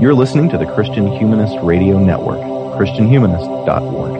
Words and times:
You're 0.00 0.14
listening 0.14 0.48
to 0.50 0.58
the 0.58 0.66
Christian 0.66 1.06
Humanist 1.06 1.56
Radio 1.62 1.98
Network, 1.98 2.40
ChristianHumanist.org. 2.76 4.14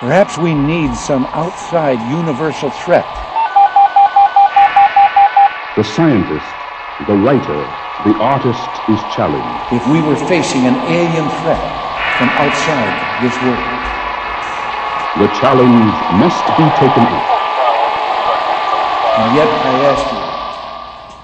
Perhaps 0.00 0.36
we 0.38 0.52
need 0.54 0.94
some 0.94 1.24
outside 1.32 1.96
universal 2.10 2.68
threat. 2.70 3.06
The 5.76 5.84
scientist, 5.84 6.50
the 7.06 7.16
writer, 7.16 7.60
the 8.04 8.14
artist 8.20 8.68
is 8.90 9.00
challenged. 9.14 9.72
If 9.72 9.86
we 9.88 10.02
were 10.02 10.16
facing 10.28 10.66
an 10.66 10.76
alien 10.90 11.28
threat 11.40 11.62
from 12.18 12.28
outside 12.42 12.94
this 13.22 13.36
world, 13.42 13.70
The 15.14 15.30
challenge 15.38 15.94
must 16.18 16.42
be 16.58 16.66
taken 16.82 17.04
up. 17.06 17.26
and 19.14 19.36
yet 19.38 19.46
I 19.46 19.74
ask 19.94 20.04
you, 20.10 20.23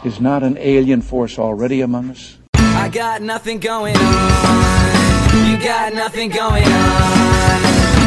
is 0.04 0.20
not 0.20 0.42
an 0.42 0.56
alien 0.58 1.02
force 1.02 1.38
already 1.38 1.80
among 1.80 2.10
us? 2.10 2.38
I 2.54 2.88
got 2.88 3.22
nothing 3.22 3.58
going 3.58 3.96
on. 3.96 5.46
You 5.46 5.58
got 5.58 5.92
nothing 5.92 6.30
going 6.30 6.64
on. 6.64 7.60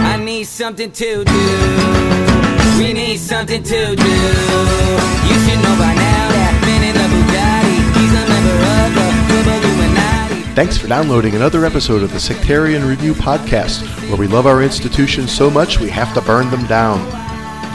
I 0.05 0.17
need 0.23 0.45
something 0.45 0.91
to 0.91 1.23
do. 1.23 2.77
We 2.77 2.93
need 2.93 3.17
something 3.17 3.61
to 3.61 3.69
do. 3.69 3.83
You 3.83 5.35
should 5.45 5.61
know 5.61 5.75
by 5.77 5.93
now 5.93 6.25
that 6.33 6.59
man 6.65 6.83
in 6.83 6.95
the 6.97 7.07
Bugatti, 7.13 7.77
he's 7.99 8.13
a 8.13 8.25
member 8.27 8.57
of 8.73 8.89
the 8.97 9.07
Club 9.29 9.47
Illuminati. 9.63 10.55
Thanks 10.55 10.77
for 10.77 10.87
downloading 10.87 11.35
another 11.35 11.65
episode 11.65 12.01
of 12.01 12.11
the 12.11 12.19
Sectarian 12.19 12.85
Review 12.85 13.13
Podcast, 13.13 13.83
where 14.09 14.17
we 14.17 14.27
love 14.27 14.47
our 14.47 14.63
institutions 14.63 15.31
so 15.31 15.49
much 15.49 15.79
we 15.79 15.89
have 15.89 16.13
to 16.15 16.21
burn 16.21 16.49
them 16.49 16.65
down. 16.65 16.99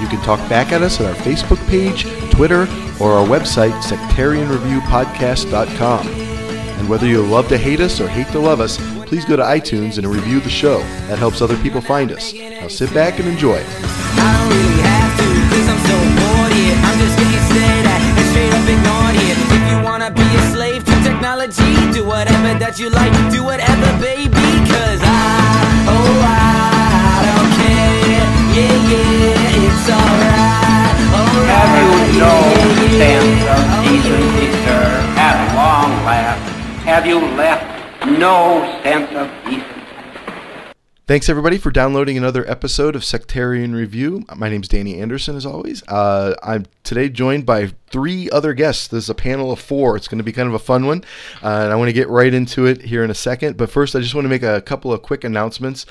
You 0.03 0.09
can 0.09 0.21
talk 0.23 0.41
back 0.49 0.73
at 0.73 0.83
us 0.83 1.01
at 1.01 1.07
our 1.07 1.15
Facebook 1.23 1.65
page, 1.69 2.05
Twitter, 2.33 2.67
or 3.01 3.13
our 3.13 3.27
website, 3.27 3.73
sectarianreviewpodcast.com. 3.83 6.09
And 6.79 6.89
whether 6.89 7.07
you 7.07 7.23
love 7.23 7.49
to 7.49 7.59
hate 7.59 7.81
us 7.81 8.01
or 8.01 8.09
hate 8.09 8.29
to 8.29 8.39
love 8.39 8.61
us, 8.61 8.79
please 9.07 9.25
go 9.25 9.35
to 9.37 9.43
iTunes 9.43 9.99
and 9.99 10.07
review 10.07 10.39
the 10.41 10.49
show. 10.51 10.79
That 11.09 11.19
helps 11.19 11.41
other 11.43 11.57
people 11.59 11.81
find 11.81 12.13
us. 12.13 12.33
Now 12.33 12.69
sit 12.69 12.95
back 12.95 13.19
and 13.19 13.27
enjoy. 13.29 13.59
Don't 13.59 14.49
really 14.53 14.81
have 14.87 15.19
to, 15.19 15.27
cause 15.51 15.67
I'm 15.67 15.81
so 15.91 15.99
bored 16.23 16.53
here. 16.55 16.79
I'm 16.79 16.99
just 17.03 17.19
getting 17.19 17.43
stared 17.51 17.83
at 17.87 17.99
and 17.99 18.29
straight 18.31 18.55
up 18.55 18.63
ignored 18.69 19.17
here. 19.19 19.35
If 19.35 19.51
you 19.73 19.83
wanna 19.83 20.11
be 20.13 20.23
a 20.23 20.43
slave 20.55 20.85
to 20.85 20.95
technology, 21.03 21.75
do 21.91 22.05
whatever 22.05 22.55
that 22.63 22.79
you 22.79 22.91
like, 22.91 23.11
do 23.33 23.43
whatever, 23.43 23.89
baby. 23.99 24.39
Cause 24.71 25.01
I, 25.03 25.09
oh, 25.89 26.23
I 26.23 27.27
don't 27.27 27.51
care. 27.59 28.23
Yeah, 28.55 28.91
yeah, 28.93 29.67
it's 29.67 29.89
alright. 29.89 30.95
Alright. 31.11 31.49
Have 31.49 32.13
you 32.13 32.21
no 32.21 32.68
sense 32.99 33.43
of 33.47 33.85
decency, 33.85 34.51
sir, 34.67 34.83
at 35.15 35.39
long 35.55 35.91
last? 36.05 36.43
Have 36.83 37.07
you 37.07 37.21
left 37.37 37.65
no 38.19 38.67
sense 38.83 39.09
of 39.15 39.31
decency? 39.45 39.68
Thanks 41.09 41.31
everybody 41.31 41.57
for 41.57 41.71
downloading 41.71 42.19
another 42.19 42.47
episode 42.51 42.95
of 42.95 43.03
Sectarian 43.03 43.75
Review. 43.75 44.27
My 44.37 44.51
name's 44.51 44.69
Danny 44.69 45.01
Anderson, 45.01 45.37
as 45.37 45.47
always. 45.47 45.83
Uh, 45.89 46.35
I'm 46.43 46.67
today 46.83 47.09
joined 47.09 47.47
by 47.47 47.73
three 47.91 48.29
other 48.31 48.53
guests. 48.53 48.89
This 48.89 49.05
is 49.05 49.11
a 49.11 49.15
panel 49.15 49.51
of 49.51 49.59
four. 49.59 49.97
It's 49.97 50.07
going 50.07 50.19
to 50.19 50.25
be 50.25 50.33
kind 50.33 50.49
of 50.49 50.55
a 50.55 50.59
fun 50.59 50.85
one, 50.85 51.03
uh, 51.43 51.63
and 51.63 51.73
I 51.73 51.77
want 51.77 51.89
to 51.89 51.95
get 51.95 52.11
right 52.11 52.35
into 52.35 52.67
it 52.67 52.83
here 52.83 53.03
in 53.03 53.11
a 53.11 53.15
second. 53.15 53.57
But 53.57 53.71
first, 53.71 53.97
I 53.97 54.01
just 54.01 54.15
want 54.15 54.27
to 54.27 54.29
make 54.29 54.43
a 54.43 54.61
couple 54.61 54.93
of 54.93 55.01
quick 55.01 55.25
announcements. 55.25 55.87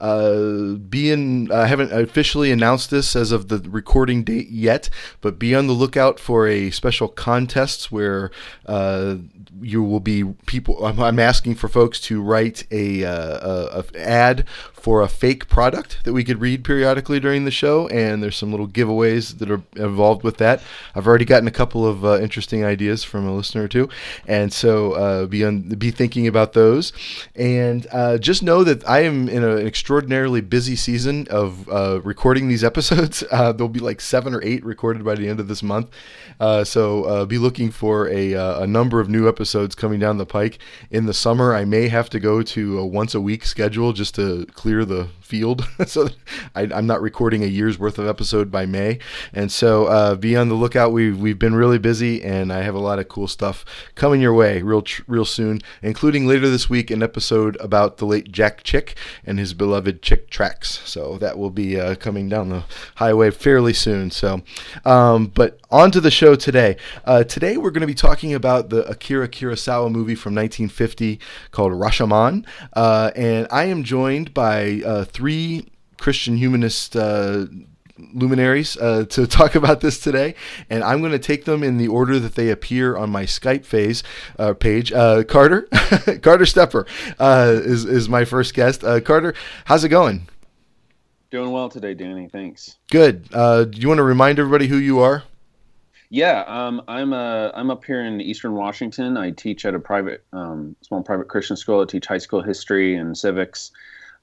Uh, 0.00 0.74
being 0.88 1.52
I 1.52 1.66
haven't 1.66 1.92
officially 1.92 2.50
announced 2.50 2.90
this 2.90 3.14
as 3.14 3.30
of 3.30 3.48
the 3.48 3.58
recording 3.68 4.24
date 4.24 4.48
yet, 4.48 4.88
but 5.20 5.38
be 5.38 5.54
on 5.54 5.66
the 5.66 5.74
lookout 5.74 6.18
for 6.18 6.48
a 6.48 6.70
special 6.70 7.08
contest 7.08 7.92
where 7.92 8.30
uh, 8.66 9.16
you 9.60 9.82
will 9.82 10.00
be 10.00 10.24
people. 10.46 10.84
I'm, 10.84 10.98
I'm 10.98 11.18
asking 11.20 11.54
for 11.54 11.68
folks 11.68 12.00
to 12.02 12.20
write 12.20 12.66
a, 12.72 13.04
uh, 13.04 13.82
a, 13.82 13.84
a 13.94 14.00
ad 14.00 14.44
for 14.82 15.00
a 15.00 15.06
fake 15.06 15.48
product 15.48 16.00
that 16.02 16.12
we 16.12 16.24
could 16.24 16.40
read 16.40 16.64
periodically 16.64 17.20
during 17.20 17.44
the 17.44 17.52
show, 17.52 17.86
and 17.86 18.20
there's 18.20 18.36
some 18.36 18.50
little 18.50 18.66
giveaways 18.66 19.38
that 19.38 19.48
are 19.48 19.62
involved 19.76 20.24
with 20.24 20.38
that. 20.38 20.60
I've 20.96 21.06
already 21.06 21.24
gotten 21.24 21.46
a 21.46 21.52
couple 21.52 21.86
of 21.86 22.04
uh, 22.04 22.18
interesting 22.18 22.64
ideas 22.64 23.04
from 23.04 23.24
a 23.24 23.32
listener 23.32 23.62
or 23.62 23.68
two, 23.68 23.88
and 24.26 24.52
so 24.52 24.92
uh, 24.94 25.26
be 25.26 25.48
be 25.76 25.92
thinking 25.92 26.26
about 26.26 26.54
those. 26.54 26.92
And 27.36 27.86
uh, 27.92 28.18
just 28.18 28.42
know 28.42 28.64
that 28.64 28.86
I 28.88 29.04
am 29.04 29.28
in 29.28 29.44
an 29.44 29.64
extraordinarily 29.64 30.40
busy 30.40 30.74
season 30.74 31.28
of 31.30 31.68
uh, 31.68 32.00
recording 32.02 32.48
these 32.48 32.64
episodes. 32.64 33.22
Uh, 33.32 33.50
there'll 33.50 33.68
be 33.68 33.80
like 33.80 34.00
seven 34.00 34.34
or 34.34 34.42
eight 34.44 34.64
recorded 34.64 35.04
by 35.04 35.14
the 35.14 35.26
end 35.26 35.40
of 35.40 35.48
this 35.48 35.62
month, 35.62 35.90
uh, 36.38 36.62
so 36.62 37.24
be 37.26 37.38
looking 37.38 37.70
for 37.70 38.08
a, 38.08 38.32
a 38.32 38.66
number 38.66 39.00
of 39.00 39.08
new 39.08 39.26
episodes 39.28 39.74
coming 39.74 39.98
down 39.98 40.18
the 40.18 40.26
pike 40.26 40.58
in 40.90 41.06
the 41.06 41.14
summer. 41.14 41.54
I 41.54 41.64
may 41.64 41.88
have 41.88 42.10
to 42.10 42.20
go 42.20 42.42
to 42.42 42.78
a 42.78 42.86
once 42.86 43.14
a 43.14 43.20
week 43.20 43.44
schedule 43.46 43.92
just 43.92 44.14
to 44.16 44.46
clear 44.52 44.71
the 44.80 45.08
field, 45.32 45.66
so 45.86 46.10
I, 46.54 46.68
I'm 46.74 46.86
not 46.86 47.00
recording 47.00 47.42
a 47.42 47.46
year's 47.46 47.78
worth 47.78 47.98
of 47.98 48.06
episode 48.06 48.50
by 48.50 48.66
May. 48.66 48.98
And 49.32 49.50
so 49.50 49.86
uh, 49.86 50.14
be 50.14 50.36
on 50.36 50.50
the 50.50 50.54
lookout. 50.54 50.92
We've 50.92 51.18
we've 51.18 51.38
been 51.38 51.54
really 51.54 51.78
busy, 51.78 52.22
and 52.22 52.52
I 52.52 52.60
have 52.60 52.74
a 52.74 52.78
lot 52.78 52.98
of 52.98 53.08
cool 53.08 53.26
stuff 53.26 53.64
coming 53.94 54.20
your 54.20 54.34
way 54.34 54.60
real 54.60 54.84
real 55.08 55.24
soon, 55.24 55.62
including 55.80 56.26
later 56.26 56.50
this 56.50 56.68
week 56.68 56.90
an 56.90 57.02
episode 57.02 57.56
about 57.60 57.96
the 57.96 58.04
late 58.04 58.30
Jack 58.30 58.62
Chick 58.62 58.94
and 59.24 59.38
his 59.38 59.54
beloved 59.54 60.02
Chick 60.02 60.28
tracks. 60.28 60.82
So 60.84 61.16
that 61.16 61.38
will 61.38 61.48
be 61.48 61.80
uh, 61.80 61.94
coming 61.94 62.28
down 62.28 62.50
the 62.50 62.64
highway 62.96 63.30
fairly 63.30 63.72
soon. 63.72 64.10
So, 64.10 64.42
um, 64.84 65.28
but 65.28 65.60
on 65.70 65.90
to 65.92 66.00
the 66.02 66.10
show 66.10 66.34
today. 66.34 66.76
Uh, 67.06 67.24
today 67.24 67.56
we're 67.56 67.70
going 67.70 67.80
to 67.80 67.86
be 67.86 67.94
talking 67.94 68.34
about 68.34 68.68
the 68.68 68.86
Akira 68.86 69.28
Kurosawa 69.28 69.90
movie 69.90 70.14
from 70.14 70.34
1950 70.34 71.18
called 71.52 71.72
Rashomon, 71.72 72.44
uh, 72.74 73.10
and 73.16 73.46
I 73.50 73.64
am 73.64 73.82
joined 73.82 74.34
by 74.34 74.82
uh, 74.84 75.04
three 75.22 75.68
Christian 75.98 76.36
humanist. 76.36 76.96
Uh, 76.96 77.46
luminaries 78.14 78.76
uh, 78.78 79.04
to 79.04 79.24
talk 79.38 79.54
about 79.54 79.80
this 79.80 80.00
today, 80.00 80.34
and 80.68 80.82
I'm 80.82 80.98
going 80.98 81.12
to 81.12 81.18
take 81.20 81.44
them 81.44 81.62
in 81.62 81.76
the 81.76 81.86
order 81.86 82.18
that 82.18 82.34
they 82.34 82.50
appear 82.50 82.96
on 82.96 83.10
my 83.10 83.22
Skype 83.22 83.64
phase 83.64 84.02
uh, 84.40 84.54
page. 84.54 84.92
Uh, 84.92 85.22
Carter, 85.22 85.62
Carter 86.22 86.44
Stepper 86.44 86.86
uh, 87.20 87.52
is 87.54 87.84
is 87.84 88.08
my 88.08 88.24
first 88.24 88.54
guest. 88.54 88.82
Uh, 88.82 88.98
Carter, 88.98 89.34
how's 89.66 89.84
it 89.84 89.90
going? 89.90 90.26
Doing 91.30 91.52
well 91.52 91.68
today, 91.68 91.94
Danny. 91.94 92.26
Thanks. 92.26 92.78
Good. 92.90 93.28
Uh, 93.32 93.62
do 93.62 93.80
you 93.80 93.86
want 93.86 93.98
to 93.98 94.04
remind 94.04 94.40
everybody 94.40 94.66
who 94.66 94.78
you 94.78 94.98
are? 94.98 95.22
Yeah, 96.10 96.42
um, 96.48 96.82
I'm 96.88 97.12
uh, 97.12 97.52
I'm 97.54 97.70
up 97.70 97.84
here 97.84 98.04
in 98.04 98.20
Eastern 98.20 98.54
Washington. 98.54 99.16
I 99.16 99.30
teach 99.30 99.64
at 99.64 99.76
a 99.76 99.78
private, 99.78 100.24
um, 100.32 100.74
small 100.80 101.04
private 101.04 101.28
Christian 101.28 101.56
school. 101.56 101.80
I 101.80 101.84
teach 101.84 102.06
high 102.06 102.18
school 102.18 102.42
history 102.42 102.96
and 102.96 103.16
civics. 103.16 103.70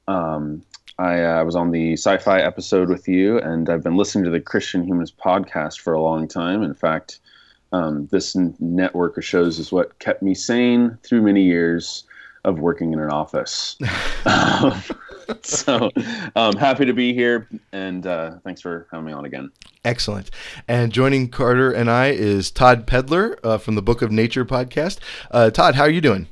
Um, 0.10 0.64
I 1.00 1.24
uh, 1.24 1.46
was 1.46 1.56
on 1.56 1.72
the 1.72 1.94
sci-fi 1.94 2.42
episode 2.42 2.90
with 2.90 3.08
you, 3.08 3.40
and 3.40 3.70
I've 3.70 3.82
been 3.82 3.96
listening 3.96 4.26
to 4.26 4.30
the 4.30 4.42
Christian 4.42 4.84
Humanist 4.84 5.18
podcast 5.18 5.80
for 5.80 5.94
a 5.94 6.02
long 6.02 6.28
time. 6.28 6.62
In 6.62 6.74
fact, 6.74 7.20
um, 7.72 8.08
this 8.08 8.36
n- 8.36 8.54
network 8.60 9.18
of 9.18 9.24
shows 9.24 9.60
is 9.60 9.72
what 9.72 9.98
kept 10.00 10.22
me 10.22 10.36
sane 10.36 10.98
through 11.04 11.22
many 11.22 11.44
years 11.44 12.04
of 12.44 12.60
working 12.60 12.92
in 12.92 13.00
an 13.00 13.10
office. 13.10 13.78
Um, 14.26 14.84
so, 15.44 15.90
um, 16.36 16.58
happy 16.58 16.84
to 16.84 16.92
be 16.92 17.14
here, 17.14 17.48
and 17.72 18.06
uh, 18.06 18.32
thanks 18.44 18.60
for 18.60 18.86
having 18.92 19.06
me 19.06 19.14
on 19.14 19.24
again. 19.24 19.50
Excellent. 19.86 20.30
And 20.68 20.92
joining 20.92 21.30
Carter 21.30 21.72
and 21.72 21.90
I 21.90 22.08
is 22.08 22.52
Todd 22.52 22.86
Pedlar 22.86 23.40
uh, 23.46 23.58
from 23.58 23.76
the 23.76 23.82
Book 23.82 24.02
of 24.02 24.12
Nature 24.12 24.44
podcast. 24.44 25.00
Uh, 25.32 25.52
Todd, 25.52 25.76
how 25.76 25.84
are 25.84 25.90
you 25.90 26.02
doing? 26.02 26.28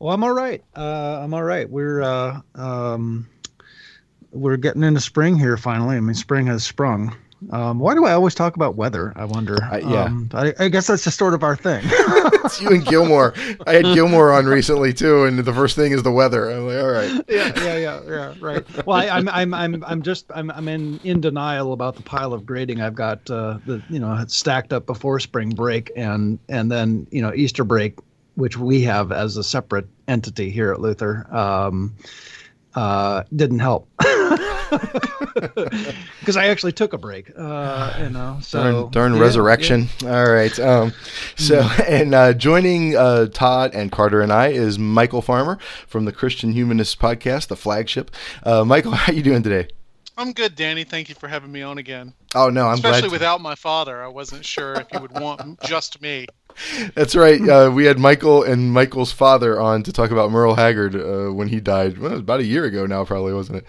Well, 0.00 0.14
I'm 0.14 0.24
all 0.24 0.32
right. 0.32 0.64
Uh, 0.74 1.20
I'm 1.22 1.34
all 1.34 1.42
right. 1.42 1.68
We're 1.68 2.00
uh, 2.00 2.40
um, 2.54 3.28
we're 4.32 4.56
getting 4.56 4.82
into 4.82 5.00
spring 5.00 5.38
here 5.38 5.58
finally. 5.58 5.96
I 5.96 6.00
mean, 6.00 6.14
spring 6.14 6.46
has 6.46 6.64
sprung. 6.64 7.14
Um, 7.50 7.78
why 7.78 7.94
do 7.94 8.04
I 8.06 8.12
always 8.12 8.34
talk 8.34 8.56
about 8.56 8.76
weather? 8.76 9.12
I 9.16 9.26
wonder. 9.26 9.62
Uh, 9.62 9.78
yeah. 9.78 10.04
Um, 10.04 10.30
I, 10.32 10.54
I 10.58 10.68
guess 10.68 10.86
that's 10.86 11.04
just 11.04 11.18
sort 11.18 11.34
of 11.34 11.42
our 11.42 11.56
thing. 11.56 11.82
it's 11.84 12.60
you 12.62 12.68
and 12.70 12.84
Gilmore. 12.84 13.34
I 13.66 13.74
had 13.74 13.82
Gilmore 13.94 14.32
on 14.32 14.46
recently 14.46 14.92
too, 14.92 15.24
and 15.24 15.38
the 15.38 15.52
first 15.52 15.76
thing 15.76 15.92
is 15.92 16.02
the 16.02 16.12
weather. 16.12 16.50
I'm 16.50 16.66
like, 16.66 16.82
all 16.82 16.90
right. 16.90 17.24
yeah, 17.28 17.52
yeah, 17.56 17.76
yeah, 17.76 18.00
yeah. 18.06 18.34
Right. 18.40 18.86
Well, 18.86 18.96
I, 18.96 19.08
I'm, 19.08 19.28
I'm, 19.28 19.54
I'm, 19.54 19.84
I'm 19.86 20.02
just, 20.02 20.26
I'm, 20.34 20.50
I'm 20.50 20.68
in, 20.68 20.98
in 21.02 21.20
denial 21.20 21.72
about 21.72 21.96
the 21.96 22.02
pile 22.02 22.34
of 22.34 22.44
grading 22.44 22.82
I've 22.82 22.94
got, 22.94 23.30
uh, 23.30 23.58
the, 23.64 23.82
you 23.88 23.98
know, 23.98 24.22
stacked 24.28 24.74
up 24.74 24.84
before 24.84 25.18
spring 25.18 25.50
break 25.50 25.90
and, 25.96 26.38
and 26.48 26.70
then, 26.70 27.06
you 27.10 27.22
know, 27.22 27.32
Easter 27.32 27.64
break, 27.64 27.98
which 28.40 28.56
we 28.56 28.82
have 28.82 29.12
as 29.12 29.36
a 29.36 29.44
separate 29.44 29.86
entity 30.08 30.50
here 30.50 30.72
at 30.72 30.80
Luther. 30.80 31.26
Um, 31.34 31.94
uh, 32.74 33.24
didn't 33.34 33.58
help 33.58 33.88
because 36.20 36.36
I 36.36 36.46
actually 36.46 36.72
took 36.72 36.92
a 36.92 36.98
break. 36.98 37.32
Uh, 37.36 37.96
you 38.00 38.10
know, 38.10 38.38
so 38.42 38.62
darn, 38.62 38.90
darn 38.90 39.14
yeah, 39.14 39.20
resurrection. 39.20 39.88
All 40.04 40.30
right. 40.30 40.56
Um, 40.58 40.92
so, 41.36 41.60
and 41.88 42.14
uh, 42.14 42.32
joining 42.32 42.96
uh, 42.96 43.26
Todd 43.26 43.72
and 43.74 43.90
Carter 43.90 44.20
and 44.20 44.32
I 44.32 44.48
is 44.48 44.78
Michial 44.78 45.22
Farmer 45.24 45.58
from 45.86 46.04
the 46.04 46.12
Christian 46.12 46.52
Humanist 46.52 46.98
podcast, 47.00 47.48
the 47.48 47.56
flagship. 47.56 48.10
Uh, 48.44 48.62
Michial, 48.62 48.92
how 48.94 49.12
you 49.12 49.22
doing 49.22 49.42
today? 49.42 49.68
I'm 50.16 50.32
good, 50.32 50.54
Danny. 50.54 50.84
Thank 50.84 51.08
you 51.08 51.14
for 51.14 51.28
having 51.28 51.50
me 51.50 51.62
on 51.62 51.78
again. 51.78 52.12
Oh 52.34 52.50
no, 52.50 52.68
I'm 52.68 52.74
Especially 52.74 53.00
glad. 53.00 53.08
to- 53.08 53.12
without 53.12 53.40
my 53.40 53.54
father, 53.54 54.02
I 54.02 54.08
wasn't 54.08 54.44
sure 54.44 54.74
if 54.74 54.86
you 54.92 55.00
would 55.00 55.18
want 55.18 55.60
just 55.62 56.00
me. 56.02 56.26
That's 56.94 57.14
right. 57.16 57.40
Uh, 57.40 57.70
we 57.74 57.84
had 57.84 57.96
Michial 57.96 58.46
and 58.48 58.74
Michial's 58.74 59.12
father 59.12 59.60
on 59.60 59.82
to 59.84 59.92
talk 59.92 60.10
about 60.10 60.30
Merle 60.30 60.54
Haggard 60.54 60.94
uh, 60.94 61.32
when 61.32 61.48
he 61.48 61.60
died. 61.60 61.98
Well, 61.98 62.10
it 62.10 62.14
was 62.14 62.20
about 62.20 62.40
a 62.40 62.44
year 62.44 62.64
ago 62.64 62.86
now, 62.86 63.04
probably 63.04 63.32
wasn't 63.32 63.58
it? 63.58 63.66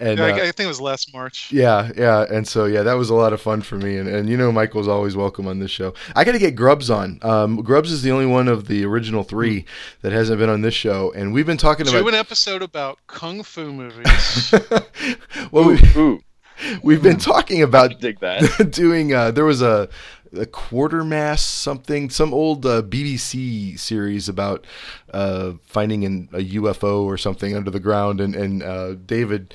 And 0.00 0.18
Yeah, 0.18 0.24
I, 0.24 0.30
uh, 0.30 0.34
I 0.36 0.52
think 0.52 0.60
it 0.60 0.66
was 0.66 0.80
last 0.80 1.12
March. 1.12 1.50
yeah, 1.52 1.90
yeah, 1.96 2.24
and 2.30 2.46
so 2.46 2.64
yeah, 2.66 2.82
that 2.82 2.94
was 2.94 3.10
a 3.10 3.14
lot 3.14 3.32
of 3.32 3.40
fun 3.40 3.62
for 3.62 3.76
me. 3.76 3.96
And, 3.96 4.08
and 4.08 4.28
you 4.28 4.36
know, 4.36 4.52
Michial's 4.52 4.88
always 4.88 5.16
welcome 5.16 5.46
on 5.46 5.58
this 5.58 5.70
show. 5.70 5.94
I 6.14 6.24
got 6.24 6.32
to 6.32 6.38
get 6.38 6.54
Grubbs 6.54 6.90
on. 6.90 7.18
Um, 7.22 7.56
Grubbs 7.62 7.92
is 7.92 8.02
the 8.02 8.10
only 8.12 8.26
one 8.26 8.48
of 8.48 8.68
the 8.68 8.84
original 8.84 9.22
three 9.24 9.64
that 10.02 10.12
hasn't 10.12 10.38
been 10.38 10.50
on 10.50 10.62
this 10.62 10.74
show, 10.74 11.12
and 11.12 11.32
we've 11.32 11.46
been 11.46 11.56
talking 11.56 11.86
Do 11.86 11.96
about. 11.96 12.08
an 12.08 12.14
episode 12.14 12.62
about 12.62 12.98
kung 13.06 13.42
fu 13.42 13.72
movies. 13.72 14.54
well, 15.50 15.68
we, 15.68 15.78
Ooh, 15.96 16.20
we've 16.82 17.02
been 17.02 17.18
talking 17.18 17.62
about 17.62 18.00
dig 18.00 18.20
that. 18.20 18.70
doing. 18.72 19.14
Uh, 19.14 19.30
there 19.30 19.44
was 19.44 19.62
a 19.62 19.88
a 20.32 20.46
Quatermass 20.46 21.40
something, 21.40 22.10
some 22.10 22.34
old 22.34 22.64
uh, 22.66 22.82
BBC 22.82 23.78
series 23.78 24.28
about 24.28 24.66
uh, 25.12 25.52
finding 25.64 26.04
an, 26.04 26.28
a 26.32 26.38
UFO 26.38 27.02
or 27.02 27.16
something 27.16 27.56
under 27.56 27.70
the 27.70 27.80
ground, 27.80 28.20
and 28.20 28.34
and 28.34 28.62
uh, 28.62 28.94
David 28.94 29.54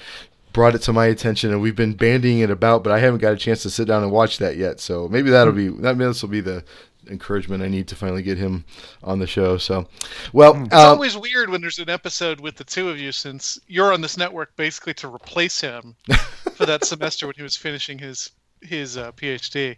brought 0.53 0.75
it 0.75 0.81
to 0.83 0.93
my 0.93 1.07
attention, 1.07 1.51
and 1.51 1.61
we've 1.61 1.75
been 1.75 1.95
bandying 1.95 2.41
it 2.41 2.51
about, 2.51 2.83
but 2.83 2.93
I 2.93 2.99
haven't 2.99 3.19
got 3.19 3.33
a 3.33 3.37
chance 3.37 3.63
to 3.63 3.69
sit 3.69 3.87
down 3.87 4.03
and 4.03 4.11
watch 4.11 4.37
that 4.37 4.55
yet. 4.55 4.79
So 4.79 5.07
maybe 5.07 5.29
that'll 5.31 5.53
be 5.53 5.69
that. 5.69 5.97
This 5.97 6.21
will 6.21 6.29
be 6.29 6.41
the 6.41 6.63
encouragement 7.09 7.63
I 7.63 7.67
need 7.67 7.87
to 7.89 7.95
finally 7.95 8.21
get 8.21 8.37
him 8.37 8.63
on 9.03 9.19
the 9.19 9.27
show. 9.27 9.57
So, 9.57 9.87
well, 10.31 10.63
It's 10.65 10.73
um, 10.73 10.91
always 10.91 11.17
weird 11.17 11.49
when 11.49 11.59
there's 11.59 11.79
an 11.79 11.89
episode 11.89 12.39
with 12.39 12.55
the 12.55 12.63
two 12.63 12.89
of 12.89 12.97
you, 12.97 13.11
since 13.11 13.59
you're 13.67 13.91
on 13.91 14.01
this 14.01 14.17
network 14.17 14.55
basically 14.55 14.93
to 14.95 15.13
replace 15.13 15.59
him 15.59 15.95
for 16.53 16.65
that 16.65 16.85
semester 16.85 17.27
when 17.27 17.35
he 17.35 17.43
was 17.43 17.57
finishing 17.57 17.99
his 17.99 18.31
his 18.65 18.97
uh, 18.97 19.11
PhD. 19.13 19.77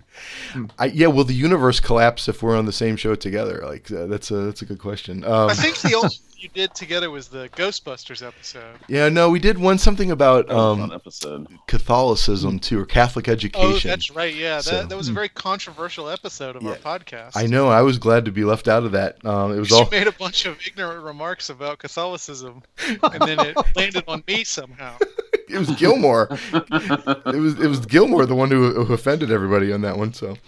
I, 0.79 0.85
yeah, 0.85 1.07
will 1.07 1.23
the 1.23 1.33
universe 1.33 1.79
collapse 1.79 2.27
if 2.27 2.41
we're 2.43 2.57
on 2.57 2.65
the 2.65 2.71
same 2.73 2.95
show 2.95 3.15
together? 3.15 3.61
Like 3.65 3.91
uh, 3.91 4.05
that's 4.07 4.31
a 4.31 4.35
that's 4.37 4.61
a 4.61 4.65
good 4.65 4.79
question. 4.79 5.23
Um, 5.23 5.49
I 5.49 5.53
think 5.53 5.77
the 5.79 5.93
only 5.97 6.09
thing 6.09 6.19
you 6.37 6.49
did 6.49 6.75
together 6.75 7.09
was 7.09 7.27
the 7.29 7.49
Ghostbusters 7.49 8.25
episode. 8.25 8.75
yeah, 8.87 9.09
no, 9.09 9.29
we 9.29 9.39
did 9.39 9.57
one 9.57 9.77
something 9.77 10.11
about 10.11 10.47
That 10.47 10.53
was 10.55 10.79
a 10.79 10.83
um, 10.83 10.91
episode. 10.91 11.47
Catholicism 11.67 12.59
too, 12.59 12.79
or 12.79 12.85
Catholic 12.85 13.27
education. 13.27 13.65
Oh, 13.65 13.69
education. 13.69 13.89
that's 13.89 14.11
right. 14.11 14.35
Yeah, 14.35 14.55
that, 14.57 14.63
So- 14.63 14.85
that 14.85 14.95
was 14.97 15.09
a 15.09 15.13
very 15.13 15.29
controversial 15.29 16.09
episode 16.09 16.55
of 16.55 16.65
our 16.65 16.75
podcast. 16.75 17.31
I 17.35 17.45
know. 17.47 17.69
I 17.69 17.81
was 17.81 17.97
glad 17.97 18.25
to 18.25 18.31
be 18.31 18.43
left 18.43 18.67
out 18.67 18.83
of 18.83 18.91
that. 18.91 19.23
Um, 19.25 19.53
it 19.53 19.59
was 19.59 19.69
She 19.69 19.75
all. 19.75 19.89
made 19.89 20.07
a 20.07 20.11
bunch 20.11 20.45
of 20.45 20.59
ignorant 20.67 21.03
remarks 21.03 21.49
about 21.49 21.79
Catholicism, 21.79 22.61
and 23.01 23.21
then 23.21 23.39
it 23.39 23.57
landed 23.75 24.03
on 24.07 24.23
me 24.27 24.43
somehow. 24.43 24.97
It 25.49 25.59
was 25.59 25.69
Gilmore. 25.75 26.27
it 26.53 27.39
was 27.39 27.59
it 27.59 27.67
was 27.67 27.85
Gilmore, 27.85 28.25
the 28.25 28.35
one 28.35 28.49
who, 28.51 28.83
who 28.83 28.93
offended 28.93 29.31
everybody 29.31 29.71
on 29.71 29.81
that 29.81 29.97
one. 29.97 30.13
So 30.13 30.31
Isn't 30.31 30.39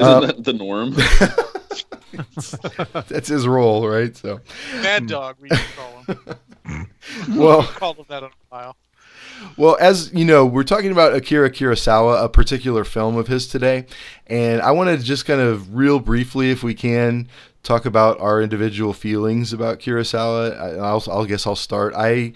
Uh, 0.00 0.20
that 0.20 0.44
the 0.44 0.52
norm? 0.52 0.94
that's 3.08 3.28
his 3.28 3.46
role, 3.46 3.88
right? 3.88 4.16
So 4.16 4.40
Mad 4.82 5.06
Dog, 5.06 5.36
we 5.40 5.48
call 5.48 6.02
him. 6.06 6.86
well, 7.36 7.62
Call 7.64 7.94
him 7.94 8.04
that 8.08 8.22
on 8.22 8.30
a 8.30 8.50
file. 8.50 8.76
Well, 9.56 9.76
as 9.80 10.12
you 10.14 10.24
know, 10.24 10.46
we're 10.46 10.62
talking 10.62 10.92
about 10.92 11.14
Akira 11.14 11.50
Kurosawa, 11.50 12.22
a 12.24 12.28
particular 12.28 12.84
film 12.84 13.16
of 13.16 13.26
his 13.26 13.48
today, 13.48 13.86
and 14.28 14.62
I 14.62 14.70
want 14.70 14.96
to 14.96 15.04
just 15.04 15.26
kind 15.26 15.40
of 15.40 15.74
real 15.74 15.98
briefly, 15.98 16.50
if 16.50 16.62
we 16.62 16.72
can, 16.74 17.28
talk 17.62 17.84
about 17.84 18.18
our 18.20 18.40
individual 18.40 18.92
feelings 18.92 19.52
about 19.52 19.80
Kurosawa. 19.80 20.58
I, 20.58 20.70
I'll, 20.78 21.02
I'll 21.10 21.26
guess 21.26 21.46
I'll 21.46 21.56
start. 21.56 21.94
I 21.96 22.32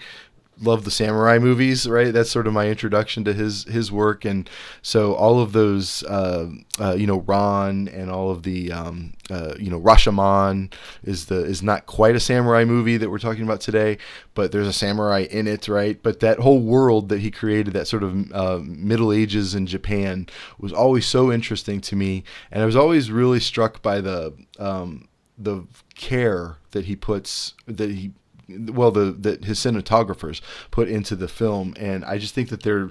love 0.61 0.83
the 0.83 0.91
samurai 0.91 1.39
movies, 1.39 1.87
right? 1.87 2.13
That's 2.13 2.29
sort 2.29 2.47
of 2.47 2.53
my 2.53 2.67
introduction 2.67 3.23
to 3.25 3.33
his 3.33 3.63
his 3.65 3.91
work, 3.91 4.25
and 4.25 4.49
so 4.81 5.13
all 5.13 5.39
of 5.39 5.53
those, 5.53 6.03
uh, 6.03 6.49
uh, 6.79 6.93
you 6.93 7.07
know, 7.07 7.19
Ran 7.19 7.87
and 7.87 8.09
all 8.09 8.31
of 8.31 8.43
the, 8.43 8.71
um, 8.71 9.13
uh, 9.29 9.55
you 9.57 9.69
know, 9.69 9.79
Rashomon 9.79 10.73
is 11.03 11.27
the 11.27 11.43
is 11.43 11.63
not 11.63 11.85
quite 11.85 12.15
a 12.15 12.19
samurai 12.19 12.65
movie 12.65 12.97
that 12.97 13.09
we're 13.09 13.19
talking 13.19 13.43
about 13.43 13.61
today, 13.61 13.97
but 14.33 14.51
there's 14.51 14.67
a 14.67 14.73
samurai 14.73 15.27
in 15.29 15.47
it, 15.47 15.67
right? 15.67 16.01
But 16.01 16.19
that 16.19 16.39
whole 16.39 16.61
world 16.61 17.09
that 17.09 17.19
he 17.19 17.31
created, 17.31 17.73
that 17.73 17.87
sort 17.87 18.03
of 18.03 18.31
uh, 18.33 18.59
Middle 18.63 19.11
Ages 19.11 19.55
in 19.55 19.65
Japan, 19.65 20.27
was 20.59 20.73
always 20.73 21.05
so 21.05 21.31
interesting 21.31 21.81
to 21.81 21.95
me, 21.95 22.23
and 22.51 22.61
I 22.61 22.65
was 22.65 22.75
always 22.75 23.11
really 23.11 23.39
struck 23.39 23.81
by 23.81 24.01
the 24.01 24.33
um, 24.57 25.07
the 25.37 25.65
care 25.95 26.57
that 26.71 26.85
he 26.85 26.95
puts 26.95 27.53
that 27.65 27.89
he 27.89 28.11
well 28.49 28.91
the 28.91 29.11
that 29.11 29.45
his 29.45 29.59
cinematographers 29.59 30.41
put 30.71 30.87
into 30.87 31.15
the 31.15 31.27
film 31.27 31.73
and 31.77 32.03
i 32.05 32.17
just 32.17 32.33
think 32.33 32.49
that 32.49 32.63
they're 32.63 32.89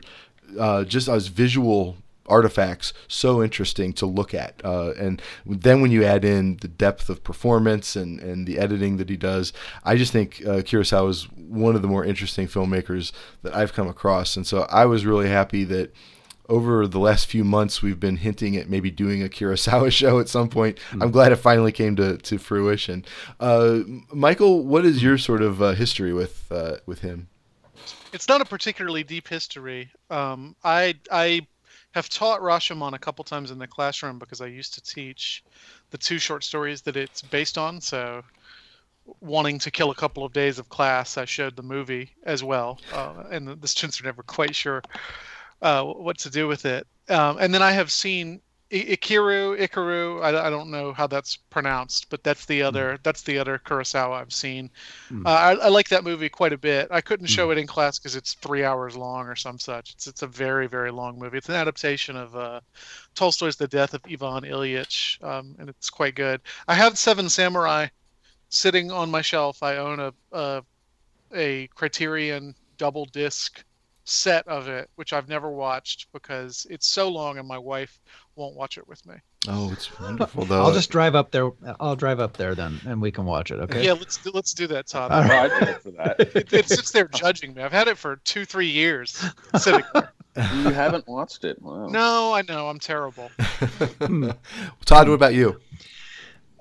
uh, 0.59 0.85
just 0.85 1.09
as 1.09 1.27
visual 1.27 1.97
artifacts 2.29 2.93
so 3.09 3.43
interesting 3.43 3.93
to 3.95 4.07
look 4.07 4.35
at. 4.35 4.61
Uh, 4.63 4.93
and 4.99 5.21
then 5.47 5.81
when 5.81 5.91
you 5.91 6.05
add 6.05 6.25
in 6.25 6.59
the 6.59 6.69
depth 6.69 7.09
of 7.09 7.25
performance 7.25 7.97
and, 7.97 8.21
and 8.21 8.47
the 8.47 8.59
editing 8.59 8.99
that 8.99 9.09
he 9.09 9.17
does 9.17 9.53
i 9.85 9.97
just 9.97 10.13
think 10.13 10.43
uh, 10.47 10.61
kurosawa 10.61 11.09
is 11.09 11.25
one 11.37 11.75
of 11.75 11.83
the 11.83 11.89
more 11.89 12.05
interesting 12.05 12.47
filmmakers 12.47 13.13
that 13.43 13.55
i've 13.55 13.73
come 13.73 13.89
across. 13.89 14.37
And 14.37 14.47
so 14.47 14.63
i 14.71 14.85
was 14.85 15.07
really 15.07 15.29
happy 15.29 15.65
that 15.65 15.93
over 16.49 16.87
the 16.87 16.99
last 16.99 17.27
few 17.27 17.45
months, 17.45 17.83
we've 17.83 18.01
been 18.01 18.17
hinting 18.17 18.57
at 18.57 18.69
maybe 18.69 18.91
doing 18.91 19.23
a 19.23 19.29
Kurosawa 19.29 19.93
show 19.93 20.19
at 20.19 20.29
some 20.29 20.49
point. 20.49 20.79
I'm 20.93 21.11
glad 21.11 21.33
it 21.33 21.37
finally 21.37 21.73
came 21.73 21.97
to, 21.97 22.17
to 22.17 22.39
fruition. 22.39 23.05
Uh, 23.39 23.81
Michial, 24.13 24.65
what 24.65 24.85
is 24.85 25.03
your 25.03 25.19
sort 25.19 25.43
of 25.43 25.61
uh, 25.61 25.73
history 25.73 26.13
with 26.13 26.51
uh, 26.51 26.77
with 26.87 27.01
him? 27.01 27.29
It's 28.13 28.29
not 28.29 28.41
a 28.41 28.45
particularly 28.45 29.05
deep 29.05 29.29
history. 29.29 29.91
Um, 30.11 30.57
I 30.65 30.95
I 31.13 31.47
have 31.93 32.09
taught 32.09 32.41
Rashomon 32.41 32.95
a 32.95 32.99
couple 32.99 33.25
times 33.25 33.51
in 33.51 33.59
the 33.59 33.67
classroom 33.67 34.19
because 34.19 34.41
I 34.41 34.47
used 34.47 34.75
to 34.75 34.83
teach 34.83 35.45
the 35.91 35.99
two 35.99 36.19
short 36.19 36.45
stories 36.45 36.83
that 36.83 36.97
it's 36.97 37.23
based 37.23 37.59
on. 37.59 37.81
So, 37.81 38.23
wanting 39.21 39.59
to 39.61 39.71
kill 39.71 39.91
a 39.91 39.95
couple 39.95 40.25
of 40.25 40.33
days 40.33 40.59
of 40.59 40.69
class, 40.71 41.19
I 41.19 41.27
showed 41.27 41.57
the 41.57 41.63
movie 41.63 42.13
as 42.25 42.43
well, 42.43 42.79
uh, 42.95 43.25
and 43.31 43.49
the, 43.49 43.55
the 43.57 43.69
students 43.69 44.01
are 44.01 44.05
never 44.05 44.23
quite 44.23 44.55
sure 44.55 44.83
uh, 45.63 45.85
what 45.85 46.19
to 46.19 46.31
do 46.31 46.47
with 46.49 46.65
it. 46.65 46.87
Um, 47.09 47.39
and 47.41 47.53
then 47.55 47.63
I 47.63 47.73
have 47.73 47.91
seen 47.91 48.41
I- 48.71 48.97
Ikiru, 48.97 49.59
Ikaru. 49.59 50.23
I, 50.23 50.47
I 50.47 50.51
don't 50.51 50.71
know 50.71 50.93
how 50.93 51.07
that's 51.07 51.37
pronounced, 51.37 52.11
but 52.11 52.23
that's 52.23 52.45
the 52.45 52.63
other 52.63 52.99
that's 53.03 53.23
the 53.23 53.39
other 53.39 53.59
Kurosawa 53.59 54.21
I've 54.21 54.33
seen. 54.33 54.69
Uh, 55.27 55.31
I, 55.31 55.53
I 55.55 55.69
like 55.69 55.89
that 55.89 56.05
movie 56.05 56.29
quite 56.29 56.53
a 56.53 56.59
bit. 56.59 56.87
I 56.91 57.01
couldn't 57.01 57.29
show 57.29 57.51
it 57.51 57.57
in 57.57 57.67
class 57.67 57.99
because 57.99 58.15
it's 58.15 58.35
three 58.35 58.65
hours 58.65 58.95
long 58.95 59.27
or 59.27 59.37
some 59.37 59.59
such. 59.59 59.95
It's 59.95 60.07
it's 60.07 60.21
a 60.23 60.27
very 60.27 60.67
very 60.67 60.91
long 60.91 61.19
movie. 61.19 61.39
It's 61.39 61.49
an 61.49 61.55
adaptation 61.55 62.15
of 62.15 62.37
uh, 62.37 62.61
Tolstoy's 63.15 63.57
The 63.57 63.69
Death 63.69 63.95
of 63.95 64.03
Ivan 64.05 64.43
Ilyich, 64.45 65.23
um, 65.25 65.57
and 65.59 65.71
it's 65.71 65.89
quite 65.89 66.15
good. 66.15 66.43
I 66.69 66.75
have 66.75 66.99
Seven 66.99 67.31
Samurai 67.31 67.87
sitting 68.51 68.91
on 68.93 69.11
my 69.11 69.23
shelf. 69.23 69.63
I 69.63 69.79
own 69.79 69.99
a 69.99 70.13
a, 70.33 70.63
a 71.35 71.69
Criterion 71.69 72.55
double 72.77 73.07
disc 73.07 73.65
set 74.09 74.47
of 74.49 74.69
it, 74.69 74.89
which 74.97 75.13
I've 75.13 75.29
never 75.29 75.51
watched 75.51 76.07
because 76.13 76.67
it's 76.71 76.87
so 76.87 77.09
long 77.09 77.39
and 77.39 77.47
my 77.47 77.59
wife 77.59 78.01
won't 78.37 78.57
watch 78.57 78.79
it 78.79 78.89
with 78.89 79.05
me. 79.07 79.15
Oh, 79.47 79.71
it's 79.73 79.99
wonderful 80.01 80.45
though. 80.45 80.63
I'll 80.63 80.73
just 80.73 80.91
drive 80.91 81.15
up 81.15 81.31
there. 81.31 81.51
I'll 81.79 81.97
drive 81.97 82.21
up 82.21 82.37
there 82.37 82.55
then, 82.55 82.81
and 82.87 83.01
we 83.01 83.11
can 83.13 83.25
watch 83.25 83.51
it. 83.51 83.61
Okay. 83.61 83.85
Yeah, 83.85 83.93
let's 83.93 84.17
do, 84.19 84.31
let's 84.35 84.53
do 84.53 84.67
that, 84.69 84.87
Todd. 84.87 85.13
All 85.13 85.23
Well, 85.23 85.45
I'd 85.45 85.67
vote 85.67 85.83
for 85.83 85.91
that. 85.93 86.21
It, 86.21 86.53
it 86.53 86.69
sits 86.69 86.91
there 86.91 87.09
judging 87.09 87.55
me. 87.55 87.63
I've 87.63 87.73
had 87.73 87.89
it 87.89 87.99
for 87.99 88.17
two, 88.25 88.45
three 88.45 88.69
years. 88.69 89.25
Sitting 89.57 89.85
there. 89.95 90.13
You 90.37 90.71
haven't 90.71 91.07
watched 91.09 91.45
it. 91.45 91.61
Wow. 91.61 91.89
No, 91.89 92.33
I 92.33 92.43
know 92.43 92.69
I'm 92.69 92.79
terrible. 92.79 93.31
Todd, 94.85 95.09
what 95.09 95.15
about 95.15 95.35
you? 95.35 95.61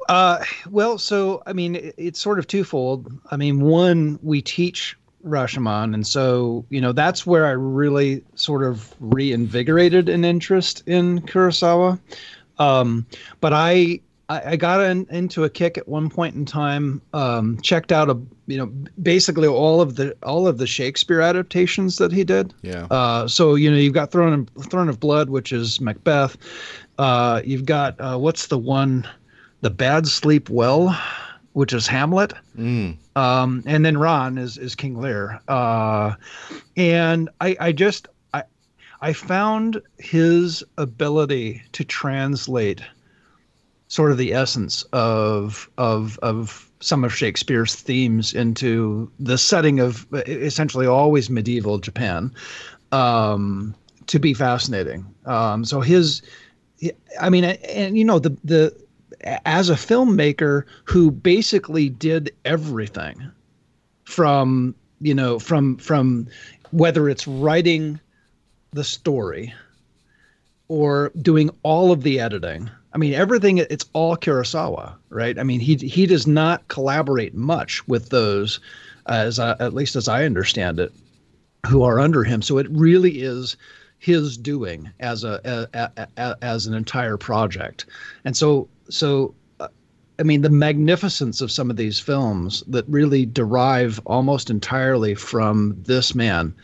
Uh, 0.09 0.43
well, 0.69 0.97
so 0.97 1.43
I 1.45 1.53
mean, 1.53 1.75
it, 1.75 1.95
it's 1.97 2.19
sort 2.19 2.39
of 2.39 2.47
twofold. 2.47 3.11
I 3.29 3.37
mean, 3.37 3.61
one, 3.61 4.19
we 4.21 4.41
teach 4.41 4.97
Rashomon, 5.27 5.93
and 5.93 6.05
so 6.05 6.65
you 6.69 6.81
know 6.81 6.91
that's 6.91 7.25
where 7.25 7.45
I 7.45 7.51
really 7.51 8.23
sort 8.35 8.63
of 8.63 8.93
reinvigorated 8.99 10.09
an 10.09 10.25
interest 10.25 10.83
in 10.85 11.21
Kurosawa. 11.21 11.99
Um, 12.59 13.05
but 13.39 13.53
I 13.53 14.01
I, 14.29 14.51
I 14.51 14.55
got 14.55 14.81
in, 14.81 15.07
into 15.09 15.43
a 15.43 15.49
kick 15.49 15.77
at 15.77 15.87
one 15.87 16.09
point 16.09 16.35
in 16.35 16.45
time. 16.45 17.01
Um, 17.13 17.59
checked 17.61 17.91
out 17.91 18.09
a 18.09 18.17
you 18.47 18.57
know 18.57 18.67
basically 19.01 19.47
all 19.47 19.81
of 19.81 19.95
the 19.95 20.15
all 20.23 20.47
of 20.47 20.57
the 20.57 20.67
Shakespeare 20.67 21.21
adaptations 21.21 21.97
that 21.97 22.11
he 22.11 22.23
did. 22.23 22.53
Yeah. 22.61 22.87
Uh, 22.89 23.27
so 23.27 23.55
you 23.55 23.69
know 23.71 23.77
you've 23.77 23.93
got 23.93 24.11
Throne 24.11 24.47
of, 24.55 24.65
Throne 24.65 24.89
of 24.89 24.99
Blood, 24.99 25.29
which 25.29 25.51
is 25.51 25.79
Macbeth. 25.79 26.37
Uh, 26.97 27.41
you've 27.45 27.65
got 27.65 27.99
uh, 27.99 28.17
what's 28.17 28.47
the 28.47 28.57
one, 28.57 29.07
The 29.61 29.69
Bad 29.69 30.07
Sleep 30.07 30.49
Well, 30.49 30.99
which 31.57 31.73
is 31.73 31.87
Hamlet. 31.87 32.33
Mm. 32.55 32.97
Um, 33.15 33.63
and 33.65 33.83
then 33.83 33.97
Ran 33.97 34.37
is 34.37 34.59
is 34.59 34.75
King 34.75 35.01
Lear. 35.01 35.41
Uh, 35.47 36.13
and 36.75 37.29
I 37.41 37.57
I 37.59 37.71
just 37.71 38.07
I 38.35 38.43
I 39.01 39.11
found 39.13 39.81
his 39.97 40.63
ability 40.77 41.63
to 41.71 41.83
translate 41.83 42.81
sort 43.87 44.11
of 44.11 44.19
the 44.19 44.33
essence 44.33 44.83
of 44.93 45.67
of 45.79 46.19
of 46.21 46.69
some 46.79 47.03
of 47.03 47.11
Shakespeare's 47.11 47.73
themes 47.73 48.35
into 48.35 49.11
the 49.19 49.39
setting 49.39 49.79
of 49.79 50.05
essentially 50.27 50.85
always 50.85 51.27
medieval 51.27 51.79
Japan. 51.79 52.31
um, 52.91 53.73
to 54.05 54.19
be 54.19 54.35
fascinating. 54.35 55.05
Um, 55.25 55.65
so 55.65 55.81
his, 55.81 56.21
I 57.19 57.31
mean, 57.31 57.43
and 57.45 57.97
you 57.97 58.05
know 58.05 58.19
the 58.19 58.37
the 58.43 58.86
as 59.45 59.69
a 59.69 59.75
filmmaker 59.75 60.63
who 60.85 61.11
basically 61.11 61.89
did 61.89 62.33
everything 62.45 63.31
from 64.03 64.73
you 64.99 65.13
know 65.13 65.37
from 65.39 65.77
from 65.77 66.27
whether 66.71 67.09
it's 67.09 67.27
writing 67.27 67.99
the 68.71 68.83
story 68.83 69.53
or 70.67 71.11
doing 71.21 71.49
all 71.63 71.91
of 71.91 72.03
the 72.03 72.19
editing 72.19 72.69
I 72.97 72.99
mean, 72.99 73.13
everything 73.13 73.59
it's 73.59 73.85
all 73.93 74.17
Kurosawa, 74.17 74.95
right? 75.09 75.37
I 75.37 75.43
mean, 75.43 75.59
he 75.59 75.75
he 75.75 76.07
does 76.07 76.25
not 76.25 76.67
collaborate 76.67 77.35
much 77.35 77.87
with 77.87 78.09
those, 78.09 78.59
as 79.05 79.37
I, 79.37 79.51
at 79.59 79.75
least 79.75 79.95
as 79.95 80.07
I 80.07 80.25
understand 80.25 80.79
it, 80.79 80.91
who 81.67 81.83
are 81.83 81.99
under 81.99 82.23
him. 82.23 82.41
So 82.41 82.57
it 82.57 82.65
really 82.71 83.21
is 83.21 83.55
his 83.99 84.35
doing 84.35 84.89
as 84.99 85.23
a, 85.23 85.67
a, 85.75 86.07
a 86.17 86.37
as 86.41 86.65
an 86.65 86.73
entire 86.73 87.17
project, 87.17 87.85
and 88.25 88.35
so 88.35 88.67
so. 88.89 89.33
uh, 89.59 89.67
I 90.19 90.23
mean, 90.23 90.41
the 90.41 90.49
magnificence 90.49 91.41
of 91.41 91.51
some 91.51 91.69
of 91.69 91.77
these 91.77 91.99
films 91.99 92.63
that 92.67 92.85
really 92.87 93.25
derive 93.25 94.01
almost 94.05 94.49
entirely 94.49 95.13
from 95.13 95.75
this 95.85 96.15
man, 96.15 96.55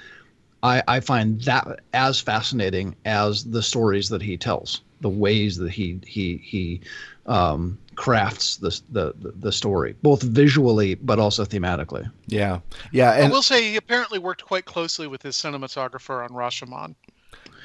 I, 0.64 0.82
I 0.88 1.00
find 1.02 1.40
that 1.42 1.82
as 1.94 2.20
fascinating 2.20 2.96
as 3.06 3.44
the 3.44 3.62
stories 3.62 4.10
that 4.10 4.24
he 4.24 4.38
tells 4.38 4.82
the 5.04 5.10
ways 5.10 5.58
that 5.58 5.70
he 5.70 6.00
he 6.08 6.38
he 6.38 6.82
um, 7.28 7.78
crafts 7.96 8.58
the, 8.58 8.82
the 8.92 9.14
the 9.20 9.52
story, 9.52 9.96
both 10.02 10.24
visually 10.24 10.96
but 10.96 11.20
also 11.20 11.46
thematically. 11.46 12.10
Yeah, 12.28 12.60
yeah, 12.92 13.12
I 13.12 13.20
and 13.20 13.32
will 13.32 13.44
say 13.44 13.70
he 13.70 13.76
apparently 13.76 14.18
worked 14.18 14.44
quite 14.44 14.66
closely 14.66 15.06
with 15.06 15.22
his 15.22 15.36
cinematographer 15.36 16.24
on 16.24 16.30
Rashomon. 16.30 16.96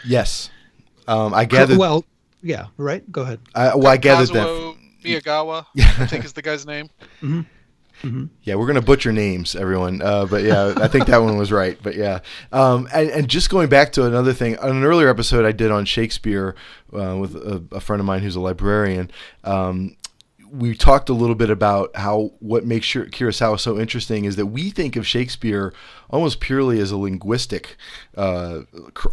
yes, 0.04 0.50
um, 1.06 1.32
I 1.32 1.46
gathered. 1.46 1.78
Well, 1.78 2.04
yeah, 2.42 2.66
right. 2.76 3.10
Go 3.10 3.22
ahead. 3.22 3.40
I, 3.54 3.74
well, 3.74 3.88
I 3.88 3.96
gathered 3.96 4.28
that. 4.30 4.46
Kazuo 4.46 4.76
Miyagawa, 5.04 5.66
I 5.76 6.06
think 6.06 6.24
is 6.24 6.32
the 6.32 6.42
guy's 6.42 6.66
name. 6.66 6.88
Yeah, 8.44 8.54
we're 8.54 8.66
gonna 8.68 8.80
butcher 8.80 9.12
names, 9.12 9.56
everyone. 9.56 10.00
Uh, 10.02 10.24
but 10.26 10.44
yeah, 10.44 10.72
I 10.76 10.86
think 10.86 11.06
that 11.06 11.18
one 11.18 11.36
was 11.36 11.50
right. 11.50 11.76
But 11.82 11.96
yeah, 11.96 12.20
um, 12.52 12.88
and, 12.94 13.10
and 13.10 13.28
just 13.28 13.50
going 13.50 13.68
back 13.68 13.92
to 13.94 14.04
another 14.04 14.32
thing, 14.32 14.56
on 14.58 14.70
an 14.70 14.84
earlier 14.84 15.08
episode 15.08 15.44
I 15.44 15.50
did 15.50 15.72
on 15.72 15.84
Shakespeare 15.84 16.54
uh, 16.92 17.16
with 17.16 17.34
a, 17.34 17.62
a 17.72 17.80
friend 17.80 17.98
of 17.98 18.06
mine 18.06 18.22
who's 18.22 18.36
a 18.36 18.40
librarian. 18.40 19.10
Um, 19.42 19.96
we 20.50 20.74
talked 20.74 21.08
a 21.08 21.14
little 21.14 21.34
bit 21.34 21.50
about 21.50 21.94
how 21.96 22.32
what 22.40 22.64
makes 22.64 22.86
Kurosawa 22.86 23.58
so 23.58 23.78
interesting 23.78 24.24
is 24.24 24.36
that 24.36 24.46
we 24.46 24.70
think 24.70 24.96
of 24.96 25.06
Shakespeare 25.06 25.72
almost 26.10 26.40
purely 26.40 26.80
as 26.80 26.90
a 26.90 26.96
linguistic 26.96 27.76
uh, 28.16 28.60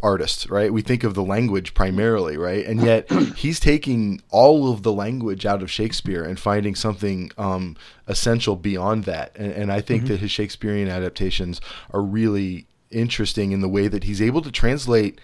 artist, 0.01 0.49
right? 0.49 0.71
We 0.71 0.81
think 0.81 1.03
of 1.03 1.13
the 1.13 1.23
language 1.23 1.73
primarily, 1.73 2.37
right? 2.37 2.65
And 2.65 2.81
yet 2.81 3.11
he's 3.35 3.59
taking 3.59 4.21
all 4.29 4.71
of 4.71 4.83
the 4.83 4.93
language 4.93 5.45
out 5.45 5.61
of 5.61 5.71
Shakespeare 5.71 6.23
and 6.23 6.39
finding 6.39 6.75
something 6.75 7.31
um, 7.37 7.75
essential 8.07 8.55
beyond 8.55 9.03
that. 9.05 9.35
And, 9.35 9.51
and 9.51 9.71
I 9.71 9.81
think 9.81 10.07
that 10.07 10.19
his 10.19 10.31
Shakespearean 10.31 10.87
adaptations 10.87 11.59
are 11.91 12.01
really 12.01 12.67
interesting 12.91 13.51
in 13.51 13.61
the 13.61 13.69
way 13.69 13.87
that 13.87 14.05
he's 14.05 14.21
able 14.21 14.41
to 14.41 14.51
translate 14.51 15.19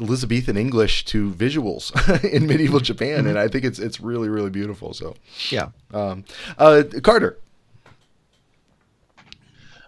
Elizabethan 0.00 0.56
English 0.56 1.04
to 1.06 1.30
visuals 1.30 1.92
in 2.32 2.46
medieval 2.46 2.80
Japan, 2.80 3.26
and 3.26 3.38
I 3.38 3.48
think 3.48 3.64
it's 3.64 3.78
it's 3.78 4.00
really 4.00 4.28
really 4.28 4.50
beautiful. 4.50 4.92
So, 4.94 5.14
Yeah. 5.50 5.68
um, 5.92 6.24
uh, 6.58 6.82
Carter, 7.02 7.38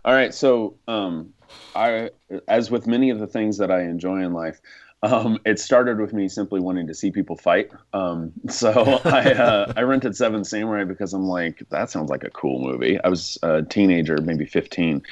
All 0.04 0.12
right, 0.12 0.34
so 0.34 0.74
um, 0.86 1.32
I, 1.74 2.10
as 2.46 2.70
with 2.70 2.86
many 2.86 3.10
of 3.10 3.18
the 3.18 3.26
things 3.26 3.56
that 3.58 3.70
I 3.70 3.82
enjoy 3.82 4.20
in 4.22 4.34
life, 4.34 4.60
um, 5.02 5.38
it 5.44 5.58
started 5.58 5.98
with 5.98 6.12
me 6.12 6.28
simply 6.28 6.60
wanting 6.60 6.86
to 6.86 6.94
see 6.94 7.10
people 7.10 7.36
fight. 7.36 7.70
Um, 7.92 8.32
so 8.48 9.00
I, 9.04 9.32
uh, 9.32 9.72
I 9.76 9.82
rented 9.82 10.16
Seven 10.16 10.44
Samurai 10.44 10.84
because 10.84 11.14
I'm 11.14 11.26
like, 11.26 11.62
that 11.70 11.90
sounds 11.90 12.10
like 12.10 12.24
a 12.24 12.30
cool 12.30 12.58
movie. 12.60 12.98
I 13.02 13.08
was 13.08 13.38
a 13.42 13.62
teenager, 13.62 14.18
maybe 14.20 14.44
15, 14.46 15.02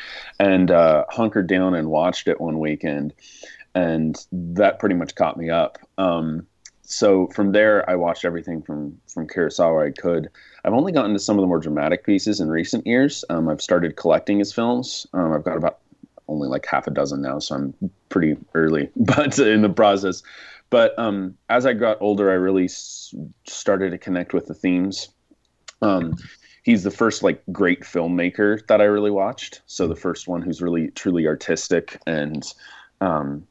and 0.41 0.71
uh, 0.71 1.05
hunkered 1.09 1.47
down 1.47 1.75
and 1.75 1.89
watched 1.89 2.29
it 2.29 2.41
one 2.41 2.59
weekend, 2.59 3.13
and 3.75 4.27
that 4.33 4.79
pretty 4.79 4.95
much 4.95 5.15
caught 5.15 5.37
me 5.37 5.51
up. 5.51 5.79
Um, 5.99 6.47
so 6.83 7.29
from 7.29 7.53
there, 7.53 7.89
I 7.89 7.95
watched 7.95 8.25
everything 8.25 8.63
from 8.63 8.99
from 9.07 9.27
Kurosawa 9.27 9.89
I 9.89 9.91
could. 9.93 10.29
I've 10.65 10.75
only 10.75 10.93
gotten 10.93 11.13
to 11.13 11.19
some 11.19 11.39
of 11.39 11.43
the 11.43 11.47
more 11.47 11.61
dramatic 11.61 12.05
pieces 12.05 12.41
in 12.41 12.49
recent 12.49 12.87
years. 12.87 13.25
Um, 13.31 13.49
I've 13.49 13.63
started 13.63 13.97
collecting 13.97 14.39
his 14.39 14.53
films. 14.53 15.07
Um, 15.13 15.33
I've 15.33 15.45
got 15.45 15.57
about 15.57 15.79
only 16.29 16.49
like 16.49 16.67
half 16.67 16.87
a 16.87 16.91
dozen 16.91 17.23
now, 17.23 17.39
so 17.39 17.55
I'm 17.55 17.75
pretty 18.09 18.37
early, 18.55 18.91
but 18.97 19.39
in 19.39 19.63
the 19.63 19.69
process. 19.69 20.23
But 20.71 20.99
um, 20.99 21.37
as 21.51 21.67
I 21.67 21.75
got 21.75 21.99
older, 22.01 22.31
I 22.31 22.35
really 22.35 22.65
s- 22.65 23.15
started 23.47 23.91
to 23.91 23.99
connect 23.99 24.33
with 24.33 24.47
the 24.47 24.55
themes. 24.55 25.09
Um, 25.83 26.17
he's 26.63 26.83
the 26.83 26.91
first 26.91 27.23
like 27.23 27.43
great 27.53 27.83
filmmaker 27.83 28.67
that 28.69 28.81
I 28.81 28.85
really 28.85 29.11
watched. 29.11 29.63
So 29.67 29.87
the 29.87 29.97
first 29.97 30.29
one 30.29 30.43
who's 30.43 30.63
really 30.63 30.89
truly 30.93 31.27
artistic 31.27 32.01
and 32.07 32.43
um, 33.03 33.47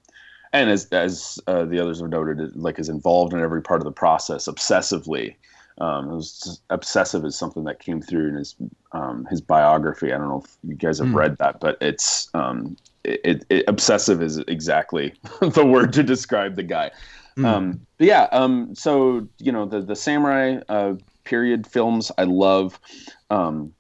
and 0.54 0.70
as 0.70 0.86
as 0.88 1.40
uh, 1.48 1.66
the 1.66 1.80
others 1.80 2.02
have 2.02 2.10
noted, 2.10 2.56
like 2.56 2.80
is 2.80 2.90
involved 2.90 3.34
in 3.34 3.40
every 3.42 3.62
part 3.62 3.82
of 3.82 3.86
the 3.86 3.92
process 3.92 4.48
obsessively. 4.48 5.36
Um, 5.80 6.12
it 6.12 6.16
was 6.16 6.62
obsessive 6.70 7.26
is 7.26 7.38
something 7.38 7.64
that 7.64 7.80
came 7.80 8.02
through 8.02 8.30
in 8.30 8.36
his 8.36 8.56
um, 8.92 9.26
his 9.30 9.42
biography. 9.42 10.14
I 10.14 10.18
don't 10.18 10.28
know 10.30 10.44
if 10.44 10.58
you 10.64 10.76
guys 10.76 11.00
have 11.00 11.10
Hmm. 11.10 11.16
read 11.16 11.38
that, 11.40 11.60
but 11.60 11.78
it's 11.82 12.30
um, 12.34 12.78
it, 13.04 13.46
it, 13.50 13.64
obsessive 13.68 14.22
is 14.22 14.38
exactly 14.40 15.14
the 15.42 15.66
word 15.66 15.94
to 15.94 16.04
describe 16.04 16.56
the 16.56 16.64
guy. 16.64 16.92
But 17.98 18.08
yeah, 18.08 18.28
um, 18.32 18.76
so 18.76 19.28
you 19.40 19.52
know 19.52 19.66
the 19.66 19.82
the 19.82 19.96
samurai 19.96 20.60
uh, 20.70 20.96
period 21.24 21.68
films 21.68 22.12
I 22.18 22.24
love. 22.24 22.80
Um, 23.30 23.74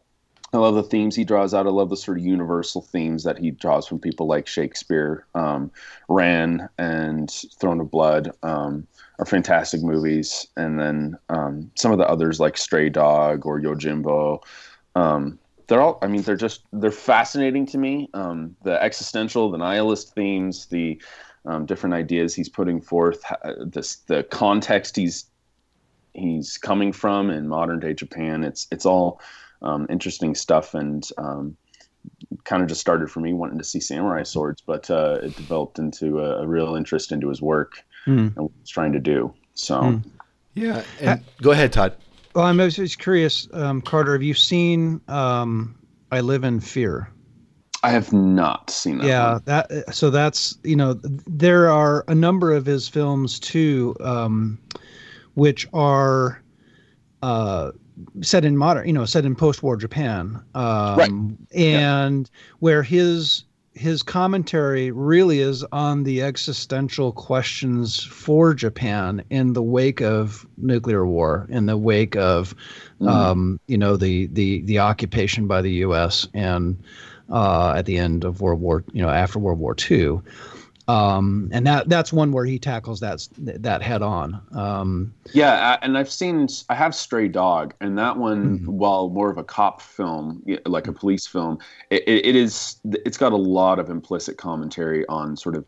I 0.53 0.57
love 0.57 0.75
the 0.75 0.83
themes 0.83 1.15
he 1.15 1.23
draws 1.23 1.53
out. 1.53 1.65
I 1.65 1.69
love 1.69 1.89
the 1.89 1.97
sort 1.97 2.17
of 2.17 2.25
universal 2.25 2.81
themes 2.81 3.23
that 3.23 3.37
he 3.37 3.51
draws 3.51 3.87
from 3.87 3.99
people 3.99 4.27
like 4.27 4.47
Shakespeare, 4.47 5.25
um, 5.33 5.71
Ran, 6.09 6.67
and 6.77 7.31
Throne 7.57 7.79
of 7.79 7.89
Blood 7.89 8.31
um, 8.43 8.85
are 9.19 9.25
fantastic 9.25 9.81
movies. 9.81 10.47
And 10.57 10.77
then 10.77 11.17
um, 11.29 11.71
some 11.75 11.93
of 11.93 11.99
the 11.99 12.09
others 12.09 12.41
like 12.41 12.57
Stray 12.57 12.89
Dog 12.89 13.45
or 13.45 13.61
Yojimbo. 13.61 14.43
Um, 14.95 15.39
they're 15.67 15.81
all, 15.81 15.99
I 16.01 16.07
mean, 16.07 16.23
they're 16.23 16.35
just, 16.35 16.63
they're 16.73 16.91
fascinating 16.91 17.65
to 17.67 17.77
me. 17.77 18.09
Um, 18.13 18.57
the 18.63 18.81
existential, 18.83 19.51
the 19.51 19.57
nihilist 19.57 20.13
themes, 20.13 20.65
the 20.65 21.01
um, 21.45 21.65
different 21.65 21.95
ideas 21.95 22.35
he's 22.35 22.49
putting 22.49 22.81
forth, 22.81 23.23
this, 23.65 23.95
the 24.07 24.23
context 24.23 24.97
he's 24.97 25.25
he's 26.13 26.57
coming 26.57 26.91
from 26.91 27.29
in 27.29 27.47
modern 27.47 27.79
day 27.79 27.93
Japan. 27.93 28.43
It's 28.43 28.67
it's 28.69 28.85
all 28.85 29.21
um, 29.61 29.87
interesting 29.89 30.35
stuff 30.35 30.73
and 30.73 31.07
um, 31.17 31.55
kind 32.43 32.61
of 32.63 32.69
just 32.69 32.81
started 32.81 33.09
for 33.09 33.19
me 33.19 33.33
wanting 33.33 33.57
to 33.57 33.63
see 33.63 33.79
samurai 33.79 34.23
swords, 34.23 34.63
but 34.65 34.89
uh, 34.89 35.19
it 35.23 35.35
developed 35.35 35.79
into 35.79 36.19
a, 36.19 36.41
a 36.43 36.47
real 36.47 36.75
interest 36.75 37.11
into 37.11 37.29
his 37.29 37.41
work 37.41 37.83
Hmm. 38.05 38.27
and 38.35 38.35
what 38.37 38.51
he's 38.59 38.69
trying 38.69 38.93
to 38.93 38.99
do. 38.99 39.33
So 39.53 39.81
Hmm. 39.81 39.97
yeah, 40.55 40.83
and 40.99 41.23
go 41.41 41.51
ahead, 41.51 41.71
Todd. 41.73 41.95
Well, 42.33 42.45
I'm 42.45 42.57
just 42.69 42.99
curious, 42.99 43.47
um, 43.53 43.81
Carter. 43.81 44.13
Have 44.13 44.23
you 44.23 44.33
seen 44.33 45.01
um, 45.07 45.75
"I 46.11 46.21
Live 46.21 46.43
in 46.43 46.59
Fear"? 46.59 47.09
I 47.83 47.89
have 47.89 48.13
not 48.13 48.69
seen 48.69 48.99
that. 48.99 49.07
yeah 49.07 49.31
one. 49.33 49.41
that 49.45 49.95
so 49.95 50.09
that's 50.11 50.57
you 50.63 50.75
know 50.75 50.99
there 51.25 51.69
are 51.69 52.05
a 52.07 52.13
number 52.15 52.53
of 52.53 52.65
his 52.65 52.87
films 52.87 53.39
too 53.39 53.95
um 54.01 54.59
which 55.33 55.67
are 55.73 56.43
uh 57.23 57.71
set 58.21 58.45
in 58.45 58.57
modern 58.57 58.87
you 58.87 58.93
know 58.93 59.05
set 59.05 59.25
in 59.25 59.35
post-war 59.35 59.77
japan 59.77 60.41
um 60.55 60.97
Right. 60.97 61.11
and 61.53 62.29
where 62.59 62.83
his 62.83 63.43
his 63.73 64.03
commentary 64.03 64.91
really 64.91 65.39
is 65.39 65.63
on 65.71 66.03
the 66.03 66.21
existential 66.21 67.11
questions 67.13 68.03
for 68.03 68.53
japan 68.53 69.23
in 69.29 69.53
the 69.53 69.63
wake 69.63 70.01
of 70.01 70.45
nuclear 70.57 71.05
war 71.05 71.47
in 71.49 71.65
the 71.65 71.77
wake 71.77 72.15
of 72.15 72.53
um 73.01 73.59
you 73.67 73.77
know 73.77 73.95
the 73.97 74.27
the 74.27 74.61
the 74.63 74.79
occupation 74.79 75.47
by 75.47 75.61
the 75.61 75.71
us 75.71 76.27
and 76.33 76.81
uh, 77.31 77.73
at 77.77 77.85
the 77.85 77.97
end 77.97 78.25
of 78.25 78.41
World 78.41 78.59
War, 78.59 78.83
you 78.91 79.01
know, 79.01 79.09
after 79.09 79.39
World 79.39 79.57
War 79.57 79.73
II, 79.89 80.19
um, 80.91 81.49
and 81.51 81.65
that 81.67 81.87
that's 81.89 82.11
one 82.11 82.31
where 82.31 82.45
he 82.45 82.59
tackles 82.59 82.99
that 82.99 83.27
that 83.37 83.81
head 83.81 84.01
on. 84.01 84.41
Um, 84.51 85.13
Yeah, 85.33 85.77
and 85.81 85.97
I've 85.97 86.11
seen 86.11 86.47
I 86.69 86.75
have 86.75 86.93
Stray 86.95 87.27
Dog, 87.27 87.73
and 87.81 87.97
that 87.97 88.17
one, 88.17 88.59
Mhm. 88.59 88.67
while 88.67 89.09
more 89.09 89.29
of 89.29 89.37
a 89.37 89.43
cop 89.43 89.81
film, 89.81 90.43
like 90.65 90.87
a 90.87 90.93
police 90.93 91.25
film, 91.27 91.59
it, 91.89 92.03
it, 92.07 92.25
it 92.25 92.35
is 92.35 92.77
it's 93.05 93.17
got 93.17 93.31
a 93.31 93.37
lot 93.37 93.79
of 93.79 93.89
implicit 93.89 94.37
commentary 94.37 95.05
on 95.07 95.35
sort 95.37 95.55
of 95.55 95.65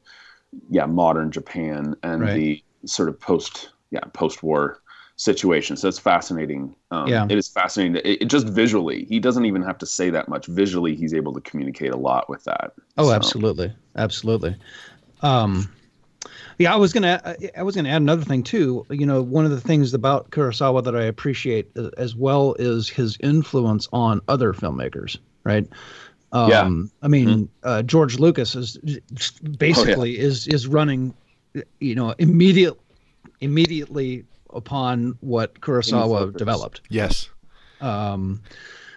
yeah 0.70 0.86
modern 0.86 1.32
Japan 1.32 1.96
and 2.04 2.22
Right. 2.22 2.36
the 2.36 2.64
sort 2.86 3.10
of 3.10 3.20
post 3.20 3.70
yeah 3.92 4.02
post 4.14 4.44
war 4.44 4.80
situation. 5.16 5.78
So 5.78 5.88
it's 5.88 6.00
fascinating. 6.00 6.76
Um, 6.90 7.08
Yeah. 7.08 7.28
it 7.30 7.38
is 7.38 7.48
fascinating. 7.48 7.98
It, 8.04 8.24
it 8.24 8.26
just 8.26 8.48
visually, 8.48 9.06
he 9.06 9.20
doesn't 9.20 9.46
even 9.46 9.62
have 9.62 9.78
to 9.78 9.86
say 9.86 10.10
that 10.10 10.28
much. 10.28 10.48
Visually, 10.48 10.96
he's 10.96 11.14
able 11.14 11.34
to 11.34 11.42
communicate 11.42 11.92
a 11.92 11.96
lot 11.98 12.28
with 12.30 12.44
that. 12.46 12.74
oh, 12.98 13.06
So- 13.10 13.14
absolutely, 13.14 13.72
absolutely. 13.96 14.56
Um, 15.24 15.70
yeah, 16.60 16.72
I 16.74 16.76
was 16.78 16.94
gonna 16.94 17.36
I 17.58 17.64
was 17.64 17.76
gonna 17.76 17.90
add 17.90 18.02
another 18.02 18.24
thing 18.24 18.44
too. 18.44 18.86
You 18.90 19.06
know, 19.06 19.22
one 19.22 19.46
of 19.46 19.52
the 19.52 19.60
things 19.62 19.94
about 19.94 20.30
Kurosawa 20.30 20.84
that 20.84 20.96
I 20.96 21.04
appreciate 21.04 21.72
as 21.98 22.16
well 22.16 22.56
is 22.60 22.88
his 22.90 23.18
influence 23.22 23.88
on 23.92 24.22
other 24.28 24.54
filmmakers. 24.54 25.18
Right. 25.44 25.68
Um, 26.32 26.50
Yeah. 26.50 26.70
I 27.02 27.08
mean, 27.08 27.28
Mm-hmm. 27.28 27.44
uh, 27.64 27.82
George 27.84 28.20
Lucas 28.20 28.56
is 28.56 28.78
Oh, 28.88 29.50
basically 29.58 30.20
is 30.20 30.48
is 30.48 30.68
running, 30.68 31.14
you 31.80 31.96
know, 31.96 32.14
immediate 32.20 32.76
immediately 33.42 34.24
upon 34.54 35.18
what 35.22 35.60
Kurosawa 35.62 36.36
developed. 36.38 36.82
Yes. 36.90 37.30
Um, 37.82 38.42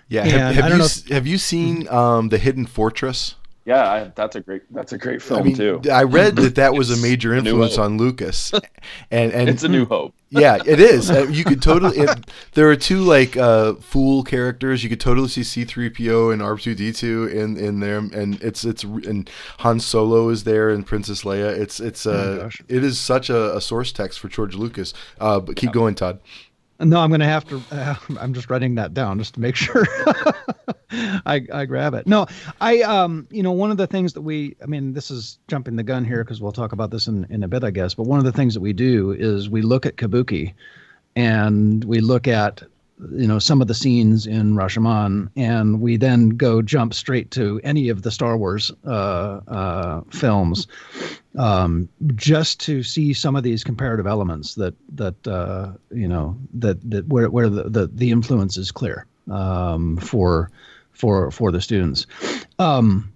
Yeah. 0.08 0.24
Have, 0.24 0.54
have 0.54 0.64
you 0.64 0.70
don't 0.70 0.78
know 0.78 0.84
s- 0.84 1.08
have 1.08 1.26
you 1.26 1.38
seen 1.38 1.88
um, 1.88 2.28
the 2.28 2.38
Hidden 2.38 2.66
Fortress? 2.66 3.34
Yeah, 3.66 3.90
I, 3.90 4.12
that's 4.14 4.36
a 4.36 4.40
great 4.40 4.62
that's 4.72 4.92
a 4.92 4.98
great 4.98 5.20
film 5.20 5.40
I 5.40 5.42
mean, 5.42 5.56
too. 5.56 5.80
I 5.92 6.04
read 6.04 6.36
that 6.36 6.54
that 6.54 6.74
was 6.74 6.96
a 6.96 7.02
major 7.02 7.34
influence 7.34 7.74
hope. 7.74 7.84
on 7.84 7.98
Lucas, 7.98 8.52
and 9.10 9.32
and 9.32 9.48
It's 9.48 9.64
a 9.64 9.68
new 9.68 9.84
hope. 9.84 10.14
yeah, 10.30 10.58
it 10.64 10.78
is. 10.78 11.10
Uh, 11.10 11.26
You 11.28 11.42
could 11.42 11.60
totally. 11.60 11.98
It, 11.98 12.30
there 12.54 12.70
are 12.70 12.76
two 12.76 13.00
like 13.00 13.36
uh, 13.36 13.74
fool 13.74 14.22
characters. 14.22 14.84
You 14.84 14.88
could 14.88 15.00
totally 15.00 15.26
see 15.26 15.42
C 15.42 15.64
three 15.64 15.90
PO 15.90 16.30
and 16.30 16.40
R 16.40 16.56
two 16.56 16.76
D 16.76 16.92
two 16.92 17.26
in 17.26 17.56
in 17.56 17.80
there, 17.80 17.98
and 17.98 18.40
it's 18.40 18.64
it's 18.64 18.84
and 18.84 19.28
Han 19.58 19.80
Solo 19.80 20.28
is 20.28 20.44
there 20.44 20.70
and 20.70 20.86
Princess 20.86 21.24
Leia. 21.24 21.50
It's 21.58 21.80
it's 21.80 22.06
uh, 22.06 22.38
gosh. 22.42 22.62
it 22.68 22.84
is 22.84 23.00
such 23.00 23.30
a, 23.30 23.56
a 23.56 23.60
source 23.60 23.90
text 23.90 24.20
for 24.20 24.28
George 24.28 24.54
Lucas. 24.54 24.94
Uh, 25.18 25.40
but 25.40 25.56
keep 25.56 25.72
going, 25.72 25.96
Todd. 25.96 26.20
No, 26.78 27.00
I'm 27.00 27.08
going 27.08 27.20
to 27.20 27.26
have 27.26 27.46
to. 27.48 27.62
Uh, 27.70 27.94
I'm 28.20 28.34
just 28.34 28.50
writing 28.50 28.74
that 28.76 28.94
down 28.94 29.18
just 29.18 29.34
to 29.34 29.40
make 29.40 29.56
sure 29.66 29.86
I, 30.90 31.42
I 31.52 31.64
grab 31.64 31.94
it. 31.94 32.06
No, 32.06 32.26
I 32.60 32.82
um 32.82 33.26
you 33.30 33.42
know 33.42 33.52
one 33.52 33.70
of 33.70 33.76
the 33.76 33.86
things 33.86 34.12
that 34.14 34.22
we 34.22 34.56
I 34.62 34.66
mean 34.66 34.92
this 34.92 35.10
is 35.10 35.38
jumping 35.48 35.76
the 35.76 35.82
gun 35.82 36.04
here 36.04 36.22
because 36.24 36.40
we'll 36.40 36.52
talk 36.52 36.72
about 36.72 36.90
this 36.90 37.06
in 37.06 37.26
in 37.30 37.42
a 37.42 37.48
bit 37.48 37.64
I 37.64 37.70
guess. 37.70 37.94
But 37.94 38.04
one 38.04 38.18
of 38.18 38.24
the 38.24 38.32
things 38.32 38.54
that 38.54 38.60
we 38.60 38.72
do 38.72 39.12
is 39.12 39.48
we 39.48 39.62
look 39.62 39.86
at 39.86 39.96
Kabuki, 39.96 40.54
and 41.14 41.82
we 41.84 42.00
look 42.00 42.28
at 42.28 42.62
you 43.12 43.26
know 43.26 43.38
some 43.38 43.60
of 43.60 43.68
the 43.68 43.74
scenes 43.74 44.26
in 44.26 44.54
Rashomon, 44.54 45.28
and 45.36 45.80
we 45.80 45.96
then 45.96 46.30
go 46.30 46.62
jump 46.62 46.94
straight 46.94 47.30
to 47.32 47.60
any 47.62 47.88
of 47.88 48.02
the 48.02 48.10
Star 48.10 48.36
Wars 48.36 48.72
uh, 48.86 49.40
uh, 49.48 50.00
films 50.10 50.66
um, 51.36 51.88
just 52.14 52.60
to 52.60 52.82
see 52.82 53.12
some 53.12 53.36
of 53.36 53.42
these 53.42 53.62
comparative 53.64 54.06
elements 54.06 54.54
that 54.54 54.74
that 54.94 55.26
uh, 55.26 55.72
you 55.90 56.08
know 56.08 56.36
that 56.54 56.78
that 56.90 57.06
where 57.08 57.30
where 57.30 57.48
the 57.48 57.64
the, 57.64 57.86
the 57.88 58.10
influence 58.10 58.56
is 58.56 58.70
clear 58.70 59.06
um, 59.30 59.96
for 59.98 60.50
for 60.92 61.30
for 61.30 61.52
the 61.52 61.60
students. 61.60 62.06
Um, 62.58 63.12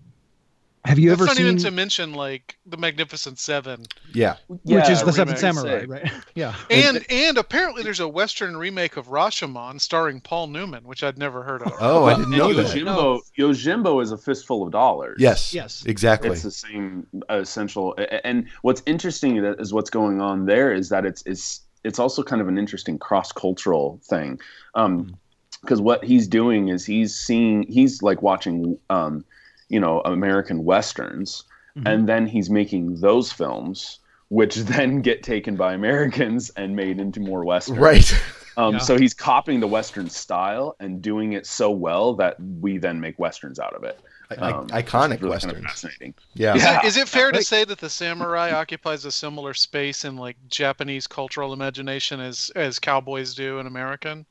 have 0.84 0.98
you 0.98 1.10
That's 1.10 1.20
ever 1.20 1.26
not 1.26 1.36
seen 1.36 1.46
even 1.46 1.58
to 1.58 1.70
mention 1.70 2.14
like 2.14 2.58
the 2.66 2.76
Magnificent 2.76 3.38
Seven, 3.38 3.84
Yeah, 4.14 4.36
which 4.48 4.60
Yeah, 4.64 4.90
is 4.90 5.02
the 5.02 5.12
Seven. 5.12 5.36
Samurai, 5.36 5.84
right? 5.86 6.10
yeah. 6.34 6.54
and 6.70 7.04
and 7.10 7.36
apparently 7.36 7.82
there's 7.82 8.00
a 8.00 8.08
Western 8.08 8.56
remake 8.56 8.96
of 8.96 9.08
Rashomon 9.08 9.80
starring 9.80 10.20
Paul 10.20 10.46
Newman, 10.46 10.84
which 10.84 11.02
I'd 11.04 11.18
never 11.18 11.42
heard 11.42 11.62
of. 11.62 11.72
Oh, 11.80 12.04
I 12.04 12.14
didn't 12.14 12.32
and 12.32 12.38
know 12.38 12.52
that. 12.54 12.66
Yojimbo, 12.74 13.20
Yojimbo 13.38 14.02
is 14.02 14.10
a 14.12 14.16
fistful 14.18 14.62
of 14.62 14.72
dollars. 14.72 15.16
Yes. 15.20 15.52
Yes. 15.52 15.84
Exactly. 15.84 16.30
It's 16.30 16.42
the 16.42 16.50
same 16.50 17.06
uh, 17.30 17.36
essential. 17.40 17.94
a- 17.98 18.02
a- 18.14 18.26
And 18.26 18.48
what's 18.62 18.82
interesting 18.86 19.42
that 19.42 19.60
is 19.60 19.72
what's 19.74 19.90
going 19.90 20.20
on 20.20 20.46
there 20.46 20.72
is 20.72 20.88
that 20.88 21.04
it's 21.04 21.22
it's 21.26 21.60
it's 21.84 21.98
also 21.98 22.22
kind 22.22 22.40
of 22.42 22.48
an 22.48 22.58
interesting 22.58 22.98
cross 22.98 23.32
cultural 23.32 24.00
thing, 24.04 24.38
because 24.74 25.80
what 25.80 26.04
he's 26.04 26.26
doing 26.28 26.68
is 26.68 26.84
he's 26.86 27.14
seeing 27.14 27.64
he's 27.64 28.02
like 28.02 28.22
watching 28.22 28.78
um, 28.90 29.24
you 29.70 29.80
know 29.80 30.00
American 30.04 30.64
westerns, 30.64 31.44
and 31.86 32.06
then 32.06 32.26
he's 32.26 32.50
making 32.50 33.00
those 33.00 33.32
films. 33.32 33.98
Which 34.28 34.54
then 34.74 35.00
get 35.02 35.24
taken 35.24 35.56
by 35.56 35.72
Americans 35.74 36.50
and 36.50 36.76
made 36.76 37.00
into 37.00 37.18
more 37.18 37.44
westerns. 37.44 37.78
Right. 37.80 38.14
Um, 38.56 38.74
Yeah. 38.74 38.78
So 38.78 38.96
he's 38.96 39.12
copying 39.12 39.58
the 39.58 39.66
Western 39.66 40.08
style 40.08 40.76
and 40.78 41.02
doing 41.02 41.32
it 41.32 41.46
so 41.46 41.72
well 41.72 42.14
that 42.14 42.36
we 42.60 42.78
then 42.78 43.00
make 43.00 43.18
westerns 43.18 43.58
out 43.58 43.74
of 43.74 43.82
it. 43.82 43.98
I- 44.30 44.34
Um, 44.52 44.68
iconic 44.68 44.70
which 44.70 44.82
is 44.82 44.84
really 44.84 45.14
kind 45.14 45.22
of 45.24 45.30
westerns. 45.30 45.66
fascinating. 45.66 46.14
Yeah. 46.34 46.54
Is, 46.54 46.62
Yeah. 46.62 46.78
it, 46.78 46.84
is 46.86 46.96
it 46.96 47.08
fair 47.08 47.32
to 47.32 47.42
say 47.42 47.64
that 47.64 47.78
the 47.80 47.90
samurai 47.90 48.52
occupies 48.52 49.04
a 49.04 49.10
similar 49.10 49.52
space 49.52 50.04
in 50.04 50.16
like 50.16 50.36
Japanese 50.48 51.08
cultural 51.08 51.52
imagination 51.52 52.20
as 52.20 52.52
as 52.54 52.78
cowboys 52.78 53.34
do 53.34 53.58
in 53.58 53.66
American? 53.66 54.26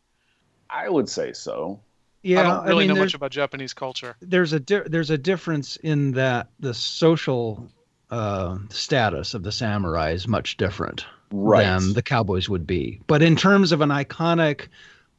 I 0.69 0.87
would 0.87 1.09
say 1.09 1.33
so. 1.33 1.81
Yeah, 2.21 2.39
I 2.41 2.43
don't 2.43 2.65
really 2.65 2.87
mean, 2.87 2.95
know 2.95 3.01
much 3.01 3.13
about 3.13 3.31
Japanese 3.31 3.73
culture. 3.73 4.15
there's 4.21 4.51
a 4.53 4.59
di- 4.59 4.83
there's 4.87 5.09
a 5.09 5.17
difference 5.17 5.77
in 5.77 6.11
that 6.13 6.49
the 6.59 6.73
social 6.73 7.69
uh, 8.11 8.57
status 8.69 9.33
of 9.33 9.43
the 9.43 9.51
samurai 9.51 10.11
is 10.11 10.27
much 10.27 10.57
different 10.57 11.05
Right. 11.31 11.63
than 11.63 11.93
the 11.93 12.01
cowboys 12.01 12.49
would 12.49 12.65
be. 12.65 12.99
But 13.07 13.21
in 13.21 13.35
terms 13.35 13.71
of 13.71 13.81
an 13.81 13.89
iconic 13.89 14.67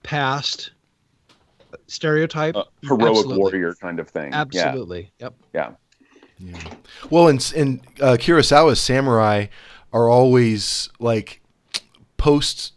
past 0.03 0.73
stereotype, 1.87 2.57
Uh, 2.57 2.65
heroic 2.83 3.11
absolutely. 3.11 3.39
warrior 3.39 3.75
kind 3.81 4.01
of 4.01 4.09
thing. 4.09 4.35
Absolutely. 4.35 5.11
Yep. 5.21 5.35
Yeah. 5.55 5.73
Well, 7.11 7.29
in 7.29 7.39
in 7.55 7.81
uh, 8.01 8.17
Kurosawa's 8.19 8.81
samurai 8.81 9.47
are 9.93 10.09
always 10.09 10.89
like 10.99 11.41
post 12.17 12.73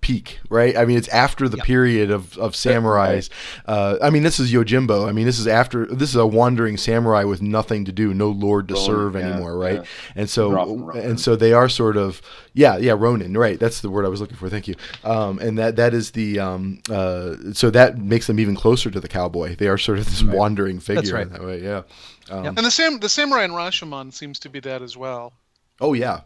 peak, 0.00 0.38
right? 0.48 0.76
I 0.76 0.84
mean, 0.84 0.96
it's 0.96 1.08
after 1.08 1.48
the 1.48 1.56
Yeah. 1.58 1.64
period 1.64 2.10
of 2.10 2.36
of 2.38 2.52
samurais. 2.52 3.28
Uh, 3.66 3.96
I 4.00 4.10
mean, 4.10 4.22
this 4.22 4.38
is 4.38 4.52
Yojimbo. 4.52 5.08
I 5.08 5.12
mean, 5.12 5.26
this 5.26 5.38
is 5.38 5.46
after 5.46 5.86
this 5.86 6.10
is 6.10 6.16
a 6.16 6.26
wandering 6.26 6.76
samurai 6.76 7.24
with 7.24 7.42
nothing 7.42 7.84
to 7.84 7.92
do, 7.92 8.14
no 8.14 8.28
lord 8.30 8.68
to 8.68 8.74
Ronin, 8.74 8.86
serve 8.86 9.14
yeah, 9.14 9.20
anymore, 9.20 9.58
right? 9.58 9.76
yeah. 9.76 9.84
And 10.14 10.30
so 10.30 10.50
Ronin. 10.52 11.02
and 11.02 11.20
so 11.20 11.36
they 11.36 11.52
are 11.52 11.68
sort 11.68 11.96
of 11.96 12.22
yeah, 12.54 12.76
yeah, 12.76 12.94
Ronin, 12.96 13.36
right? 13.36 13.58
That's 13.58 13.80
the 13.80 13.90
word 13.90 14.04
I 14.04 14.08
was 14.08 14.20
looking 14.20 14.36
for. 14.36 14.48
Thank 14.48 14.66
you. 14.68 14.74
Um, 15.04 15.38
and 15.38 15.58
that 15.58 15.76
that 15.76 15.94
is 15.94 16.12
the 16.12 16.38
um, 16.38 16.80
uh, 16.90 17.34
so 17.52 17.70
that 17.70 17.98
makes 17.98 18.26
them 18.26 18.38
even 18.40 18.54
closer 18.56 18.90
to 18.90 19.00
the 19.00 19.08
cowboy. 19.08 19.56
They 19.56 19.68
are 19.68 19.78
sort 19.78 19.98
of 19.98 20.04
this 20.06 20.22
wandering 20.22 20.80
figure 20.80 21.14
right. 21.14 21.26
in 21.26 21.32
that 21.32 21.44
way. 21.44 21.62
Yeah. 21.62 21.82
Um, 22.30 22.44
Yep. 22.44 22.54
And 22.58 22.66
the 22.66 22.70
sam 22.70 22.98
the 23.00 23.08
samurai 23.08 23.44
in 23.44 23.52
Rashomon 23.52 24.12
seems 24.12 24.38
to 24.40 24.48
be 24.48 24.60
that 24.60 24.82
as 24.82 24.96
well. 24.96 25.32
Oh 25.80 25.94
yeah. 25.94 26.20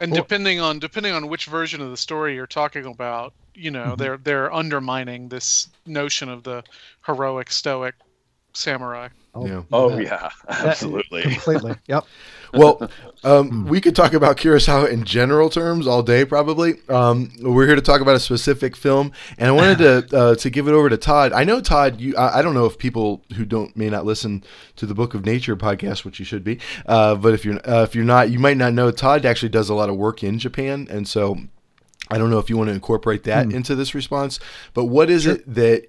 And 0.00 0.12
Well- 0.12 0.22
depending 0.22 0.60
on 0.60 0.78
depending 0.78 1.12
on 1.12 1.28
which 1.28 1.46
version 1.46 1.80
of 1.80 1.90
the 1.90 1.96
story 1.96 2.34
you're 2.34 2.46
talking 2.46 2.86
about, 2.86 3.32
you 3.54 3.70
know, 3.70 3.84
Mm-hmm. 3.84 3.94
they're 4.02 4.16
they're 4.18 4.52
undermining 4.52 5.28
this 5.28 5.68
notion 5.86 6.28
of 6.28 6.42
the 6.42 6.62
heroic 7.06 7.50
stoic 7.50 7.94
samurai. 8.52 9.08
Oh 9.34 9.46
Yeah. 9.46 9.62
Oh 9.72 9.90
that- 9.90 10.02
yeah, 10.02 10.30
absolutely. 10.48 11.22
completely. 11.22 11.74
Yep. 11.86 12.04
Well, 12.52 12.90
um, 13.24 13.66
we 13.66 13.80
could 13.80 13.96
talk 13.96 14.12
about 14.12 14.36
Kurosawa 14.36 14.90
in 14.90 15.04
general 15.04 15.50
terms 15.50 15.86
all 15.86 16.02
day, 16.02 16.24
probably. 16.24 16.74
Um, 16.88 17.30
we're 17.40 17.66
here 17.66 17.76
to 17.76 17.82
talk 17.82 18.00
about 18.00 18.16
a 18.16 18.20
specific 18.20 18.76
film, 18.76 19.12
and 19.38 19.48
I 19.48 19.52
wanted 19.52 19.78
to 19.78 20.16
uh, 20.18 20.34
to 20.36 20.50
give 20.50 20.68
it 20.68 20.72
over 20.72 20.88
to 20.88 20.96
Todd. 20.96 21.32
I 21.32 21.44
know 21.44 21.60
Todd. 21.60 22.00
You, 22.00 22.16
I, 22.16 22.38
I 22.38 22.42
don't 22.42 22.54
know 22.54 22.66
if 22.66 22.78
people 22.78 23.22
who 23.36 23.44
don't 23.44 23.76
may 23.76 23.90
not 23.90 24.04
listen 24.04 24.44
to 24.76 24.86
the 24.86 24.94
Book 24.94 25.14
of 25.14 25.24
Nature 25.24 25.56
podcast, 25.56 26.04
which 26.04 26.18
you 26.18 26.24
should 26.24 26.44
be, 26.44 26.60
uh, 26.86 27.14
but 27.16 27.34
if 27.34 27.44
you're 27.44 27.58
uh, 27.68 27.82
if 27.82 27.94
you're 27.94 28.04
not, 28.04 28.30
you 28.30 28.38
might 28.38 28.56
not 28.56 28.72
know. 28.72 28.90
Todd 28.90 29.24
actually 29.24 29.50
does 29.50 29.68
a 29.68 29.74
lot 29.74 29.88
of 29.88 29.96
work 29.96 30.22
in 30.22 30.38
Japan, 30.38 30.86
and 30.90 31.06
so 31.08 31.36
I 32.10 32.18
don't 32.18 32.30
know 32.30 32.38
if 32.38 32.48
you 32.48 32.56
want 32.56 32.68
to 32.68 32.74
incorporate 32.74 33.24
that 33.24 33.52
into 33.52 33.74
this 33.74 33.94
response. 33.94 34.38
But 34.74 34.84
what 34.86 35.10
is 35.10 35.26
it 35.26 35.42
that 35.54 35.86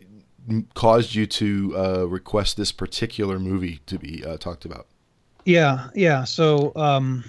caused 0.74 1.14
you 1.14 1.26
to 1.28 1.78
uh, 1.78 2.04
request 2.06 2.58
this 2.58 2.72
particular 2.72 3.40
movie 3.40 3.82
to 3.86 4.00
be 4.00 4.26
uh, 4.26 4.38
talked 4.38 4.66
about? 4.66 4.88
Yeah, 5.48 5.88
yeah. 5.96 6.26
So, 6.26 6.74
um, 6.76 7.24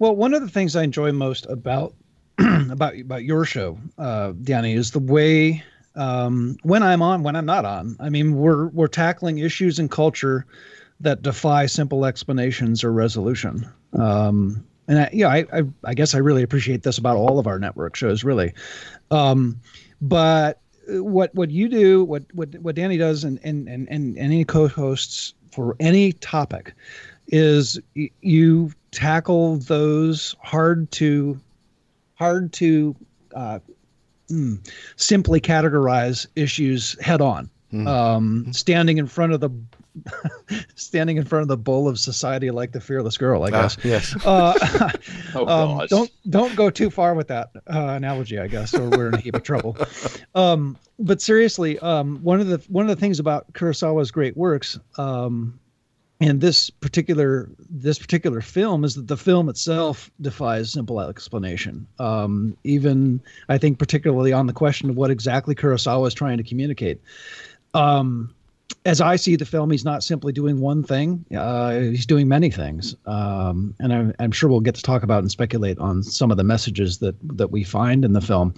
well, 0.00 0.16
one 0.16 0.34
of 0.34 0.42
the 0.42 0.48
things 0.48 0.74
I 0.74 0.82
enjoy 0.82 1.12
most 1.12 1.46
about 1.46 1.94
about 2.68 2.98
about 2.98 3.22
your 3.22 3.44
show, 3.44 3.78
uh, 3.96 4.32
Danny, 4.42 4.72
is 4.72 4.90
the 4.90 4.98
way 4.98 5.62
um, 5.94 6.56
when 6.64 6.82
I'm 6.82 7.00
on, 7.00 7.22
when 7.22 7.36
I'm 7.36 7.46
not 7.46 7.64
on. 7.64 7.96
I 8.00 8.10
mean, 8.10 8.34
we're 8.34 8.66
we're 8.70 8.88
tackling 8.88 9.38
issues 9.38 9.78
in 9.78 9.88
culture 9.88 10.46
that 10.98 11.22
defy 11.22 11.66
simple 11.66 12.04
explanations 12.04 12.82
or 12.82 12.92
resolution. 12.92 13.70
Um, 13.92 14.66
and 14.88 14.98
I, 14.98 15.10
yeah, 15.12 15.28
I, 15.28 15.44
I 15.52 15.62
I 15.84 15.94
guess 15.94 16.12
I 16.12 16.18
really 16.18 16.42
appreciate 16.42 16.82
this 16.82 16.98
about 16.98 17.16
all 17.16 17.38
of 17.38 17.46
our 17.46 17.60
network 17.60 17.94
shows, 17.94 18.24
really. 18.24 18.52
Um, 19.12 19.60
but 20.00 20.60
what 20.88 21.32
what 21.36 21.52
you 21.52 21.68
do, 21.68 22.02
what 22.02 22.24
what 22.34 22.52
what 22.56 22.74
Danny 22.74 22.96
does, 22.96 23.22
and 23.22 23.38
and 23.44 23.68
and 23.68 23.86
and 23.88 24.18
any 24.18 24.44
co-hosts 24.44 25.34
for 25.52 25.76
any 25.78 26.10
topic 26.14 26.74
is 27.28 27.78
y- 27.96 28.10
you 28.20 28.70
tackle 28.90 29.56
those 29.58 30.36
hard 30.42 30.90
to 30.92 31.40
hard 32.14 32.52
to 32.52 32.94
uh, 33.34 33.58
mm, 34.30 34.72
simply 34.96 35.40
categorize 35.40 36.26
issues 36.36 36.96
head 37.02 37.20
on 37.20 37.50
um, 37.86 38.46
standing 38.52 38.98
in 38.98 39.06
front 39.08 39.32
of 39.32 39.40
the 39.40 39.50
standing 40.76 41.16
in 41.16 41.24
front 41.24 41.42
of 41.42 41.48
the 41.48 41.56
bull 41.56 41.88
of 41.88 41.98
society 41.98 42.50
like 42.52 42.70
the 42.70 42.80
fearless 42.80 43.16
girl 43.18 43.42
i 43.42 43.48
Ah, 43.48 43.62
guess 43.62 43.76
yes. 43.82 44.14
uh, 44.24 44.90
Oh 45.34 45.40
um, 45.48 45.78
gosh. 45.78 45.88
don't 45.88 46.10
don't 46.30 46.54
go 46.54 46.70
too 46.70 46.88
far 46.90 47.14
with 47.14 47.26
that 47.28 47.50
uh, 47.72 47.88
analogy, 47.96 48.38
I 48.38 48.46
guess, 48.46 48.74
or 48.74 48.88
we're 48.90 49.08
in 49.08 49.14
a 49.14 49.20
heap 49.20 49.34
of 49.34 49.42
trouble. 49.42 49.76
Um, 50.36 50.76
but 51.00 51.20
seriously, 51.20 51.78
um, 51.80 52.22
one 52.22 52.40
of 52.40 52.46
the 52.46 52.58
one 52.68 52.84
of 52.88 52.88
the 52.96 53.00
things 53.00 53.18
about 53.18 53.52
Kurosawa's 53.54 54.12
great 54.12 54.36
works 54.36 54.78
um, 54.96 55.58
and 56.24 56.40
this 56.40 56.70
particular 56.70 57.50
this 57.68 57.98
particular 57.98 58.40
film 58.40 58.82
is 58.82 58.94
that 58.94 59.08
the 59.08 59.16
film 59.16 59.50
itself 59.50 60.10
defies 60.22 60.72
simple 60.72 61.00
explanation. 61.00 61.86
Um, 61.98 62.56
even 62.64 63.20
I 63.50 63.58
think 63.58 63.78
particularly 63.78 64.32
on 64.32 64.46
the 64.46 64.54
question 64.54 64.88
of 64.88 64.96
what 64.96 65.10
exactly 65.10 65.54
Kurosawa 65.54 66.08
is 66.08 66.14
trying 66.14 66.38
to 66.38 66.44
communicate. 66.44 67.00
Um, 67.74 68.34
as 68.86 69.02
I 69.02 69.16
see 69.16 69.36
the 69.36 69.44
film, 69.44 69.70
he's 69.70 69.84
not 69.84 70.02
simply 70.02 70.32
doing 70.32 70.60
one 70.60 70.82
thing. 70.82 71.24
Uh, 71.36 71.80
he's 71.80 72.06
doing 72.06 72.26
many 72.26 72.50
things, 72.50 72.96
um, 73.04 73.74
and 73.78 73.92
I'm, 73.92 74.14
I'm, 74.18 74.32
sure 74.32 74.48
we'll 74.48 74.60
get 74.60 74.74
to 74.76 74.82
talk 74.82 75.02
about 75.02 75.18
and 75.18 75.30
speculate 75.30 75.78
on 75.78 76.02
some 76.02 76.30
of 76.30 76.38
the 76.38 76.44
messages 76.44 76.98
that 76.98 77.16
that 77.36 77.50
we 77.50 77.64
find 77.64 78.04
in 78.04 78.14
the 78.14 78.20
film, 78.22 78.54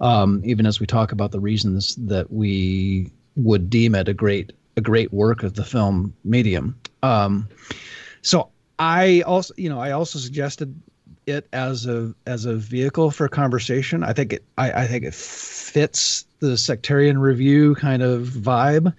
um, 0.00 0.40
even 0.44 0.64
as 0.64 0.80
we 0.80 0.86
talk 0.86 1.12
about 1.12 1.32
the 1.32 1.40
reasons 1.40 1.96
that 1.96 2.32
we 2.32 3.10
would 3.36 3.68
deem 3.68 3.94
it 3.94 4.08
a 4.08 4.14
great 4.14 4.52
a 4.76 4.80
great 4.80 5.12
work 5.12 5.42
of 5.42 5.54
the 5.54 5.64
film 5.64 6.14
medium. 6.24 6.78
Um, 7.04 7.48
so 8.22 8.50
I 8.78 9.22
also, 9.22 9.54
you 9.56 9.68
know, 9.68 9.80
I 9.80 9.92
also 9.92 10.18
suggested 10.18 10.80
it 11.26 11.46
as 11.52 11.86
a 11.86 12.14
as 12.26 12.44
a 12.44 12.54
vehicle 12.54 13.10
for 13.10 13.28
conversation. 13.28 14.02
I 14.02 14.12
think 14.12 14.32
it 14.32 14.44
I, 14.58 14.82
I 14.82 14.86
think 14.86 15.04
it 15.04 15.14
fits 15.14 16.26
the 16.40 16.56
sectarian 16.56 17.18
review 17.18 17.74
kind 17.74 18.02
of 18.02 18.28
vibe. 18.28 18.94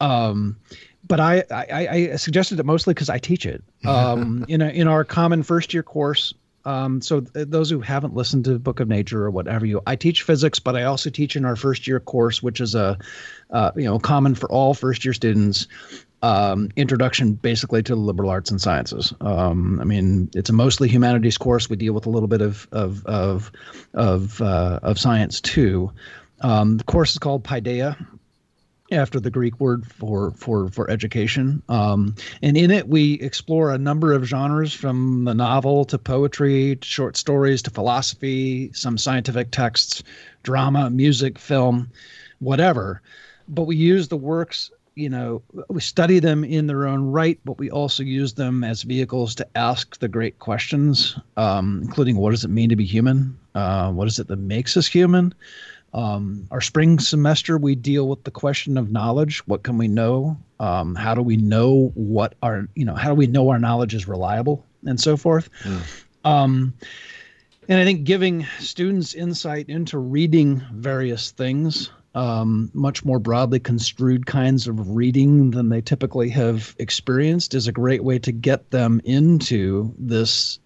Um, 0.00 0.56
but 1.08 1.20
I, 1.20 1.44
I, 1.50 2.10
I 2.12 2.16
suggested 2.16 2.58
it 2.58 2.66
mostly 2.66 2.92
because 2.92 3.08
I 3.08 3.18
teach 3.18 3.46
it 3.46 3.62
um, 3.86 4.44
in 4.48 4.60
a, 4.60 4.68
in 4.68 4.88
our 4.88 5.04
common 5.04 5.44
first 5.44 5.72
year 5.72 5.84
course. 5.84 6.34
Um, 6.64 7.00
so 7.00 7.20
th- 7.20 7.46
those 7.48 7.70
who 7.70 7.80
haven't 7.80 8.14
listened 8.14 8.44
to 8.46 8.58
Book 8.58 8.80
of 8.80 8.88
Nature 8.88 9.22
or 9.22 9.30
whatever 9.30 9.64
you, 9.64 9.80
I 9.86 9.94
teach 9.94 10.24
physics, 10.24 10.58
but 10.58 10.74
I 10.74 10.82
also 10.82 11.10
teach 11.10 11.36
in 11.36 11.44
our 11.44 11.54
first 11.54 11.86
year 11.86 12.00
course, 12.00 12.42
which 12.42 12.60
is 12.60 12.74
a, 12.74 12.98
uh, 13.50 13.70
you 13.76 13.84
know, 13.84 14.00
common 14.00 14.34
for 14.34 14.50
all 14.50 14.74
first 14.74 15.04
year 15.04 15.14
students. 15.14 15.68
Um, 16.22 16.70
introduction 16.76 17.34
basically 17.34 17.82
to 17.84 17.94
the 17.94 18.00
liberal 18.00 18.30
arts 18.30 18.50
and 18.50 18.60
sciences. 18.60 19.12
Um, 19.20 19.78
I 19.80 19.84
mean, 19.84 20.30
it's 20.34 20.48
a 20.48 20.52
mostly 20.52 20.88
humanities 20.88 21.36
course. 21.36 21.68
We 21.68 21.76
deal 21.76 21.92
with 21.92 22.06
a 22.06 22.10
little 22.10 22.26
bit 22.26 22.40
of 22.40 22.66
of 22.72 23.04
of 23.04 23.52
of, 23.92 24.40
uh, 24.40 24.80
of 24.82 24.98
science 24.98 25.40
too. 25.40 25.92
Um, 26.40 26.78
the 26.78 26.84
course 26.84 27.12
is 27.12 27.18
called 27.18 27.44
Paideia, 27.44 27.96
after 28.92 29.18
the 29.18 29.30
Greek 29.30 29.58
word 29.60 29.86
for 29.86 30.32
for 30.32 30.68
for 30.68 30.90
education. 30.90 31.62
Um, 31.68 32.14
and 32.42 32.56
in 32.56 32.70
it, 32.70 32.88
we 32.88 33.14
explore 33.14 33.72
a 33.72 33.78
number 33.78 34.12
of 34.12 34.24
genres 34.24 34.72
from 34.72 35.24
the 35.24 35.34
novel 35.34 35.84
to 35.86 35.98
poetry 35.98 36.76
to 36.76 36.86
short 36.86 37.16
stories 37.16 37.62
to 37.62 37.70
philosophy, 37.70 38.70
some 38.72 38.98
scientific 38.98 39.50
texts, 39.50 40.02
drama, 40.42 40.90
music, 40.90 41.38
film, 41.38 41.90
whatever. 42.38 43.02
But 43.48 43.64
we 43.64 43.76
use 43.76 44.08
the 44.08 44.16
works. 44.16 44.70
You 44.96 45.10
know, 45.10 45.42
we 45.68 45.82
study 45.82 46.20
them 46.20 46.42
in 46.42 46.66
their 46.66 46.86
own 46.86 47.12
right, 47.12 47.38
but 47.44 47.58
we 47.58 47.70
also 47.70 48.02
use 48.02 48.32
them 48.32 48.64
as 48.64 48.80
vehicles 48.80 49.34
to 49.34 49.46
ask 49.54 49.98
the 49.98 50.08
great 50.08 50.38
questions, 50.38 51.18
um, 51.36 51.82
including 51.82 52.16
what 52.16 52.30
does 52.30 52.44
it 52.44 52.48
mean 52.48 52.70
to 52.70 52.76
be 52.76 52.86
human? 52.86 53.38
Uh, 53.54 53.92
what 53.92 54.08
is 54.08 54.18
it 54.18 54.28
that 54.28 54.38
makes 54.38 54.74
us 54.74 54.86
human? 54.86 55.34
Um, 55.92 56.48
our 56.50 56.62
spring 56.62 56.98
semester, 56.98 57.58
we 57.58 57.74
deal 57.74 58.08
with 58.08 58.24
the 58.24 58.30
question 58.30 58.78
of 58.78 58.90
knowledge. 58.90 59.46
What 59.46 59.62
can 59.64 59.76
we 59.76 59.86
know? 59.86 60.38
Um, 60.60 60.94
how 60.94 61.14
do 61.14 61.20
we 61.20 61.36
know 61.36 61.92
what 61.94 62.34
our, 62.42 62.66
you 62.74 62.86
know, 62.86 62.94
how 62.94 63.10
do 63.10 63.14
we 63.14 63.26
know 63.26 63.50
our 63.50 63.58
knowledge 63.58 63.94
is 63.94 64.08
reliable 64.08 64.64
and 64.86 64.98
so 64.98 65.18
forth? 65.18 65.50
Mm. 65.62 65.82
Um, 66.24 66.74
and 67.68 67.80
I 67.80 67.84
think 67.84 68.04
giving 68.04 68.46
students 68.60 69.14
insight 69.14 69.68
into 69.68 69.98
reading 69.98 70.62
various 70.72 71.32
things, 71.32 71.90
um, 72.16 72.70
much 72.72 73.04
more 73.04 73.18
broadly 73.18 73.60
construed 73.60 74.24
kinds 74.24 74.66
of 74.66 74.96
reading 74.96 75.50
than 75.50 75.68
they 75.68 75.82
typically 75.82 76.30
have 76.30 76.74
experienced, 76.78 77.54
is 77.54 77.68
a 77.68 77.72
great 77.72 78.02
way 78.02 78.18
to 78.18 78.32
get 78.32 78.70
them 78.70 79.00
into 79.04 79.94
this 79.98 80.58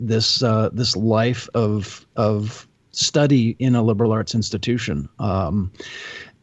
this 0.00 0.42
uh, 0.42 0.70
this 0.72 0.96
life 0.96 1.48
of 1.54 2.06
of 2.16 2.66
study 2.92 3.54
in 3.58 3.74
a 3.74 3.82
liberal 3.82 4.10
arts 4.10 4.34
institution. 4.34 5.06
Um, 5.18 5.70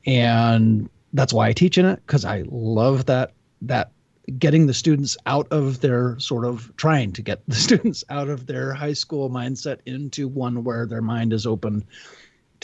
and 0.06 0.88
that's 1.13 1.34
why 1.34 1.48
I 1.48 1.54
teach 1.54 1.80
in 1.80 1.86
it 1.86 2.00
because 2.06 2.24
I 2.24 2.44
love 2.48 3.08
that 3.08 3.34
that 3.63 3.92
getting 4.38 4.68
the 4.68 4.74
students 4.74 5.18
out 5.26 5.48
of 5.52 5.82
their 5.82 6.18
sort 6.20 6.46
of 6.46 6.72
trying 6.78 7.12
to 7.13 7.24
get 7.24 7.42
the 7.48 7.56
students 7.68 8.04
out 8.12 8.30
of 8.30 8.46
their 8.46 8.72
high 8.72 8.94
school 8.94 9.32
mindset 9.32 9.80
into 9.88 10.28
one 10.28 10.63
where 10.63 10.86
their 10.86 11.02
mind 11.02 11.34
is 11.34 11.48
open 11.48 11.84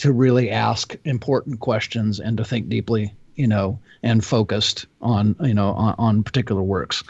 to 0.00 0.12
really 0.12 0.50
ask 0.50 0.96
important 1.04 1.60
questions 1.60 2.20
and 2.20 2.38
to 2.38 2.44
think 2.44 2.70
deeply 2.70 3.12
you 3.36 3.46
know 3.46 3.78
and 4.02 4.24
focused 4.24 4.86
on 5.02 5.36
you 5.40 5.52
know 5.52 5.72
on, 5.72 5.94
on 5.98 6.22
particular 6.22 6.62
works 6.62 7.04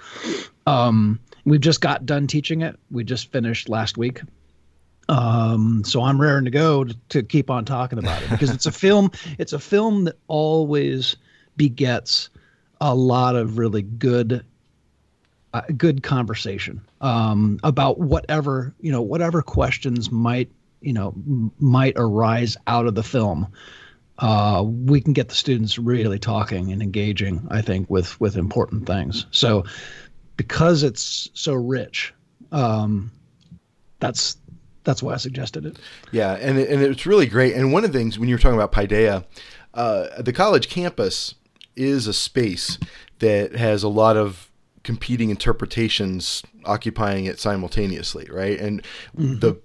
um, 0.67 1.21
we've 1.45 1.61
just 1.61 1.81
got 1.81 2.05
done 2.05 2.27
teaching 2.27 2.63
it 2.63 2.77
we 2.91 3.05
just 3.05 3.31
finished 3.31 3.69
last 3.69 3.97
week 3.97 4.23
um, 5.09 5.83
so 5.85 6.03
I'm 6.03 6.21
raring 6.21 6.45
to 6.45 6.51
go 6.51 6.85
to, 6.85 6.97
to 7.11 7.23
keep 7.23 7.51
on 7.51 7.65
talking 7.65 7.99
about 7.99 8.23
it 8.23 8.31
because 8.31 8.51
it's 8.51 8.67
a 8.67 8.73
film. 8.73 9.11
It's 9.39 9.53
a 9.53 9.59
film 9.59 10.05
that 10.05 10.17
always 10.29 11.17
begets 11.57 12.31
a 12.81 12.95
lot 12.95 13.35
of 13.35 13.59
really 13.59 13.83
good, 13.83 14.45
uh, 15.53 15.63
good 15.77 16.05
conversation 16.05 16.81
um, 17.01 17.59
about 17.65 17.99
whatever 17.99 18.73
you 18.81 18.93
know, 18.93 19.03
whatever 19.03 19.43
questions 19.43 20.13
might 20.13 20.49
you 20.81 20.93
know 20.93 21.09
m- 21.09 21.53
might 21.59 21.95
arise 21.97 22.57
out 22.67 22.87
of 22.87 22.95
the 22.95 23.03
film. 23.03 23.47
Uh, 24.19 24.63
we 24.67 25.01
can 25.01 25.15
get 25.15 25.29
the 25.29 25.35
students 25.35 25.79
really 25.79 26.19
talking 26.19 26.73
and 26.73 26.83
engaging. 26.83 27.47
I 27.51 27.63
think 27.63 27.89
with 27.89 28.21
with 28.21 28.37
important 28.37 28.87
things. 28.87 29.27
So 29.31 29.65
because 30.37 30.83
it's 30.83 31.29
so 31.35 31.55
rich, 31.55 32.15
um, 32.53 33.11
that's 33.99 34.37
that's 34.85 35.03
why 35.03 35.15
I 35.15 35.17
suggested 35.17 35.67
it. 35.67 35.79
Yeah, 36.13 36.33
and 36.41 36.59
it, 36.59 36.69
and 36.71 36.83
it's 36.83 37.07
really 37.07 37.27
great. 37.27 37.55
And 37.55 37.73
one 37.73 37.85
of 37.85 37.93
the 37.93 37.99
things 37.99 38.19
when 38.19 38.29
you're 38.29 38.39
talking 38.39 38.59
about 38.59 38.73
Paideia, 38.73 39.25
uh, 39.75 40.23
the 40.23 40.33
college 40.33 40.69
campus 40.69 41.35
is 41.77 42.07
a 42.07 42.13
space 42.13 42.79
that 43.21 43.55
has 43.55 43.83
a 43.83 43.89
lot 43.89 44.17
of 44.17 44.51
competing 44.83 45.31
interpretations 45.31 46.43
occupying 46.65 47.27
it 47.27 47.39
simultaneously, 47.39 48.27
right? 48.31 48.59
And 48.59 48.83
mm-hmm. 49.17 49.39
the 49.39 49.61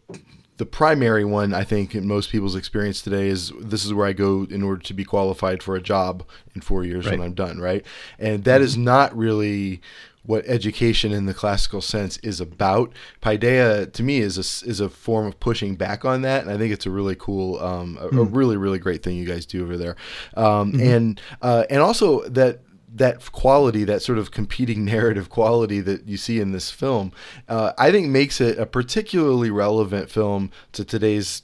the 0.57 0.65
primary 0.65 1.25
one 1.25 1.53
I 1.53 1.63
think 1.63 1.95
in 1.95 2.07
most 2.07 2.29
people's 2.29 2.55
experience 2.55 3.01
today 3.01 3.27
is 3.27 3.51
this 3.59 3.83
is 3.83 3.93
where 3.93 4.07
I 4.07 4.13
go 4.13 4.47
in 4.49 4.63
order 4.63 4.81
to 4.83 4.93
be 4.93 5.03
qualified 5.03 5.61
for 5.61 5.75
a 5.75 5.81
job 5.81 6.23
in 6.53 6.61
4 6.61 6.85
years 6.85 7.05
right. 7.05 7.17
when 7.17 7.27
I'm 7.27 7.33
done, 7.33 7.59
right? 7.59 7.85
And 8.17 8.43
that 8.45 8.61
is 8.61 8.77
not 8.77 9.15
really 9.15 9.81
what 10.25 10.43
education 10.47 11.11
in 11.11 11.25
the 11.25 11.33
classical 11.33 11.81
sense 11.81 12.17
is 12.17 12.41
about. 12.41 12.93
Paideia 13.21 13.91
to 13.93 14.03
me 14.03 14.19
is 14.19 14.37
a, 14.37 14.67
is 14.67 14.79
a 14.79 14.89
form 14.89 15.27
of 15.27 15.39
pushing 15.39 15.75
back 15.75 16.03
on 16.03 16.23
that, 16.23 16.43
and 16.43 16.51
I 16.51 16.57
think 16.57 16.73
it's 16.73 16.85
a 16.85 16.91
really 16.91 17.15
cool, 17.15 17.59
um, 17.59 17.97
a, 17.97 18.07
mm. 18.07 18.21
a, 18.21 18.25
hmm. 18.25 18.35
really 18.35 18.57
really 18.57 18.79
great 18.79 19.03
thing 19.03 19.17
you 19.17 19.25
guys 19.25 19.45
do 19.45 19.63
over 19.63 19.77
there, 19.77 19.95
um, 20.35 20.73
mm-hmm. 20.73 20.81
and 20.81 21.21
uh, 21.41 21.65
and 21.69 21.81
also 21.81 22.23
that 22.29 22.61
that 22.95 23.31
quality, 23.31 23.83
that 23.83 24.01
sort 24.01 24.17
of 24.17 24.31
competing 24.31 24.85
narrative 24.95 25.29
quality 25.29 25.81
that 25.81 26.07
you 26.07 26.17
see 26.17 26.39
in 26.39 26.51
this 26.51 26.71
film, 26.71 27.11
uh, 27.47 27.73
I 27.77 27.91
think 27.91 28.07
makes 28.07 28.41
it 28.41 28.57
a 28.57 28.65
particularly 28.65 29.51
relevant 29.51 30.09
film 30.09 30.51
to 30.71 30.83
today's 30.83 31.43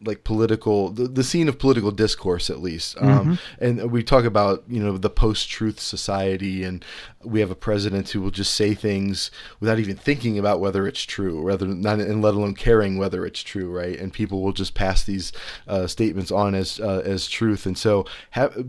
like 0.00 0.22
political 0.22 0.90
the, 0.90 1.08
the 1.08 1.24
scene 1.24 1.48
of 1.48 1.58
political 1.58 1.90
discourse 1.90 2.50
at 2.50 2.60
least. 2.60 2.96
Um, 2.98 3.08
mm-hmm. 3.08 3.64
and 3.64 3.90
we 3.90 4.02
talk 4.02 4.24
about 4.24 4.62
you 4.68 4.80
know 4.80 4.96
the 4.96 5.10
post-truth 5.10 5.80
society 5.80 6.62
and 6.62 6.84
we 7.24 7.40
have 7.40 7.50
a 7.50 7.56
president 7.56 8.08
who 8.10 8.20
will 8.20 8.30
just 8.30 8.54
say 8.54 8.74
things 8.74 9.30
without 9.58 9.78
even 9.78 9.96
thinking 9.96 10.38
about 10.38 10.60
whether 10.60 10.86
it's 10.86 11.02
true 11.02 11.42
rather 11.42 11.66
not 11.66 11.98
and 11.98 12.22
let 12.22 12.34
alone 12.34 12.54
caring 12.54 12.96
whether 12.96 13.26
it's 13.26 13.42
true 13.42 13.70
right? 13.70 13.98
And 13.98 14.12
people 14.12 14.40
will 14.42 14.52
just 14.52 14.74
pass 14.74 15.02
these 15.02 15.32
uh, 15.66 15.86
statements 15.86 16.30
on 16.30 16.54
as 16.54 16.78
uh, 16.78 17.02
as 17.04 17.28
truth. 17.28 17.66
And 17.66 17.76
so 17.76 18.06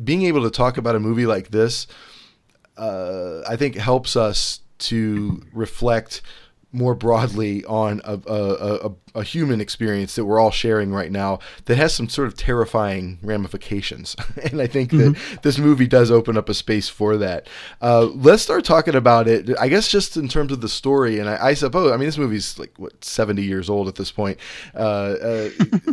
being 0.03 0.23
able 0.23 0.41
to 0.43 0.51
talk 0.51 0.77
about 0.77 0.95
a 0.95 0.99
movie 0.99 1.27
like 1.27 1.49
this 1.49 1.85
uh, 2.79 3.43
I 3.47 3.55
think 3.57 3.75
helps 3.75 4.15
us 4.15 4.61
to 4.79 5.43
reflect 5.53 6.21
more 6.71 6.95
broadly 6.95 7.65
on 7.65 8.01
a, 8.03 8.19
a, 8.25 8.87
a, 8.87 8.91
a, 9.15 9.23
human 9.23 9.61
experience 9.61 10.15
that 10.15 10.25
we're 10.25 10.39
all 10.39 10.51
sharing 10.51 10.91
right 10.91 11.11
now 11.11 11.39
that 11.65 11.77
has 11.77 11.93
some 11.93 12.09
sort 12.09 12.27
of 12.27 12.35
terrifying 12.35 13.19
ramifications. 13.21 14.15
and 14.43 14.61
I 14.61 14.67
think 14.67 14.91
mm-hmm. 14.91 15.13
that 15.13 15.43
this 15.43 15.57
movie 15.57 15.87
does 15.87 16.09
open 16.11 16.37
up 16.37 16.49
a 16.49 16.53
space 16.53 16.89
for 16.89 17.17
that. 17.17 17.47
Uh, 17.81 18.05
let's 18.05 18.41
start 18.41 18.65
talking 18.65 18.95
about 18.95 19.27
it, 19.27 19.49
I 19.59 19.67
guess, 19.69 19.89
just 19.89 20.17
in 20.17 20.27
terms 20.27 20.51
of 20.51 20.61
the 20.61 20.69
story. 20.69 21.19
And 21.19 21.29
I, 21.29 21.47
I 21.47 21.53
suppose, 21.53 21.91
I 21.91 21.97
mean, 21.97 22.07
this 22.07 22.17
movie's 22.17 22.57
like, 22.57 22.73
what, 22.77 23.03
70 23.03 23.43
years 23.43 23.69
old 23.69 23.87
at 23.87 23.95
this 23.95 24.11
point. 24.11 24.39
Uh, 24.73 24.77
uh, 24.77 25.49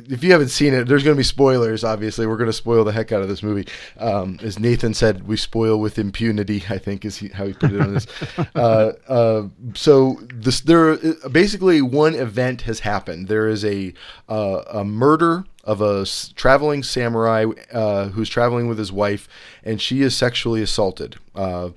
if 0.09 0.22
you 0.22 0.33
haven't 0.33 0.48
seen 0.48 0.74
it, 0.74 0.87
there's 0.87 1.02
going 1.02 1.14
to 1.14 1.20
be 1.20 1.24
spoilers, 1.24 1.85
obviously. 1.85 2.26
We're 2.26 2.37
going 2.37 2.48
to 2.48 2.52
spoil 2.52 2.85
the 2.85 2.92
heck 2.92 3.12
out 3.12 3.22
of 3.22 3.29
this 3.29 3.42
movie. 3.42 3.66
Um, 3.98 4.38
as 4.42 4.59
Nathan 4.59 4.94
said, 4.94 5.26
we 5.26 5.37
spoil 5.37 5.79
with 5.79 5.98
impunity, 5.98 6.62
I 6.68 6.79
think 6.79 7.05
is 7.05 7.18
he, 7.18 7.29
how 7.29 7.46
he 7.46 7.52
put 7.52 7.72
it 7.72 7.81
on 7.81 7.94
this. 7.94 8.07
Uh, 8.55 8.92
uh, 9.09 9.42
so 9.74 10.18
this 10.33 10.61
there 10.61 10.96
basically 11.31 11.83
one 11.83 12.14
event 12.14 12.62
has 12.62 12.81
happened. 12.81 13.05
There 13.06 13.48
is 13.48 13.64
a 13.64 13.92
uh, 14.28 14.62
a 14.70 14.84
murder 14.84 15.44
of 15.64 15.80
a 15.80 16.06
traveling 16.34 16.82
samurai 16.82 17.46
uh, 17.72 18.08
who's 18.08 18.28
traveling 18.28 18.68
with 18.68 18.78
his 18.78 18.92
wife, 18.92 19.28
and 19.64 19.80
she 19.80 20.02
is 20.02 20.16
sexually 20.16 20.62
assaulted. 20.62 21.16
Uh, 21.34 21.70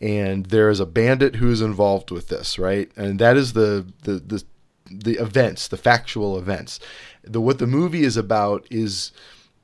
and 0.00 0.46
there 0.46 0.68
is 0.68 0.80
a 0.80 0.86
bandit 0.86 1.36
who 1.36 1.50
is 1.50 1.60
involved 1.60 2.10
with 2.10 2.28
this, 2.28 2.58
right? 2.58 2.90
And 2.96 3.18
that 3.18 3.36
is 3.36 3.52
the 3.52 3.86
the 4.02 4.12
the, 4.18 4.44
the 4.90 5.22
events, 5.22 5.68
the 5.68 5.76
factual 5.76 6.38
events. 6.38 6.80
The 7.22 7.40
what 7.40 7.58
the 7.58 7.66
movie 7.66 8.02
is 8.04 8.16
about 8.16 8.66
is 8.70 9.12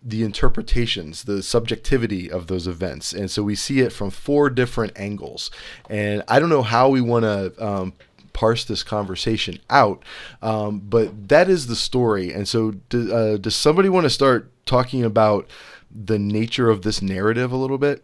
the 0.04 0.24
interpretations, 0.24 1.24
the 1.24 1.42
subjectivity 1.42 2.30
of 2.30 2.48
those 2.48 2.66
events. 2.66 3.12
And 3.12 3.30
so 3.30 3.42
we 3.42 3.54
see 3.54 3.80
it 3.80 3.92
from 3.92 4.10
four 4.10 4.50
different 4.50 4.92
angles. 4.96 5.50
And 5.88 6.24
I 6.26 6.40
don't 6.40 6.48
know 6.48 6.62
how 6.62 6.88
we 6.88 7.00
want 7.00 7.24
to 7.24 7.64
um, 7.64 7.92
parse 8.32 8.64
this 8.64 8.82
conversation 8.82 9.58
out, 9.70 10.04
um, 10.42 10.80
but 10.80 11.28
that 11.28 11.48
is 11.48 11.66
the 11.66 11.76
story. 11.76 12.32
And 12.32 12.46
so, 12.48 12.72
do, 12.88 13.12
uh, 13.12 13.36
does 13.36 13.54
somebody 13.54 13.88
want 13.88 14.04
to 14.04 14.10
start 14.10 14.50
talking 14.66 15.04
about 15.04 15.48
the 15.90 16.18
nature 16.18 16.70
of 16.70 16.82
this 16.82 17.02
narrative 17.02 17.52
a 17.52 17.56
little 17.56 17.78
bit? 17.78 18.02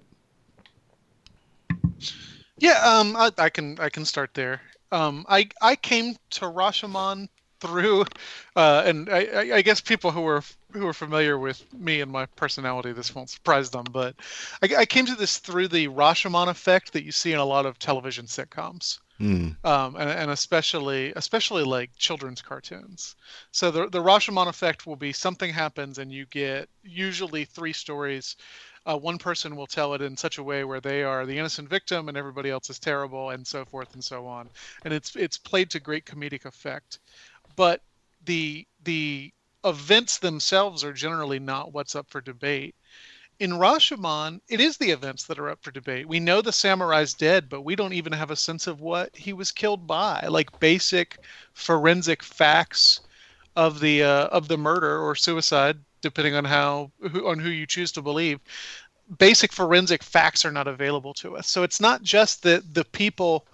Yeah, 2.59 2.79
um, 2.83 3.17
I, 3.17 3.31
I 3.39 3.49
can 3.51 3.79
I 3.81 3.89
can 3.89 4.05
start 4.05 4.35
there. 4.35 4.61
Um, 4.93 5.25
I 5.29 5.49
I 5.63 5.77
came 5.77 6.17
to 6.31 6.41
Rashomon 6.47 7.29
through, 7.61 8.05
uh, 8.57 8.83
and 8.87 9.09
I, 9.11 9.57
I- 9.57 9.63
guess 9.63 9.81
people 9.81 10.11
who 10.11 10.27
are 10.27 10.43
who 10.73 10.87
are 10.87 10.93
familiar 10.93 11.39
with 11.39 11.65
me 11.73 12.01
and 12.01 12.11
my 12.11 12.27
personality, 12.27 12.93
this 12.93 13.15
won't 13.15 13.31
surprise 13.31 13.71
them. 13.71 13.85
But 13.91 14.17
I, 14.63 14.77
I 14.81 14.87
came 14.87 15.07
to 15.07 15.15
this 15.17 15.39
through 15.39 15.69
the 15.69 15.89
Rashomon 15.89 16.49
effect 16.49 16.93
that 16.93 17.05
you 17.05 17.13
see 17.13 17.33
in 17.33 17.39
a 17.39 17.45
lot 17.45 17.67
of 17.67 17.79
television 17.79 18.27
sitcoms 18.27 18.99
Hmm. 19.19 19.49
um, 19.65 19.97
and, 19.97 20.09
and 20.09 20.31
especially 20.31 21.13
especially 21.17 21.65
like 21.65 21.91
children's 21.97 22.41
cartoons. 22.41 23.17
So 23.51 23.71
the 23.73 23.89
the 23.89 23.99
Rashomon 24.01 24.47
effect 24.47 24.87
will 24.87 24.97
be 24.97 25.13
something 25.13 25.53
happens 25.53 25.99
and 25.99 26.13
you 26.13 26.25
get 26.27 26.69
usually 26.85 27.45
three 27.45 27.73
stories. 27.73 28.37
Uh, 28.87 28.97
one 28.97 29.19
person 29.19 29.57
will 29.57 29.67
tell 29.67 29.93
it 29.95 30.03
in 30.03 30.17
such 30.17 30.39
a 30.39 30.43
way 30.43 30.65
where 30.65 30.81
they 30.81 31.03
are 31.03 31.27
the 31.27 31.37
innocent 31.37 31.69
victim 31.69 32.09
and 32.09 32.17
everybody 32.17 32.49
else 32.49 32.71
is 32.71 32.79
terrible 32.79 33.31
and 33.31 33.45
so 33.47 33.65
forth 33.65 33.93
and 33.95 34.05
so 34.05 34.25
on. 34.25 34.49
And 34.85 34.95
it's 34.95 35.17
it's 35.17 35.37
played 35.37 35.71
to 35.71 35.81
great 35.81 36.07
comedic 36.07 36.45
effect, 36.45 37.01
but 37.57 37.83
the 38.25 38.67
the 38.85 39.33
events 39.65 40.19
themselves 40.19 40.85
are 40.85 40.93
generally 40.93 41.41
not 41.41 41.73
what's 41.73 41.97
up 41.97 42.09
for 42.09 42.21
debate 42.21 42.77
in 43.41 43.53
Rashomon, 43.53 44.41
it 44.49 44.61
is 44.61 44.77
the 44.77 44.91
events 44.91 45.25
that 45.25 45.39
are 45.39 45.49
up 45.49 45.63
for 45.63 45.71
debate. 45.71 46.09
We 46.09 46.19
know 46.19 46.43
the 46.43 46.53
samurai's 46.53 47.15
dead, 47.15 47.49
but 47.49 47.63
we 47.63 47.77
don't 47.77 47.93
even 47.93 48.13
have 48.13 48.31
a 48.31 48.37
sense 48.37 48.67
of 48.67 48.81
what 48.81 49.17
he 49.17 49.33
was 49.33 49.53
killed 49.53 49.87
by. 49.87 50.27
Like 50.29 50.59
basic 50.59 51.19
forensic 51.55 52.23
facts 52.23 53.01
of 53.55 53.81
the 53.81 54.03
uh, 54.03 54.27
of 54.27 54.49
the 54.49 54.59
murder 54.59 55.01
or 55.01 55.15
suicide, 55.15 55.79
depending 56.01 56.35
on 56.35 56.45
how 56.45 56.91
who, 57.01 57.29
on 57.29 57.39
who 57.39 57.51
you 57.51 57.67
choose 57.67 57.93
to 57.93 58.03
believe. 58.03 58.41
Basic 59.19 59.53
forensic 59.53 60.03
facts 60.03 60.45
are 60.45 60.53
not 60.53 60.69
available 60.69 61.15
to 61.15 61.37
us. 61.37 61.49
So 61.49 61.63
it's 61.63 61.81
not 61.81 62.03
just 62.03 62.43
that 62.43 62.75
the 62.75 62.85
people 62.85 63.47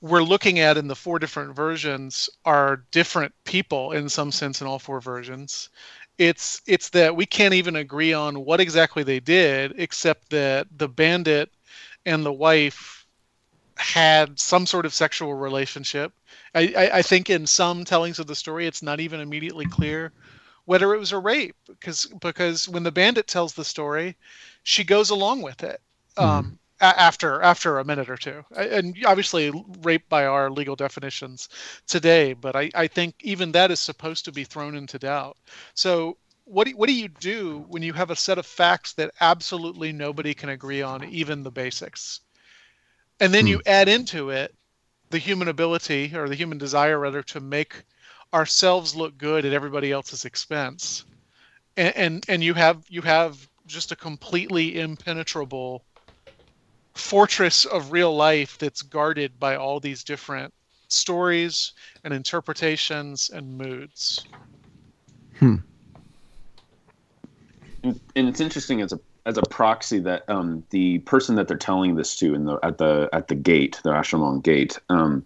we're 0.00 0.22
looking 0.22 0.58
at 0.58 0.76
in 0.76 0.88
the 0.88 0.94
four 0.94 1.18
different 1.18 1.56
versions 1.56 2.28
are 2.44 2.84
different 2.90 3.32
people 3.44 3.92
in 3.92 4.08
some 4.08 4.30
sense 4.30 4.60
in 4.60 4.66
all 4.66 4.78
four 4.78 5.00
versions 5.00 5.70
it's 6.18 6.62
it's 6.66 6.90
that 6.90 7.16
we 7.16 7.26
can't 7.26 7.54
even 7.54 7.76
agree 7.76 8.12
on 8.12 8.44
what 8.44 8.60
exactly 8.60 9.02
they 9.02 9.20
did 9.20 9.74
except 9.76 10.30
that 10.30 10.66
the 10.76 10.88
bandit 10.88 11.50
and 12.06 12.24
the 12.24 12.32
wife 12.32 13.06
had 13.76 14.38
some 14.38 14.66
sort 14.66 14.86
of 14.86 14.94
sexual 14.94 15.34
relationship. 15.34 16.12
I, 16.54 16.72
I, 16.76 16.98
I 16.98 17.02
think 17.02 17.28
in 17.30 17.46
some 17.46 17.84
tellings 17.84 18.20
of 18.20 18.26
the 18.26 18.34
story 18.36 18.66
it's 18.66 18.82
not 18.82 19.00
even 19.00 19.20
immediately 19.20 19.66
clear 19.66 20.12
whether 20.66 20.94
it 20.94 20.98
was 20.98 21.12
a 21.12 21.18
rape 21.18 21.56
because 21.66 22.06
because 22.20 22.68
when 22.68 22.84
the 22.84 22.92
bandit 22.92 23.26
tells 23.26 23.52
the 23.52 23.64
story 23.64 24.16
she 24.62 24.84
goes 24.84 25.10
along 25.10 25.42
with 25.42 25.62
it. 25.62 25.80
Um, 26.16 26.58
a- 26.58 26.63
after 26.80 27.40
after 27.40 27.78
a 27.78 27.84
minute 27.84 28.10
or 28.10 28.16
two. 28.16 28.44
And 28.56 28.96
obviously 29.06 29.52
rape 29.82 30.08
by 30.08 30.26
our 30.26 30.50
legal 30.50 30.76
definitions 30.76 31.48
today 31.86 32.32
but 32.32 32.56
I, 32.56 32.70
I 32.74 32.86
think 32.86 33.14
even 33.22 33.52
that 33.52 33.70
is 33.70 33.80
supposed 33.80 34.24
to 34.24 34.32
be 34.32 34.44
thrown 34.44 34.74
into 34.74 34.98
doubt. 34.98 35.36
So 35.74 36.16
what 36.44 36.66
do, 36.66 36.76
what 36.76 36.88
do 36.88 36.94
you 36.94 37.08
do 37.08 37.64
when 37.68 37.82
you 37.82 37.92
have 37.94 38.10
a 38.10 38.16
set 38.16 38.38
of 38.38 38.46
facts 38.46 38.92
that 38.94 39.14
absolutely 39.20 39.92
nobody 39.92 40.34
can 40.34 40.50
agree 40.50 40.82
on 40.82 41.04
even 41.04 41.42
the 41.42 41.50
basics? 41.50 42.20
And 43.20 43.32
then 43.32 43.46
you 43.46 43.56
hmm. 43.56 43.68
add 43.68 43.88
into 43.88 44.30
it 44.30 44.54
the 45.10 45.18
human 45.18 45.48
ability 45.48 46.12
or 46.14 46.28
the 46.28 46.34
human 46.34 46.58
desire 46.58 46.98
rather 46.98 47.22
to 47.22 47.40
make 47.40 47.82
ourselves 48.32 48.94
look 48.96 49.16
good 49.16 49.44
at 49.44 49.52
everybody 49.52 49.92
else's 49.92 50.24
expense. 50.24 51.04
And 51.76 51.96
and, 51.96 52.24
and 52.28 52.44
you 52.44 52.54
have 52.54 52.84
you 52.88 53.02
have 53.02 53.48
just 53.66 53.92
a 53.92 53.96
completely 53.96 54.78
impenetrable 54.78 55.84
fortress 56.94 57.64
of 57.64 57.92
real 57.92 58.14
life 58.14 58.58
that's 58.58 58.82
guarded 58.82 59.38
by 59.38 59.56
all 59.56 59.80
these 59.80 60.04
different 60.04 60.52
stories 60.88 61.72
and 62.04 62.14
interpretations 62.14 63.30
and 63.30 63.58
moods. 63.58 64.26
and, 67.82 68.00
and 68.16 68.28
it's 68.28 68.40
interesting 68.40 68.80
as 68.80 68.92
a 68.92 69.00
as 69.26 69.38
a 69.38 69.42
proxy 69.42 69.98
that 70.00 70.28
um, 70.28 70.62
the 70.70 70.98
person 71.00 71.34
that 71.36 71.48
they're 71.48 71.56
telling 71.56 71.94
this 71.94 72.16
to 72.16 72.34
in 72.34 72.44
the 72.44 72.58
at 72.62 72.78
the 72.78 73.08
at 73.12 73.28
the 73.28 73.34
gate, 73.34 73.80
the 73.82 73.90
Rashomon 73.90 74.42
gate, 74.42 74.78
um, 74.90 75.24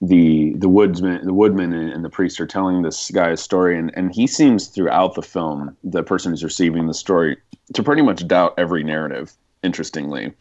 the 0.00 0.54
the 0.54 0.68
woodsman, 0.68 1.24
the 1.24 1.34
woodman, 1.34 1.72
and, 1.72 1.92
and 1.92 2.04
the 2.04 2.10
priest 2.10 2.40
are 2.40 2.46
telling 2.46 2.82
this 2.82 3.10
guy 3.10 3.30
a 3.30 3.36
story, 3.36 3.78
and, 3.78 3.96
and 3.96 4.14
he 4.14 4.26
seems 4.26 4.68
throughout 4.68 5.14
the 5.14 5.22
film, 5.22 5.76
the 5.84 6.02
person 6.02 6.32
who's 6.32 6.44
receiving 6.44 6.86
the 6.86 6.94
story, 6.94 7.36
to 7.74 7.82
pretty 7.82 8.02
much 8.02 8.26
doubt 8.26 8.54
every 8.58 8.82
narrative. 8.82 9.32
Interestingly, 9.62 10.32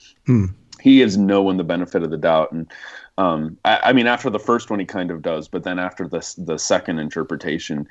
he 0.82 0.97
gives 0.97 1.17
no 1.17 1.41
one 1.41 1.58
the 1.58 1.63
benefit 1.63 2.03
of 2.03 2.10
the 2.10 2.17
doubt, 2.17 2.51
and 2.51 2.71
um, 3.17 3.58
I, 3.65 3.79
I 3.86 3.93
mean, 3.93 4.08
after 4.08 4.29
the 4.29 4.39
first 4.39 4.69
one, 4.69 4.79
he 4.79 4.86
kind 4.86 5.12
of 5.12 5.21
does, 5.21 5.47
but 5.49 5.63
then 5.63 5.77
after 5.79 6.08
the 6.08 6.25
the 6.38 6.58
second 6.58 6.99
interpretation, 6.99 7.88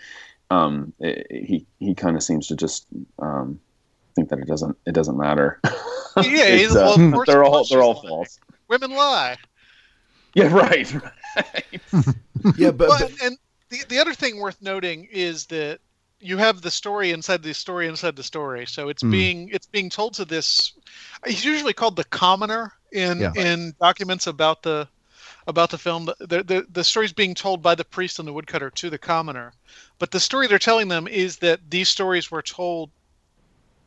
um, 0.51 0.93
it, 1.01 1.27
he 1.31 1.67
he 1.79 1.95
kind 1.95 2.17
of 2.17 2.23
seems 2.23 2.47
to 2.47 2.57
just 2.57 2.87
um, 3.19 3.61
think 4.17 4.31
that 4.31 4.39
it 4.39 4.47
doesn't 4.47 4.77
it 4.87 4.93
doesn't 4.95 5.19
matter. 5.19 5.61
Yeah, 5.65 5.73
It's, 6.17 6.73
he's- 6.73 6.75
well, 6.75 6.99
uh, 7.15 7.21
of 7.21 7.27
they're 7.27 7.45
all 7.45 7.65
they're 7.65 7.83
all 7.83 7.93
just 7.95 8.05
like- 8.05 8.11
false. 8.11 8.41
Women 8.69 8.91
lie. 8.93 9.37
Yeah, 10.35 10.53
right. 10.53 10.93
right. 11.37 11.81
Yeah, 12.57 12.71
but, 12.71 12.89
Well, 12.89 12.99
but 13.01 13.23
and 13.23 13.37
the 13.71 13.79
the 13.89 13.99
other 13.99 14.15
thing 14.15 14.39
worth 14.39 14.63
noting 14.63 15.09
is 15.11 15.47
that 15.47 15.81
you 16.21 16.37
have 16.39 16.61
the 16.63 16.71
story 16.71 17.11
inside 17.13 17.43
the 17.43 17.55
story 17.55 17.87
inside 17.87 18.17
the 18.17 18.23
story. 18.23 18.67
So 18.67 18.89
it's 18.89 19.03
Hmm. 19.03 19.05
being 19.05 19.49
it's 19.53 19.67
being 19.67 19.91
told 19.91 20.15
to 20.15 20.25
this. 20.25 20.73
He's 21.27 21.45
usually 21.45 21.73
called 21.75 21.97
the 21.97 22.05
commoner 22.05 22.73
in 22.93 23.25
Yeah. 23.25 23.35
in 23.35 23.73
documents 23.81 24.27
about 24.27 24.63
the 24.63 24.89
about 25.47 25.71
the 25.71 25.79
film. 25.79 26.07
The, 26.21 26.43
the 26.43 26.67
the 26.71 26.85
story's 26.85 27.13
being 27.13 27.35
told 27.35 27.63
by 27.63 27.75
the 27.75 27.85
priest 27.85 28.19
and 28.19 28.29
the 28.29 28.33
woodcutter 28.33 28.71
to 28.71 28.91
the 28.91 28.99
commoner, 28.99 29.53
but 29.99 30.11
the 30.11 30.21
story 30.21 30.47
they're 30.47 30.59
telling 30.59 30.89
them 30.89 31.07
is 31.09 31.39
that 31.39 31.71
these 31.71 31.89
stories 31.89 32.31
were 32.31 32.43
told 32.43 32.91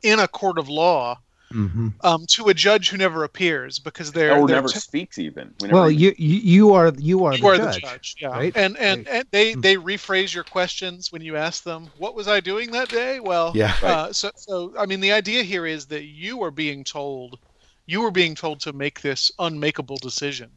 in 0.03 0.19
a 0.19 0.27
court 0.27 0.57
of 0.59 0.69
law 0.69 1.19
hmm 1.51 1.89
um, 2.01 2.25
to 2.27 2.49
a 2.49 2.53
judge 2.53 2.89
who 2.89 2.97
never 2.97 3.23
appears 3.23 3.79
because 3.79 4.11
they're, 4.11 4.31
or 4.37 4.47
they're 4.47 4.57
never 4.57 4.67
t- 4.67 4.79
speaks 4.79 5.17
even. 5.19 5.53
We 5.61 5.67
never 5.67 5.79
Well, 5.81 5.91
even- 5.91 5.99
you 6.01 6.15
you 6.17 6.35
you 6.37 6.73
are 6.73 6.93
you 6.97 7.25
are 7.25 7.33
you 7.33 7.41
the 7.41 7.47
are 7.47 7.57
judge. 7.57 7.75
the 7.75 7.81
judge, 7.81 8.15
yeah. 8.19 8.27
right? 8.29 8.55
And 8.55 8.77
and, 8.77 9.05
Right. 9.05 9.15
and 9.15 9.27
they 9.31 9.53
Hmm. 9.53 9.61
they 9.61 9.75
rephrase 9.75 10.33
your 10.33 10.43
questions 10.43 11.11
when 11.11 11.21
you 11.21 11.35
ask 11.37 11.63
them, 11.63 11.87
"What 11.97 12.15
was 12.15 12.27
I 12.27 12.39
doing 12.39 12.71
that 12.71 12.89
day?" 12.89 13.19
Well, 13.19 13.51
Yeah. 13.55 13.75
Uh, 13.81 14.13
so 14.13 14.31
so 14.35 14.73
I 14.77 14.85
mean, 14.85 14.99
the 15.01 15.11
idea 15.11 15.43
here 15.43 15.65
is 15.65 15.85
that 15.87 16.03
you 16.05 16.41
are 16.43 16.51
being 16.51 16.83
told, 16.83 17.39
you 17.85 18.01
were 18.01 18.11
being 18.11 18.35
told 18.35 18.59
to 18.61 18.73
make 18.73 19.01
this 19.01 19.31
unmakeable 19.39 19.97
decision, 19.97 20.49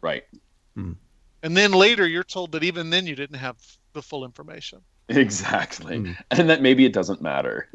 right. 0.00 0.24
and 0.76 1.56
then 1.56 1.72
later 1.72 2.06
you're 2.06 2.24
told 2.24 2.52
that 2.52 2.62
even 2.64 2.90
then 2.90 3.06
you 3.06 3.14
didn't 3.14 3.38
have 3.38 3.56
the 3.92 4.02
full 4.02 4.24
information. 4.24 4.80
Exactly. 5.08 5.98
Mm. 5.98 6.16
And 6.30 6.48
that 6.50 6.62
maybe 6.62 6.84
it 6.84 6.92
doesn't 6.92 7.20
matter 7.20 7.68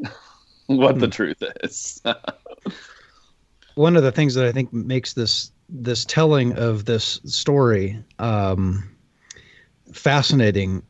what 0.66 0.94
Hmm. 0.94 1.00
the 1.00 1.08
truth 1.08 1.42
is. 1.62 2.00
one 3.74 3.96
of 3.96 4.02
the 4.02 4.12
things 4.12 4.34
that 4.34 4.46
I 4.46 4.52
think 4.52 4.72
makes 4.72 5.12
this 5.14 5.50
this 5.68 6.04
telling 6.04 6.56
of 6.56 6.84
this 6.84 7.20
story 7.24 7.98
um, 8.18 8.88
fascinating 9.92 10.82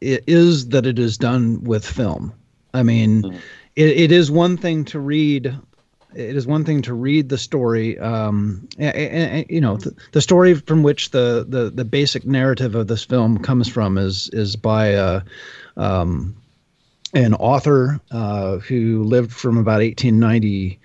is 0.00 0.68
that 0.68 0.86
it 0.86 0.98
is 0.98 1.18
done 1.18 1.62
with 1.64 1.84
film. 1.84 2.32
I 2.72 2.82
mean, 2.82 3.24
Mhm. 3.24 3.40
it, 3.76 3.88
it 3.88 4.12
is 4.12 4.30
one 4.30 4.56
thing 4.56 4.84
to 4.86 5.00
read. 5.00 5.58
It 6.14 6.36
is 6.36 6.46
one 6.46 6.64
thing 6.64 6.80
to 6.82 6.94
read 6.94 7.28
the 7.28 7.36
story, 7.36 7.98
um, 7.98 8.66
and, 8.78 9.44
you 9.50 9.60
know, 9.60 9.76
the, 9.76 9.94
the 10.12 10.22
story 10.22 10.54
from 10.54 10.82
which 10.82 11.10
the, 11.10 11.44
the 11.46 11.70
the 11.70 11.84
basic 11.84 12.24
narrative 12.24 12.74
of 12.74 12.86
this 12.86 13.04
film 13.04 13.38
comes 13.38 13.68
from 13.68 13.98
is 13.98 14.30
is 14.32 14.56
by 14.56 14.94
uh, 14.94 15.20
um, 15.76 16.34
an 17.14 17.34
author 17.34 18.00
uh, 18.10 18.58
who 18.58 19.02
lived 19.04 19.32
from 19.32 19.56
about 19.56 19.80
1890 19.80 20.78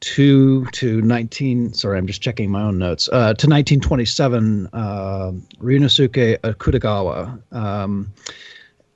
two 0.00 0.66
to 0.66 1.00
19 1.00 1.72
sorry 1.72 1.96
i'm 1.96 2.06
just 2.06 2.20
checking 2.20 2.50
my 2.50 2.60
own 2.60 2.76
notes 2.76 3.08
uh, 3.08 3.32
to 3.32 3.46
1927 3.46 4.68
uh, 4.74 5.32
ryunosuke 5.60 6.38
akutagawa 6.40 7.40
um, 7.52 8.12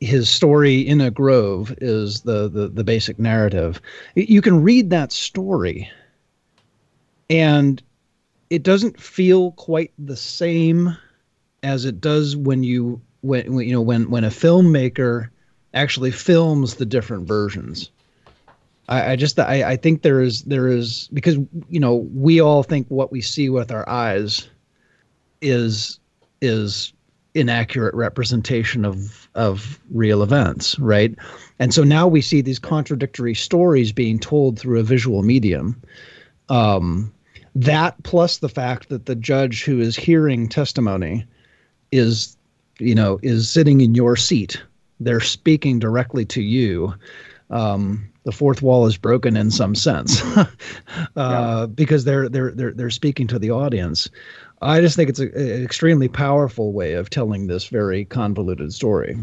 his 0.00 0.28
story 0.28 0.80
in 0.80 1.00
a 1.00 1.10
grove 1.10 1.74
is 1.80 2.20
the, 2.22 2.48
the 2.48 2.68
the 2.68 2.84
basic 2.84 3.18
narrative. 3.18 3.80
You 4.14 4.40
can 4.40 4.62
read 4.62 4.90
that 4.90 5.12
story, 5.12 5.90
and 7.28 7.82
it 8.50 8.62
doesn't 8.62 9.00
feel 9.00 9.52
quite 9.52 9.92
the 9.98 10.16
same 10.16 10.96
as 11.62 11.84
it 11.84 12.00
does 12.00 12.36
when 12.36 12.62
you 12.62 13.00
when 13.22 13.58
you 13.58 13.72
know 13.72 13.82
when 13.82 14.10
when 14.10 14.24
a 14.24 14.30
filmmaker 14.30 15.30
actually 15.74 16.10
films 16.10 16.76
the 16.76 16.86
different 16.86 17.26
versions. 17.26 17.90
I, 18.88 19.12
I 19.12 19.16
just 19.16 19.38
I, 19.38 19.62
I 19.72 19.76
think 19.76 20.02
there 20.02 20.20
is 20.20 20.42
there 20.42 20.68
is 20.68 21.08
because 21.12 21.36
you 21.68 21.80
know 21.80 22.08
we 22.14 22.40
all 22.40 22.62
think 22.62 22.86
what 22.88 23.12
we 23.12 23.20
see 23.20 23.50
with 23.50 23.70
our 23.70 23.88
eyes 23.88 24.48
is 25.40 25.98
is 26.40 26.92
inaccurate 27.34 27.94
representation 27.94 28.84
of 28.84 29.28
of 29.34 29.78
real 29.90 30.22
events, 30.22 30.78
right? 30.78 31.14
And 31.58 31.72
so 31.72 31.84
now 31.84 32.08
we 32.08 32.20
see 32.20 32.40
these 32.40 32.58
contradictory 32.58 33.34
stories 33.34 33.92
being 33.92 34.18
told 34.18 34.58
through 34.58 34.80
a 34.80 34.84
visual 34.84 35.22
medium. 35.22 35.80
Um, 36.48 37.12
that 37.54 38.02
plus 38.02 38.38
the 38.38 38.48
fact 38.48 38.88
that 38.88 39.06
the 39.06 39.14
judge 39.14 39.64
who 39.64 39.80
is 39.80 39.96
hearing 39.96 40.48
testimony 40.48 41.24
is, 41.92 42.36
you 42.78 42.94
know, 42.94 43.18
is 43.22 43.50
sitting 43.50 43.80
in 43.80 43.94
your 43.94 44.16
seat. 44.16 44.62
They're 45.00 45.20
speaking 45.20 45.78
directly 45.78 46.24
to 46.26 46.42
you. 46.42 46.94
Um, 47.50 48.08
the 48.24 48.32
fourth 48.32 48.60
wall 48.60 48.86
is 48.86 48.98
broken 48.98 49.36
in 49.36 49.50
some 49.50 49.74
sense 49.74 50.22
uh, 50.36 50.46
yeah. 51.16 51.66
because 51.66 52.04
they're 52.04 52.28
they're 52.28 52.50
they're 52.50 52.72
they're 52.72 52.90
speaking 52.90 53.26
to 53.28 53.38
the 53.38 53.50
audience. 53.50 54.10
I 54.60 54.80
just 54.80 54.96
think 54.96 55.08
it's 55.08 55.20
a, 55.20 55.28
an 55.28 55.64
extremely 55.64 56.08
powerful 56.08 56.72
way 56.72 56.92
of 56.94 57.08
telling 57.08 57.46
this 57.46 57.68
very 57.68 58.04
convoluted 58.04 58.74
story. 58.74 59.16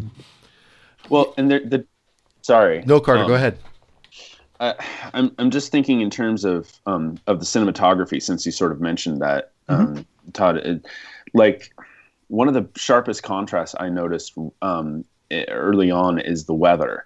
Well, 1.10 1.34
and 1.38 1.52
the, 1.52 1.60
the 1.60 1.86
sorry, 2.42 2.84
no, 2.88 3.00
Carter, 3.00 3.24
um, 3.24 3.28
go 3.28 3.36
ahead. 3.36 3.60
I, 4.60 4.74
I'm 5.14 5.36
I'm 5.38 5.52
just 5.52 5.72
thinking 5.72 6.02
in 6.02 6.10
terms 6.10 6.46
of 6.46 6.72
um, 6.86 7.20
of 7.28 7.40
the 7.40 7.46
cinematography, 7.46 8.22
since 8.22 8.46
you 8.46 8.52
sort 8.52 8.72
of 8.72 8.82
mentioned 8.82 9.22
that, 9.22 9.52
mm-hmm. 9.70 9.98
um, 9.98 10.06
Todd. 10.34 10.58
It, 10.58 10.86
like 11.34 11.74
one 12.28 12.48
of 12.48 12.54
the 12.54 12.68
sharpest 12.76 13.24
contrasts 13.24 13.76
I 13.80 13.90
noticed 13.90 14.38
um, 14.62 15.06
early 15.48 15.92
on 15.92 16.20
is 16.20 16.46
the 16.46 16.54
weather. 16.54 17.06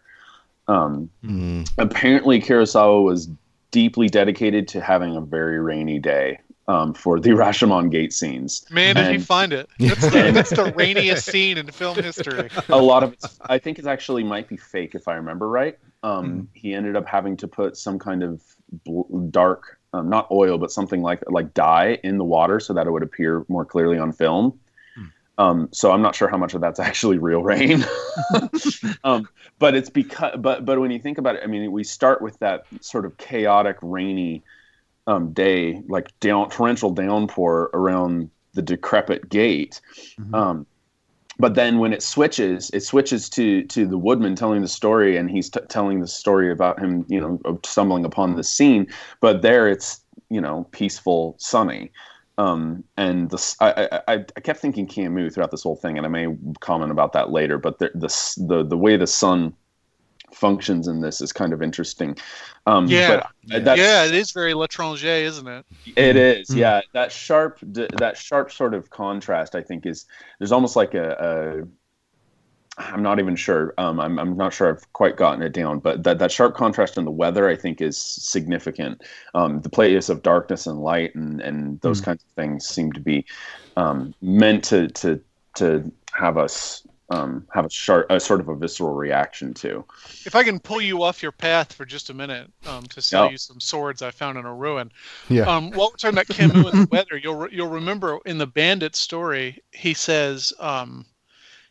Um, 0.67 1.09
mm. 1.23 1.69
Apparently, 1.77 2.39
Kurosawa 2.39 3.03
was 3.03 3.29
deeply 3.71 4.07
dedicated 4.07 4.67
to 4.69 4.81
having 4.81 5.15
a 5.15 5.21
very 5.21 5.59
rainy 5.59 5.99
day 5.99 6.39
um, 6.67 6.93
for 6.93 7.19
the 7.19 7.29
Rashomon 7.31 7.91
Gate 7.91 8.13
scenes. 8.13 8.65
Man, 8.69 8.95
did 8.95 9.11
he 9.11 9.17
find 9.17 9.51
it? 9.51 9.67
That's 9.79 10.01
the, 10.01 10.31
that's 10.33 10.51
the 10.51 10.71
rainiest 10.75 11.25
scene 11.25 11.57
in 11.57 11.67
film 11.71 11.95
history. 11.95 12.49
A 12.69 12.79
lot 12.79 13.03
of 13.03 13.13
it, 13.13 13.25
I 13.41 13.57
think, 13.57 13.79
it 13.79 13.87
actually 13.87 14.23
might 14.23 14.47
be 14.47 14.57
fake 14.57 14.95
if 14.95 15.07
I 15.07 15.15
remember 15.15 15.49
right. 15.49 15.77
Um, 16.03 16.31
mm. 16.31 16.47
He 16.53 16.73
ended 16.73 16.95
up 16.95 17.07
having 17.07 17.35
to 17.37 17.47
put 17.47 17.75
some 17.75 17.99
kind 17.99 18.23
of 18.23 18.41
bl- 18.85 19.17
dark, 19.31 19.79
um, 19.93 20.09
not 20.09 20.29
oil, 20.31 20.57
but 20.57 20.71
something 20.71 21.01
like 21.01 21.21
like 21.27 21.53
dye 21.53 21.99
in 22.03 22.17
the 22.17 22.23
water 22.23 22.59
so 22.59 22.73
that 22.73 22.87
it 22.87 22.91
would 22.91 23.03
appear 23.03 23.43
more 23.49 23.65
clearly 23.65 23.97
on 23.97 24.11
film. 24.13 24.59
Um, 25.39 25.69
so 25.71 25.91
I'm 25.91 26.01
not 26.01 26.15
sure 26.15 26.27
how 26.27 26.37
much 26.37 26.53
of 26.53 26.61
that's 26.61 26.79
actually 26.89 27.17
real 27.17 27.41
rain, 27.41 27.85
um, 29.03 29.27
but 29.57 29.73
it's 29.73 29.89
because. 29.89 30.35
But 30.37 30.65
but 30.65 30.79
when 30.79 30.91
you 30.91 30.99
think 30.99 31.17
about 31.17 31.35
it, 31.35 31.41
I 31.43 31.47
mean, 31.47 31.71
we 31.71 31.83
start 31.83 32.21
with 32.21 32.37
that 32.39 32.65
sort 32.81 33.05
of 33.05 33.17
chaotic, 33.17 33.77
rainy 33.81 34.43
um, 35.07 35.31
day, 35.31 35.81
like 35.87 36.17
down 36.19 36.49
torrential 36.49 36.91
downpour 36.91 37.71
around 37.73 38.29
the 38.53 38.61
decrepit 38.61 39.29
gate. 39.29 39.79
Mm-hmm. 40.19 40.35
Um, 40.35 40.65
but 41.39 41.55
then 41.55 41.79
when 41.79 41.93
it 41.93 42.03
switches, 42.03 42.69
it 42.71 42.81
switches 42.81 43.29
to 43.29 43.63
to 43.63 43.87
the 43.87 43.97
woodman 43.97 44.35
telling 44.35 44.61
the 44.61 44.67
story, 44.67 45.15
and 45.15 45.31
he's 45.31 45.49
t- 45.49 45.61
telling 45.69 46.01
the 46.01 46.07
story 46.07 46.51
about 46.51 46.79
him, 46.79 47.05
you 47.07 47.21
know, 47.21 47.59
stumbling 47.65 48.03
upon 48.03 48.35
the 48.35 48.43
scene. 48.43 48.87
But 49.21 49.41
there, 49.41 49.69
it's 49.69 50.01
you 50.29 50.41
know, 50.41 50.67
peaceful, 50.71 51.35
sunny. 51.39 51.91
Um, 52.39 52.85
and 52.95 53.29
the, 53.29 53.55
I, 53.59 53.99
I, 54.07 54.25
I 54.37 54.39
kept 54.39 54.61
thinking 54.61 54.87
Camus 54.87 55.33
throughout 55.33 55.51
this 55.51 55.61
whole 55.61 55.75
thing, 55.75 55.97
and 55.97 56.05
I 56.05 56.09
may 56.09 56.27
comment 56.61 56.89
about 56.89 57.11
that 57.11 57.31
later. 57.31 57.57
But 57.57 57.79
the 57.79 57.91
the 57.93 58.07
the, 58.47 58.63
the 58.63 58.77
way 58.77 58.95
the 58.95 59.07
sun 59.07 59.53
functions 60.31 60.87
in 60.87 61.01
this 61.01 61.19
is 61.19 61.33
kind 61.33 61.51
of 61.51 61.61
interesting. 61.61 62.17
Um, 62.65 62.87
yeah, 62.87 63.27
yeah, 63.43 64.05
it 64.05 64.13
is 64.13 64.31
very 64.31 64.53
L'Étranger, 64.53 65.21
isn't 65.23 65.47
it? 65.47 65.65
It 65.97 66.15
is, 66.15 66.47
mm-hmm. 66.49 66.59
yeah. 66.59 66.81
That 66.93 67.11
sharp, 67.11 67.59
that 67.61 68.15
sharp 68.15 68.53
sort 68.53 68.73
of 68.73 68.89
contrast, 68.89 69.53
I 69.53 69.61
think, 69.61 69.85
is 69.85 70.05
there's 70.39 70.53
almost 70.53 70.77
like 70.77 70.93
a. 70.93 71.63
a 71.63 71.67
I'm 72.79 73.03
not 73.03 73.19
even 73.19 73.35
sure. 73.35 73.73
Um, 73.77 73.99
I'm, 73.99 74.17
I'm 74.17 74.37
not 74.37 74.53
sure 74.53 74.69
I've 74.69 74.93
quite 74.93 75.17
gotten 75.17 75.41
it 75.41 75.51
down, 75.51 75.79
but 75.79 76.03
that, 76.03 76.19
that 76.19 76.31
sharp 76.31 76.55
contrast 76.55 76.97
in 76.97 77.03
the 77.03 77.11
weather, 77.11 77.49
I 77.49 77.55
think, 77.55 77.81
is 77.81 77.97
significant. 77.97 79.01
Um, 79.35 79.61
the 79.61 79.69
place 79.69 80.07
of 80.07 80.23
darkness 80.23 80.65
and 80.65 80.79
light 80.79 81.13
and, 81.13 81.41
and 81.41 81.79
those 81.81 81.99
mm. 82.01 82.05
kinds 82.05 82.23
of 82.23 82.29
things 82.31 82.65
seem 82.65 82.93
to 82.93 83.01
be 83.01 83.25
um, 83.75 84.13
meant 84.21 84.63
to 84.65 84.87
to 84.87 85.19
to 85.55 85.91
have 86.13 86.37
us 86.37 86.87
um, 87.11 87.47
have 87.53 87.65
a 87.65 87.69
sharp, 87.69 88.07
a 88.09 88.19
sort 88.19 88.39
of 88.39 88.47
a 88.47 88.55
visceral 88.55 88.93
reaction 88.93 89.53
to. 89.55 89.83
If 90.25 90.35
I 90.35 90.43
can 90.43 90.59
pull 90.59 90.79
you 90.79 91.03
off 91.03 91.23
your 91.23 91.31
path 91.31 91.73
for 91.73 91.85
just 91.85 92.09
a 92.09 92.13
minute 92.13 92.51
um, 92.67 92.83
to 92.83 93.01
sell 93.01 93.25
oh. 93.25 93.29
you 93.29 93.37
some 93.37 93.59
swords 93.59 94.01
I 94.01 94.11
found 94.11 94.37
in 94.37 94.45
a 94.45 94.53
ruin. 94.53 94.91
Yeah. 95.27 95.43
Um, 95.43 95.71
while 95.71 95.89
we're 95.91 95.97
talking 95.97 96.17
about 96.17 96.27
Camus 96.27 96.73
and 96.73 96.83
the 96.83 96.89
weather, 96.91 97.17
you'll 97.17 97.49
you'll 97.49 97.69
remember 97.69 98.19
in 98.25 98.37
the 98.37 98.47
Bandit 98.47 98.95
story, 98.95 99.59
he 99.71 99.93
says, 99.93 100.53
um, 100.59 101.05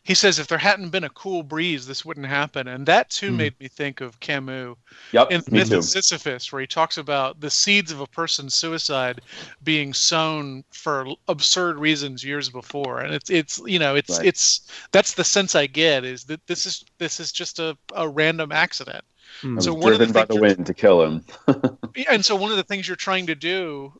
he 0.03 0.15
says 0.15 0.39
if 0.39 0.47
there 0.47 0.57
hadn't 0.57 0.89
been 0.89 1.03
a 1.03 1.09
cool 1.09 1.43
breeze, 1.43 1.85
this 1.85 2.03
wouldn't 2.03 2.25
happen, 2.25 2.67
and 2.67 2.85
that 2.85 3.09
too 3.09 3.31
mm. 3.31 3.37
made 3.37 3.59
me 3.59 3.67
think 3.67 4.01
of 4.01 4.19
Camus 4.19 4.75
yep, 5.11 5.29
in 5.29 5.43
Myth 5.51 5.71
of 5.71 5.83
Sisyphus, 5.83 6.51
where 6.51 6.61
he 6.61 6.67
talks 6.67 6.97
about 6.97 7.39
the 7.39 7.49
seeds 7.49 7.91
of 7.91 7.99
a 7.99 8.07
person's 8.07 8.55
suicide 8.55 9.21
being 9.63 9.93
sown 9.93 10.63
for 10.71 11.07
absurd 11.27 11.77
reasons 11.77 12.23
years 12.23 12.49
before, 12.49 13.01
and 13.01 13.13
it's 13.13 13.29
it's 13.29 13.61
you 13.65 13.77
know 13.77 13.95
it's 13.95 14.17
right. 14.17 14.27
it's 14.27 14.67
that's 14.91 15.13
the 15.13 15.23
sense 15.23 15.53
I 15.53 15.67
get 15.67 16.03
is 16.03 16.23
that 16.25 16.45
this 16.47 16.65
is 16.65 16.83
this 16.97 17.19
is 17.19 17.31
just 17.31 17.59
a, 17.59 17.77
a 17.93 18.07
random 18.07 18.51
accident. 18.51 19.03
Mm. 19.41 19.61
So 19.61 19.73
one 19.73 19.89
driven 19.89 20.09
of 20.09 20.13
the 20.13 20.19
by 20.19 20.25
the 20.25 20.41
wind 20.41 20.65
to 20.65 20.73
kill 20.73 21.03
him. 21.03 21.25
and 22.09 22.25
so 22.25 22.35
one 22.35 22.51
of 22.51 22.57
the 22.57 22.63
things 22.63 22.87
you're 22.87 22.95
trying 22.95 23.27
to 23.27 23.35
do 23.35 23.93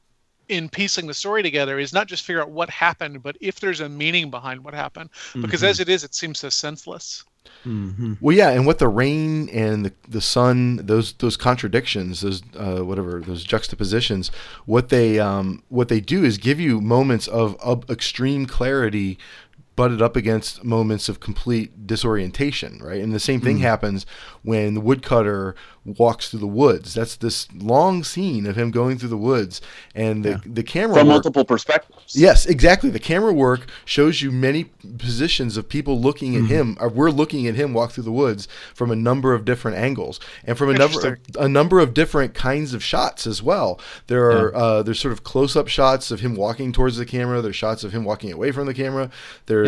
in 0.50 0.68
piecing 0.68 1.08
the 1.08 1.14
story 1.14 1.42
together 1.44 1.80
is 1.80 1.94
not 1.94 2.08
just 2.08 2.26
figure 2.26 2.42
out 2.42 2.50
what 2.50 2.70
happened, 2.70 3.24
but 3.24 3.38
if 3.40 3.60
there's 3.60 3.80
a 3.80 3.88
meaning 3.88 4.30
behind 4.30 4.64
what 4.64 4.74
happened. 4.74 5.10
Because 5.34 5.62
mm-hmm. 5.62 5.70
as 5.70 5.80
it 5.80 5.88
is, 5.88 6.04
it 6.04 6.14
seems 6.14 6.40
so 6.40 6.50
senseless. 6.50 7.24
Mm-hmm. 7.66 8.14
Well, 8.22 8.36
yeah, 8.36 8.50
and 8.50 8.66
what 8.66 8.80
the 8.80 8.88
rain 8.88 9.50
and 9.50 9.86
the, 9.86 9.94
the 10.08 10.22
sun, 10.22 10.78
those 10.78 11.14
those 11.14 11.36
contradictions, 11.36 12.22
those 12.22 12.42
uh, 12.56 12.86
whatever 12.86 13.20
those 13.20 13.44
juxtapositions, 13.44 14.32
what 14.66 14.90
they 14.90 15.20
um, 15.20 15.64
what 15.68 15.90
they 15.90 16.00
do 16.00 16.24
is 16.24 16.38
give 16.38 16.60
you 16.60 16.80
moments 16.80 17.28
of, 17.28 17.60
of 17.62 17.90
extreme 17.90 18.46
clarity 18.46 19.18
butted 19.80 20.02
up 20.02 20.18
against 20.18 20.62
moments 20.62 21.08
of 21.08 21.22
complete 21.22 21.88
disorientation, 21.88 22.80
right? 22.80 23.02
And 23.02 23.14
the 23.14 23.20
same 23.20 23.40
thing 23.40 23.60
mm. 23.60 23.62
happens 23.62 24.06
when 24.44 24.74
the 24.74 24.82
woodcutter 24.82 25.56
walks 25.86 26.30
through 26.30 26.42
the 26.42 26.48
woods. 26.48 26.94
That's 26.94 27.16
this 27.16 27.48
long 27.54 28.04
scene 28.04 28.46
of 28.46 28.58
him 28.58 28.72
going 28.72 28.98
through 28.98 29.10
the 29.10 29.18
woods, 29.18 29.62
and 29.96 30.26
the 30.26 30.32
yeah. 30.32 30.38
the 30.46 30.64
camera 30.64 30.98
from 30.98 31.08
work, 31.08 31.14
multiple 31.14 31.46
perspectives. 31.46 32.14
Yes, 32.14 32.46
exactly. 32.46 32.90
The 32.90 33.00
camera 33.00 33.32
work 33.32 33.70
shows 33.86 34.22
you 34.22 34.32
many 34.34 34.66
positions 34.98 35.56
of 35.56 35.70
people 35.70 36.00
looking 36.00 36.36
at 36.36 36.42
mm-hmm. 36.42 36.54
him. 36.54 36.78
Or 36.82 36.90
we're 36.90 37.10
looking 37.10 37.48
at 37.48 37.56
him 37.56 37.74
walk 37.74 37.92
through 37.92 38.04
the 38.04 38.12
woods 38.12 38.50
from 38.74 38.92
a 38.92 38.96
number 38.96 39.34
of 39.34 39.46
different 39.46 39.78
angles 39.78 40.20
and 40.44 40.58
from 40.58 40.70
a 40.70 40.74
number 40.74 41.08
of, 41.08 41.18
a 41.40 41.48
number 41.48 41.80
of 41.80 41.94
different 41.94 42.34
kinds 42.34 42.74
of 42.74 42.84
shots 42.84 43.26
as 43.26 43.42
well. 43.42 43.80
There 44.08 44.30
are 44.30 44.52
yeah. 44.52 44.58
uh, 44.58 44.84
there's 44.84 45.00
sort 45.00 45.14
of 45.14 45.24
close 45.24 45.56
up 45.56 45.70
shots 45.70 46.12
of 46.12 46.20
him 46.20 46.36
walking 46.36 46.74
towards 46.74 46.98
the 46.98 47.06
camera. 47.06 47.42
There's 47.42 47.56
shots 47.56 47.86
of 47.86 47.94
him 47.94 48.04
walking 48.04 48.34
away 48.34 48.52
from 48.52 48.68
the 48.68 48.74
camera. 48.74 49.10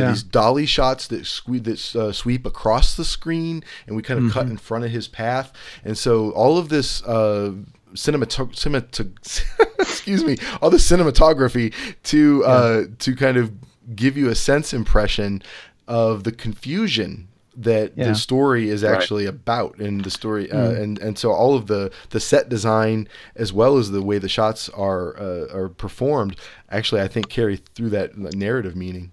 Are 0.01 0.05
yeah. 0.05 0.09
these 0.11 0.23
dolly 0.23 0.65
shots 0.65 1.07
that 1.07 1.25
sweep 1.25 1.63
that 1.65 1.95
uh, 1.95 2.11
sweep 2.11 2.45
across 2.45 2.95
the 2.95 3.05
screen, 3.05 3.63
and 3.87 3.95
we 3.95 4.01
kind 4.01 4.17
of 4.17 4.25
mm-hmm. 4.25 4.33
cut 4.33 4.47
in 4.47 4.57
front 4.57 4.85
of 4.85 4.91
his 4.91 5.07
path. 5.07 5.53
And 5.83 5.97
so 5.97 6.31
all 6.31 6.57
of 6.57 6.69
this 6.69 7.03
uh, 7.03 7.53
cinematog- 7.93 9.43
excuse 9.79 10.23
me, 10.23 10.37
all 10.61 10.69
the 10.69 10.77
cinematography 10.77 11.73
to 12.03 12.43
uh, 12.45 12.83
to 12.99 13.15
kind 13.15 13.37
of 13.37 13.51
give 13.95 14.17
you 14.17 14.29
a 14.29 14.35
sense 14.35 14.73
impression 14.73 15.41
of 15.87 16.23
the 16.23 16.31
confusion 16.31 17.27
that 17.55 17.97
yeah. 17.97 18.05
the 18.05 18.15
story 18.15 18.69
is 18.69 18.83
actually 18.83 19.25
right. 19.25 19.33
about 19.33 19.77
and 19.77 20.05
the 20.05 20.09
story 20.09 20.49
uh, 20.51 20.55
mm. 20.55 20.81
and 20.81 20.99
and 20.99 21.19
so 21.19 21.31
all 21.31 21.53
of 21.53 21.67
the 21.67 21.91
the 22.11 22.19
set 22.19 22.47
design 22.47 23.07
as 23.35 23.51
well 23.51 23.77
as 23.77 23.91
the 23.91 24.01
way 24.01 24.17
the 24.17 24.29
shots 24.29 24.69
are 24.69 25.17
uh, 25.19 25.47
are 25.53 25.67
performed 25.67 26.37
actually 26.69 27.01
I 27.01 27.09
think 27.09 27.29
carry 27.29 27.57
through 27.57 27.89
that 27.89 28.17
narrative 28.17 28.75
meaning 28.75 29.11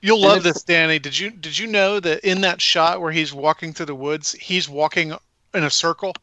You'll 0.00 0.20
love 0.20 0.42
this, 0.42 0.62
Danny. 0.62 0.98
Did 0.98 1.18
you 1.18 1.30
did 1.30 1.58
you 1.58 1.66
know 1.66 2.00
that 2.00 2.20
in 2.28 2.40
that 2.42 2.60
shot 2.60 3.00
where 3.00 3.12
he's 3.12 3.32
walking 3.32 3.72
through 3.72 3.86
the 3.86 3.94
woods, 3.94 4.32
he's 4.32 4.68
walking 4.68 5.12
in 5.54 5.64
a 5.64 5.70
circle, 5.70 6.14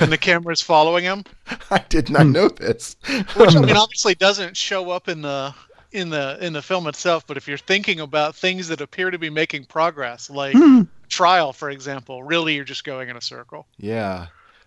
and 0.00 0.10
the 0.10 0.18
camera 0.20 0.52
is 0.52 0.60
following 0.60 1.04
him? 1.04 1.24
I 1.70 1.84
did 1.88 2.10
not 2.10 2.26
know 2.26 2.48
this. 2.48 2.96
Which 3.36 3.56
I 3.56 3.60
mean, 3.60 3.76
obviously 3.76 4.14
doesn't 4.14 4.56
show 4.56 4.90
up 4.90 5.08
in 5.08 5.22
the 5.22 5.54
in 5.92 6.10
the 6.10 6.38
in 6.40 6.52
the 6.52 6.62
film 6.62 6.86
itself. 6.86 7.26
But 7.26 7.36
if 7.36 7.46
you're 7.46 7.58
thinking 7.58 8.00
about 8.00 8.34
things 8.34 8.68
that 8.68 8.80
appear 8.80 9.10
to 9.10 9.18
be 9.18 9.30
making 9.30 9.66
progress, 9.66 10.28
like 10.28 10.54
hmm. 10.56 10.82
trial, 11.08 11.52
for 11.52 11.70
example, 11.70 12.22
really 12.22 12.54
you're 12.54 12.64
just 12.64 12.84
going 12.84 13.08
in 13.08 13.16
a 13.16 13.22
circle. 13.22 13.66
Yeah. 13.76 14.26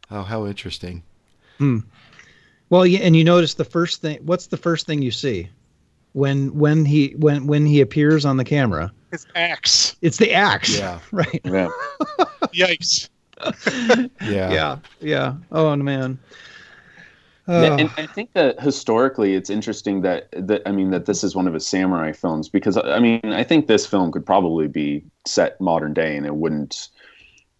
Oh, 0.09 0.23
how 0.23 0.45
interesting. 0.45 1.03
Hmm. 1.57 1.79
Well, 2.69 2.85
yeah, 2.85 2.99
and 2.99 3.15
you 3.15 3.25
notice 3.25 3.55
the 3.55 3.65
first 3.65 4.01
thing. 4.01 4.19
What's 4.23 4.47
the 4.47 4.57
first 4.57 4.87
thing 4.87 5.01
you 5.01 5.11
see 5.11 5.49
when 6.13 6.53
when 6.57 6.85
he 6.85 7.13
when 7.17 7.47
when 7.47 7.65
he 7.65 7.81
appears 7.81 8.25
on 8.25 8.37
the 8.37 8.43
camera? 8.45 8.91
His 9.11 9.25
axe. 9.35 9.95
It's 10.01 10.17
the 10.17 10.33
axe. 10.33 10.77
Yeah. 10.77 10.99
Right. 11.11 11.41
Yeah. 11.43 11.69
Yikes. 12.53 13.09
Yeah. 13.41 14.07
Yeah. 14.51 14.77
Yeah. 14.99 15.35
Oh 15.51 15.75
man. 15.75 16.19
Yeah, 17.47 17.69
Oh. 17.71 17.77
and 17.77 17.89
I 17.97 18.05
think 18.05 18.31
that 18.33 18.61
historically, 18.61 19.33
it's 19.35 19.49
interesting 19.49 20.01
that 20.03 20.29
that 20.31 20.61
I 20.65 20.71
mean 20.71 20.91
that 20.91 21.05
this 21.07 21.23
is 21.23 21.35
one 21.35 21.47
of 21.47 21.53
his 21.53 21.65
samurai 21.67 22.11
films 22.13 22.47
because 22.47 22.77
I 22.77 22.99
mean 22.99 23.19
I 23.25 23.43
think 23.43 23.67
this 23.67 23.85
film 23.85 24.11
could 24.11 24.25
probably 24.25 24.67
be 24.67 25.03
set 25.25 25.59
modern 25.59 25.93
day 25.93 26.15
and 26.15 26.25
it 26.25 26.35
wouldn't 26.35 26.89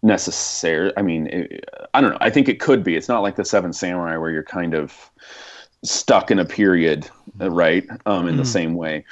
necessarily. 0.02 0.92
I 0.96 1.02
mean, 1.02 1.26
it, 1.26 1.64
I 1.94 2.00
don't 2.00 2.10
know. 2.10 2.18
I 2.20 2.30
think 2.30 2.48
it 2.48 2.60
could 2.60 2.82
be. 2.84 2.96
It's 2.96 3.08
not 3.08 3.20
like 3.22 3.36
the 3.36 3.44
Seven 3.44 3.72
Samurai 3.72 4.16
where 4.16 4.30
you're 4.30 4.42
kind 4.44 4.74
of 4.74 5.10
stuck 5.84 6.30
in 6.30 6.38
a 6.38 6.44
period, 6.44 7.08
uh, 7.40 7.50
right? 7.50 7.86
Um, 8.06 8.28
in 8.28 8.36
the 8.36 8.44
same 8.44 8.74
way. 8.74 9.04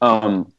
Um, 0.00 0.52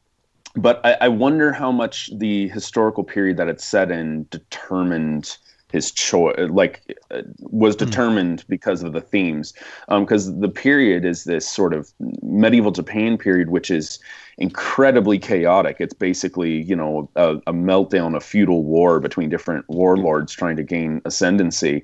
but 0.56 0.82
I, 0.84 0.98
I 1.02 1.08
wonder 1.08 1.52
how 1.52 1.72
much 1.72 2.10
the 2.18 2.48
historical 2.50 3.04
period 3.04 3.38
that 3.38 3.48
it's 3.48 3.64
set 3.64 3.92
in 3.92 4.26
determined 4.30 5.38
his 5.72 5.92
choice 5.92 6.36
like 6.50 6.98
uh, 7.12 7.22
was 7.40 7.76
determined 7.76 8.44
because 8.50 8.82
of 8.82 8.94
the 8.94 9.02
themes 9.02 9.54
because 9.88 10.40
the 10.40 10.50
period 10.50 11.06
is 11.06 11.26
this 11.26 11.48
sort 11.48 11.74
of 11.74 11.94
medieval 12.24 12.72
japan 12.72 13.18
period 13.18 13.50
which 13.50 13.70
is 13.70 14.00
incredibly 14.40 15.20
chaotic 15.20 15.78
it's 15.80 15.94
basically 15.94 16.62
you 16.64 16.76
know 16.76 17.10
a, 17.16 17.36
a 17.46 17.54
meltdown 17.54 18.16
a 18.16 18.20
feudal 18.20 18.64
war 18.64 19.00
between 19.00 19.30
different 19.30 19.68
warlords 19.70 20.34
trying 20.34 20.56
to 20.56 20.64
gain 20.64 21.02
ascendancy 21.06 21.84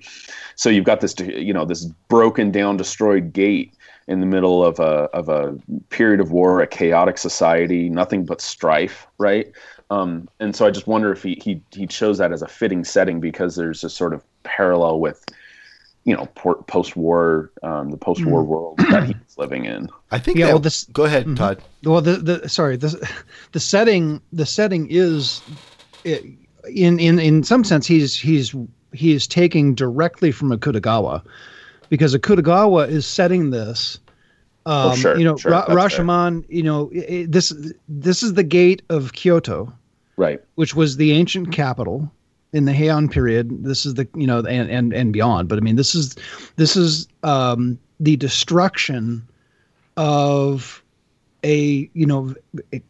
so 0.55 0.69
you've 0.69 0.85
got 0.85 1.01
this 1.01 1.13
you 1.19 1.53
know 1.53 1.65
this 1.65 1.85
broken 2.07 2.51
down 2.51 2.77
destroyed 2.77 3.33
gate 3.33 3.73
in 4.07 4.19
the 4.19 4.25
middle 4.25 4.63
of 4.63 4.79
a 4.79 5.09
of 5.13 5.29
a 5.29 5.57
period 5.89 6.19
of 6.19 6.31
war, 6.31 6.61
a 6.61 6.67
chaotic 6.67 7.17
society, 7.17 7.89
nothing 7.89 8.25
but 8.25 8.41
strife, 8.41 9.07
right? 9.17 9.51
Um, 9.89 10.29
and 10.39 10.55
so 10.55 10.65
I 10.65 10.71
just 10.71 10.87
wonder 10.87 11.11
if 11.11 11.23
he, 11.23 11.39
he 11.43 11.61
he 11.71 11.87
chose 11.87 12.17
that 12.19 12.31
as 12.31 12.41
a 12.41 12.47
fitting 12.47 12.83
setting 12.83 13.19
because 13.19 13.55
there's 13.55 13.83
a 13.83 13.89
sort 13.89 14.13
of 14.13 14.23
parallel 14.43 14.99
with, 14.99 15.23
you 16.05 16.15
know, 16.15 16.27
post 16.67 16.95
war, 16.95 17.51
um, 17.63 17.89
the 17.89 17.97
post 17.97 18.23
war 18.25 18.43
world 18.43 18.77
that 18.89 19.07
he's 19.07 19.37
living 19.37 19.65
in. 19.65 19.89
I 20.11 20.19
think 20.19 20.37
Yeah, 20.37 20.45
that, 20.47 20.51
well, 20.53 20.59
this- 20.59 20.85
go 20.85 21.03
ahead, 21.05 21.35
Todd. 21.35 21.61
Well, 21.83 21.99
the 22.01 22.17
the 22.17 22.47
sorry 22.47 22.77
the 22.77 23.09
the 23.51 23.59
setting 23.59 24.21
the 24.31 24.45
setting 24.45 24.87
is 24.89 25.41
in 26.03 26.99
in 26.99 27.19
in 27.19 27.43
some 27.43 27.63
sense 27.63 27.85
he's 27.87 28.15
he's 28.15 28.55
he 28.93 29.13
is 29.13 29.27
taking 29.27 29.73
directly 29.75 30.31
from 30.31 30.51
Akutagawa 30.51 31.21
because 31.89 32.15
Akutagawa 32.15 32.87
is 32.87 33.05
setting 33.05 33.49
this. 33.49 33.99
Um, 34.67 34.91
Oh, 34.91 34.95
sure, 34.95 35.17
you 35.17 35.23
know, 35.23 35.37
sure, 35.37 35.51
Ra- 35.51 35.65
that's 35.67 35.95
fair. 35.95 36.05
Rashomon. 36.05 36.45
You 36.49 36.63
know, 36.63 36.91
i 36.95 36.99
i- 37.13 37.25
this 37.27 37.53
this 37.89 38.23
is 38.23 38.33
the 38.35 38.43
gate 38.43 38.81
of 38.89 39.13
Kyoto, 39.13 39.71
Right. 40.17 40.39
which 40.55 40.75
was 40.75 40.97
the 40.97 41.11
ancient 41.13 41.51
capital 41.51 42.11
in 42.55 42.63
the 42.63 42.71
Heian 42.71 43.11
period. 43.11 43.65
This 43.65 43.85
is 43.85 43.95
the 43.95 44.07
you 44.15 44.25
know 44.25 44.39
and 44.39 44.71
and 44.71 44.93
and 44.93 45.11
beyond. 45.11 45.49
But 45.49 45.57
I 45.57 45.61
mean, 45.61 45.75
this 45.75 45.93
is 45.93 46.15
this 46.55 46.77
is 46.77 47.07
um, 47.21 47.77
the 47.99 48.15
destruction 48.15 49.21
of 49.97 50.81
a 51.43 51.89
you 51.93 52.05
know 52.05 52.33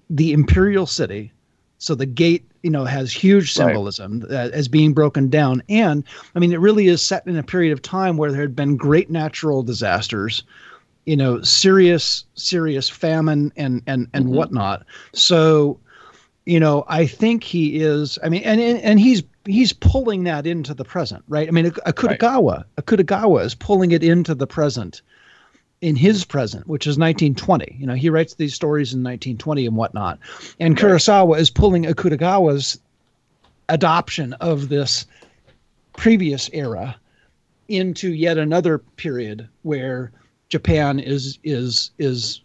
the 0.10 0.32
imperial 0.32 0.86
city. 0.86 1.32
So 1.80 1.96
the 1.96 2.06
gate 2.06 2.46
you 2.62 2.70
know 2.70 2.86
has 2.86 3.12
huge 3.12 3.54
symbolism 3.54 4.24
uh, 4.30 4.50
as 4.54 4.68
being 4.68 4.94
broken 4.94 5.30
down, 5.30 5.64
and 5.68 6.04
I 6.36 6.40
mean 6.40 6.54
it 6.54 6.60
really 6.60 6.86
is 6.86 7.02
set 7.02 7.26
in 7.26 7.36
a 7.36 7.44
period 7.44 7.74
of 7.74 7.82
time 7.82 8.18
where 8.18 8.32
there 8.32 8.42
had 8.42 8.56
been 8.56 8.78
great 8.78 9.10
natural 9.10 9.64
disasters. 9.64 10.44
You 11.06 11.16
know, 11.16 11.42
serious, 11.42 12.26
serious 12.36 12.88
famine 12.88 13.52
and 13.58 13.82
and 13.88 14.08
and 14.14 14.30
whatnot. 14.30 14.86
So, 15.14 15.80
you 16.46 16.60
know, 16.60 16.84
I 16.88 17.06
think 17.06 17.44
he 17.44 17.80
is. 17.80 18.18
I 18.24 18.30
mean, 18.30 18.42
and 18.42 18.60
and, 18.60 18.80
and 18.80 19.00
he's 19.00 19.22
he's 19.46 19.74
pulling 19.74 20.24
that 20.24 20.48
into 20.48 20.74
the 20.74 20.84
present, 20.84 21.24
right? 21.28 21.48
I 21.48 21.52
mean, 21.52 21.66
Akutagawa, 21.66 22.66
Akutagawa 22.78 23.44
is 23.46 23.56
pulling 23.56 23.92
it 23.92 24.04
into 24.04 24.36
the 24.36 24.48
present 24.48 25.02
in 25.82 25.96
his 25.96 26.26
present, 26.26 26.68
which 26.68 26.88
is 26.88 26.98
1920. 26.98 27.76
You 27.80 27.86
know, 27.86 27.94
he 27.94 28.10
writes 28.10 28.36
these 28.36 28.56
stories 28.56 28.94
in 28.94 29.00
1920 29.04 29.68
and 29.68 29.76
whatnot, 29.76 30.20
and 30.60 30.78
Kurosawa 30.78 31.38
is 31.38 31.50
pulling 31.50 31.84
Akutagawa's 31.84 32.80
adoption 33.70 34.34
of 34.34 34.70
this 34.70 35.06
previous 35.98 36.50
era 36.54 36.96
into 37.68 38.14
yet 38.14 38.38
another 38.38 38.78
period 38.78 39.48
where 39.64 40.12
Japan 40.50 41.00
is 41.00 41.40
is 41.44 41.92
is 41.98 42.42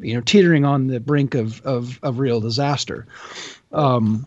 you 0.00 0.14
know 0.14 0.20
teetering 0.22 0.64
on 0.64 0.86
the 0.86 1.00
brink 1.00 1.34
of 1.34 1.60
of, 1.62 1.98
of 2.02 2.18
real 2.18 2.40
disaster. 2.40 3.06
Um, 3.72 4.26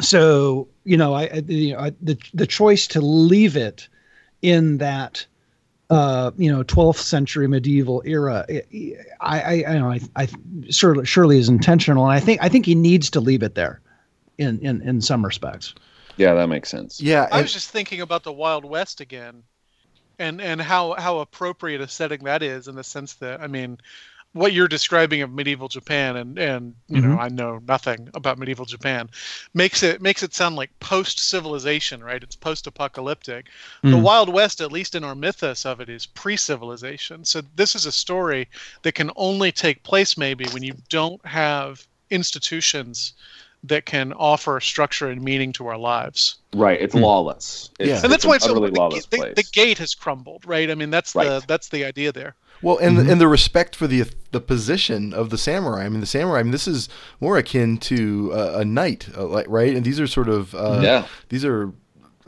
so 0.00 0.68
you 0.84 0.96
know, 0.96 1.14
I, 1.14 1.24
I 1.24 1.42
you 1.46 1.74
know 1.74 1.80
I, 1.80 1.90
the 2.00 2.18
the 2.34 2.46
choice 2.46 2.86
to 2.88 3.00
leave 3.00 3.56
it 3.56 3.88
in 4.42 4.78
that 4.78 5.26
uh, 5.90 6.30
you 6.36 6.50
know 6.50 6.62
12th 6.64 6.96
century 6.98 7.48
medieval 7.48 8.02
era, 8.04 8.46
I 8.48 9.40
I, 9.40 9.64
I 9.68 9.78
know 9.78 9.90
I, 9.90 10.00
I 10.16 10.28
surely 10.70 11.04
surely 11.04 11.38
is 11.38 11.48
intentional, 11.48 12.04
and 12.04 12.12
I 12.12 12.20
think 12.20 12.42
I 12.42 12.48
think 12.48 12.66
he 12.66 12.74
needs 12.74 13.10
to 13.10 13.20
leave 13.20 13.42
it 13.42 13.54
there, 13.54 13.80
in 14.38 14.58
in 14.60 14.82
in 14.82 15.00
some 15.00 15.24
respects. 15.24 15.74
Yeah, 16.16 16.34
that 16.34 16.48
makes 16.48 16.68
sense. 16.68 17.00
Yeah. 17.00 17.28
I 17.32 17.38
and- 17.38 17.42
was 17.44 17.52
just 17.52 17.70
thinking 17.70 18.00
about 18.00 18.24
the 18.24 18.32
Wild 18.32 18.64
West 18.64 19.00
again, 19.00 19.42
and 20.18 20.40
and 20.40 20.60
how 20.60 20.94
how 20.94 21.18
appropriate 21.18 21.80
a 21.80 21.88
setting 21.88 22.24
that 22.24 22.42
is 22.42 22.68
in 22.68 22.74
the 22.74 22.84
sense 22.84 23.14
that 23.14 23.40
I 23.40 23.46
mean, 23.46 23.78
what 24.32 24.52
you're 24.52 24.68
describing 24.68 25.22
of 25.22 25.32
medieval 25.32 25.68
Japan 25.68 26.16
and 26.16 26.38
and 26.38 26.74
you 26.88 27.00
know 27.00 27.08
mm-hmm. 27.08 27.20
I 27.20 27.28
know 27.28 27.60
nothing 27.66 28.08
about 28.14 28.38
medieval 28.38 28.64
Japan, 28.64 29.10
makes 29.54 29.82
it 29.82 30.00
makes 30.00 30.22
it 30.22 30.34
sound 30.34 30.56
like 30.56 30.70
post 30.78 31.18
civilization, 31.18 32.02
right? 32.02 32.22
It's 32.22 32.36
post 32.36 32.66
apocalyptic. 32.66 33.46
The 33.82 33.88
mm. 33.88 34.02
Wild 34.02 34.28
West, 34.28 34.60
at 34.60 34.70
least 34.70 34.94
in 34.94 35.02
our 35.04 35.14
mythos 35.14 35.66
of 35.66 35.80
it, 35.80 35.88
is 35.88 36.06
pre 36.06 36.36
civilization. 36.36 37.24
So 37.24 37.42
this 37.56 37.74
is 37.74 37.86
a 37.86 37.92
story 37.92 38.48
that 38.82 38.94
can 38.94 39.10
only 39.16 39.50
take 39.50 39.82
place 39.82 40.16
maybe 40.16 40.46
when 40.52 40.62
you 40.62 40.74
don't 40.88 41.24
have 41.26 41.86
institutions 42.10 43.14
that 43.62 43.84
can 43.84 44.12
offer 44.14 44.58
structure 44.58 45.10
and 45.10 45.22
meaning 45.22 45.52
to 45.52 45.66
our 45.66 45.76
lives. 45.76 46.36
Right. 46.54 46.80
It's 46.80 46.94
mm. 46.94 47.02
lawless. 47.02 47.70
It's, 47.78 47.88
Yeah. 47.88 48.00
And 48.02 48.04
that's 48.04 48.24
it's 48.24 48.26
why 48.26 48.34
an 48.34 48.36
it's 48.36 48.44
so, 48.46 48.52
utterly 48.52 48.70
the, 48.70 48.80
lawless 48.80 49.06
the, 49.06 49.16
place. 49.18 49.34
the 49.36 49.42
gate 49.42 49.78
has 49.78 49.94
crumbled, 49.94 50.46
right? 50.46 50.70
I 50.70 50.74
mean, 50.74 50.90
that's 50.90 51.12
the 51.12 51.42
that's 51.46 51.68
the 51.68 51.84
idea 51.84 52.12
there. 52.12 52.36
Well, 52.62 52.78
and 52.78 52.96
Mm-hmm. 52.98 53.10
and 53.10 53.20
the 53.20 53.28
respect 53.28 53.74
for 53.76 53.86
the 53.86 54.04
the 54.32 54.40
position 54.40 55.12
of 55.14 55.30
the 55.30 55.38
samurai. 55.38 55.84
I 55.84 55.88
mean, 55.88 56.00
the 56.00 56.06
samurai. 56.06 56.40
I 56.40 56.42
mean, 56.42 56.52
this 56.52 56.68
is 56.68 56.88
more 57.20 57.36
akin 57.38 57.78
to 57.78 58.32
uh, 58.34 58.58
a 58.60 58.64
knight, 58.64 59.08
uh, 59.16 59.24
like 59.26 59.46
right? 59.48 59.74
And 59.74 59.84
these 59.84 59.98
are 60.00 60.06
sort 60.06 60.28
of 60.28 60.54
uh, 60.54 60.80
Yeah. 60.82 61.06
These 61.28 61.44
are. 61.44 61.72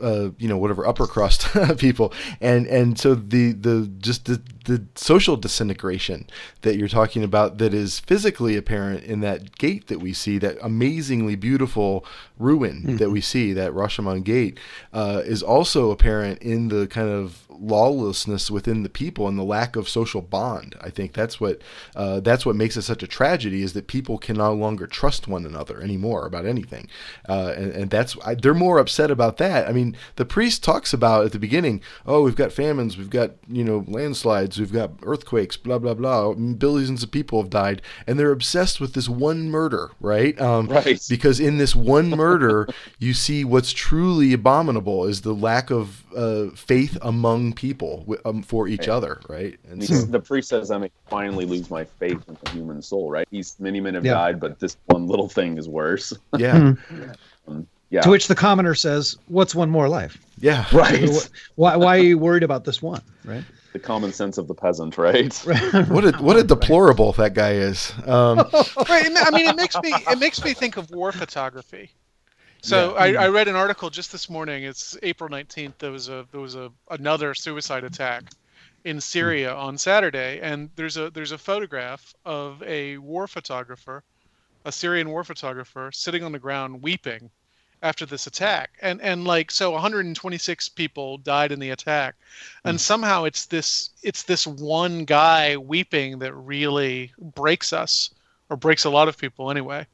Uh, 0.01 0.31
you 0.37 0.49
know 0.49 0.57
whatever 0.57 0.85
upper 0.85 1.05
crust 1.07 1.47
people 1.77 2.11
and 2.41 2.65
and 2.67 2.99
so 2.99 3.13
the 3.15 3.53
the 3.53 3.89
just 3.99 4.25
the, 4.25 4.41
the 4.63 4.85
social 4.95 5.35
disintegration 5.35 6.27
that 6.61 6.75
you're 6.77 6.87
talking 6.87 7.23
about 7.23 7.57
that 7.57 7.73
is 7.73 7.99
physically 7.99 8.55
apparent 8.55 9.03
in 9.03 9.19
that 9.21 9.57
gate 9.57 9.87
that 9.87 9.99
we 9.99 10.13
see 10.13 10.37
that 10.37 10.57
amazingly 10.61 11.35
beautiful 11.35 12.05
ruin 12.39 12.97
that 12.97 13.09
we 13.09 13.21
see 13.21 13.53
that 13.53 13.71
Rashomon 13.71 14.23
gate 14.23 14.59
uh, 14.91 15.21
is 15.25 15.43
also 15.43 15.91
apparent 15.91 16.41
in 16.41 16.69
the 16.69 16.87
kind 16.87 17.09
of 17.09 17.43
lawlessness 17.59 18.49
within 18.51 18.83
the 18.83 18.89
people 18.89 19.27
and 19.27 19.37
the 19.37 19.43
lack 19.43 19.75
of 19.75 19.87
social 19.87 20.21
bond. 20.21 20.75
I 20.81 20.89
think 20.89 21.13
that's 21.13 21.39
what 21.39 21.61
uh, 21.95 22.19
that's 22.19 22.45
what 22.45 22.55
makes 22.55 22.77
it 22.77 22.81
such 22.81 23.03
a 23.03 23.07
tragedy 23.07 23.63
is 23.63 23.73
that 23.73 23.87
people 23.87 24.17
can 24.17 24.37
no 24.37 24.53
longer 24.53 24.87
trust 24.87 25.27
one 25.27 25.45
another 25.45 25.81
anymore 25.81 26.25
about 26.25 26.45
anything, 26.45 26.89
uh, 27.29 27.53
and, 27.55 27.71
and 27.71 27.89
that's 27.89 28.17
I, 28.25 28.35
they're 28.35 28.53
more 28.53 28.79
upset 28.79 29.11
about 29.11 29.37
that. 29.37 29.67
I 29.67 29.71
mean, 29.71 29.95
the 30.15 30.25
priest 30.25 30.63
talks 30.63 30.93
about 30.93 31.25
at 31.25 31.31
the 31.31 31.39
beginning, 31.39 31.81
oh, 32.05 32.23
we've 32.23 32.35
got 32.35 32.51
famines, 32.51 32.97
we've 32.97 33.09
got 33.09 33.31
you 33.47 33.63
know 33.63 33.85
landslides, 33.87 34.52
we've 34.59 34.71
got 34.73 34.91
earthquakes, 35.03 35.57
blah 35.57 35.79
blah 35.79 35.93
blah, 35.93 36.33
billions 36.33 37.03
of 37.03 37.11
people 37.11 37.41
have 37.41 37.49
died, 37.49 37.81
and 38.07 38.19
they're 38.19 38.31
obsessed 38.31 38.79
with 38.81 38.93
this 38.93 39.07
one 39.09 39.49
murder, 39.49 39.91
right? 39.99 40.39
Um, 40.39 40.67
Right. 40.67 40.99
because 41.09 41.39
in 41.39 41.57
this 41.57 41.75
one 41.75 42.09
murder 42.09 42.67
you 42.99 43.13
see 43.13 43.43
what's 43.43 43.71
truly 43.73 44.33
abominable 44.33 45.05
is 45.05 45.21
the 45.21 45.33
lack 45.33 45.69
of 45.69 46.03
uh, 46.15 46.49
faith 46.55 46.97
among 47.01 47.53
people 47.53 48.05
um, 48.25 48.41
for 48.43 48.67
each 48.67 48.87
other 48.87 49.19
right 49.29 49.57
and 49.69 49.81
And 49.81 49.83
so, 49.83 50.01
the 50.05 50.19
priest 50.19 50.49
says, 50.49 50.71
"I 50.71 50.77
may 50.77 50.91
finally 51.09 51.45
lose 51.45 51.69
my 51.69 51.83
faith 51.85 52.23
in 52.27 52.37
the 52.43 52.51
human 52.51 52.81
soul." 52.81 53.09
Right? 53.09 53.27
He's 53.31 53.55
many 53.59 53.79
men 53.81 53.93
have 53.95 54.05
Yeah. 54.05 54.13
died, 54.13 54.39
but 54.39 54.59
this 54.59 54.77
one 54.85 55.07
little 55.07 55.27
thing 55.29 55.57
is 55.57 55.67
worse. 55.67 56.13
yeah 56.37 56.73
yeah. 57.89 58.01
To 58.01 58.09
which 58.09 58.27
the 58.27 58.35
commoner 58.35 58.73
says, 58.75 59.17
"What's 59.27 59.53
one 59.53 59.69
more 59.69 59.87
life? 59.87 60.17
yeah 60.39 60.65
right. 60.73 61.07
Why 61.55 61.75
why 61.75 61.97
are 61.97 62.03
you 62.03 62.17
worried 62.17 62.43
about 62.43 62.63
this 62.65 62.81
one?" 62.81 63.01
Right. 63.23 63.43
The 63.73 63.79
common 63.79 64.13
sense 64.13 64.37
of 64.37 64.47
the 64.47 64.53
peasant, 64.53 64.97
right? 64.97 65.33
what 65.89 66.05
a 66.05 66.11
what 66.21 66.37
a 66.37 66.43
deplorable 66.43 67.11
that 67.13 67.33
guy 67.33 67.53
is 67.53 67.91
um, 68.07 68.37
Right. 68.89 69.11
I 69.17 69.31
mean, 69.31 69.47
it 69.47 69.55
makes 69.55 69.75
me 69.81 69.93
it 69.93 70.19
makes 70.19 70.43
me 70.43 70.53
think 70.53 70.77
of 70.77 70.89
war 70.91 71.11
photography. 71.11 71.91
So 72.61 72.93
Yeah. 72.93 73.19
I, 73.19 73.25
I 73.25 73.27
read 73.27 73.49
an 73.49 73.55
article 73.55 73.89
just 73.89 74.11
this 74.11 74.29
morning. 74.29 74.63
It's 74.63 74.95
April 75.03 75.29
nineteenth. 75.29 75.77
There 75.79 75.91
was 75.91 76.07
a 76.07 76.25
there 76.31 76.39
was 76.39 76.55
a 76.55 76.71
another 76.91 77.33
suicide 77.33 77.83
attack 77.83 78.23
in 78.85 79.01
Syria 79.01 79.53
on 79.53 79.77
Saturday, 79.77 80.39
and 80.41 80.69
there's 80.75 80.97
a 80.97 81.09
there's 81.09 81.31
a 81.31 81.37
photograph 81.37 82.13
of 82.25 82.61
a 82.63 82.97
war 82.97 83.27
photographer, 83.27 84.03
a 84.65 84.71
Syrian 84.71 85.09
war 85.09 85.23
photographer, 85.23 85.91
sitting 85.91 86.23
on 86.23 86.31
the 86.31 86.39
ground 86.39 86.81
weeping 86.81 87.29
after 87.83 88.05
this 88.05 88.25
attack, 88.25 88.71
and 88.81 88.99
and 89.01 89.25
like 89.25 89.51
so 89.51 89.71
126 89.71 90.69
people 90.69 91.17
died 91.19 91.51
in 91.51 91.59
the 91.59 91.69
attack, 91.69 92.15
and 92.63 92.75
hmm. 92.75 92.79
somehow 92.79 93.25
it's 93.25 93.45
this 93.45 93.91
it's 94.01 94.23
this 94.23 94.47
one 94.47 95.05
guy 95.05 95.57
weeping 95.57 96.19
that 96.19 96.33
really 96.33 97.11
breaks 97.19 97.73
us, 97.73 98.09
or 98.49 98.57
breaks 98.57 98.85
a 98.85 98.89
lot 98.89 99.07
of 99.07 99.17
people 99.17 99.51
anyway. 99.51 99.85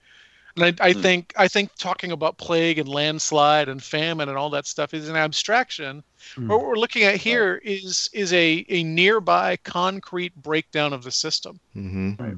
And 0.55 0.65
I, 0.65 0.89
I 0.89 0.93
hmm. 0.93 1.01
think 1.01 1.33
I 1.35 1.47
think 1.47 1.71
talking 1.77 2.11
about 2.11 2.37
plague 2.37 2.79
and 2.79 2.87
landslide 2.87 3.69
and 3.69 3.81
famine 3.81 4.29
and 4.29 4.37
all 4.37 4.49
that 4.51 4.67
stuff 4.67 4.93
is 4.93 5.09
an 5.09 5.15
abstraction. 5.15 6.03
Hmm. 6.35 6.47
What 6.47 6.61
we're 6.61 6.75
looking 6.75 7.03
at 7.03 7.15
here 7.15 7.59
is 7.63 8.09
is 8.13 8.31
a, 8.33 8.65
a 8.69 8.83
nearby 8.83 9.57
concrete 9.57 10.35
breakdown 10.35 10.93
of 10.93 11.03
the 11.03 11.11
system. 11.11 11.59
Mm-hmm. 11.75 12.35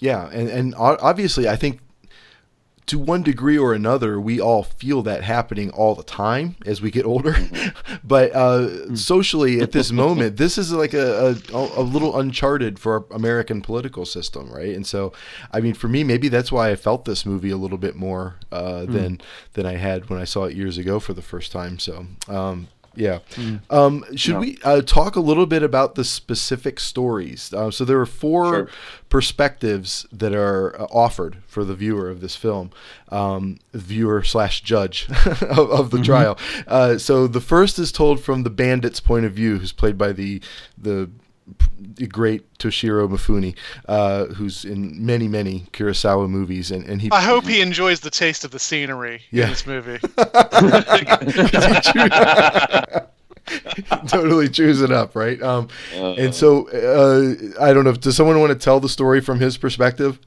Yeah, 0.00 0.28
and 0.32 0.48
and 0.48 0.74
obviously, 0.76 1.48
I 1.48 1.56
think 1.56 1.80
to 2.90 2.98
one 2.98 3.22
degree 3.22 3.56
or 3.56 3.72
another, 3.72 4.20
we 4.20 4.40
all 4.40 4.64
feel 4.64 5.00
that 5.02 5.22
happening 5.22 5.70
all 5.70 5.94
the 5.94 6.02
time 6.02 6.56
as 6.66 6.82
we 6.82 6.90
get 6.90 7.06
older. 7.06 7.36
but 8.04 8.32
uh, 8.34 8.96
socially, 8.96 9.60
at 9.60 9.70
this 9.70 9.92
moment, 10.04 10.36
this 10.36 10.58
is 10.58 10.72
like 10.72 10.92
a, 10.92 11.36
a 11.52 11.56
a 11.56 11.82
little 11.82 12.18
uncharted 12.18 12.80
for 12.80 12.94
our 12.94 13.04
American 13.12 13.62
political 13.62 14.04
system, 14.04 14.50
right? 14.50 14.74
And 14.74 14.84
so, 14.84 15.12
I 15.52 15.60
mean, 15.60 15.74
for 15.74 15.86
me, 15.86 16.02
maybe 16.02 16.28
that's 16.28 16.50
why 16.50 16.70
I 16.70 16.74
felt 16.74 17.04
this 17.04 17.24
movie 17.24 17.50
a 17.50 17.56
little 17.56 17.78
bit 17.78 17.94
more 17.94 18.34
uh, 18.50 18.86
than 18.86 19.20
than 19.52 19.66
I 19.66 19.76
had 19.76 20.10
when 20.10 20.20
I 20.20 20.24
saw 20.24 20.46
it 20.46 20.56
years 20.56 20.76
ago 20.76 20.98
for 20.98 21.12
the 21.12 21.22
first 21.22 21.52
time. 21.52 21.78
So. 21.78 22.06
Um, 22.26 22.66
yeah. 23.00 23.18
Um, 23.70 24.04
should 24.14 24.38
we 24.38 24.58
uh, 24.62 24.82
talk 24.82 25.16
a 25.16 25.20
little 25.20 25.46
bit 25.46 25.62
about 25.62 25.94
the 25.94 26.04
specific 26.04 26.78
stories? 26.78 27.52
Uh, 27.52 27.70
so 27.70 27.84
there 27.84 27.98
are 28.00 28.06
four 28.06 28.44
Sure. 28.52 28.68
perspectives 29.08 30.06
that 30.12 30.32
are 30.34 30.80
uh, 30.80 30.84
offered 30.92 31.38
for 31.46 31.64
the 31.64 31.74
viewer 31.74 32.08
of 32.08 32.20
this 32.20 32.36
film, 32.36 32.70
um, 33.10 33.58
viewer 33.72 34.22
slash 34.22 34.60
judge 34.62 35.08
of, 35.42 35.70
of 35.70 35.90
the 35.90 36.00
trial. 36.02 36.38
Uh, 36.66 36.96
so 36.98 37.26
the 37.26 37.40
first 37.40 37.78
is 37.78 37.90
told 37.92 38.20
from 38.20 38.42
the 38.44 38.50
bandit's 38.50 39.00
point 39.00 39.24
of 39.24 39.32
view, 39.32 39.58
who's 39.58 39.72
played 39.72 39.98
by 39.98 40.12
the 40.12 40.40
the 40.78 41.10
the 41.10 41.10
great 42.08 42.52
Toshiro 42.58 43.08
Mifune, 43.08 43.54
uh, 43.88 44.26
who's 44.26 44.64
in 44.64 45.04
many 45.04 45.28
many 45.28 45.66
Kurosawa 45.72 46.28
movies, 46.28 46.70
and, 46.70 46.84
and 46.86 47.00
he 47.02 47.10
I 47.12 47.20
hope 47.22 47.46
he 47.46 47.60
enjoys 47.60 48.00
the 48.00 48.10
taste 48.10 48.44
of 48.44 48.50
the 48.50 48.58
scenery 48.58 49.22
Yeah. 49.30 49.44
in 49.44 49.50
this 49.50 49.66
movie. 49.66 49.98
totally 54.08 54.48
chews 54.48 54.82
it 54.82 54.92
up, 54.92 55.16
right? 55.16 55.40
Um, 55.42 55.68
and 55.94 56.34
so 56.34 56.68
uh, 56.68 57.62
I 57.64 57.72
don't 57.72 57.84
know. 57.84 57.92
Does 57.92 58.16
someone 58.16 58.38
want 58.40 58.52
to 58.52 58.58
tell 58.58 58.80
the 58.80 58.88
story 58.88 59.20
from 59.20 59.40
his 59.40 59.56
perspective? 59.56 60.18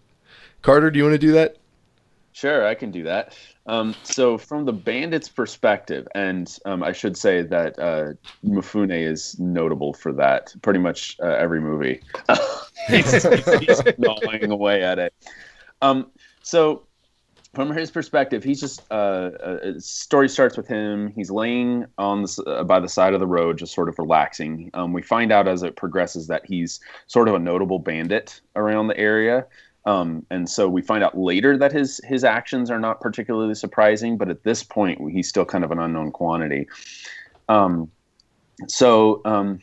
Carter, 0.62 0.92
do 0.92 0.98
you 0.98 1.04
want 1.04 1.14
to 1.14 1.20
do 1.20 1.32
that? 1.34 1.58
Sure, 2.32 2.66
I 2.66 2.74
can 2.74 2.92
do 2.92 3.04
that. 3.04 3.38
Um, 3.66 3.96
so, 4.04 4.38
from 4.38 4.66
the 4.66 4.74
bandit's 4.74 5.30
perspective, 5.30 6.06
and 6.14 6.58
um, 6.66 6.84
I 6.84 6.92
should 6.92 7.16
say 7.16 7.44
that 7.44 7.80
uh, 7.80 8.14
Mifune 8.46 8.92
is 8.92 9.40
notable 9.40 9.94
for 9.94 10.12
that. 10.14 10.54
Pretty 10.62 10.80
much 10.80 11.18
uh, 11.24 11.28
every 11.28 11.62
movie, 11.62 12.02
he's, 12.88 13.24
he's 13.24 13.82
gnawing 13.98 14.52
away 14.52 14.84
at 14.84 15.00
it. 15.00 15.14
Um, 15.82 16.12
so, 16.42 16.84
from 17.54 17.72
his 17.72 17.92
perspective, 17.92 18.44
he's 18.44 18.60
just 18.60 18.82
uh, 18.92 19.30
uh, 19.44 19.74
story 19.80 20.28
starts 20.28 20.58
with 20.58 20.68
him. 20.68 21.14
He's 21.16 21.32
laying 21.32 21.86
on 21.98 22.24
the 22.24 22.44
uh, 22.46 22.64
by 22.64 22.80
the 22.80 22.90
side 22.90 23.14
of 23.14 23.20
the 23.20 23.28
road, 23.28 23.60
just 23.60 23.74
sort 23.74 23.88
of 23.88 23.98
relaxing. 23.98 24.72
Um, 24.74 24.92
we 24.92 25.04
find 25.04 25.32
out 25.32 25.48
as 25.48 25.64
it 25.64 25.78
progresses 25.78 26.28
that 26.28 26.46
he's 26.46 26.80
sort 27.08 27.30
of 27.30 27.36
a 27.36 27.40
notable 27.40 27.80
bandit 27.80 28.42
around 28.56 28.88
the 28.88 28.98
area. 28.98 29.46
Um, 29.86 30.26
and 30.30 30.50
so 30.50 30.70
we 30.70 30.82
find 30.82 31.04
out 31.04 31.18
later 31.18 31.58
that 31.58 31.72
his 31.72 32.00
his 32.06 32.24
actions 32.24 32.72
are 32.72 32.80
not 32.80 33.02
particularly 33.02 33.56
surprising, 33.56 34.18
but 34.18 34.30
at 34.30 34.44
this 34.44 34.64
point 34.64 35.00
he's 35.12 35.28
still 35.28 35.46
kind 35.46 35.64
of 35.64 35.72
an 35.72 35.80
unknown 35.80 36.12
quantity. 36.12 36.68
Um, 37.50 37.92
so 38.68 39.22
um, 39.26 39.60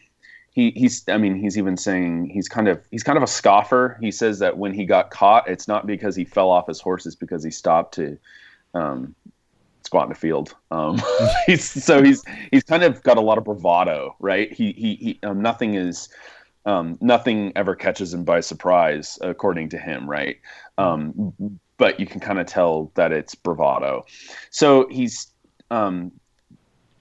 he 0.51 0.73
he's 0.73 1.05
I 1.09 1.17
mean 1.17 1.37
he's 1.37 1.57
even 1.57 1.77
saying 1.77 2.27
he's 2.27 2.49
kind 2.49 2.69
of 2.69 2.81
he's 2.91 3.03
kind 3.03 3.17
of 3.17 3.23
a 3.23 3.29
scoffer. 3.29 3.97
He 4.01 4.11
says 4.11 4.39
that 4.41 4.59
when 4.59 4.75
he 4.75 4.85
got 4.85 5.11
caught, 5.11 5.49
it's 5.49 5.67
not 5.67 5.87
because 5.87 6.15
he 6.15 6.25
fell 6.25 6.51
off 6.51 6.67
his 6.67 6.81
horse, 6.81 7.07
it's 7.07 7.17
because 7.17 7.43
he 7.43 7.51
stopped 7.51 7.95
to 7.95 8.19
um, 8.75 9.15
squat 9.85 10.07
in 10.07 10.13
a 10.13 10.17
field. 10.17 10.55
Um, 10.71 11.01
he's 11.47 11.65
so 11.65 12.03
he's 12.03 12.23
he's 12.51 12.65
kind 12.65 12.83
of 12.83 13.03
got 13.03 13.17
a 13.17 13.21
lot 13.23 13.39
of 13.39 13.45
bravado, 13.45 14.17
right? 14.19 14.53
He 14.53 14.73
he, 14.73 14.95
he 14.97 15.19
um, 15.23 15.41
nothing 15.41 15.75
is 15.75 16.09
um, 16.67 16.99
nothing 17.01 17.53
ever 17.57 17.75
catches 17.75 18.13
him 18.13 18.25
by 18.25 18.41
surprise, 18.41 19.19
according 19.23 19.71
to 19.71 19.79
him, 19.79 20.09
right? 20.09 20.37
Um, 20.79 21.35
but 21.79 21.99
you 21.99 22.07
can 22.07 22.21
kind 22.21 22.39
of 22.39 22.47
tell 22.47 22.93
that 22.95 23.13
it's 23.13 23.35
bravado. 23.35 24.05
So 24.51 24.87
he's 24.91 25.29
um, 25.71 26.13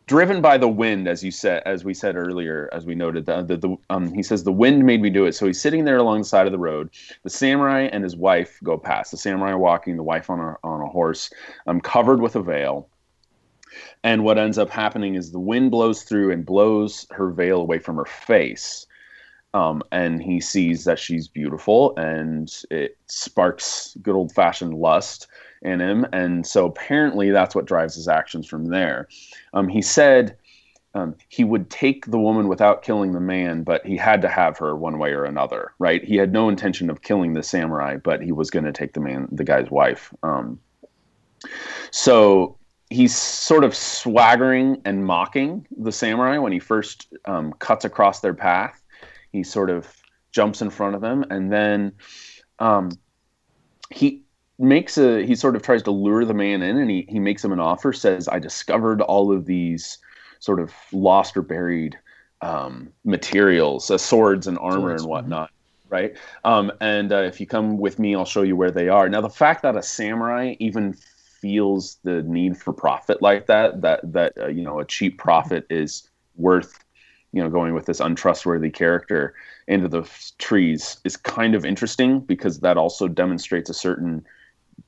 driven 0.07 0.41
by 0.41 0.57
the 0.57 0.68
wind, 0.68 1.07
as 1.07 1.24
you 1.24 1.32
said, 1.32 1.62
as 1.66 1.84
we 1.84 1.93
said 1.93 2.16
earlier, 2.16 2.70
as 2.72 2.86
we 2.86 2.95
noted. 2.95 3.26
The, 3.26 3.43
the, 3.43 3.57
the 3.57 3.78
um, 3.89 4.14
he 4.14 4.24
says 4.24 4.43
the 4.43 4.51
wind 4.51 4.86
made 4.86 5.01
me 5.01 5.10
do 5.10 5.26
it. 5.26 5.34
So 5.34 5.45
he's 5.45 5.62
sitting 5.62 5.84
there 5.84 5.97
along 5.97 6.20
the 6.20 6.26
side 6.26 6.45
of 6.45 6.53
the 6.53 6.57
road. 6.57 6.89
The 7.24 7.30
samurai 7.30 7.89
and 7.91 8.03
his 8.03 8.16
wife 8.16 8.57
go 8.64 8.78
past. 8.78 9.12
The 9.12 9.18
samurai 9.18 9.53
walking, 9.55 9.97
the 9.97 10.03
wife 10.03 10.30
on 10.30 10.39
a 10.39 10.55
on 10.64 10.82
a 10.82 10.88
horse, 10.88 11.30
um, 11.68 11.82
covered 11.82 12.22
with 12.22 12.36
a 12.36 12.41
veil. 12.41 12.89
And 14.03 14.24
what 14.24 14.38
ends 14.38 14.57
up 14.57 14.70
happening 14.70 15.16
is 15.16 15.32
the 15.32 15.39
wind 15.39 15.72
blows 15.72 16.03
through 16.03 16.32
and 16.32 16.45
blows 16.45 17.05
her 17.12 17.30
veil 17.30 17.60
away 17.60 17.80
from 17.80 17.97
her 17.97 18.05
face 18.05 18.88
um, 19.54 19.82
and 19.91 20.22
he 20.22 20.39
sees 20.39 20.84
that 20.84 21.00
she's 21.00 21.28
beautiful 21.28 21.95
and 21.97 22.64
it 22.70 22.97
sparks 23.08 23.97
good 24.02 24.16
old 24.16 24.32
fashioned 24.32 24.74
lust 24.74 25.28
in 25.62 25.82
him. 25.82 26.06
And 26.14 26.45
so 26.45 26.66
apparently 26.66 27.32
that's 27.32 27.56
what 27.56 27.66
drives 27.66 27.95
his 27.95 28.08
actions 28.08 28.47
from 28.47 28.66
there. 28.66 29.08
Um, 29.54 29.68
he 29.68 29.82
said 29.82 30.38
um, 30.93 31.16
he 31.30 31.43
would 31.43 31.70
take 31.70 32.06
the 32.06 32.20
woman 32.20 32.47
without 32.47 32.84
killing 32.84 33.14
the 33.14 33.20
man 33.20 33.64
but 33.64 33.86
he 33.86 33.95
had 33.95 34.22
to 34.22 34.28
have 34.28 34.58
her 34.58 34.76
one 34.76 34.97
way 34.97 35.14
or 35.14 35.26
another 35.26 35.74
right? 35.80 36.04
He 36.04 36.16
had 36.16 36.32
no 36.32 36.50
intention 36.50 36.89
of 36.89 37.02
killing 37.02 37.34
the 37.34 37.43
samurai 37.43 37.97
but 37.97 38.22
he 38.22 38.32
was 38.32 38.50
going 38.50 38.66
to 38.66 38.72
take 38.72 38.93
the 38.93 39.00
man 39.00 39.28
the 39.32 39.43
guy's 39.43 39.70
wife. 39.70 40.14
Um, 40.24 40.60
so 41.91 42.58
he's 42.89 43.16
sort 43.16 43.64
of 43.64 43.76
swaggering 43.76 44.82
and 44.84 45.06
mocking 45.06 45.68
the 45.78 45.91
samurai 45.91 46.38
when 46.38 46.52
he 46.52 46.60
first 46.60 47.08
um, 47.26 47.54
cuts 47.54 47.86
across 47.86 48.20
their 48.20 48.34
path 48.34 48.82
he 49.32 49.44
sort 49.44 49.70
of 49.70 49.88
jumps 50.32 50.62
in 50.62 50.70
front 50.70 50.96
of 50.96 51.02
them 51.02 51.26
and 51.30 51.52
then 51.52 51.92
um, 52.60 52.92
he 53.90 54.24
makes 54.58 54.98
a 54.98 55.26
he 55.26 55.36
sort 55.36 55.56
of 55.56 55.62
tries 55.62 55.84
to 55.84 55.92
lure 55.92 56.26
the 56.26 56.34
man 56.34 56.62
in 56.62 56.78
and 56.78 56.90
he, 56.90 57.06
he 57.10 57.20
makes 57.20 57.44
him 57.44 57.52
an 57.52 57.60
offer 57.60 57.94
says 57.94 58.28
i 58.28 58.38
discovered 58.38 59.02
all 59.02 59.32
of 59.32 59.46
these 59.46 59.98
sort 60.40 60.60
of 60.60 60.74
lost 60.92 61.38
or 61.38 61.42
buried 61.42 61.98
um, 62.42 62.92
materials 63.04 63.90
uh, 63.90 63.98
swords 63.98 64.48
and 64.48 64.58
armor 64.60 64.90
Swords, 64.90 65.02
and 65.04 65.10
whatnot 65.10 65.52
right? 65.90 66.16
Um, 66.44 66.72
and 66.80 67.12
uh, 67.12 67.24
if 67.24 67.40
you 67.40 67.48
come 67.48 67.78
with 67.78 68.00
me 68.00 68.16
i'll 68.16 68.26
show 68.26 68.44
you 68.44 68.56
where 68.56 68.72
they 68.72 68.90
are. 68.90 69.10
Now 69.10 69.22
the 69.22 69.30
fact 69.30 69.64
that 69.64 69.76
a 69.76 69.84
samurai 69.84 70.56
even 70.60 70.94
feels 70.94 71.98
the 72.04 72.22
need 72.24 72.58
for 72.58 72.74
profit 72.74 73.22
like 73.22 73.48
that 73.48 73.82
that 73.82 74.14
that 74.14 74.34
uh, 74.38 74.48
you 74.48 74.62
know 74.62 74.80
a 74.80 74.86
cheap 74.86 75.18
profit 75.18 75.66
is 75.70 76.10
worth 76.36 76.84
you 77.32 77.42
know 77.42 77.50
going 77.50 77.74
with 77.74 77.86
this 77.86 78.00
untrustworthy 78.00 78.70
character 78.70 79.34
into 79.68 79.88
the 79.88 80.10
trees 80.38 80.98
is 81.04 81.16
kind 81.16 81.56
of 81.56 81.66
interesting 81.66 82.20
because 82.22 82.60
that 82.60 82.78
also 82.78 83.08
demonstrates 83.08 83.70
a 83.70 83.74
certain 83.74 84.26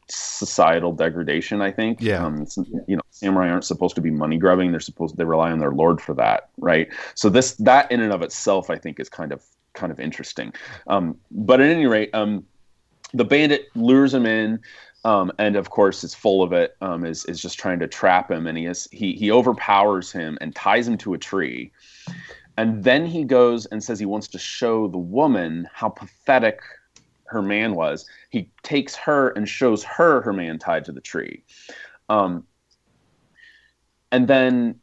societal 0.07 0.93
degradation 0.93 1.61
i 1.61 1.71
think. 1.71 2.01
Yeah. 2.01 2.25
um, 2.25 2.45
you 2.87 2.95
know 2.95 3.01
samurai 3.11 3.49
aren't 3.49 3.65
supposed 3.65 3.95
to 3.95 4.01
be 4.01 4.09
money 4.09 4.37
grubbing. 4.37 4.71
They're 4.71 4.79
supposed 4.79 5.17
they 5.17 5.23
rely 5.25 5.51
on 5.51 5.59
their 5.59 5.71
lord 5.71 6.01
for 6.01 6.13
that 6.15 6.49
right? 6.57 6.87
So 7.15 7.29
this 7.29 7.53
that 7.55 7.91
in 7.91 8.01
and 8.01 8.13
of 8.13 8.21
itself 8.21 8.69
i 8.69 8.77
think 8.77 8.99
is 8.99 9.09
kind 9.09 9.31
of 9.31 9.43
kind 9.73 9.91
of 9.91 9.99
interesting. 9.99 10.53
Um, 10.87 11.17
but 11.31 11.61
at 11.61 11.69
any 11.69 11.85
rate 11.85 12.09
um, 12.13 12.45
the 13.13 13.25
bandit 13.25 13.69
lures 13.75 14.13
him 14.13 14.25
in 14.25 14.59
um, 15.03 15.31
and 15.39 15.55
of 15.55 15.69
course 15.69 16.03
is 16.03 16.13
full 16.13 16.43
of 16.43 16.53
it 16.53 16.75
um, 16.81 17.05
is, 17.05 17.25
is 17.25 17.41
just 17.41 17.57
trying 17.59 17.79
to 17.79 17.87
trap 17.87 18.29
him. 18.29 18.47
And 18.47 18.57
he 18.57 18.65
is 18.65 18.87
he, 18.91 19.13
he 19.13 19.31
overpowers 19.31 20.11
him 20.11 20.37
and 20.41 20.55
ties 20.55 20.87
him 20.87 20.97
to 20.99 21.13
a 21.13 21.17
tree 21.17 21.71
and 22.61 22.83
then 22.83 23.05
he 23.05 23.23
goes 23.23 23.65
and 23.67 23.83
says 23.83 23.97
he 23.99 24.05
wants 24.05 24.27
to 24.27 24.37
show 24.37 24.87
the 24.87 24.97
woman 24.97 25.67
how 25.73 25.89
pathetic 25.89 26.59
her 27.25 27.41
man 27.41 27.73
was 27.75 28.05
he 28.29 28.49
takes 28.61 28.95
her 28.95 29.29
and 29.29 29.47
shows 29.49 29.83
her 29.83 30.21
her 30.21 30.33
man 30.33 30.59
tied 30.59 30.85
to 30.85 30.91
the 30.91 31.01
tree 31.01 31.43
um, 32.09 32.45
and 34.11 34.27
then 34.27 34.75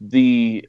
the 0.00 0.66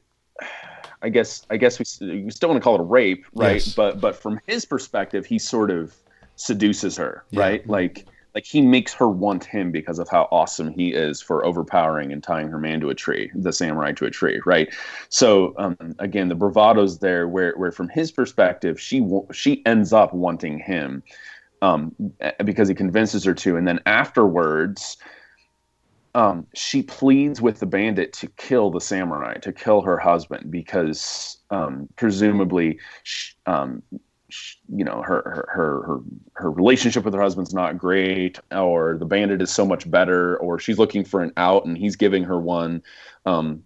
I 1.02 1.08
guess 1.08 1.46
I 1.50 1.56
guess 1.56 1.78
we, 1.78 2.22
we 2.24 2.30
still 2.30 2.48
want 2.48 2.60
to 2.60 2.64
call 2.64 2.76
it 2.76 2.80
a 2.80 2.84
rape, 2.84 3.24
right? 3.34 3.54
Yes. 3.54 3.74
But 3.74 4.00
but 4.00 4.14
from 4.14 4.40
his 4.46 4.64
perspective, 4.64 5.26
he 5.26 5.38
sort 5.38 5.70
of 5.70 5.94
seduces 6.36 6.96
her, 6.96 7.24
Yeah. 7.30 7.40
right? 7.40 7.68
Like 7.68 8.06
like 8.34 8.46
he 8.46 8.60
makes 8.60 8.94
her 8.94 9.08
want 9.08 9.44
him 9.44 9.70
because 9.70 9.98
of 9.98 10.08
how 10.08 10.28
awesome 10.30 10.72
he 10.72 10.88
is 10.88 11.20
for 11.20 11.44
overpowering 11.44 12.12
and 12.12 12.22
tying 12.22 12.48
her 12.48 12.58
man 12.58 12.80
to 12.80 12.90
a 12.90 12.94
tree, 12.94 13.30
the 13.34 13.52
samurai 13.52 13.92
to 13.92 14.06
a 14.06 14.10
tree, 14.10 14.40
right? 14.46 14.72
So 15.08 15.54
um, 15.58 15.76
again, 15.98 16.28
the 16.28 16.36
bravado's 16.36 16.98
there, 16.98 17.28
where 17.28 17.54
where 17.56 17.72
from 17.72 17.88
his 17.88 18.10
perspective, 18.10 18.80
she 18.80 19.06
she 19.32 19.64
ends 19.66 19.92
up 19.92 20.14
wanting 20.14 20.58
him 20.58 21.02
um, 21.60 21.94
because 22.44 22.68
he 22.68 22.74
convinces 22.74 23.24
her 23.24 23.34
to, 23.34 23.56
and 23.56 23.66
then 23.66 23.80
afterwards. 23.86 24.96
Um, 26.14 26.46
she 26.54 26.82
pleads 26.82 27.40
with 27.40 27.58
the 27.58 27.64
bandit 27.64 28.12
to 28.12 28.26
kill 28.36 28.70
the 28.70 28.82
samurai, 28.82 29.38
to 29.38 29.50
kill 29.50 29.80
her 29.80 29.96
husband, 29.96 30.50
because 30.50 31.38
um, 31.48 31.88
presumably, 31.96 32.78
sh- 33.02 33.32
um, 33.46 33.82
you 34.68 34.84
know, 34.84 35.02
her, 35.02 35.22
her 35.22 35.82
her 35.84 36.00
her 36.34 36.50
relationship 36.50 37.04
with 37.04 37.14
her 37.14 37.20
husband's 37.20 37.54
not 37.54 37.78
great, 37.78 38.38
or 38.50 38.96
the 38.98 39.04
bandit 39.04 39.42
is 39.42 39.50
so 39.50 39.64
much 39.64 39.90
better, 39.90 40.36
or 40.38 40.58
she's 40.58 40.78
looking 40.78 41.04
for 41.04 41.22
an 41.22 41.32
out 41.36 41.64
and 41.64 41.76
he's 41.76 41.96
giving 41.96 42.24
her 42.24 42.38
one, 42.40 42.82
um, 43.26 43.62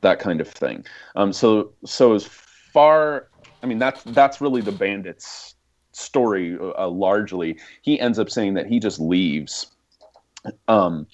that 0.00 0.18
kind 0.18 0.40
of 0.40 0.48
thing. 0.48 0.84
Um, 1.16 1.32
so 1.32 1.72
so 1.84 2.14
as 2.14 2.24
far, 2.24 3.28
I 3.62 3.66
mean, 3.66 3.78
that's 3.78 4.02
that's 4.04 4.40
really 4.40 4.60
the 4.60 4.72
bandit's 4.72 5.54
story 5.92 6.58
uh, 6.58 6.88
largely. 6.88 7.58
He 7.82 7.98
ends 7.98 8.18
up 8.18 8.30
saying 8.30 8.54
that 8.54 8.66
he 8.66 8.80
just 8.80 9.00
leaves. 9.00 9.66
Um, 10.68 11.06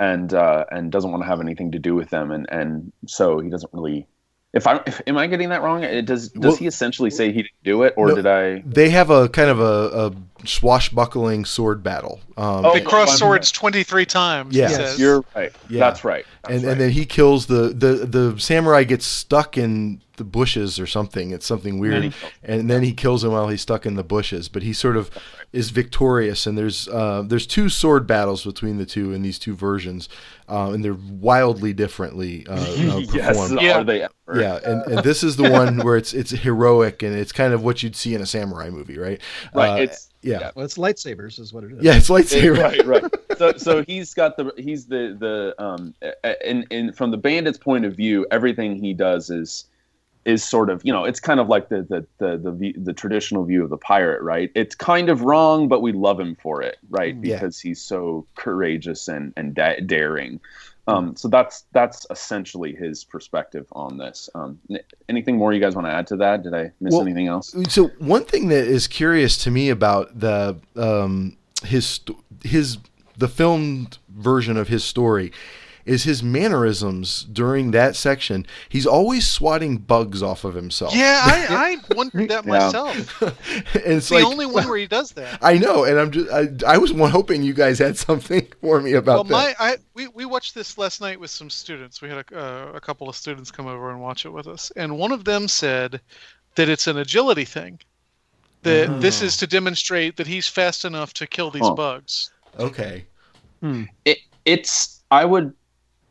and 0.00 0.32
uh, 0.32 0.64
and 0.72 0.90
doesn't 0.90 1.10
want 1.10 1.22
to 1.22 1.28
have 1.28 1.40
anything 1.40 1.70
to 1.72 1.78
do 1.78 1.94
with 1.94 2.08
them, 2.08 2.30
and 2.30 2.48
and 2.50 2.92
so 3.06 3.38
he 3.38 3.50
doesn't 3.50 3.72
really. 3.72 4.08
If 4.52 4.66
I 4.66 4.80
if, 4.86 5.00
am 5.06 5.16
I 5.16 5.28
getting 5.28 5.50
that 5.50 5.62
wrong? 5.62 5.84
It 5.84 6.06
does 6.06 6.28
does 6.30 6.42
Well- 6.50 6.56
he 6.56 6.66
essentially 6.66 7.10
say 7.10 7.26
he 7.28 7.42
didn't 7.42 7.62
do 7.62 7.82
it, 7.84 7.94
or 7.96 8.08
No. 8.08 8.14
did 8.16 8.26
I? 8.26 8.62
They 8.66 8.90
have 8.90 9.10
a 9.10 9.28
kind 9.28 9.48
of 9.48 9.60
a, 9.60 10.12
a 10.44 10.46
swashbuckling 10.46 11.44
sword 11.44 11.82
battle. 11.82 12.20
Um, 12.36 12.64
Oh, 12.64 12.72
They 12.74 12.80
cross 12.80 13.18
swords 13.18 13.52
23 13.52 14.06
times. 14.06 14.54
Yeah. 14.56 14.70
Yes. 14.70 14.98
You're 14.98 15.24
right. 15.34 15.52
Yeah. 15.68 15.80
That's 15.80 16.04
right. 16.04 16.24
That's 16.42 16.54
and 16.54 16.64
right. 16.64 16.72
and 16.72 16.80
then 16.80 16.90
he 16.90 17.04
kills 17.04 17.46
the 17.46 17.68
the 17.68 18.06
the 18.06 18.40
samurai 18.40 18.84
gets 18.84 19.04
stuck 19.06 19.58
in 19.58 20.00
the 20.16 20.24
bushes 20.24 20.78
or 20.78 20.86
something. 20.86 21.30
It's 21.30 21.46
something 21.46 21.78
weird, 21.78 22.12
and 22.42 22.68
then 22.68 22.82
he 22.82 22.92
kills 22.92 23.24
him 23.24 23.32
while 23.32 23.48
he's 23.48 23.62
stuck 23.62 23.86
in 23.86 23.94
the 23.94 24.04
bushes. 24.04 24.48
But 24.48 24.62
he 24.62 24.72
sort 24.72 24.96
of 24.96 25.10
is 25.52 25.70
victorious, 25.70 26.46
and 26.46 26.56
there's 26.56 26.88
uh, 26.88 27.22
there's 27.26 27.46
two 27.46 27.68
sword 27.68 28.06
battles 28.06 28.44
between 28.44 28.78
the 28.78 28.86
two 28.86 29.12
in 29.12 29.22
these 29.22 29.38
two 29.38 29.54
versions, 29.54 30.08
uh, 30.48 30.70
and 30.72 30.84
they're 30.84 30.96
wildly 31.10 31.72
differently 31.72 32.46
uh, 32.48 32.54
uh, 32.60 32.98
yes, 33.12 33.28
performed. 33.28 33.60
Yeah. 33.62 33.78
are 33.78 33.84
they 33.84 34.02
ever? 34.02 34.40
Yeah, 34.40 34.58
and, 34.64 34.82
and 34.92 34.98
this 35.04 35.22
is 35.22 35.36
the 35.36 35.50
one 35.50 35.78
where 35.78 35.96
it's 35.96 36.12
it's 36.14 36.30
heroic 36.30 37.02
and 37.02 37.14
it's 37.16 37.32
kind 37.32 37.52
of 37.52 37.62
what 37.64 37.82
you'd 37.82 37.96
see 37.96 38.14
in 38.14 38.20
a 38.20 38.26
samurai 38.26 38.70
movie, 38.70 38.98
right? 38.98 39.20
Right, 39.54 39.70
Uh, 39.80 39.82
it's- 39.82 40.06
yeah. 40.22 40.50
Well, 40.54 40.66
it's 40.66 40.76
lightsabers, 40.76 41.38
is 41.40 41.50
what 41.54 41.64
it 41.64 41.72
is. 41.72 41.82
Yeah, 41.82 41.94
it's 41.96 42.10
lightsaber. 42.10 42.58
right, 42.62 42.84
right. 42.86 43.04
So, 43.40 43.54
so 43.56 43.82
he's 43.82 44.12
got 44.12 44.36
the 44.36 44.52
he's 44.58 44.84
the 44.84 45.16
the 45.18 45.54
um, 45.58 45.94
in 46.44 46.66
in 46.68 46.92
from 46.92 47.10
the 47.10 47.16
bandit's 47.16 47.56
point 47.56 47.86
of 47.86 47.96
view, 47.96 48.26
everything 48.30 48.76
he 48.76 48.92
does 48.92 49.30
is 49.30 49.64
is 50.26 50.44
sort 50.44 50.68
of 50.68 50.82
you 50.84 50.92
know 50.92 51.06
it's 51.06 51.20
kind 51.20 51.40
of 51.40 51.48
like 51.48 51.70
the 51.70 51.80
the 51.88 52.06
the 52.18 52.36
the, 52.36 52.50
the, 52.52 52.74
the 52.76 52.92
traditional 52.92 53.46
view 53.46 53.64
of 53.64 53.70
the 53.70 53.78
pirate, 53.78 54.20
right? 54.20 54.52
It's 54.54 54.74
kind 54.74 55.08
of 55.08 55.22
wrong, 55.22 55.68
but 55.68 55.80
we 55.80 55.92
love 55.92 56.20
him 56.20 56.36
for 56.36 56.60
it, 56.60 56.76
right? 56.90 57.16
Yeah. 57.22 57.36
Because 57.36 57.58
he's 57.58 57.80
so 57.80 58.26
courageous 58.34 59.08
and 59.08 59.32
and 59.38 59.54
da- 59.54 59.80
daring. 59.80 60.38
Um, 60.86 61.16
so 61.16 61.28
that's 61.28 61.64
that's 61.72 62.06
essentially 62.10 62.74
his 62.74 63.04
perspective 63.04 63.66
on 63.72 63.96
this. 63.96 64.28
Um, 64.34 64.58
anything 65.08 65.38
more 65.38 65.54
you 65.54 65.60
guys 65.60 65.74
want 65.74 65.86
to 65.86 65.92
add 65.92 66.06
to 66.08 66.16
that? 66.16 66.42
Did 66.42 66.52
I 66.52 66.72
miss 66.78 66.92
Well, 66.92 67.00
anything 67.00 67.28
else? 67.28 67.54
So 67.70 67.88
one 68.00 68.26
thing 68.26 68.48
that 68.48 68.64
is 68.64 68.86
curious 68.86 69.38
to 69.44 69.50
me 69.50 69.70
about 69.70 70.20
the 70.20 70.60
um, 70.76 71.38
his 71.62 72.00
his 72.42 72.76
the 73.20 73.28
filmed 73.28 73.98
version 74.08 74.56
of 74.56 74.68
his 74.68 74.82
story 74.84 75.30
is 75.86 76.04
his 76.04 76.22
mannerisms 76.22 77.24
during 77.24 77.70
that 77.70 77.96
section. 77.96 78.46
He's 78.68 78.86
always 78.86 79.26
swatting 79.28 79.78
bugs 79.78 80.22
off 80.22 80.44
of 80.44 80.54
himself. 80.54 80.94
Yeah, 80.94 81.20
I, 81.24 81.78
I 81.90 81.94
wondered 81.94 82.28
that 82.28 82.44
myself. 82.44 83.22
it's 83.74 83.76
It's 83.86 84.08
the 84.10 84.16
like 84.16 84.24
only 84.24 84.46
one 84.46 84.68
where 84.68 84.76
he 84.76 84.86
does 84.86 85.12
that. 85.12 85.38
I 85.42 85.56
know, 85.58 85.84
and 85.84 85.98
I'm 85.98 86.10
just 86.10 86.30
I, 86.30 86.74
I 86.74 86.78
was 86.78 86.90
hoping 86.92 87.42
you 87.42 87.54
guys 87.54 87.78
had 87.78 87.96
something 87.96 88.46
for 88.60 88.80
me 88.80 88.92
about 88.92 89.14
Well, 89.14 89.24
that. 89.24 89.30
my 89.32 89.54
I 89.58 89.76
we, 89.94 90.06
we 90.08 90.26
watched 90.26 90.54
this 90.54 90.76
last 90.78 91.00
night 91.00 91.18
with 91.18 91.30
some 91.30 91.48
students. 91.50 92.02
We 92.02 92.08
had 92.10 92.24
a, 92.30 92.38
uh, 92.38 92.72
a 92.74 92.80
couple 92.80 93.08
of 93.08 93.16
students 93.16 93.50
come 93.50 93.66
over 93.66 93.90
and 93.90 94.00
watch 94.00 94.26
it 94.26 94.30
with 94.30 94.46
us, 94.48 94.70
and 94.76 94.98
one 94.98 95.12
of 95.12 95.24
them 95.24 95.48
said 95.48 96.00
that 96.56 96.68
it's 96.68 96.86
an 96.88 96.98
agility 96.98 97.44
thing. 97.46 97.80
That 98.62 99.00
this 99.00 99.22
is 99.22 99.38
to 99.38 99.46
demonstrate 99.46 100.16
that 100.18 100.26
he's 100.26 100.46
fast 100.46 100.84
enough 100.84 101.14
to 101.14 101.26
kill 101.26 101.50
these 101.50 101.62
Huh. 101.66 101.74
bugs. 101.74 102.30
okay. 102.58 103.06
It 104.04 104.18
it's 104.44 105.02
i 105.10 105.24
would 105.24 105.52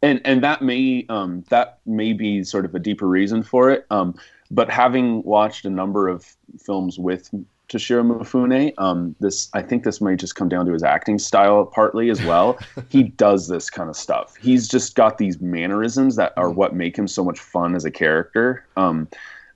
and 0.01 0.21
and 0.25 0.43
that 0.43 0.61
may 0.61 1.05
um 1.09 1.43
that 1.49 1.79
may 1.85 2.13
be 2.13 2.43
sort 2.43 2.65
of 2.65 2.73
a 2.75 2.79
deeper 2.79 3.07
reason 3.07 3.43
for 3.43 3.69
it 3.69 3.85
um 3.91 4.15
but 4.51 4.69
having 4.69 5.21
watched 5.23 5.65
a 5.65 5.69
number 5.69 6.07
of 6.07 6.25
films 6.57 6.97
with 6.97 7.29
Toshiro 7.69 8.03
Mifune, 8.03 8.73
um, 8.79 9.15
this 9.19 9.49
I 9.53 9.61
think 9.61 9.83
this 9.83 10.01
might 10.01 10.17
just 10.17 10.35
come 10.35 10.49
down 10.49 10.65
to 10.65 10.73
his 10.73 10.83
acting 10.83 11.19
style 11.19 11.65
partly 11.65 12.09
as 12.09 12.21
well. 12.23 12.57
he 12.89 13.03
does 13.03 13.47
this 13.47 13.69
kind 13.69 13.89
of 13.89 13.95
stuff. 13.95 14.35
He's 14.37 14.67
just 14.67 14.95
got 14.95 15.19
these 15.19 15.39
mannerisms 15.39 16.15
that 16.15 16.33
are 16.35 16.49
what 16.49 16.75
make 16.75 16.97
him 16.97 17.07
so 17.07 17.23
much 17.23 17.39
fun 17.39 17.75
as 17.75 17.85
a 17.85 17.91
character. 17.91 18.65
Um, 18.75 19.07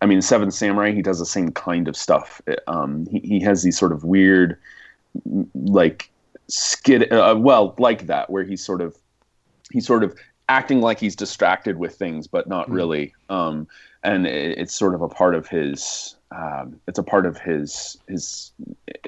I 0.02 0.06
mean, 0.06 0.22
Seven 0.22 0.52
Samurai, 0.52 0.92
he 0.92 1.02
does 1.02 1.20
the 1.20 1.26
same 1.26 1.52
kind 1.52 1.88
of 1.88 1.96
stuff. 1.96 2.42
Um, 2.68 3.08
he, 3.08 3.20
he 3.20 3.40
has 3.40 3.64
these 3.64 3.78
sort 3.78 3.92
of 3.92 4.04
weird, 4.04 4.58
like 5.56 6.12
skid, 6.48 7.12
uh, 7.12 7.36
well, 7.38 7.76
like 7.78 8.08
that, 8.08 8.30
where 8.30 8.44
he's 8.44 8.64
sort 8.64 8.82
of 8.82 8.98
he's 9.72 9.86
sort 9.86 10.04
of 10.04 10.16
acting 10.50 10.82
like 10.82 11.00
he's 11.00 11.16
distracted 11.16 11.78
with 11.78 11.96
things, 11.96 12.28
but 12.28 12.48
not 12.48 12.70
really. 12.70 13.14
Um, 13.30 13.68
and 14.04 14.28
it, 14.28 14.58
it's 14.58 14.74
sort 14.74 14.96
of 14.96 15.02
a 15.02 15.10
part 15.10 15.36
of 15.36 15.48
his. 15.48 16.16
Um, 16.32 16.80
it's 16.88 17.00
a 17.00 17.04
part 17.04 17.26
of 17.26 17.38
his 17.38 17.98
his 18.08 18.52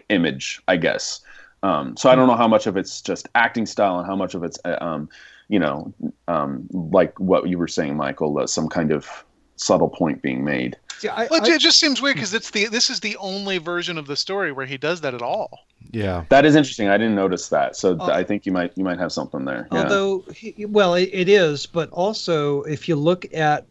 image, 0.09 0.61
I 0.67 0.77
guess. 0.77 1.21
Um, 1.63 1.97
so 1.97 2.09
I 2.11 2.15
don't 2.15 2.27
know 2.27 2.35
how 2.35 2.47
much 2.47 2.67
of 2.67 2.77
it's 2.77 3.01
just 3.01 3.27
acting 3.33 3.65
style 3.65 3.97
and 3.97 4.05
how 4.05 4.15
much 4.15 4.35
of 4.35 4.43
it's, 4.43 4.59
uh, 4.65 4.77
um, 4.81 5.09
you 5.47 5.57
know, 5.57 5.91
um, 6.27 6.67
like 6.71 7.19
what 7.19 7.49
you 7.49 7.57
were 7.57 7.67
saying, 7.67 7.95
Michial, 7.95 8.39
uh, 8.39 8.45
some 8.45 8.69
kind 8.69 8.91
of 8.91 9.24
subtle 9.57 9.89
point 9.89 10.21
being 10.21 10.43
made. 10.43 10.77
See, 10.97 11.07
I, 11.09 11.27
Well, 11.29 11.43
it 11.43 11.49
I- 11.51 11.55
it 11.55 11.59
just 11.61 11.79
seems 11.79 12.01
weird 12.01 12.15
because 12.15 12.33
it's 12.33 12.51
the 12.51 12.67
this 12.67 12.89
is 12.89 12.99
the 13.01 13.15
only 13.17 13.57
version 13.57 13.97
of 13.97 14.07
the 14.07 14.15
story 14.15 14.51
where 14.51 14.65
he 14.65 14.77
does 14.77 15.01
that 15.01 15.13
at 15.13 15.21
all. 15.21 15.65
Yeah. 15.91 16.23
That 16.29 16.45
is 16.45 16.55
interesting. 16.55 16.89
I 16.89 16.97
didn't 16.97 17.15
notice 17.15 17.49
that. 17.49 17.75
So 17.75 17.95
th- 17.95 18.09
Oh. 18.09 18.13
I 18.13 18.23
think 18.23 18.45
you 18.45 18.51
might 18.51 18.71
you 18.75 18.83
might 18.83 18.97
have 18.99 19.11
something 19.11 19.45
there. 19.45 19.67
Yeah. 19.71 19.83
Although, 19.83 20.23
he, 20.33 20.65
well, 20.65 20.93
it, 20.95 21.09
it 21.13 21.29
is, 21.29 21.65
but 21.65 21.89
also 21.91 22.63
if 22.63 22.87
you 22.89 22.95
look 22.95 23.25
at 23.33 23.65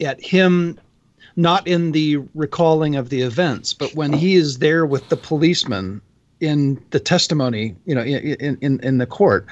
at 0.00 0.22
him, 0.22 0.78
not 1.36 1.66
in 1.66 1.92
the 1.92 2.16
recalling 2.34 2.96
of 2.96 3.08
the 3.10 3.20
events, 3.22 3.72
but 3.74 3.94
when 3.94 4.12
he 4.12 4.34
is 4.36 4.58
there 4.58 4.84
with 4.86 5.08
the 5.10 5.16
policeman 5.16 6.00
in 6.40 6.82
the 6.90 7.00
testimony, 7.00 7.74
you 7.84 7.94
know, 7.94 8.02
in 8.02 8.56
in, 8.60 8.80
in 8.80 8.98
the 8.98 9.06
court, 9.06 9.46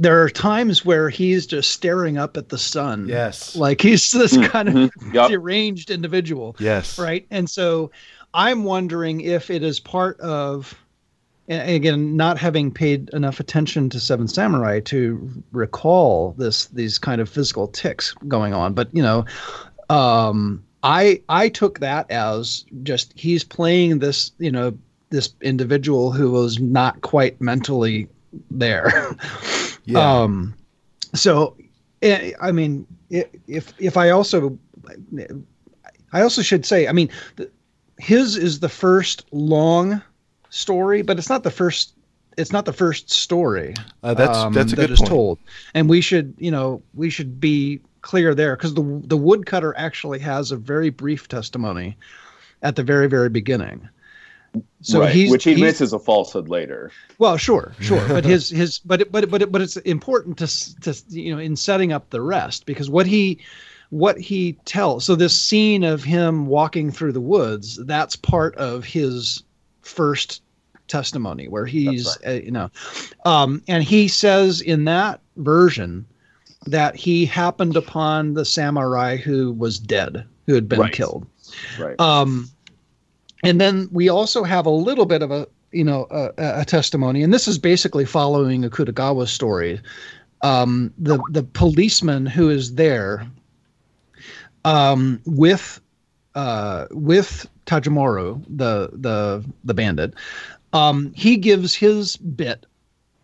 there 0.00 0.22
are 0.22 0.30
times 0.30 0.82
where 0.82 1.10
he's 1.10 1.46
just 1.46 1.70
staring 1.72 2.16
up 2.16 2.36
at 2.38 2.48
the 2.48 2.56
sun. 2.58 3.06
Yes. 3.06 3.54
like 3.54 3.80
he's 3.82 4.10
this 4.12 4.36
kind 4.48 4.68
of 4.68 4.74
Mhm. 4.74 4.90
Yup. 5.14 5.30
deranged 5.30 5.90
individual 5.90 6.56
Yes. 6.58 6.98
right 6.98 7.26
and 7.30 7.48
so 7.48 7.90
i'm 8.32 8.64
wondering 8.64 9.20
if 9.20 9.50
it 9.50 9.62
is 9.62 9.78
part 9.80 10.18
of 10.20 10.74
and 11.48 11.68
again 11.70 12.16
not 12.16 12.38
having 12.38 12.70
paid 12.72 13.10
enough 13.10 13.40
attention 13.40 13.90
to 13.90 14.00
seven 14.00 14.26
samurai 14.28 14.80
to 14.80 15.30
recall 15.52 16.34
this 16.38 16.66
these 16.66 16.98
kind 16.98 17.20
of 17.20 17.28
physical 17.28 17.66
tics 17.68 18.14
going 18.28 18.54
on 18.54 18.72
but 18.72 18.88
you 18.94 19.02
know 19.02 19.24
um 19.90 20.62
i 20.84 21.20
i 21.28 21.48
took 21.48 21.80
that 21.80 22.10
as 22.10 22.64
just 22.84 23.12
he's 23.18 23.44
playing 23.44 23.98
this 23.98 24.30
you 24.38 24.50
know 24.50 24.72
this 25.10 25.34
individual 25.42 26.12
who 26.12 26.30
was 26.30 26.58
not 26.60 27.00
quite 27.00 27.40
mentally 27.40 28.08
there 28.52 28.92
Yeah. 29.84 30.22
um 30.22 30.54
so 31.14 31.56
eh, 32.02 32.32
i 32.40 32.52
mean 32.52 32.86
if 33.10 33.72
if 33.78 33.96
i 33.96 34.10
also 34.10 34.58
i 36.12 36.20
also 36.20 36.42
should 36.42 36.64
say 36.64 36.86
i 36.88 36.92
mean 36.92 37.08
his 37.98 38.36
is 38.36 38.60
the 38.60 38.68
first 38.68 39.24
long 39.32 40.00
story 40.50 41.02
but 41.02 41.18
it's 41.18 41.28
not 41.28 41.42
the 41.42 41.50
first 41.50 41.94
it's 42.36 42.52
not 42.52 42.64
the 42.64 42.72
first 42.72 43.10
story 43.10 43.74
Uh, 44.02 44.14
that's 44.14 44.38
um, 44.38 44.52
that's 44.52 44.72
a 44.72 44.76
that 44.76 44.82
good 44.82 44.90
is 44.92 44.98
point. 44.98 45.08
told 45.10 45.38
and 45.74 45.88
we 45.88 46.00
should 46.00 46.34
you 46.38 46.50
know 46.50 46.82
we 46.94 47.10
should 47.10 47.40
be 47.40 47.80
clear 48.02 48.34
there 48.34 48.56
because 48.56 48.74
the 48.74 49.00
the 49.04 49.16
woodcutter 49.16 49.74
actually 49.76 50.18
has 50.18 50.50
a 50.50 50.56
very 50.56 50.90
brief 50.90 51.28
testimony 51.28 51.96
at 52.62 52.76
the 52.76 52.82
very 52.82 53.06
very 53.08 53.28
beginning 53.28 53.88
so 54.82 55.00
right. 55.00 55.30
which 55.30 55.44
he 55.44 55.52
admits 55.52 55.80
is 55.80 55.92
a 55.92 55.98
falsehood 55.98 56.48
later. 56.48 56.90
well, 57.18 57.36
sure, 57.36 57.74
sure, 57.80 58.06
but 58.08 58.24
his 58.24 58.48
his 58.48 58.78
but 58.80 59.10
but 59.12 59.30
but 59.30 59.50
but 59.52 59.60
it's 59.60 59.76
important 59.78 60.38
to 60.38 60.80
to 60.80 61.02
you 61.08 61.34
know 61.34 61.40
in 61.40 61.56
setting 61.56 61.92
up 61.92 62.10
the 62.10 62.20
rest 62.20 62.66
because 62.66 62.88
what 62.90 63.06
he 63.06 63.38
what 63.90 64.18
he 64.18 64.52
tells 64.64 65.04
so 65.04 65.16
this 65.16 65.36
scene 65.38 65.82
of 65.82 66.02
him 66.04 66.46
walking 66.46 66.92
through 66.92 67.12
the 67.12 67.20
woods 67.20 67.76
that's 67.86 68.14
part 68.14 68.54
of 68.54 68.84
his 68.84 69.42
first 69.82 70.42
testimony 70.86 71.48
where 71.48 71.66
he's 71.66 72.06
uh, 72.26 72.30
you 72.30 72.52
know 72.52 72.70
um, 73.24 73.60
and 73.66 73.82
he 73.82 74.06
says 74.06 74.60
in 74.60 74.84
that 74.84 75.20
version 75.36 76.06
that 76.66 76.94
he 76.94 77.26
happened 77.26 77.76
upon 77.76 78.34
the 78.34 78.44
samurai 78.44 79.16
who 79.16 79.50
was 79.52 79.78
dead 79.80 80.24
who 80.46 80.54
had 80.54 80.68
been 80.68 80.80
Right. 80.80 80.92
killed 80.92 81.26
Right. 81.78 81.98
um, 82.00 82.48
and 83.42 83.60
then 83.60 83.88
we 83.92 84.08
also 84.08 84.44
have 84.44 84.66
a 84.66 84.70
little 84.70 85.06
bit 85.06 85.22
of 85.22 85.30
a 85.30 85.46
you 85.72 85.84
know 85.84 86.06
a, 86.10 86.30
a 86.36 86.64
testimony, 86.64 87.22
and 87.22 87.32
this 87.32 87.48
is 87.48 87.58
basically 87.58 88.04
following 88.04 88.62
Akutagawa 88.62 89.28
story. 89.28 89.80
Um, 90.42 90.92
the 90.98 91.22
the 91.30 91.42
policeman 91.42 92.26
who 92.26 92.48
is 92.48 92.74
there 92.74 93.26
um, 94.64 95.20
with 95.26 95.80
uh, 96.34 96.86
with 96.90 97.48
Tajimoro, 97.66 98.42
the 98.48 98.90
the 98.92 99.44
the 99.64 99.74
bandit, 99.74 100.14
um, 100.72 101.12
he 101.14 101.36
gives 101.36 101.74
his 101.74 102.16
bit 102.16 102.66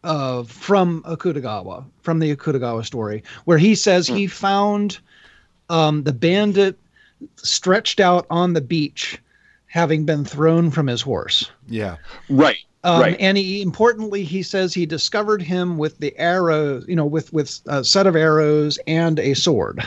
of 0.05 0.51
from 0.51 1.03
Akutagawa, 1.03 1.85
from 2.03 2.21
the 2.21 2.35
Akutagawa 2.35 2.85
story, 2.85 3.23
where 3.45 3.59
he 3.59 3.75
says 3.75 4.07
he 4.07 4.27
found 4.27 4.99
um, 5.69 6.05
the 6.05 6.13
bandit 6.13 6.79
stretched 7.37 7.99
out 7.99 8.27
on 8.31 8.53
the 8.53 8.61
beach, 8.61 9.19
having 9.67 10.05
been 10.05 10.25
thrown 10.25 10.71
from 10.71 10.87
his 10.87 11.01
horse. 11.03 11.51
Yeah. 11.69 11.97
right. 12.29 12.59
Um, 12.85 13.01
right. 13.01 13.17
And 13.19 13.37
he, 13.37 13.63
importantly, 13.63 14.23
he 14.23 14.43
says 14.45 14.73
he 14.73 14.87
discovered 14.87 15.43
him 15.43 15.77
with 15.77 15.99
the 15.99 16.17
arrows, 16.19 16.85
you 16.87 16.95
know, 16.95 17.05
with 17.07 17.33
with 17.33 17.61
a 17.67 17.83
set 17.83 18.07
of 18.07 18.15
arrows 18.15 18.79
and 18.87 19.19
a 19.19 19.35
sword, 19.35 19.85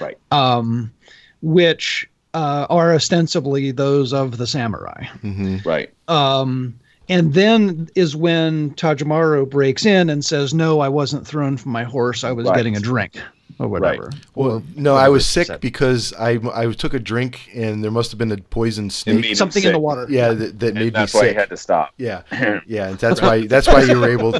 Right. 0.00 0.18
um, 0.32 0.92
which 1.40 2.08
uh, 2.34 2.66
are 2.68 2.94
ostensibly 2.94 3.70
those 3.70 4.12
of 4.12 4.38
the 4.38 4.46
samurai. 4.46 5.04
hmm 5.20 5.58
right. 5.64 5.90
Um, 6.08 6.74
and 7.08 7.34
then 7.34 7.88
is 7.94 8.16
when 8.16 8.70
Tajimaro 8.74 9.48
breaks 9.48 9.84
in 9.86 10.08
and 10.10 10.24
says, 10.24 10.52
"No, 10.54 10.80
I 10.80 10.88
wasn't 10.88 11.26
thrown 11.26 11.56
from 11.56 11.70
my 11.72 11.84
horse. 11.84 12.24
I 12.24 12.32
was 12.32 12.46
Right. 12.46 12.56
getting 12.56 12.76
a 12.76 12.80
drink, 12.80 13.20
or 13.58 13.68
whatever." 13.68 14.10
Well, 14.34 14.56
Or 14.56 14.62
no, 14.76 14.94
I 14.96 15.08
was 15.08 15.26
sick 15.26 15.46
said. 15.48 15.60
because 15.60 16.12
I 16.14 16.38
I 16.54 16.70
took 16.72 16.94
a 16.94 16.98
drink 16.98 17.50
and 17.54 17.82
there 17.82 17.90
must 17.90 18.10
have 18.10 18.18
been 18.18 18.32
a 18.32 18.36
poison 18.38 18.90
snake. 18.90 19.36
something 19.36 19.62
in 19.64 19.72
the 19.72 19.78
water. 19.78 20.06
Yeah, 20.08 20.32
that, 20.32 20.58
that 20.60 20.66
And 20.68 20.74
made 20.74 20.84
me 20.84 20.90
that's 20.90 21.14
why 21.14 21.22
he 21.24 21.28
sick. 21.30 21.36
had 21.36 21.48
to 21.50 21.56
stop. 21.56 21.92
Yeah, 21.96 22.22
yeah, 22.66 22.88
and 22.88 22.98
that's 22.98 23.20
why 23.22 23.46
that's 23.46 23.66
why 23.66 23.82
you 23.82 23.98
were 23.98 24.08
able. 24.10 24.32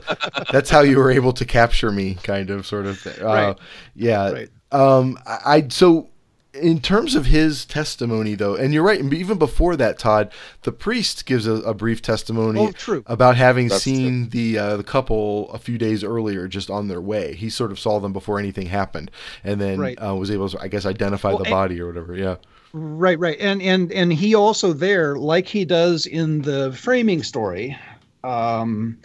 That's 0.53 0.71
how 0.71 0.81
you 0.81 0.99
were 0.99 1.11
able 1.11 1.33
to 1.35 1.45
capture 1.45 1.91
me, 1.91 2.15
kind 2.23 2.51
of, 2.51 2.67
sort 2.67 2.87
of. 2.87 2.99
Thing. 2.99 3.23
Uh, 3.23 3.27
Right. 3.27 3.57
Yeah. 3.95 4.31
Right. 4.31 4.51
Um. 4.71 5.19
I, 5.27 5.39
I 5.57 5.69
so. 5.69 6.09
In 6.55 6.81
terms 6.81 7.15
of 7.15 7.25
his 7.27 7.65
testimony, 7.65 8.35
though, 8.35 8.55
and 8.57 8.75
you're 8.75 8.83
right, 8.83 9.01
even 9.15 9.39
before 9.39 9.75
that, 9.77 9.99
Todd, 9.99 10.31
the 10.65 10.73
priest 10.73 11.25
gives 11.25 11.47
a, 11.47 11.53
a 11.63 11.73
brief 11.73 12.03
testimony 12.03 12.61
Oh, 12.61 12.73
true. 12.73 13.03
about 13.07 13.37
having 13.37 13.69
That's 13.69 13.83
seen 13.83 14.29
the 14.29 14.59
uh, 14.59 14.77
the 14.77 14.85
couple 14.85 15.51
a 15.53 15.59
few 15.59 15.79
days 15.79 16.05
earlier, 16.05 16.47
just 16.49 16.69
on 16.69 16.89
their 16.89 17.01
way. 17.01 17.35
He 17.35 17.49
sort 17.49 17.71
of 17.73 17.79
saw 17.79 18.01
them 18.01 18.13
before 18.13 18.39
anything 18.39 18.67
happened, 18.67 19.11
and 19.43 19.59
then 19.59 19.79
Right. 19.81 19.97
uh, 19.97 20.15
was 20.15 20.31
able 20.31 20.51
to, 20.51 20.61
I 20.61 20.69
guess, 20.69 20.85
identify 20.85 21.31
Well, 21.31 21.39
the 21.39 21.45
and- 21.45 21.51
body 21.53 21.81
or 21.81 21.87
whatever. 21.87 22.15
Yeah. 22.15 22.37
Right, 22.75 23.19
right, 23.19 23.39
and 23.41 23.63
and 23.63 23.91
and 23.91 24.13
he 24.13 24.35
also 24.35 24.75
there, 24.75 25.17
like 25.17 25.47
he 25.47 25.65
does 25.65 26.05
in 26.05 26.43
the 26.43 26.71
framing 26.73 27.23
story, 27.23 27.79
um, 28.25 28.99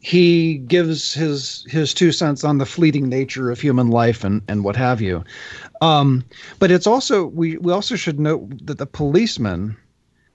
he 0.00 0.58
gives 0.58 1.12
his 1.14 1.64
his 1.68 1.92
two 1.94 2.10
cents 2.12 2.44
on 2.44 2.58
the 2.58 2.66
fleeting 2.66 3.08
nature 3.08 3.50
of 3.50 3.60
human 3.60 3.90
life 3.90 4.22
and 4.24 4.42
and 4.48 4.62
what 4.64 4.76
have 4.76 5.00
you. 5.00 5.24
Um, 5.80 6.24
but 6.58 6.70
it's 6.70 6.86
also 6.86 7.26
we 7.26 7.56
we 7.58 7.72
also 7.72 7.96
should 7.96 8.18
note 8.20 8.66
that 8.66 8.78
the 8.78 8.86
policeman 8.86 9.76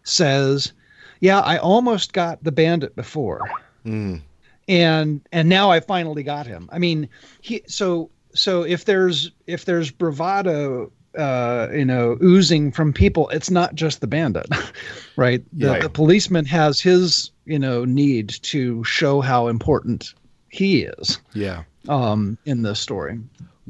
says, 0.04 0.74
"Yeah, 1.20 1.40
I 1.40 1.58
almost 1.58 2.14
got 2.14 2.44
the 2.44 2.52
bandit 2.52 2.96
before." 2.96 3.42
Mm. 3.86 4.22
and 4.68 5.22
and 5.32 5.50
now 5.50 5.72
I 5.72 5.80
finally 5.80 6.24
got 6.24 6.46
him. 6.46 6.70
I 6.72 6.78
mean, 6.80 7.10
he 7.42 7.64
so 7.68 8.10
so 8.34 8.62
if 8.64 8.86
there's 8.86 9.32
if 9.48 9.66
there's 9.66 9.92
bravado 9.92 10.92
uh 11.18 11.68
you 11.74 11.84
know 11.84 12.18
oozing 12.24 12.72
from 12.72 12.94
people 12.94 13.28
it's 13.30 13.52
not 13.52 13.76
just 13.76 14.00
the 14.00 14.08
bandit 14.08 14.48
right 15.18 15.44
the, 15.52 15.68
Yeah. 15.74 15.80
the 15.80 15.90
policeman 15.90 16.46
has 16.46 16.80
his 16.80 17.32
you 17.44 17.60
know 17.60 17.84
need 17.84 18.30
to 18.44 18.82
show 18.86 19.20
how 19.20 19.50
important 19.50 20.14
he 20.48 20.84
is 20.84 21.20
Yeah. 21.34 21.64
um 21.90 22.38
in 22.46 22.62
this 22.62 22.80
story 22.80 23.20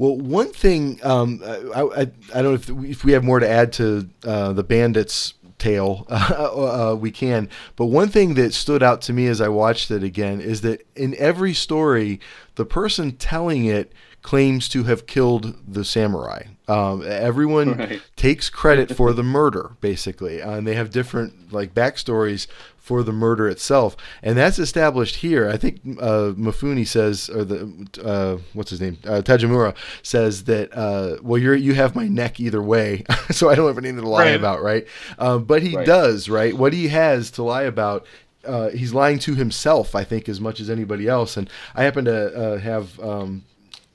Well, 0.02 0.16
one 0.16 0.52
thing 0.52 0.98
um, 1.04 1.40
I, 1.44 1.80
I 1.80 2.00
I 2.34 2.42
don't 2.42 2.44
know 2.44 2.54
if 2.54 2.68
if 2.90 3.04
we 3.04 3.12
have 3.12 3.22
more 3.22 3.38
to 3.38 3.48
add 3.48 3.72
to 3.74 4.08
uh, 4.24 4.52
the 4.52 4.64
bandits 4.64 5.34
tale, 5.58 6.06
uh, 6.10 6.96
we 6.98 7.12
can. 7.12 7.48
But 7.76 7.86
one 7.86 8.08
thing 8.08 8.34
that 8.34 8.52
stood 8.52 8.82
out 8.82 9.00
to 9.02 9.12
me 9.12 9.28
as 9.28 9.40
I 9.40 9.46
watched 9.46 9.92
it 9.92 10.02
again 10.02 10.40
is 10.40 10.62
that 10.62 10.84
in 10.96 11.14
every 11.18 11.54
story, 11.54 12.18
the 12.56 12.64
person 12.64 13.12
telling 13.12 13.66
it 13.66 13.92
claims 14.22 14.68
to 14.70 14.82
have 14.82 15.06
killed 15.06 15.54
the 15.72 15.84
samurai. 15.84 16.46
Um, 16.68 17.02
everyone 17.06 17.76
Right. 17.78 18.02
takes 18.16 18.48
credit 18.50 18.94
for 18.94 19.12
the 19.18 19.22
murder, 19.24 19.72
basically, 19.80 20.40
uh, 20.40 20.52
and 20.52 20.66
they 20.66 20.74
have 20.74 20.90
different 20.90 21.52
like 21.52 21.74
backstories 21.74 22.46
for 22.78 23.02
the 23.04 23.12
murder 23.12 23.48
itself, 23.48 23.96
and 24.22 24.36
that's 24.36 24.58
established 24.58 25.16
here. 25.16 25.48
I 25.48 25.56
think 25.56 25.80
uh, 26.00 26.32
Mifune 26.36 26.84
says, 26.86 27.28
or 27.30 27.44
the 27.44 27.88
uh, 28.02 28.38
what's 28.54 28.70
his 28.70 28.80
name, 28.80 28.98
uh, 29.04 29.22
Tajimura 29.22 29.74
says 30.02 30.44
that 30.44 30.76
uh, 30.76 31.16
well, 31.22 31.38
you're 31.40 31.54
you 31.54 31.74
have 31.74 31.94
my 31.96 32.08
neck 32.08 32.38
either 32.40 32.62
way, 32.62 33.04
so 33.30 33.50
I 33.50 33.54
don't 33.54 33.66
have 33.68 33.78
anything 33.78 34.00
to 34.00 34.08
lie 34.08 34.26
Right. 34.26 34.34
about, 34.34 34.62
right? 34.62 34.86
Um, 35.18 35.44
but 35.44 35.62
he 35.62 35.76
Right. 35.76 35.86
does, 35.86 36.28
right? 36.28 36.56
What 36.56 36.72
he 36.72 36.88
has 36.88 37.30
to 37.32 37.42
lie 37.42 37.62
about. 37.64 38.06
Uh, 38.44 38.70
he's 38.70 38.92
lying 38.92 39.20
to 39.20 39.36
himself, 39.36 39.94
I 39.94 40.02
think, 40.02 40.28
as 40.28 40.40
much 40.40 40.58
as 40.58 40.68
anybody 40.68 41.06
else. 41.06 41.36
And 41.36 41.48
I 41.76 41.84
happen 41.84 42.04
to 42.06 42.34
uh, 42.54 42.58
have 42.58 42.98
um, 42.98 43.44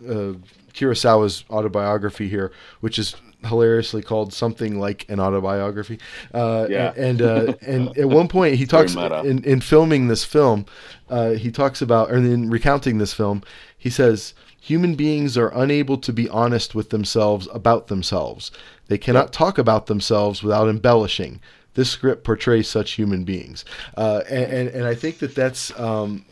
uh, 0.09 0.31
Kurosawa's 0.77 1.43
autobiography 1.49 2.29
here, 2.29 2.51
which 2.81 2.99
is 2.99 3.15
hilariously 3.45 4.01
called 4.01 4.33
something 4.33 4.79
like 4.79 5.05
an 5.09 5.19
autobiography. 5.19 5.99
Uh, 6.33 6.67
Yeah. 6.69 6.93
And 6.95 7.21
uh, 7.21 7.53
and 7.61 7.97
at 7.97 8.09
one 8.09 8.27
point 8.27 8.55
he 8.55 8.65
talks 8.65 8.95
in, 8.95 9.43
in 9.43 9.61
filming 9.61 10.07
this 10.07 10.23
film, 10.23 10.65
uh, 11.09 11.31
he 11.31 11.51
talks 11.51 11.81
about, 11.81 12.11
or 12.11 12.17
in 12.17 12.49
recounting 12.49 12.97
this 12.97 13.13
film, 13.13 13.43
he 13.77 13.89
says. 13.89 14.33
Human 14.59 14.95
beings 14.95 15.37
are 15.37 15.47
unable 15.55 15.97
to 15.99 16.11
be 16.11 16.27
honest 16.27 16.75
with 16.75 16.89
themselves 16.89 17.47
about 17.53 17.87
themselves. 17.87 18.51
They 18.87 18.97
cannot 18.97 19.31
talk 19.31 19.57
about 19.57 19.85
themselves 19.85 20.43
without 20.43 20.67
embellishing. 20.67 21.39
This 21.75 21.89
script 21.89 22.25
portrays 22.25 22.67
such 22.67 22.93
human 22.93 23.23
beings, 23.23 23.63
uh, 23.95 24.23
and, 24.29 24.51
and 24.51 24.69
and 24.69 24.85
I 24.85 24.93
think 24.93 25.19
that 25.19 25.35
that's 25.35 25.71
um, 25.79 26.25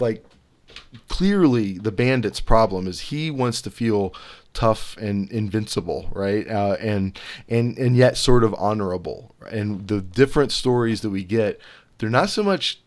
like 0.00 0.24
clearly 1.08 1.78
the 1.78 1.92
bandit's 1.92 2.40
problem 2.40 2.86
is 2.86 3.00
he 3.00 3.30
wants 3.30 3.62
to 3.62 3.70
feel 3.70 4.14
tough 4.52 4.96
and 4.98 5.30
invincible 5.30 6.10
right? 6.12 6.48
Uh, 6.48 6.76
and 6.80 7.18
and 7.48 7.76
and 7.78 7.96
yet 7.96 8.16
sort 8.16 8.44
of 8.44 8.54
honorable. 8.54 9.34
And 9.50 9.88
the 9.88 10.00
different 10.00 10.52
stories 10.52 11.00
that 11.02 11.10
we 11.10 11.24
get 11.24 11.60
they're 11.98 12.10
not 12.10 12.30
so 12.30 12.42
much 12.42 12.80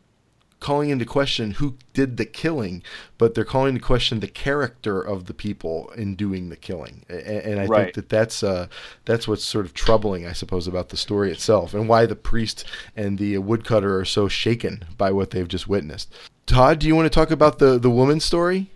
calling 0.60 0.90
into 0.90 1.06
question 1.06 1.52
who 1.52 1.78
did 1.94 2.18
the 2.18 2.26
killing 2.26 2.82
but 3.18 3.36
they're 3.36 3.46
calling 3.46 3.76
into 3.76 3.86
question 3.86 4.20
the 4.20 4.28
character 4.28 5.00
of 5.00 5.26
the 5.26 5.34
people 5.34 5.92
in 5.96 6.16
doing 6.16 6.50
the 6.50 6.56
killing. 6.56 7.06
And, 7.10 7.20
and 7.20 7.60
i 7.60 7.68
think 7.68 7.94
that 7.96 8.10
that's 8.10 8.42
uh 8.42 8.68
that's 9.04 9.28
what's 9.28 9.44
sort 9.44 9.66
of 9.66 9.74
troubling 9.74 10.26
i 10.26 10.32
suppose 10.32 10.68
about 10.68 10.90
the 10.90 10.98
story 10.98 11.32
itself 11.32 11.74
and 11.74 11.88
why 11.90 12.06
the 12.06 12.16
priest 12.16 12.66
and 12.96 13.18
the 13.18 13.38
woodcutter 13.38 14.00
are 14.00 14.06
so 14.06 14.28
shaken 14.28 14.86
by 14.98 15.12
what 15.12 15.32
they've 15.32 15.48
just 15.48 15.68
witnessed 15.68 16.14
todd 16.46 16.80
do 16.80 16.88
you 16.88 16.96
want 16.96 17.06
to 17.06 17.10
talk 17.10 17.32
about 17.32 17.60
the 17.60 17.78
the 17.78 17.90
woman 17.90 18.20
story 18.20 18.70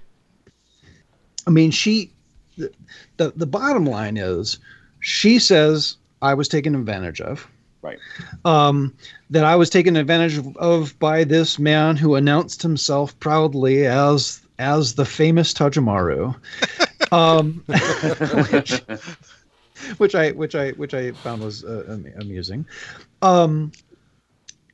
I 1.49 1.51
mean, 1.51 1.71
she, 1.71 2.11
the, 2.57 2.71
the, 3.17 3.31
the 3.31 3.47
bottom 3.47 3.85
line 3.85 4.17
is 4.17 4.59
she 4.99 5.39
says, 5.39 5.97
I 6.21 6.35
was 6.35 6.47
taken 6.47 6.75
advantage 6.75 7.21
of. 7.21 7.47
Right. 7.81 7.97
Um, 8.45 8.93
that 9.31 9.45
I 9.45 9.55
was 9.55 9.71
taken 9.71 9.95
advantage 9.95 10.37
of, 10.37 10.55
of 10.57 10.99
by 10.99 11.23
this 11.23 11.57
man 11.57 11.95
who 11.95 12.13
announced 12.13 12.61
himself 12.61 13.19
proudly 13.19 13.87
as 13.87 14.41
as 14.59 14.93
the 14.93 15.05
famous 15.05 15.53
Tajimaru. 15.53 16.35
um, 17.11 17.63
which, 18.51 18.81
which 19.97 20.13
I 20.13 20.31
which 20.31 20.53
I 20.53 20.71
which 20.71 20.93
I 20.93 21.13
found 21.13 21.41
was 21.41 21.63
uh, 21.63 21.97
amusing. 22.19 22.65
Um, 23.23 23.71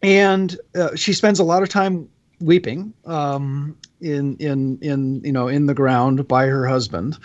and 0.02 0.58
uh, 0.76 0.96
she 0.96 1.14
spends 1.14 1.40
a 1.40 1.44
lot 1.44 1.64
of 1.64 1.70
time 1.70 2.10
weeping 2.40 2.94
um, 3.06 3.78
in 4.02 4.36
in 4.38 4.78
in 4.82 5.22
you 5.24 5.32
know 5.32 5.48
in 5.48 5.66
the 5.66 5.74
ground 5.74 6.28
by 6.28 6.46
her 6.48 6.68
husband. 6.68 7.18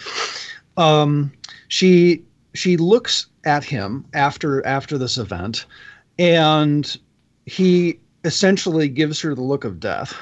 Um, 0.76 1.32
she 1.68 2.22
she 2.54 2.76
looks 2.76 3.26
at 3.44 3.64
him 3.64 4.04
after 4.14 4.64
after 4.66 4.98
this 4.98 5.18
event, 5.18 5.66
and 6.18 6.96
he 7.46 7.98
essentially 8.24 8.88
gives 8.88 9.20
her 9.20 9.34
the 9.34 9.42
look 9.42 9.64
of 9.64 9.80
death. 9.80 10.14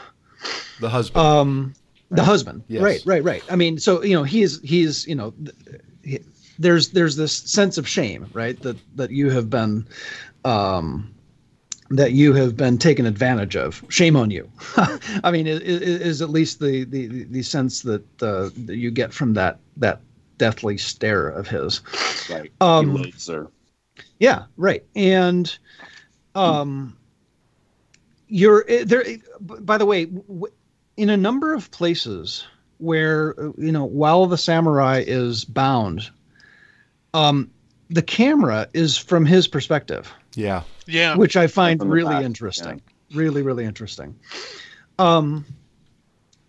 the 0.80 0.88
husband 0.88 1.24
Um, 1.24 1.74
the 2.10 2.22
husband, 2.24 2.62
Yes. 2.68 2.82
right, 2.82 3.02
right, 3.04 3.22
right. 3.24 3.42
I 3.50 3.56
mean, 3.56 3.78
so 3.78 4.02
you 4.02 4.14
know, 4.14 4.22
he's 4.22 4.60
he's 4.62 5.06
you 5.06 5.14
know, 5.14 5.34
he- 6.02 6.20
there's 6.58 6.88
there's 6.90 7.16
this 7.16 7.32
sense 7.36 7.76
of 7.78 7.86
shame, 7.86 8.26
right, 8.32 8.60
that 8.62 8.76
that 8.96 9.10
you 9.10 9.30
have 9.30 9.48
been, 9.50 9.86
um, 10.44 11.12
that 11.90 12.12
you 12.12 12.34
have 12.34 12.56
been 12.56 12.78
taken 12.78 13.06
advantage 13.06 13.56
of. 13.56 13.82
Shame 13.88 14.16
on 14.16 14.30
you. 14.30 14.50
I 15.24 15.30
mean, 15.30 15.46
is, 15.46 15.60
is 15.62 16.22
at 16.22 16.30
least 16.30 16.60
the, 16.60 16.84
the, 16.84 17.24
the 17.24 17.42
sense 17.42 17.82
that, 17.82 18.22
uh, 18.22 18.50
that 18.66 18.76
you 18.76 18.90
get 18.90 19.12
from 19.12 19.34
that 19.34 19.58
that 19.78 20.00
deathly 20.36 20.76
stare 20.78 21.28
of 21.28 21.48
his. 21.48 21.80
Right. 22.30 22.52
Um, 22.60 22.90
he 22.90 22.98
loathes 22.98 23.26
her. 23.28 23.48
Yeah, 24.18 24.44
right. 24.56 24.84
And 24.94 25.56
um, 26.34 26.96
you're 28.28 28.64
eh, 28.68 28.84
there. 28.84 29.06
eh, 29.06 29.16
By 29.40 29.78
the 29.78 29.86
way, 29.86 30.08
in 30.96 31.10
a 31.10 31.16
number 31.16 31.54
of 31.54 31.70
places 31.70 32.46
where 32.78 33.34
uh, 33.40 33.52
you 33.58 33.72
know, 33.72 33.84
while 33.84 34.26
the 34.26 34.38
samurai 34.38 35.02
is 35.06 35.44
bound, 35.44 36.10
um, 37.14 37.50
the 37.90 38.02
camera 38.02 38.68
is 38.74 38.96
from 38.96 39.24
his 39.24 39.48
perspective 39.48 40.12
Yeah. 40.34 40.62
Yeah. 40.88 41.16
which 41.16 41.36
I 41.36 41.46
find 41.46 41.82
really 41.82 42.14
back, 42.14 42.24
interesting. 42.24 42.80
Really, 43.14 43.42
really 43.42 43.64
interesting. 43.64 44.18
Um, 44.98 45.44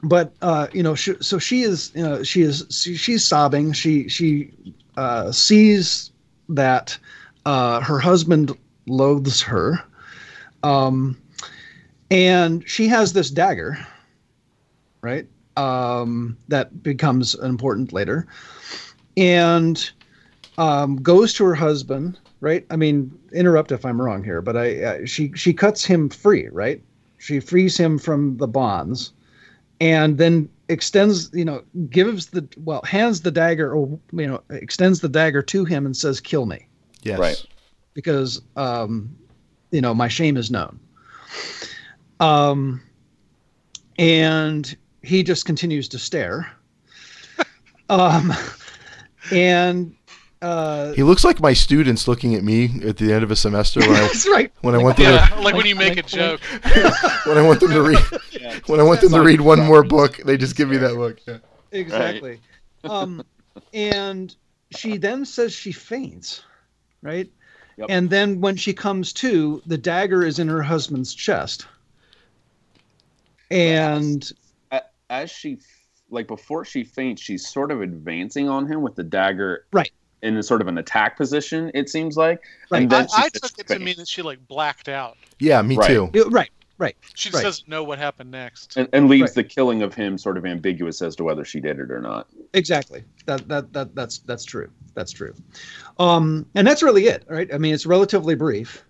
but 0.02 0.34
uh, 0.42 0.68
you 0.72 0.82
know, 0.82 0.96
she, 0.96 1.16
so 1.20 1.40
she 1.40 1.64
is, 1.64 1.92
you 1.94 2.04
know, 2.04 2.24
she 2.24 2.42
is, 2.42 2.66
she, 2.70 2.96
she's 2.96 3.26
sobbing. 3.26 3.74
She 3.74 4.08
she 4.08 4.52
uh, 4.96 5.32
sees 5.34 6.12
that 6.48 6.98
uh, 7.46 7.82
her 7.82 8.00
husband 8.00 8.58
loathes 8.88 9.42
her, 9.42 9.84
um, 10.64 11.22
and 12.10 12.68
she 12.68 12.88
has 12.88 13.12
this 13.12 13.30
dagger, 13.30 13.78
right? 15.02 15.28
Um, 15.58 16.38
that 16.48 16.82
becomes 16.82 17.36
important 17.36 17.92
later, 17.92 18.26
and 19.18 19.92
um, 20.58 20.96
goes 21.02 21.34
to 21.34 21.44
her 21.44 21.56
husband, 21.56 22.18
right? 22.42 22.66
I 22.70 22.76
mean, 22.76 23.12
interrupt 23.34 23.72
if 23.72 23.86
I'm 23.86 24.02
wrong 24.02 24.24
here, 24.24 24.42
but 24.42 24.58
I 24.58 24.84
uh, 24.84 25.06
she 25.06 25.32
she 25.34 25.54
cuts 25.54 25.86
him 25.86 26.10
free, 26.10 26.48
right? 26.50 26.82
She 27.18 27.40
frees 27.40 27.78
him 27.78 27.98
from 27.98 28.38
the 28.38 28.48
bonds, 28.48 29.12
and 29.82 30.18
then 30.18 30.50
extends, 30.70 31.30
you 31.34 31.44
know, 31.44 31.64
gives 31.90 32.28
the 32.28 32.48
well, 32.58 32.82
hands 32.84 33.22
the 33.22 33.32
dagger, 33.32 33.74
or 33.74 34.00
you 34.14 34.28
know, 34.28 34.42
extends 34.50 35.02
the 35.02 35.10
dagger 35.10 35.42
to 35.44 35.66
him 35.66 35.86
and 35.86 35.96
says, 35.96 36.20
"Kill 36.20 36.46
me," 36.46 36.66
Yes. 37.04 37.20
Right. 37.20 37.46
because 37.94 38.42
um, 38.56 39.16
you 39.72 39.82
know 39.82 39.94
my 39.94 40.08
shame 40.08 40.38
is 40.38 40.50
known. 40.50 40.80
Um, 42.20 42.82
and 43.98 44.76
he 45.04 45.24
just 45.24 45.46
continues 45.46 45.88
to 45.90 46.00
stare. 46.00 46.50
um, 47.90 48.34
and 49.32 49.96
uh, 50.42 50.94
He 50.94 51.04
looks 51.04 51.24
like 51.24 51.40
my 51.42 51.54
students 51.54 52.08
looking 52.08 52.36
at 52.36 52.44
me 52.44 52.70
at 52.86 52.98
the 52.98 53.12
end 53.12 53.24
of 53.24 53.32
a 53.32 53.36
semester 53.36 53.80
when 53.82 53.92
I, 53.92 53.94
that's 54.02 54.28
right. 54.28 54.52
when 54.62 54.76
I 54.76 54.78
want 54.78 54.98
them 54.98 55.14
Yeah, 55.14 55.26
to 55.28 55.42
like 55.42 55.56
when 55.56 55.66
you 55.66 55.76
make 55.76 55.98
a 55.98 56.04
joke. 56.04 56.42
when 57.26 57.38
I 57.38 57.42
want 57.46 57.60
them 57.60 57.72
to 57.72 57.82
read 57.82 58.00
when 58.68 58.80
I 58.80 58.84
want 58.84 59.02
them 59.02 59.12
to 59.12 59.22
read 59.22 59.42
one 59.42 59.60
more 59.60 59.84
book, 59.84 60.18
they 60.18 60.38
just 60.38 60.56
give 60.56 60.70
me 60.70 60.78
that 60.78 60.96
look. 60.96 61.20
Yeah. 61.28 61.38
exactly 61.72 62.40
um 62.86 63.22
and 63.74 64.36
she 64.72 64.98
then 64.98 65.26
says 65.26 65.52
she 65.54 65.72
faints 65.72 66.44
right 67.02 67.30
Yep. 67.78 67.88
and 67.90 68.10
then 68.10 68.40
when 68.42 68.56
she 68.56 68.74
comes 68.74 69.12
to 69.14 69.62
the 69.66 69.78
dagger 69.78 70.26
is 70.26 70.40
in 70.40 70.48
her 70.48 70.62
husband's 70.62 71.14
chest 71.14 71.66
and 73.52 74.32
A- 74.72 74.82
As 75.10 75.32
she, 75.32 75.60
like 76.10 76.28
before 76.28 76.66
she 76.66 76.84
faints, 76.84 77.22
she's 77.22 77.48
sort 77.48 77.72
of 77.72 77.82
advancing 77.82 78.48
on 78.50 78.68
him 78.68 78.82
with 78.82 78.96
the 78.96 79.04
dagger. 79.04 79.66
Right. 79.74 79.92
In 80.22 80.36
a 80.38 80.44
sort 80.44 80.60
of 80.62 80.68
an 80.68 80.78
attack 80.78 81.16
position, 81.18 81.72
it 81.74 81.90
seems 81.90 82.18
like. 82.18 82.44
Right. 82.70 82.82
And 82.84 82.92
then 82.92 83.08
I, 83.16 83.24
I 83.26 83.30
took 83.30 83.58
it 83.58 83.68
to 83.68 83.80
mean 83.80 83.96
that 83.98 84.08
she 84.08 84.22
like 84.22 84.46
blacked 84.48 84.90
out. 84.90 85.18
Yeah, 85.40 85.62
me 85.62 85.78
Right. 85.78 85.88
too. 85.88 86.10
Yeah, 86.14 86.24
right 86.30 86.50
right 86.78 86.96
She 87.16 87.30
just 87.30 87.36
Right. 87.36 87.44
doesn't 87.44 87.68
know 87.68 87.84
what 87.84 88.00
happened 88.00 88.32
next. 88.32 88.78
and, 88.78 88.88
and 88.94 89.10
leaves 89.10 89.30
Right. 89.32 89.36
the 89.36 89.44
killing 89.44 89.82
of 89.82 89.94
him 89.94 90.18
sort 90.18 90.38
of 90.38 90.46
ambiguous 90.46 91.02
as 91.02 91.16
to 91.18 91.24
whether 91.26 91.44
she 91.46 91.60
did 91.60 91.80
it 91.80 91.92
or 91.92 92.00
not. 92.02 92.28
exactly 92.54 93.04
that 93.26 93.48
that 93.50 93.72
that 93.74 93.94
that's 93.96 94.20
that's 94.20 94.44
true 94.46 94.70
that's 94.96 95.12
true 95.12 95.34
um 96.00 96.46
and 96.56 96.66
that's 96.66 96.82
really 96.82 97.06
it 97.08 97.24
right 97.28 97.54
i 97.54 97.58
mean 97.58 97.74
it's 97.74 97.86
relatively 97.86 98.34
brief 98.36 98.84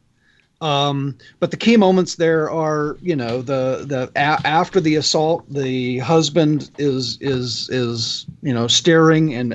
um 0.62 1.16
but 1.40 1.52
the 1.52 1.58
key 1.58 1.78
moments 1.78 2.16
there 2.16 2.50
are 2.50 2.98
you 3.02 3.16
know 3.16 3.42
the 3.42 3.86
the 3.88 4.12
a- 4.16 4.46
after 4.46 4.80
the 4.82 4.96
assault 4.96 5.46
the 5.50 6.00
husband 6.00 6.70
is 6.78 7.18
is 7.22 7.70
is 7.70 8.26
you 8.42 8.54
know 8.54 8.68
staring 8.68 9.34
and 9.34 9.54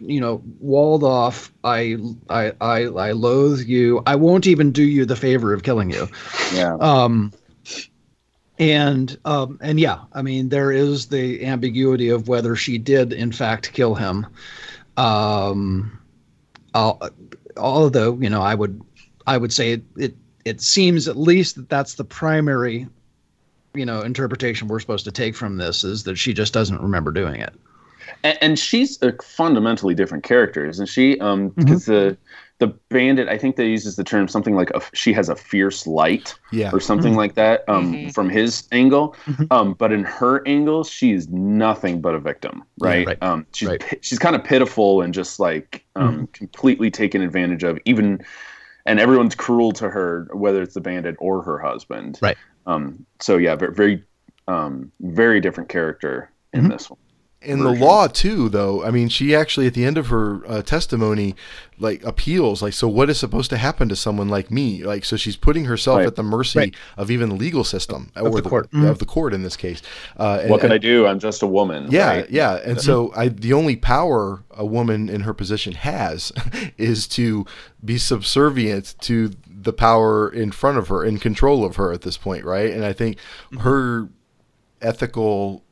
you 0.00 0.20
know 0.20 0.42
walled 0.60 1.04
off. 1.04 1.52
I, 1.64 1.96
I 2.30 2.52
i 2.60 2.82
i 2.84 3.12
loathe 3.12 3.60
you. 3.60 4.02
I 4.06 4.14
won't 4.14 4.46
even 4.46 4.70
do 4.72 4.82
you 4.82 5.04
the 5.04 5.16
favor 5.16 5.52
of 5.52 5.62
killing 5.62 5.90
you. 5.90 6.08
Yeah. 6.54 6.76
um 6.80 7.32
and 8.58 9.18
um 9.24 9.58
and 9.60 9.78
yeah 9.78 10.00
i 10.12 10.22
mean 10.22 10.48
there 10.48 10.72
is 10.72 11.06
the 11.08 11.44
ambiguity 11.44 12.08
of 12.08 12.28
whether 12.28 12.56
she 12.56 12.78
did 12.78 13.12
in 13.12 13.32
fact 13.32 13.72
kill 13.72 13.94
him. 13.94 14.26
Um 14.96 15.98
al- 16.74 17.00
although 17.56 18.16
you 18.20 18.30
know 18.30 18.40
i 18.42 18.54
would 18.54 18.80
i 19.26 19.36
would 19.36 19.52
say 19.52 19.72
it 19.72 19.82
it, 19.96 20.14
it 20.46 20.60
seems 20.62 21.08
at 21.08 21.16
least 21.16 21.56
that 21.56 21.68
that's 21.68 21.94
the 21.94 22.04
primary 22.04 22.86
you 23.74 23.84
know 23.84 24.00
interpretation 24.00 24.68
we're 24.68 24.80
supposed 24.80 25.04
to 25.04 25.12
take 25.12 25.34
from 25.36 25.58
this 25.58 25.84
is 25.84 26.04
that 26.04 26.16
she 26.16 26.32
just 26.32 26.54
doesn't 26.54 26.80
remember 26.80 27.10
doing 27.12 27.40
it 27.40 27.52
and, 28.22 28.38
and 28.40 28.58
she's 28.58 29.02
a 29.02 29.12
fundamentally 29.20 29.92
different 29.94 30.22
character, 30.22 30.64
isn't 30.64 30.86
she? 30.86 31.18
Um, 31.18 31.48
because 31.50 31.86
the 31.86 32.16
the 32.58 32.68
bandit, 32.88 33.28
I 33.28 33.36
think 33.36 33.56
they 33.56 33.66
uses 33.68 33.96
the 33.96 34.04
term 34.04 34.28
something 34.28 34.54
like 34.54 34.70
a, 34.70 34.80
she 34.94 35.12
has 35.12 35.28
a 35.28 35.34
fierce 35.34 35.86
light 35.86 36.38
Yeah. 36.52 36.70
or 36.72 36.78
something 36.80 37.14
like 37.16 37.34
that. 37.34 37.64
Um, 37.68 37.96
Mhm. 37.96 38.14
from 38.14 38.30
his 38.30 38.68
angle, 38.70 39.16
Mhm. 39.26 39.48
um, 39.50 39.74
but 39.74 39.92
in 39.92 40.04
her 40.04 40.46
angle, 40.46 40.84
she 40.84 41.12
is 41.12 41.28
nothing 41.28 42.00
but 42.00 42.14
a 42.14 42.20
victim, 42.20 42.62
right? 42.78 43.06
right. 43.06 43.22
Um, 43.22 43.44
she's 43.52 43.68
Right. 43.68 43.98
she's 44.00 44.20
kind 44.20 44.36
of 44.36 44.44
pitiful 44.44 45.02
and 45.02 45.12
just 45.12 45.40
like 45.40 45.84
um, 45.96 46.28
completely 46.32 46.90
taken 46.90 47.22
advantage 47.22 47.64
of, 47.64 47.78
even. 47.84 48.20
And 48.86 49.00
everyone's 49.00 49.34
cruel 49.34 49.72
to 49.72 49.90
her, 49.90 50.28
whether 50.32 50.62
it's 50.62 50.74
the 50.74 50.80
bandit 50.80 51.16
or 51.18 51.42
her 51.42 51.58
husband. 51.58 52.18
Right. 52.22 52.36
Um, 52.66 53.04
so 53.20 53.36
yeah, 53.36 53.56
very, 53.56 53.74
very, 53.74 54.04
um, 54.48 54.92
very 55.00 55.40
different 55.40 55.68
character 55.68 56.30
in 56.52 56.64
Mhm. 56.64 56.70
this 56.70 56.88
one. 56.88 56.98
In 57.46 57.60
the 57.60 57.70
law 57.70 58.06
too, 58.08 58.48
though, 58.48 58.84
I 58.84 58.90
mean, 58.90 59.08
she 59.08 59.34
actually 59.34 59.66
at 59.66 59.74
the 59.74 59.84
end 59.84 59.96
of 59.98 60.08
her 60.08 60.40
uh, 60.46 60.62
testimony, 60.62 61.34
like 61.78 62.02
appeals, 62.04 62.62
like, 62.62 62.72
so 62.72 62.88
what 62.88 63.08
is 63.10 63.18
supposed 63.18 63.50
to 63.50 63.56
happen 63.56 63.88
to 63.88 63.96
someone 63.96 64.28
like 64.28 64.50
me? 64.50 64.82
Like, 64.84 65.04
so 65.04 65.16
she's 65.16 65.36
putting 65.36 65.66
herself 65.66 65.98
Right. 65.98 66.06
at 66.06 66.16
the 66.16 66.22
mercy 66.22 66.58
Right. 66.58 66.74
of 66.96 67.10
even 67.10 67.28
the 67.28 67.34
legal 67.34 67.64
system 67.64 68.10
or 68.16 68.30
the 68.30 68.42
court. 68.48 68.70
Mhm. 68.72 68.88
of 68.90 68.98
the 68.98 69.04
court 69.04 69.32
in 69.34 69.42
this 69.42 69.56
case. 69.56 69.82
Uh, 70.18 70.38
and- 70.42 70.50
What 70.50 70.60
can 70.60 70.66
and- 70.72 70.74
I 70.74 70.78
do? 70.78 71.06
I'm 71.06 71.18
just 71.18 71.42
a 71.42 71.46
woman. 71.46 71.86
Yeah, 71.90 72.08
right? 72.08 72.30
yeah, 72.30 72.54
and 72.64 72.80
so 72.80 73.12
I 73.14 73.28
the 73.28 73.52
only 73.52 73.76
power 73.76 74.42
a 74.50 74.64
woman 74.66 75.08
in 75.08 75.20
her 75.22 75.34
position 75.34 75.74
has 75.74 76.32
is 76.78 77.06
to 77.08 77.44
be 77.84 77.98
subservient 77.98 78.94
to 79.02 79.30
the 79.46 79.72
power 79.72 80.28
in 80.28 80.50
front 80.52 80.78
of 80.78 80.88
her, 80.88 81.04
in 81.04 81.18
control 81.18 81.64
of 81.64 81.76
her 81.76 81.92
at 81.92 82.02
this 82.02 82.16
point, 82.16 82.44
right? 82.44 82.70
And 82.72 82.84
I 82.84 82.92
think 82.92 83.18
her 83.60 84.08
ethical 84.80 85.62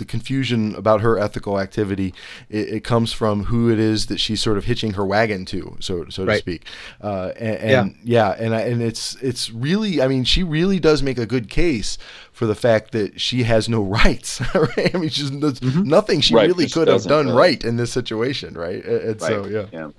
the 0.00 0.04
confusion 0.04 0.74
about 0.74 1.00
her 1.02 1.16
ethical 1.18 1.60
activity 1.60 2.12
it, 2.48 2.68
it 2.68 2.84
comes 2.84 3.12
from 3.12 3.44
who 3.44 3.70
it 3.70 3.78
is 3.78 4.06
that 4.06 4.18
she's 4.18 4.42
sort 4.42 4.58
of 4.58 4.64
hitching 4.64 4.94
her 4.94 5.06
wagon 5.06 5.44
to 5.44 5.76
so 5.78 6.06
so 6.08 6.24
to 6.24 6.36
speak 6.38 6.64
uh, 7.02 7.30
and, 7.38 7.56
and 7.58 7.96
yeah. 8.02 8.32
and 8.38 8.54
I, 8.54 8.62
and 8.62 8.82
it's 8.82 9.14
it's 9.22 9.50
really 9.52 10.02
I 10.02 10.08
mean 10.08 10.24
she 10.24 10.42
really 10.42 10.80
does 10.80 11.02
make 11.02 11.18
a 11.18 11.26
good 11.26 11.48
case 11.48 11.96
for 12.32 12.46
the 12.46 12.56
fact 12.56 12.90
that 12.92 13.20
she 13.20 13.44
has 13.44 13.68
no 13.68 13.82
rights 13.82 14.40
right 14.54 14.94
I 14.94 14.98
mean 14.98 15.10
she's 15.10 15.30
there's 15.30 15.62
nothing 15.62 16.20
she 16.20 16.34
Right, 16.34 16.48
really 16.48 16.66
she 16.66 16.74
could 16.74 16.88
have 16.88 17.04
done 17.04 17.28
uh, 17.30 17.34
right 17.34 17.62
in 17.62 17.76
this 17.76 17.92
situation 17.92 18.54
right 18.54 18.84
and, 18.84 19.00
and 19.02 19.20
Right. 19.22 19.28
so 19.30 19.46
yeah 19.46 19.66
yeah. 19.72 19.90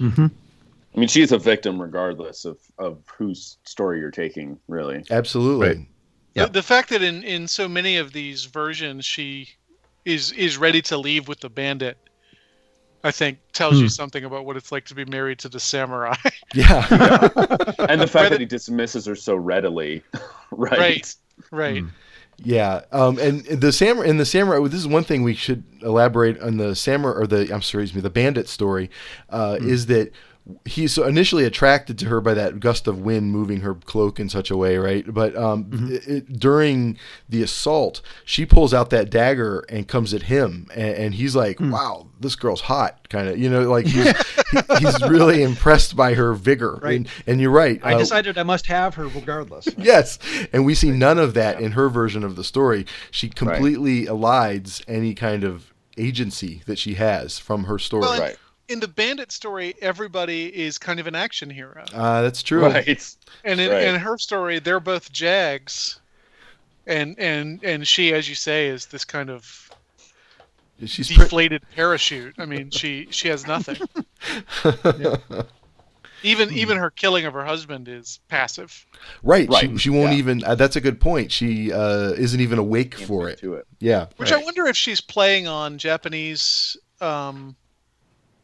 Mhm. 0.00 0.30
I 0.94 0.98
mean, 0.98 1.08
she's 1.08 1.32
a 1.32 1.38
victim 1.38 1.80
regardless 1.80 2.44
of, 2.44 2.58
of 2.78 2.98
whose 3.16 3.56
story 3.64 3.98
you're 3.98 4.10
taking, 4.10 4.58
really. 4.68 5.02
absolutely 5.10 5.68
Right. 5.68 5.86
Yeah. 6.34 6.46
The, 6.46 6.52
the 6.52 6.62
fact 6.62 6.88
that 6.90 7.02
in, 7.02 7.22
in 7.22 7.46
so 7.46 7.68
many 7.68 7.96
of 7.96 8.12
these 8.12 8.44
versions 8.46 9.04
she 9.04 9.48
is 10.04 10.32
is 10.32 10.56
ready 10.58 10.82
to 10.82 10.96
leave 10.98 11.28
with 11.28 11.40
the 11.40 11.48
bandit, 11.50 11.96
I 13.04 13.10
think 13.10 13.38
tells 13.52 13.74
Hmm. 13.76 13.82
you 13.82 13.88
something 13.88 14.24
about 14.24 14.44
what 14.46 14.56
it's 14.56 14.72
like 14.72 14.84
to 14.86 14.94
be 14.94 15.04
married 15.04 15.38
to 15.40 15.48
the 15.48 15.60
samurai. 15.60 16.14
yeah 16.54 16.86
And 17.78 18.00
the 18.00 18.06
fact 18.06 18.14
Whether- 18.14 18.28
that 18.30 18.40
he 18.40 18.46
dismisses 18.46 19.06
her 19.06 19.14
so 19.16 19.34
readily, 19.34 20.02
right? 20.50 20.78
Right. 20.78 21.14
right. 21.50 21.84
Yeah, 22.44 22.80
um, 22.90 23.18
and 23.18 23.44
the 23.44 23.70
samurai 23.70 24.08
in 24.08 24.16
the 24.16 24.24
samurai. 24.24 24.66
This 24.66 24.80
is 24.80 24.88
one 24.88 25.04
thing 25.04 25.22
we 25.22 25.34
should 25.34 25.62
elaborate 25.82 26.40
on 26.40 26.56
the 26.56 26.74
samurai 26.74 27.20
or 27.20 27.26
the 27.26 27.42
I'm 27.54 27.62
sorry, 27.62 27.84
excuse 27.84 27.94
me, 27.94 28.00
the 28.00 28.10
bandit 28.10 28.48
story, 28.48 28.90
uh, 29.30 29.58
is 29.60 29.86
that 29.86 30.12
he's 30.64 30.98
initially 30.98 31.44
attracted 31.44 31.96
to 32.00 32.06
her 32.06 32.20
by 32.20 32.34
that 32.34 32.58
gust 32.58 32.88
of 32.88 33.00
wind 33.00 33.30
moving 33.30 33.60
her 33.60 33.74
cloak 33.74 34.18
in 34.18 34.28
such 34.28 34.50
a 34.50 34.56
way, 34.56 34.76
right? 34.76 35.04
But 35.12 35.36
um, 35.36 35.64
Mm-hmm. 35.66 35.92
it, 35.94 36.08
it- 36.08 36.38
during 36.40 36.98
the 37.28 37.42
assault, 37.42 38.00
she 38.24 38.44
pulls 38.44 38.74
out 38.74 38.90
that 38.90 39.08
dagger 39.10 39.60
and 39.68 39.86
comes 39.86 40.12
at 40.12 40.24
him, 40.24 40.66
and, 40.74 40.94
and 40.96 41.14
he's 41.14 41.36
like, 41.36 41.58
Hmm. 41.58 41.70
"Wow, 41.70 42.08
this 42.20 42.34
girl's 42.34 42.62
hot," 42.62 43.08
kind 43.08 43.28
of, 43.28 43.38
you 43.38 43.48
know, 43.48 43.70
like 43.70 43.86
he's 43.86 44.04
he- 44.50 44.76
he's 44.80 45.00
really 45.02 45.42
impressed 45.44 45.94
by 45.94 46.14
her 46.14 46.32
vigor. 46.34 46.80
Right. 46.82 46.96
And, 46.96 47.08
and 47.26 47.40
you're 47.40 47.50
right. 47.52 47.80
I 47.84 47.94
uh, 47.94 47.98
decided 47.98 48.36
I 48.36 48.42
must 48.42 48.66
have 48.66 48.94
her 48.96 49.06
regardless. 49.08 49.68
Yes, 49.78 50.18
and 50.52 50.64
we 50.64 50.74
see 50.74 50.90
none 50.90 51.18
of 51.18 51.34
that 51.34 51.60
in 51.60 51.72
her 51.72 51.88
version 51.88 52.24
of 52.24 52.34
the 52.36 52.44
story. 52.44 52.84
She 53.10 53.28
completely 53.28 54.06
elides 54.06 54.82
any 54.88 55.14
kind 55.14 55.44
of 55.44 55.72
agency 55.98 56.62
that 56.66 56.78
she 56.78 56.94
has 56.94 57.38
from 57.38 57.64
her 57.64 57.78
story. 57.78 58.00
Well, 58.02 58.22
in, 58.22 58.36
in 58.72 58.80
the 58.80 58.88
Bandit 58.88 59.30
story, 59.30 59.74
everybody 59.82 60.46
is 60.46 60.78
kind 60.78 60.98
of 60.98 61.06
an 61.06 61.14
action 61.14 61.50
hero, 61.50 61.84
Uh, 61.92 62.22
that's 62.22 62.42
true. 62.42 62.62
Right. 62.66 62.86
and 63.44 63.60
in, 63.60 63.70
Right. 63.70 63.82
in 63.84 63.94
her 63.96 64.16
story, 64.18 64.58
they're 64.58 64.80
both 64.80 65.12
Jags, 65.12 66.00
and 66.86 67.14
and 67.18 67.62
and 67.62 67.86
she, 67.86 68.12
as 68.12 68.28
you 68.28 68.34
say, 68.34 68.68
is 68.68 68.86
this 68.86 69.04
kind 69.04 69.30
of 69.30 69.70
She's 70.84 71.06
pre- 71.12 71.16
deflated 71.24 71.62
parachute. 71.76 72.34
I 72.38 72.44
mean, 72.46 72.70
she 72.70 73.06
she 73.10 73.28
has 73.28 73.46
nothing. 73.46 73.76
Even 76.24 76.52
even 76.52 76.76
her 76.76 76.90
killing 76.90 77.24
of 77.24 77.32
her 77.34 77.44
husband 77.44 77.88
is 77.88 78.20
passive. 78.28 78.86
right. 79.24 79.48
She, 79.52 79.66
Right, 79.66 79.80
she 79.80 79.90
won't 79.90 80.12
yeah. 80.12 80.18
even. 80.18 80.44
Uh, 80.44 80.54
that's 80.54 80.76
a 80.76 80.80
good 80.80 81.00
point. 81.00 81.32
She 81.32 81.72
uh, 81.72 82.12
isn't 82.12 82.40
even 82.40 82.60
awake 82.60 82.94
for 82.94 83.28
it. 83.28 83.40
To 83.40 83.54
it. 83.54 83.66
Yeah. 83.80 84.06
Which 84.18 84.30
I 84.30 84.36
wonder 84.36 84.66
if 84.66 84.76
she's 84.76 85.00
playing 85.00 85.48
on 85.48 85.78
Japanese 85.78 86.76
um, 87.00 87.56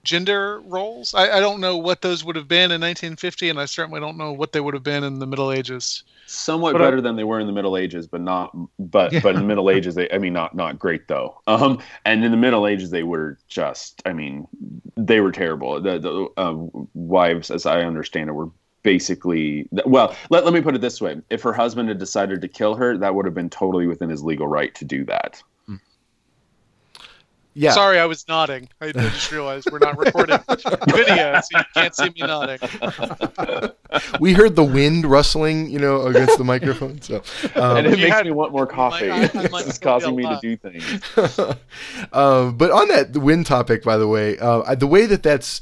gender 0.04 0.60
roles. 0.60 1.14
I, 1.14 1.38
I 1.38 1.40
don't 1.40 1.60
know 1.60 1.76
what 1.76 2.02
those 2.02 2.24
would 2.24 2.36
have 2.36 2.48
been 2.48 2.70
in 2.70 2.80
1950, 2.80 3.50
and 3.50 3.60
I 3.60 3.66
certainly 3.66 4.00
don't 4.00 4.16
know 4.16 4.32
what 4.32 4.52
they 4.52 4.60
would 4.60 4.74
have 4.74 4.82
been 4.82 5.04
in 5.04 5.18
the 5.18 5.26
Middle 5.26 5.52
Ages. 5.52 6.02
Somewhat 6.26 6.72
But 6.72 6.82
I- 6.82 6.86
better 6.86 7.00
than 7.00 7.16
they 7.16 7.24
were 7.24 7.40
in 7.40 7.46
the 7.46 7.52
Middle 7.52 7.76
Ages, 7.76 8.06
but 8.06 8.20
not. 8.20 8.56
But 8.78 9.14
but 9.22 9.34
in 9.34 9.40
the 9.40 9.46
Middle 9.46 9.70
Ages, 9.70 9.94
they. 9.94 10.10
I 10.10 10.18
mean, 10.18 10.32
not 10.32 10.54
not 10.54 10.78
great 10.78 11.08
though. 11.08 11.40
Um, 11.46 11.78
and 12.04 12.24
in 12.24 12.30
the 12.30 12.36
Middle 12.36 12.66
Ages, 12.66 12.90
they 12.90 13.02
were 13.02 13.38
just. 13.48 14.02
I 14.04 14.12
mean, 14.12 14.46
they 14.96 15.20
were 15.20 15.32
terrible. 15.32 15.80
The 15.80 15.98
the 15.98 16.28
uh, 16.36 16.54
wives, 16.94 17.50
as 17.50 17.66
I 17.66 17.80
understand 17.80 18.28
it, 18.28 18.34
were 18.34 18.50
basically 18.82 19.68
well. 19.86 20.14
Let 20.30 20.44
let 20.44 20.52
me 20.54 20.60
put 20.60 20.74
it 20.74 20.80
this 20.80 21.00
way: 21.00 21.16
if 21.30 21.42
her 21.42 21.52
husband 21.52 21.88
had 21.88 21.98
decided 21.98 22.40
to 22.42 22.48
kill 22.48 22.74
her, 22.74 22.96
that 22.98 23.14
would 23.14 23.24
have 23.24 23.34
been 23.34 23.50
totally 23.50 23.86
within 23.86 24.10
his 24.10 24.22
legal 24.22 24.48
right 24.48 24.74
to 24.76 24.84
do 24.84 25.04
that. 25.06 25.42
Yeah. 27.58 27.72
Sorry, 27.72 27.98
I 27.98 28.06
was 28.06 28.26
nodding. 28.28 28.68
I, 28.80 28.86
I 28.86 28.92
just 28.92 29.32
realized 29.32 29.68
we're 29.72 29.80
not 29.80 29.98
recording 29.98 30.38
video, 30.88 31.40
so 31.40 31.58
you 31.58 31.64
can't 31.74 31.92
see 31.92 32.04
me 32.10 32.20
nodding. 32.20 32.60
we 34.20 34.32
heard 34.32 34.54
the 34.54 34.62
wind 34.62 35.04
rustling, 35.04 35.68
you 35.68 35.80
know, 35.80 36.02
against 36.02 36.38
the 36.38 36.44
microphone. 36.44 37.02
So, 37.02 37.16
um, 37.56 37.78
and 37.78 37.86
it 37.88 37.98
makes 37.98 38.14
had- 38.14 38.26
me 38.26 38.30
want 38.30 38.52
more 38.52 38.66
coffee. 38.68 39.10
I- 39.10 39.28
I 39.34 39.48
might 39.48 39.66
it's 39.66 39.78
causing 39.78 40.14
me 40.14 40.22
to 40.22 40.38
do 40.40 40.56
things. 40.56 41.02
um, 42.12 42.56
but 42.56 42.70
on 42.70 42.86
that 42.88 43.16
wind 43.16 43.46
topic, 43.46 43.82
by 43.82 43.96
the 43.96 44.06
way, 44.06 44.38
uh, 44.38 44.76
the 44.76 44.86
way 44.86 45.06
that 45.06 45.24
that's 45.24 45.60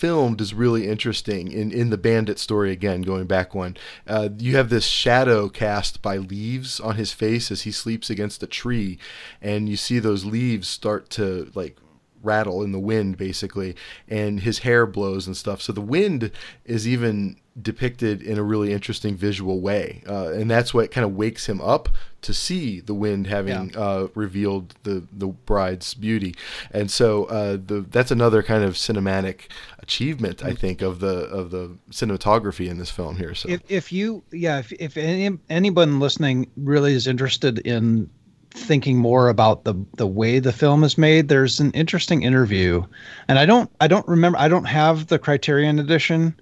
filmed 0.00 0.40
is 0.40 0.54
really 0.54 0.88
interesting 0.88 1.52
in, 1.52 1.70
in 1.70 1.90
the 1.90 1.98
bandit 1.98 2.38
story 2.38 2.72
again 2.72 3.02
going 3.02 3.26
back 3.26 3.54
one. 3.54 3.76
Uh, 4.06 4.30
you 4.38 4.56
have 4.56 4.70
this 4.70 4.86
shadow 4.86 5.46
cast 5.50 6.00
by 6.00 6.16
leaves 6.16 6.80
on 6.80 6.96
his 6.96 7.12
face 7.12 7.50
as 7.50 7.62
he 7.62 7.70
sleeps 7.70 8.08
against 8.08 8.42
a 8.42 8.46
tree 8.46 8.98
and 9.42 9.68
you 9.68 9.76
see 9.76 9.98
those 9.98 10.24
leaves 10.24 10.66
start 10.66 11.10
to 11.10 11.52
like 11.54 11.76
rattle 12.22 12.62
in 12.62 12.72
the 12.72 12.78
wind 12.78 13.18
basically 13.18 13.76
and 14.08 14.40
his 14.40 14.60
hair 14.60 14.86
blows 14.86 15.26
and 15.26 15.36
stuff. 15.36 15.60
So 15.60 15.70
the 15.70 15.82
wind 15.82 16.30
is 16.64 16.88
even 16.88 17.36
depicted 17.62 18.22
in 18.22 18.38
a 18.38 18.42
really 18.42 18.72
interesting 18.72 19.16
visual 19.16 19.60
way. 19.60 20.02
Uh, 20.08 20.28
and 20.28 20.50
that's 20.50 20.72
what 20.72 20.90
kind 20.90 21.04
of 21.04 21.14
wakes 21.14 21.46
him 21.46 21.60
up 21.60 21.88
to 22.22 22.34
see 22.34 22.80
the 22.80 22.94
wind 22.94 23.26
having 23.26 23.74
uh, 23.76 24.08
revealed 24.14 24.74
the 24.82 25.06
the 25.12 25.26
bride's 25.26 25.94
beauty. 25.94 26.34
And 26.70 26.90
so 26.90 27.24
uh, 27.24 27.52
the 27.52 27.86
that's 27.90 28.10
another 28.10 28.42
kind 28.42 28.62
of 28.64 28.74
cinematic 28.74 29.50
achievement 29.78 30.44
I 30.44 30.52
think 30.52 30.82
of 30.82 31.00
the 31.00 31.24
of 31.26 31.50
the 31.50 31.76
cinematography 31.90 32.68
in 32.68 32.78
this 32.78 32.90
film 32.90 33.16
here 33.16 33.34
so. 33.34 33.48
If, 33.48 33.62
if 33.68 33.92
you, 33.92 34.22
yeah, 34.32 34.58
if, 34.58 34.72
if 34.72 34.96
any, 34.96 35.38
anyone 35.48 36.00
listening 36.00 36.50
really 36.56 36.92
is 36.92 37.06
interested 37.06 37.58
in 37.60 38.08
thinking 38.52 38.98
more 38.98 39.28
about 39.28 39.64
the 39.64 39.74
the 39.96 40.06
way 40.06 40.38
the 40.38 40.52
film 40.52 40.84
is 40.84 40.98
made, 40.98 41.28
there's 41.28 41.60
an 41.60 41.70
interesting 41.72 42.22
interview, 42.22 42.84
and 43.28 43.38
I 43.38 43.46
don't 43.46 43.70
I 43.80 43.86
don't 43.86 44.06
remember 44.06 44.38
I 44.38 44.48
don't 44.48 44.64
have 44.64 45.06
the 45.06 45.18
Criterion 45.18 45.78
edition 45.78 46.38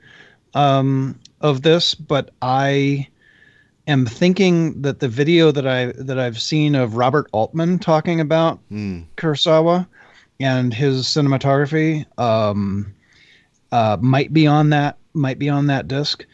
um, 0.54 1.18
of 1.40 1.62
this, 1.62 1.94
but 1.94 2.30
I 2.42 3.06
am 3.86 4.06
thinking 4.06 4.80
that 4.82 5.00
the 5.00 5.08
video 5.08 5.50
that 5.50 5.66
I 5.66 5.86
that 5.92 6.18
I've 6.18 6.40
seen 6.40 6.74
of 6.74 6.96
Robert 6.96 7.28
Altman 7.32 7.78
talking 7.78 8.20
about 8.20 8.60
Mm. 8.70 9.04
Kurosawa 9.16 9.86
and 10.40 10.72
his 10.72 11.04
cinematography 11.04 12.04
um, 12.18 12.94
uh, 13.72 13.96
might 14.00 14.32
be 14.32 14.46
on 14.46 14.70
that 14.70 14.96
might 15.14 15.38
be 15.38 15.48
on 15.48 15.66
that 15.66 15.88
disc. 15.88 16.24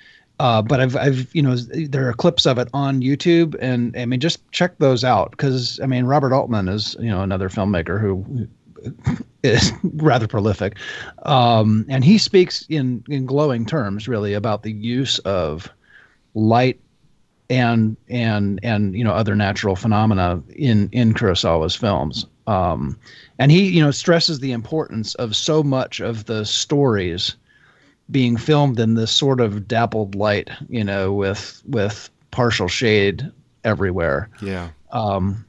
Uh, 0.41 0.61
but 0.61 0.81
I've 0.81 0.97
I've 0.97 1.33
you 1.33 1.43
know 1.43 1.55
there 1.57 2.09
are 2.09 2.13
clips 2.13 2.45
of 2.45 2.59
it 2.59 2.69
on 2.75 3.01
YouTube 3.03 3.55
and 3.61 3.97
I 3.97 4.05
mean 4.05 4.19
just 4.19 4.41
check 4.51 4.77
those 4.79 5.05
out 5.05 5.31
because 5.31 5.79
I 5.81 5.87
mean 5.87 6.07
Robert 6.07 6.33
Altman 6.33 6.69
is 6.69 6.97
you 6.99 7.09
know 7.09 7.23
another 7.23 7.49
filmmaker 7.49 8.01
who 8.01 8.49
is 9.43 9.73
rather 9.95 10.27
prolific, 10.27 10.77
um, 11.25 11.85
and 11.89 12.05
he 12.05 12.19
speaks 12.19 12.67
in 12.69 13.05
in 13.09 13.27
glowing 13.27 13.67
terms 13.67 14.09
really 14.09 14.35
about 14.35 14.63
the 14.63 14.73
use 14.73 15.19
of 15.21 15.71
light 16.35 16.81
and 17.51 17.97
and 18.09 18.61
and 18.63 18.95
you 18.97 19.05
know 19.05 19.13
other 19.13 19.35
natural 19.35 19.77
phenomena 19.77 20.43
in 20.57 20.89
in 20.93 21.15
Kurosawa's 21.15 21.77
films. 21.77 22.27
Um, 22.47 22.99
and 23.39 23.51
he 23.51 23.69
you 23.69 23.83
know 23.83 23.91
stresses 23.91 24.41
the 24.41 24.53
importance 24.53 25.15
of 25.17 25.35
so 25.35 25.63
much 25.63 26.01
of 26.01 26.27
the 26.27 26.45
stories 26.45 27.37
being 28.11 28.37
filmed 28.37 28.79
in 28.79 28.95
this 28.95 29.11
sort 29.11 29.41
of 29.41 29.67
dappled 29.67 30.15
light, 30.15 30.51
you 30.69 30.85
know, 30.85 31.13
with 31.13 31.63
with 31.67 32.11
partial 32.31 32.69
shade 32.69 33.31
everywhere. 33.65 34.29
yeah 34.43 34.71
Um, 34.93 35.45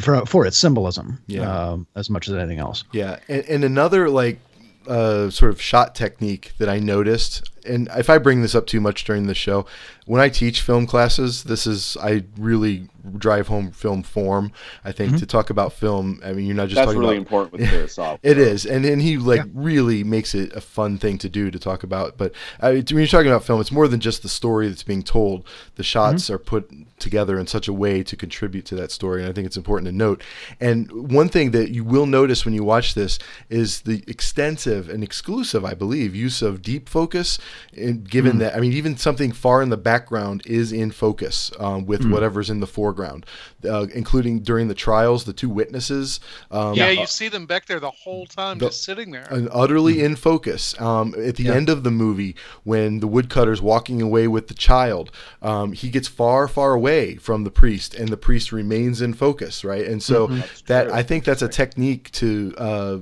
for 0.00 0.24
for 0.26 0.46
its 0.46 0.56
symbolism, 0.58 1.20
Yeah. 1.26 1.42
um, 1.70 1.86
as 1.94 2.08
much 2.10 2.28
as 2.28 2.34
anything 2.34 2.58
else. 2.58 2.84
Yeah, 2.92 3.18
and, 3.28 3.44
and 3.48 3.64
another 3.64 4.08
like 4.08 4.38
uh, 4.86 5.30
sort 5.30 5.50
of 5.52 5.60
shot 5.60 5.94
technique 5.94 6.52
that 6.58 6.68
I 6.68 6.78
noticed, 6.78 7.50
and 7.68 7.88
if 7.96 8.10
I 8.10 8.18
bring 8.18 8.42
this 8.42 8.54
up 8.54 8.66
too 8.66 8.80
much 8.80 9.04
during 9.04 9.26
the 9.26 9.34
show, 9.34 9.66
when 10.06 10.20
I 10.20 10.28
teach 10.28 10.62
film 10.62 10.86
classes, 10.86 11.44
this 11.44 11.66
is 11.66 11.96
I 12.00 12.24
really 12.38 12.88
drive 13.16 13.48
home 13.48 13.70
film 13.70 14.02
form. 14.02 14.52
I 14.84 14.92
think 14.92 15.18
to 15.18 15.26
talk 15.26 15.50
about 15.50 15.72
film. 15.72 16.20
I 16.24 16.32
mean, 16.32 16.46
you're 16.46 16.56
not 16.56 16.68
just 16.68 16.82
talking 16.82 16.98
about 16.98 17.14
film. 17.14 17.24
That's 17.24 17.30
talking 17.30 17.50
really 17.50 17.60
about 17.60 17.60
important 17.60 17.60
with 17.60 17.96
Kurosawa. 17.96 18.18
It 18.22 18.38
is, 18.38 18.66
and 18.66 18.84
and 18.84 19.02
he 19.02 19.18
like 19.18 19.42
really 19.54 20.04
makes 20.04 20.34
it 20.34 20.52
a 20.54 20.60
fun 20.60 20.98
thing 20.98 21.18
to 21.18 21.28
do 21.28 21.50
to 21.50 21.58
talk 21.58 21.82
about. 21.82 22.16
But 22.16 22.32
uh, 22.60 22.70
when 22.70 22.86
you're 22.86 23.06
talking 23.06 23.30
about 23.30 23.44
film, 23.44 23.60
it's 23.60 23.72
more 23.72 23.88
than 23.88 24.00
just 24.00 24.22
the 24.22 24.28
story 24.28 24.68
that's 24.68 24.82
being 24.82 25.02
told. 25.02 25.46
The 25.76 25.82
shots 25.82 26.30
are 26.30 26.38
put 26.38 26.70
together 26.98 27.38
in 27.38 27.46
such 27.46 27.68
a 27.68 27.72
way 27.72 28.02
to 28.02 28.16
contribute 28.16 28.64
to 28.66 28.74
that 28.76 28.90
story, 28.90 29.22
and 29.22 29.30
I 29.30 29.32
think 29.32 29.46
it's 29.46 29.56
important 29.56 29.86
to 29.86 29.92
note. 29.92 30.22
And 30.60 30.90
one 31.10 31.28
thing 31.28 31.52
that 31.52 31.70
you 31.70 31.84
will 31.84 32.06
notice 32.06 32.44
when 32.44 32.54
you 32.54 32.64
watch 32.64 32.94
this 32.94 33.18
is 33.48 33.82
the 33.82 34.02
extensive 34.06 34.88
and 34.88 35.04
exclusive, 35.04 35.64
I 35.64 35.74
believe, 35.74 36.14
use 36.14 36.42
of 36.42 36.62
deep 36.62 36.88
focus. 36.88 37.38
And 37.76 38.08
given 38.08 38.38
that, 38.38 38.56
I 38.56 38.60
mean, 38.60 38.72
even 38.72 38.96
something 38.96 39.32
far 39.32 39.62
in 39.62 39.68
the 39.70 39.76
background 39.76 40.42
is 40.46 40.72
in 40.72 40.90
focus 40.90 41.50
um, 41.58 41.86
with 41.86 42.04
whatever's 42.10 42.50
in 42.50 42.60
the 42.60 42.66
foreground, 42.66 43.26
uh, 43.64 43.86
including 43.94 44.40
during 44.40 44.68
the 44.68 44.74
trials, 44.74 45.24
the 45.24 45.32
two 45.32 45.48
witnesses. 45.48 46.20
Um, 46.50 46.74
Yeah, 46.74 46.90
you 46.90 47.06
see 47.06 47.28
them 47.28 47.46
back 47.46 47.66
there 47.66 47.80
the 47.80 47.90
whole 47.90 48.26
time, 48.26 48.58
The- 48.58 48.66
just 48.66 48.84
sitting 48.84 49.10
there. 49.10 49.26
and 49.30 49.48
utterly 49.52 50.02
in 50.02 50.16
focus. 50.16 50.78
Um, 50.80 51.14
at 51.18 51.36
the 51.36 51.48
end 51.48 51.68
of 51.68 51.82
the 51.84 51.90
movie, 51.90 52.34
when 52.64 53.00
the 53.00 53.06
woodcutter's 53.06 53.60
walking 53.62 54.00
away 54.02 54.28
with 54.28 54.48
the 54.48 54.54
child, 54.54 55.10
um, 55.42 55.72
he 55.72 55.88
gets 55.90 56.08
far, 56.08 56.48
far 56.48 56.72
away 56.72 57.16
from 57.16 57.44
the 57.44 57.50
priest, 57.50 57.94
and 57.94 58.08
the 58.08 58.16
priest 58.16 58.52
remains 58.52 59.00
in 59.00 59.14
focus, 59.14 59.64
right? 59.64 59.86
And 59.86 60.02
so 60.02 60.28
that 60.66 60.92
I 60.92 61.02
think 61.02 61.24
that's 61.24 61.42
a 61.42 61.48
technique 61.48 62.10
to 62.12 62.54
uh, 62.58 62.98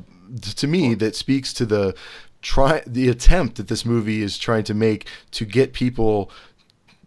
to 0.56 0.66
me 0.66 0.94
that 0.94 1.14
speaks 1.14 1.52
to 1.52 1.64
the 1.66 1.94
try 2.46 2.80
the 2.86 3.08
attempt 3.08 3.56
that 3.56 3.66
this 3.66 3.84
movie 3.84 4.22
is 4.22 4.38
trying 4.38 4.62
to 4.62 4.72
make 4.74 5.08
to 5.32 5.44
get 5.44 5.72
people 5.72 6.30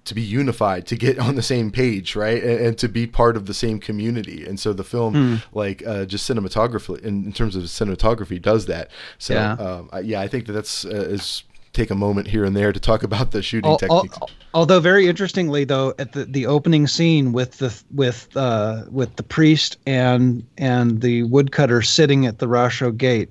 to 0.03 0.13
be 0.13 0.21
unified, 0.21 0.85
to 0.87 0.95
get 0.97 1.17
on 1.27 1.35
the 1.35 1.41
same 1.41 1.71
page, 1.71 2.15
right, 2.15 2.43
and, 2.43 2.59
and 2.65 2.77
to 2.77 2.89
be 2.89 3.07
part 3.07 3.37
of 3.37 3.45
the 3.45 3.53
same 3.53 3.79
community. 3.79 4.45
And 4.45 4.59
so 4.59 4.73
the 4.73 4.83
film, 4.83 5.41
like 5.53 5.81
uh, 5.87 6.03
just 6.05 6.29
cinematography, 6.29 6.99
in, 7.01 7.23
in 7.25 7.31
terms 7.33 7.55
of 7.55 7.63
cinematography, 7.63 8.41
does 8.41 8.65
that. 8.65 8.89
So 9.17 9.33
Yeah. 9.35 9.51
um, 9.53 9.89
I, 9.93 9.99
yeah, 10.01 10.19
I 10.19 10.27
think 10.27 10.45
that 10.47 10.53
that's 10.53 10.83
uh, 10.85 10.89
is 11.15 11.43
take 11.71 11.89
a 11.91 11.95
moment 11.95 12.27
here 12.27 12.43
and 12.43 12.55
there 12.55 12.73
to 12.73 12.79
talk 12.79 13.03
about 13.03 13.31
the 13.31 13.41
shooting 13.41 13.69
Al- 13.69 13.79
al- 13.89 14.01
techniques. 14.03 14.17
although 14.53 14.79
very 14.81 15.07
interestingly, 15.07 15.63
though, 15.63 15.93
at 15.99 16.11
the, 16.11 16.25
the 16.25 16.47
opening 16.47 16.85
scene 16.87 17.31
with 17.31 17.59
the 17.59 17.71
with 17.93 18.27
uh, 18.35 18.83
with 18.91 19.15
the 19.15 19.23
priest 19.23 19.77
and 19.85 20.43
and 20.57 20.99
the 21.01 21.23
woodcutter 21.23 21.81
sitting 21.81 22.25
at 22.25 22.39
the 22.39 22.47
Rasho 22.47 22.89
gate, 22.97 23.29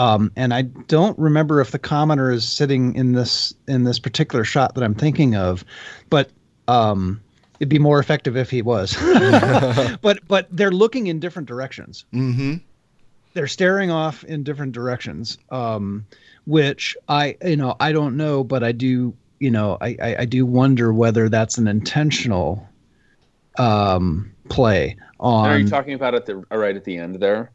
Um, 0.00 0.32
and 0.34 0.54
I 0.54 0.62
don't 0.62 1.18
remember 1.18 1.60
if 1.60 1.72
the 1.72 1.78
commoner 1.78 2.30
is 2.32 2.48
sitting 2.48 2.94
in 2.94 3.12
this 3.12 3.52
in 3.68 3.84
this 3.84 3.98
particular 3.98 4.44
shot 4.44 4.74
that 4.74 4.82
I'm 4.82 4.94
thinking 4.94 5.36
of, 5.36 5.62
but 6.08 6.30
um, 6.68 7.20
it'd 7.58 7.68
be 7.68 7.78
more 7.78 7.98
effective 7.98 8.34
if 8.34 8.48
he 8.50 8.62
was. 8.62 8.96
but 10.00 10.26
but 10.26 10.48
they're 10.50 10.70
looking 10.70 11.08
in 11.08 11.20
different 11.20 11.48
directions. 11.48 12.06
Mm-hmm. 12.14 12.54
They're 13.34 13.46
staring 13.46 13.90
off 13.90 14.24
in 14.24 14.42
different 14.42 14.72
directions, 14.72 15.36
um, 15.50 16.06
which 16.46 16.96
I 17.10 17.36
you 17.44 17.58
know 17.58 17.76
I 17.78 17.92
don't 17.92 18.16
know, 18.16 18.42
but 18.42 18.64
I 18.64 18.72
do 18.72 19.14
you 19.38 19.50
know 19.50 19.76
I, 19.82 19.98
I, 20.00 20.16
I 20.20 20.24
do 20.24 20.46
wonder 20.46 20.94
whether 20.94 21.28
that's 21.28 21.58
an 21.58 21.68
intentional 21.68 22.66
um, 23.58 24.32
play 24.48 24.96
on. 25.18 25.50
Are 25.50 25.58
you 25.58 25.68
talking 25.68 25.92
about 25.92 26.14
at 26.14 26.24
the 26.24 26.36
right 26.36 26.74
at 26.74 26.84
the 26.84 26.96
end 26.96 27.16
there? 27.16 27.52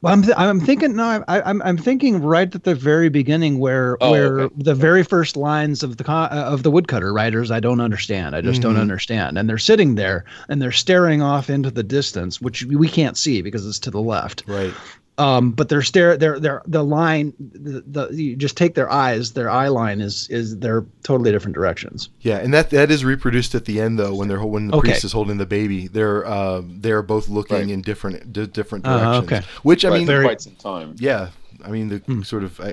Well, 0.00 0.12
I'm 0.12 0.22
th- 0.22 0.34
I'm 0.38 0.60
thinking 0.60 0.94
no, 0.94 1.24
I, 1.26 1.40
I'm 1.42 1.60
I'm 1.62 1.76
thinking 1.76 2.22
right 2.22 2.54
at 2.54 2.62
the 2.62 2.74
very 2.76 3.08
beginning 3.08 3.58
where 3.58 3.96
Oh, 4.00 4.12
where 4.12 4.40
okay. 4.42 4.54
the 4.56 4.74
very 4.74 5.02
first 5.02 5.36
lines 5.36 5.82
of 5.82 5.96
the 5.96 6.08
uh, 6.08 6.28
of 6.28 6.62
the 6.62 6.70
woodcutter 6.70 7.12
writers 7.12 7.50
I 7.50 7.58
don't 7.58 7.80
understand. 7.80 8.36
I 8.36 8.40
just 8.40 8.62
don't 8.62 8.76
Mhm. 8.76 8.80
understand, 8.80 9.38
and 9.38 9.48
they're 9.48 9.58
sitting 9.58 9.96
there 9.96 10.24
and 10.48 10.62
they're 10.62 10.70
staring 10.70 11.20
off 11.20 11.50
into 11.50 11.70
the 11.72 11.82
distance, 11.82 12.40
which 12.40 12.64
we 12.64 12.88
can't 12.88 13.16
see 13.16 13.42
because 13.42 13.66
it's 13.66 13.80
to 13.80 13.90
the 13.90 14.00
left. 14.00 14.44
Right. 14.46 14.78
Um, 15.18 15.50
but 15.50 15.68
they're 15.68 15.82
stare 15.82 16.16
they're 16.16 16.38
they're 16.38 16.62
the 16.66 16.84
line 16.84 17.34
the, 17.40 17.82
the 17.86 18.08
you 18.14 18.36
just 18.36 18.56
take 18.56 18.74
their 18.76 18.88
eyes 18.90 19.32
their 19.32 19.50
eye 19.50 19.66
line 19.66 20.00
is 20.00 20.28
is 20.30 20.56
they're 20.58 20.86
totally 21.02 21.32
different 21.32 21.54
directions. 21.56 22.08
Yeah, 22.20 22.36
and 22.38 22.54
that 22.54 22.70
that 22.70 22.90
is 22.92 23.04
reproduced 23.04 23.54
at 23.56 23.64
the 23.64 23.80
end 23.80 23.98
though 23.98 24.14
when 24.14 24.28
they're 24.28 24.42
when 24.44 24.68
the 24.68 24.76
Okay. 24.76 24.90
priest 24.90 25.04
is 25.04 25.12
holding 25.12 25.38
the 25.38 25.46
baby. 25.46 25.88
They're 25.88 26.24
uh, 26.24 26.62
they're 26.64 27.02
both 27.02 27.28
looking 27.28 27.56
Right. 27.56 27.68
in 27.68 27.82
different 27.82 28.32
di- 28.32 28.46
different 28.46 28.86
Uh, 28.86 28.96
directions. 29.20 29.24
okay. 29.44 29.46
Which 29.64 29.84
I 29.84 29.88
Right, 29.88 29.98
mean, 29.98 30.06
very- 30.06 30.24
quite 30.24 30.40
some 30.40 30.54
time. 30.54 30.94
yeah. 30.98 31.30
I 31.64 31.70
mean, 31.72 31.88
the 31.88 31.98
Hmm. 31.98 32.22
sort 32.22 32.44
of 32.44 32.60
uh, 32.60 32.70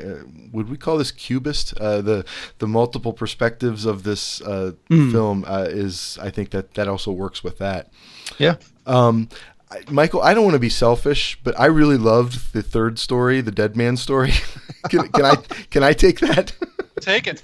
would 0.52 0.70
we 0.70 0.78
call 0.78 1.00
this 1.00 1.10
cubist? 1.12 1.74
Uh, 1.80 2.02
the 2.02 2.26
the 2.60 2.68
multiple 2.68 3.14
perspectives 3.14 3.86
of 3.88 4.04
this 4.04 4.39
uh, 4.41 4.74
Hmm. 4.89 5.12
film 5.12 5.46
uh, 5.48 5.66
is, 5.68 6.20
I 6.22 6.30
think 6.30 6.52
that 6.52 6.76
that 6.76 6.88
also 6.88 7.12
works 7.12 7.43
with 7.43 7.58
that. 7.58 7.89
Yeah. 8.38 8.58
Um, 8.86 9.30
I, 9.72 9.80
Michial, 9.82 10.24
I 10.24 10.34
don't 10.34 10.43
want 10.43 10.53
to 10.53 10.59
be 10.59 10.70
selfish, 10.70 11.39
but 11.43 11.59
I 11.59 11.66
really 11.66 11.97
loved 11.97 12.53
the 12.53 12.61
third 12.61 12.99
story, 12.99 13.41
the 13.41 13.51
dead 13.51 13.76
man 13.76 13.97
story. 13.97 14.34
can, 14.89 15.07
can 15.09 15.26
I 15.26 15.36
can 15.70 15.84
I 15.84 15.93
take 15.93 16.20
that? 16.20 16.53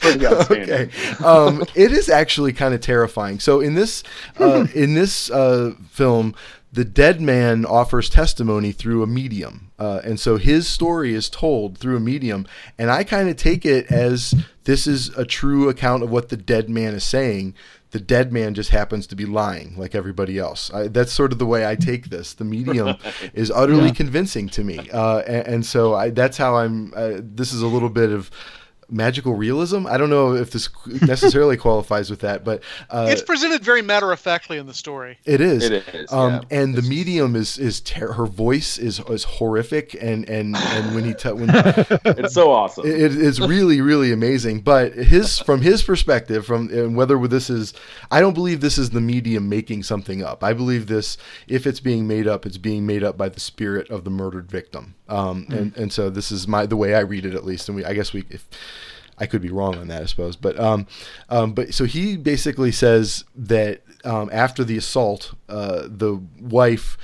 Take 0.04 0.22
it. 0.22 0.32
Okay. 0.52 0.90
Um, 1.24 1.64
it 1.76 1.92
is 1.92 2.10
actually 2.10 2.54
kind 2.54 2.74
of 2.74 2.82
terrifying. 2.82 3.40
So 3.40 3.60
in 3.60 3.74
this 3.74 4.04
uh, 4.40 4.68
in 4.74 4.94
this 4.94 5.30
uh, 5.30 5.74
film, 5.90 6.36
the 6.72 6.86
dead 6.86 7.20
man 7.20 7.66
offers 7.66 8.10
testimony 8.10 8.72
through 8.72 9.04
a 9.04 9.08
medium, 9.08 9.72
uh, 9.78 10.02
and 10.04 10.20
so 10.20 10.38
his 10.38 10.68
story 10.68 11.14
is 11.14 11.30
told 11.30 11.78
through 11.78 11.98
a 11.98 12.00
medium. 12.00 12.48
And 12.78 12.90
I 12.90 13.04
kind 13.04 13.30
of 13.30 13.36
take 13.36 13.66
it 13.66 13.92
as 13.92 14.34
this 14.64 14.88
is 14.88 15.10
a 15.18 15.26
true 15.26 15.68
account 15.70 16.04
of 16.04 16.10
what 16.10 16.30
the 16.30 16.38
dead 16.38 16.70
man 16.70 16.94
is 16.94 17.04
saying. 17.04 17.54
The 17.92 18.00
dead 18.00 18.32
man 18.32 18.54
just 18.54 18.70
happens 18.70 19.06
to 19.08 19.16
be 19.16 19.26
lying, 19.26 19.76
like 19.78 19.94
everybody 19.96 20.40
else. 20.40 20.72
I, 20.74 20.88
that's 20.88 21.12
sort 21.12 21.32
of 21.34 21.40
the 21.40 21.46
way 21.46 21.68
I 21.68 21.76
take 21.76 22.10
this. 22.10 22.34
The 22.34 22.46
medium 22.46 22.96
is 23.34 23.52
utterly 23.52 23.88
Yeah. 23.88 23.94
convincing 23.94 24.48
to 24.50 24.64
me, 24.64 24.90
uh, 24.92 25.20
and, 25.20 25.48
and 25.48 25.66
so 25.66 25.94
I, 25.94 26.10
that's 26.10 26.38
how 26.38 26.56
I'm. 26.56 26.94
Uh, 26.96 27.20
this 27.22 27.52
is 27.52 27.62
a 27.62 27.68
little 27.68 27.90
bit 27.90 28.10
of 28.10 28.32
magical 28.92 29.34
realism. 29.34 29.88
I 29.88 29.98
don't 29.98 30.10
know 30.10 30.34
if 30.36 30.52
this 30.52 30.70
necessarily 31.02 31.58
qualifies 31.58 32.10
with 32.10 32.20
that, 32.20 32.44
but 32.44 32.62
uh, 32.90 33.08
it's 33.10 33.22
presented 33.22 33.64
very 33.64 33.82
matter 33.82 34.12
of 34.12 34.20
factly 34.20 34.58
in 34.58 34.68
the 34.68 34.74
story. 34.74 35.18
it 35.26 35.42
is. 35.42 35.64
It 35.70 35.88
is, 35.96 36.12
Um, 36.12 36.34
yeah. 36.34 36.42
And 36.60 36.76
the 36.76 36.82
medium 36.82 37.36
is 37.36 37.58
is 37.58 37.80
ter- 37.82 38.12
her 38.14 38.26
voice 38.26 38.78
is 38.78 39.00
is 39.00 39.24
horrific, 39.24 39.96
and 40.00 40.28
and 40.30 40.56
and 40.56 40.94
when 40.96 41.06
he 41.06 41.14
te- 41.14 41.32
when 41.32 41.50
It's 42.06 42.34
so 42.34 42.52
awesome. 42.52 42.86
it 42.86 43.16
is 43.16 43.40
really 43.40 43.82
really 43.82 44.12
amazing. 44.12 44.62
But 44.62 44.94
his 44.94 45.40
from 45.40 45.62
his 45.62 45.82
perspective, 45.84 46.46
from 46.46 46.70
and 46.70 46.96
whether 46.96 47.18
this 47.28 47.50
is, 47.50 47.74
I 48.12 48.20
don't 48.20 48.34
believe 48.34 48.60
this 48.62 48.78
is 48.78 48.90
the 48.90 49.02
medium 49.02 49.48
making 49.50 49.84
something 49.84 50.24
up. 50.24 50.44
I 50.44 50.54
believe 50.54 50.88
this, 50.88 51.18
if 51.48 51.66
it's 51.66 51.80
being 51.80 52.08
made 52.08 52.28
up, 52.28 52.46
it's 52.46 52.58
being 52.58 52.86
made 52.86 53.04
up 53.04 53.18
by 53.18 53.30
the 53.30 53.40
spirit 53.40 53.90
of 53.90 54.04
the 54.04 54.10
murdered 54.10 54.52
victim. 54.52 54.96
Um, 55.08 55.46
and 55.50 55.76
and 55.78 55.92
so 55.94 56.10
this 56.10 56.32
is 56.32 56.48
my 56.48 56.66
the 56.66 56.78
way 56.78 56.96
I 56.96 57.00
read 57.00 57.26
it 57.26 57.34
at 57.34 57.46
least. 57.46 57.70
And 57.70 57.76
we 57.76 57.86
I 57.86 57.94
guess 57.94 58.12
we 58.14 58.26
if. 58.30 58.48
I 59.22 59.28
could 59.28 59.42
be 59.42 59.50
wrong 59.50 59.78
on 59.78 59.88
that, 59.90 60.02
I 60.02 60.06
suppose, 60.08 60.36
but 60.36 60.60
um, 60.60 60.88
um, 61.30 61.54
but 61.54 61.76
so 61.76 61.86
he 61.86 62.18
basically 62.18 62.72
says 62.72 63.24
that 63.36 63.84
um, 64.04 64.32
after 64.34 64.64
the 64.64 64.78
assault, 64.78 65.36
uh, 65.48 65.84
the 65.86 66.20
wife 66.40 66.98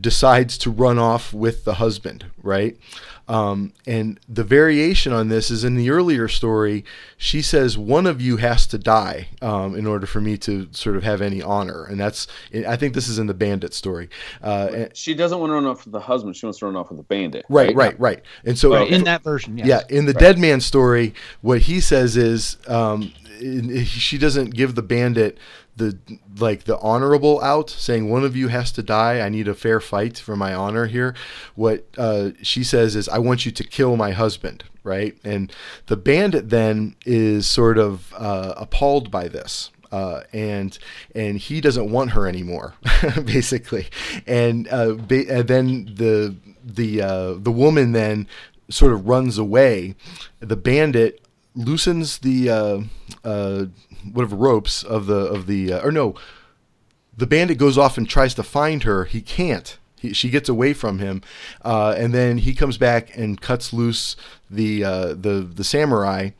decides 0.00 0.58
to 0.58 0.70
run 0.70 0.98
off 0.98 1.32
with 1.32 1.64
the 1.64 1.74
husband, 1.74 2.26
right? 2.42 2.76
Um, 3.26 3.72
and 3.86 4.20
the 4.28 4.44
variation 4.44 5.12
on 5.12 5.28
this 5.28 5.50
is 5.50 5.64
in 5.64 5.76
the 5.76 5.88
earlier 5.88 6.28
story, 6.28 6.84
she 7.16 7.40
says 7.40 7.78
one 7.78 8.06
of 8.06 8.20
you 8.20 8.36
has 8.36 8.66
to 8.66 8.78
die 8.78 9.28
um, 9.40 9.74
in 9.74 9.86
order 9.86 10.06
for 10.06 10.20
me 10.20 10.36
to 10.38 10.68
sort 10.72 10.96
of 10.96 11.04
have 11.04 11.22
any 11.22 11.40
honor, 11.40 11.84
and 11.84 11.98
that's 11.98 12.26
I 12.68 12.76
think 12.76 12.92
this 12.92 13.08
is 13.08 13.18
in 13.18 13.26
the 13.26 13.34
bandit 13.34 13.72
story. 13.72 14.10
Uh, 14.42 14.86
she 14.92 15.14
doesn't 15.14 15.38
want 15.38 15.50
to 15.50 15.54
run 15.54 15.64
off 15.64 15.84
with 15.84 15.92
the 15.92 16.00
husband. 16.00 16.36
She 16.36 16.44
wants 16.44 16.58
to 16.58 16.66
run 16.66 16.76
off 16.76 16.90
with 16.90 16.98
the 16.98 17.04
bandit. 17.04 17.46
right, 17.48 17.74
right, 17.74 17.98
right. 17.98 18.22
And 18.44 18.58
so 18.58 18.74
Right. 18.74 18.90
In 18.90 19.04
that 19.04 19.22
version, 19.22 19.56
yes. 19.56 19.66
yeah, 19.66 19.80
in 19.88 20.04
the 20.04 20.12
Dead 20.12 20.38
Man 20.38 20.60
story, 20.60 21.14
what 21.40 21.60
he 21.62 21.80
says 21.80 22.16
is 22.16 22.58
um, 22.66 23.12
she 23.84 24.18
doesn't 24.18 24.50
give 24.50 24.74
the 24.74 24.82
bandit 24.82 25.38
the 25.76 25.98
like 26.38 26.64
the 26.64 26.78
honorable 26.78 27.42
out, 27.42 27.70
saying 27.70 28.08
one 28.08 28.24
of 28.24 28.36
you 28.36 28.48
has 28.48 28.72
to 28.72 28.82
die. 28.82 29.20
I 29.20 29.28
need 29.28 29.48
a 29.48 29.54
fair 29.54 29.80
fight 29.80 30.18
for 30.18 30.36
my 30.36 30.54
honor 30.54 30.86
here. 30.86 31.14
What 31.54 31.86
uh, 31.98 32.30
she 32.42 32.64
says 32.64 32.96
is, 32.96 33.08
I 33.08 33.18
want 33.18 33.44
you 33.44 33.52
to 33.52 33.64
kill 33.64 33.96
my 33.96 34.12
husband, 34.12 34.64
right? 34.82 35.16
And 35.24 35.52
the 35.86 35.96
bandit 35.96 36.50
then 36.50 36.96
is 37.04 37.46
sort 37.46 37.78
of 37.78 38.12
uh, 38.16 38.54
appalled 38.56 39.10
by 39.10 39.28
this. 39.28 39.70
Uh, 39.92 40.22
and 40.32 40.76
and 41.14 41.38
he 41.38 41.60
doesn't 41.60 41.88
want 41.90 42.10
her 42.10 42.26
anymore, 42.26 42.74
basically, 43.24 43.86
and 44.26 44.66
uh, 44.68 44.94
ba- 44.94 45.30
and 45.30 45.46
then 45.46 45.84
the 45.94 46.34
the 46.64 47.00
uh, 47.00 47.34
the 47.34 47.52
woman 47.52 47.92
then 47.92 48.26
sort 48.68 48.92
of 48.92 49.06
runs 49.06 49.38
away. 49.38 49.94
The 50.40 50.56
bandit 50.56 51.24
loosens 51.54 52.18
the 52.18 52.50
uh, 52.50 52.80
uh, 53.22 53.66
whatever 54.12 54.36
ropes 54.36 54.82
of 54.82 55.06
the 55.06 55.16
of 55.16 55.46
the 55.46 55.72
uh, 55.72 55.86
or 55.86 55.92
no, 55.92 56.14
the 57.16 57.26
bandit 57.26 57.58
goes 57.58 57.78
off 57.78 57.98
and 57.98 58.08
tries 58.08 58.34
to 58.34 58.42
find 58.42 58.82
her. 58.82 59.04
He 59.04 59.20
can't. 59.20 59.78
He, 59.98 60.12
she 60.12 60.30
gets 60.30 60.48
away 60.48 60.74
from 60.74 60.98
him, 60.98 61.22
uh, 61.64 61.94
and 61.96 62.12
then 62.12 62.38
he 62.38 62.54
comes 62.54 62.76
back 62.78 63.16
and 63.16 63.40
cuts 63.40 63.72
loose 63.72 64.16
the 64.50 64.84
uh, 64.84 65.08
the 65.08 65.48
the 65.54 65.64
samurai. 65.64 66.30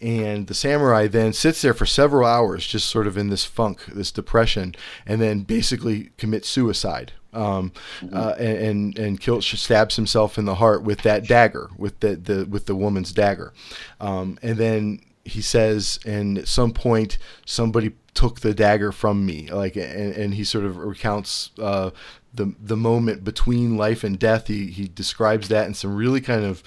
And 0.00 0.48
the 0.48 0.54
samurai 0.54 1.06
then 1.06 1.32
sits 1.32 1.62
there 1.62 1.72
for 1.72 1.86
several 1.86 2.28
hours, 2.28 2.66
just 2.66 2.90
sort 2.90 3.06
of 3.06 3.16
in 3.16 3.30
this 3.30 3.46
funk, 3.46 3.86
this 3.86 4.12
depression, 4.12 4.74
and 5.06 5.18
then 5.18 5.44
basically 5.44 6.10
commits 6.18 6.46
suicide. 6.46 7.12
Um, 7.32 7.72
uh, 8.12 8.34
and 8.38 8.98
and, 8.98 9.18
kills, 9.18 9.46
stabs 9.46 9.96
himself 9.96 10.36
in 10.36 10.44
the 10.44 10.56
heart 10.56 10.82
with 10.82 11.02
that 11.02 11.26
dagger, 11.26 11.70
with 11.78 12.00
the, 12.00 12.16
the 12.16 12.44
with 12.44 12.66
the 12.66 12.74
woman's 12.76 13.12
dagger. 13.12 13.54
Um, 13.98 14.38
and 14.42 14.58
then 14.58 15.00
he 15.24 15.40
says, 15.40 15.98
and 16.04 16.38
at 16.38 16.48
some 16.48 16.72
point, 16.72 17.18
somebody 17.46 17.92
took 18.14 18.40
the 18.40 18.54
dagger 18.54 18.92
from 18.92 19.26
me. 19.26 19.48
Like, 19.50 19.76
and, 19.76 20.14
and 20.14 20.34
he 20.34 20.44
sort 20.44 20.64
of 20.64 20.76
recounts 20.76 21.50
uh, 21.58 21.90
the 22.32 22.54
the 22.60 22.76
moment 22.76 23.24
between 23.24 23.76
life 23.76 24.04
and 24.04 24.18
death. 24.18 24.48
He 24.48 24.66
he 24.66 24.88
describes 24.88 25.48
that 25.48 25.66
in 25.66 25.74
some 25.74 25.94
really 25.94 26.20
kind 26.20 26.44
of 26.44 26.62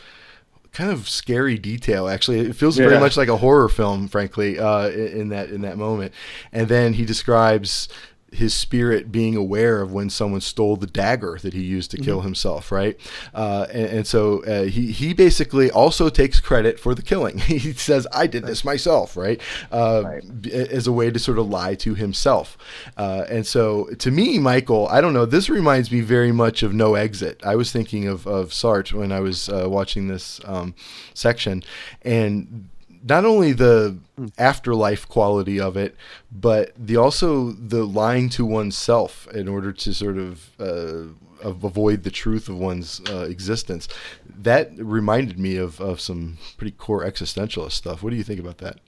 kind 0.73 0.91
of 0.91 1.09
scary 1.09 1.57
detail 1.57 2.07
actually 2.07 2.39
it 2.39 2.55
feels 2.55 2.77
very 2.77 2.99
much 2.99 3.17
like 3.17 3.29
a 3.29 3.37
horror 3.37 3.67
film 3.67 4.07
frankly 4.07 4.59
uh, 4.59 4.87
in 4.89 5.29
that 5.29 5.49
in 5.49 5.61
that 5.61 5.75
moment 5.75 6.13
and 6.51 6.67
then 6.67 6.93
he 6.93 7.03
describes 7.03 7.89
his 8.31 8.53
spirit 8.53 9.11
being 9.11 9.35
aware 9.35 9.81
of 9.81 9.93
when 9.93 10.09
someone 10.09 10.41
stole 10.41 10.75
the 10.75 10.87
dagger 10.87 11.37
that 11.41 11.53
he 11.53 11.61
used 11.61 11.91
to 11.91 11.97
kill 11.97 12.21
himself 12.21 12.71
right? 12.71 12.99
Uh, 13.33 13.67
and, 13.71 13.85
and 13.85 14.07
so 14.07 14.43
uh, 14.43 14.63
he 14.63 14.91
he 14.91 15.13
basically 15.13 15.71
also 15.71 16.09
takes 16.09 16.39
credit 16.39 16.79
for 16.79 16.93
the 16.93 17.01
killing. 17.01 17.37
He 17.57 17.73
says 17.73 18.05
I 18.13 18.27
did 18.27 18.45
this 18.45 18.63
myself 18.63 19.17
right, 19.17 19.41
uh, 19.71 20.19
b- 20.41 20.51
as 20.51 20.85
a 20.85 20.91
way 20.91 21.09
to 21.09 21.17
sort 21.17 21.39
of 21.39 21.47
lie 21.47 21.75
to 21.75 21.95
himself. 21.95 22.57
Uh, 22.97 23.25
and 23.29 23.47
so 23.47 23.85
to 23.99 24.11
me 24.11 24.37
Michial 24.37 24.89
I 24.91 25.01
don't 25.01 25.13
know 25.13 25.25
this 25.25 25.49
reminds 25.49 25.91
me 25.91 26.01
very 26.01 26.31
much 26.31 26.61
of 26.63 26.73
No 26.73 26.95
Exit. 26.95 27.41
I 27.43 27.55
was 27.55 27.71
thinking 27.71 28.07
of 28.07 28.27
of 28.27 28.49
Sartre 28.49 28.93
when 28.93 29.11
I 29.11 29.21
was 29.21 29.49
uh, 29.49 29.67
watching 29.69 30.07
this 30.07 30.39
um, 30.45 30.75
section 31.13 31.63
and 32.01 32.69
not 33.03 33.25
only 33.25 33.53
the 33.53 33.97
afterlife 34.37 35.07
quality 35.07 35.59
of 35.59 35.77
it, 35.77 35.95
but 36.31 36.73
the 36.77 36.97
also 36.97 37.51
the 37.51 37.85
lying 37.85 38.29
to 38.29 38.45
oneself 38.45 39.27
in 39.33 39.47
order 39.47 39.71
to 39.71 39.93
sort 39.93 40.17
of 40.17 40.49
uh, 40.59 41.13
avoid 41.43 42.03
the 42.03 42.11
truth 42.11 42.49
of 42.49 42.57
one's 42.57 43.01
uh, 43.09 43.25
existence. 43.29 43.87
That 44.25 44.71
reminded 44.77 45.39
me 45.39 45.57
of, 45.57 45.79
of 45.79 45.99
some 45.99 46.37
pretty 46.57 46.71
core 46.71 47.03
existentialist 47.03 47.73
stuff. 47.73 48.03
What 48.03 48.11
do 48.11 48.15
you 48.15 48.23
think 48.23 48.39
about 48.39 48.57
that? 48.59 48.79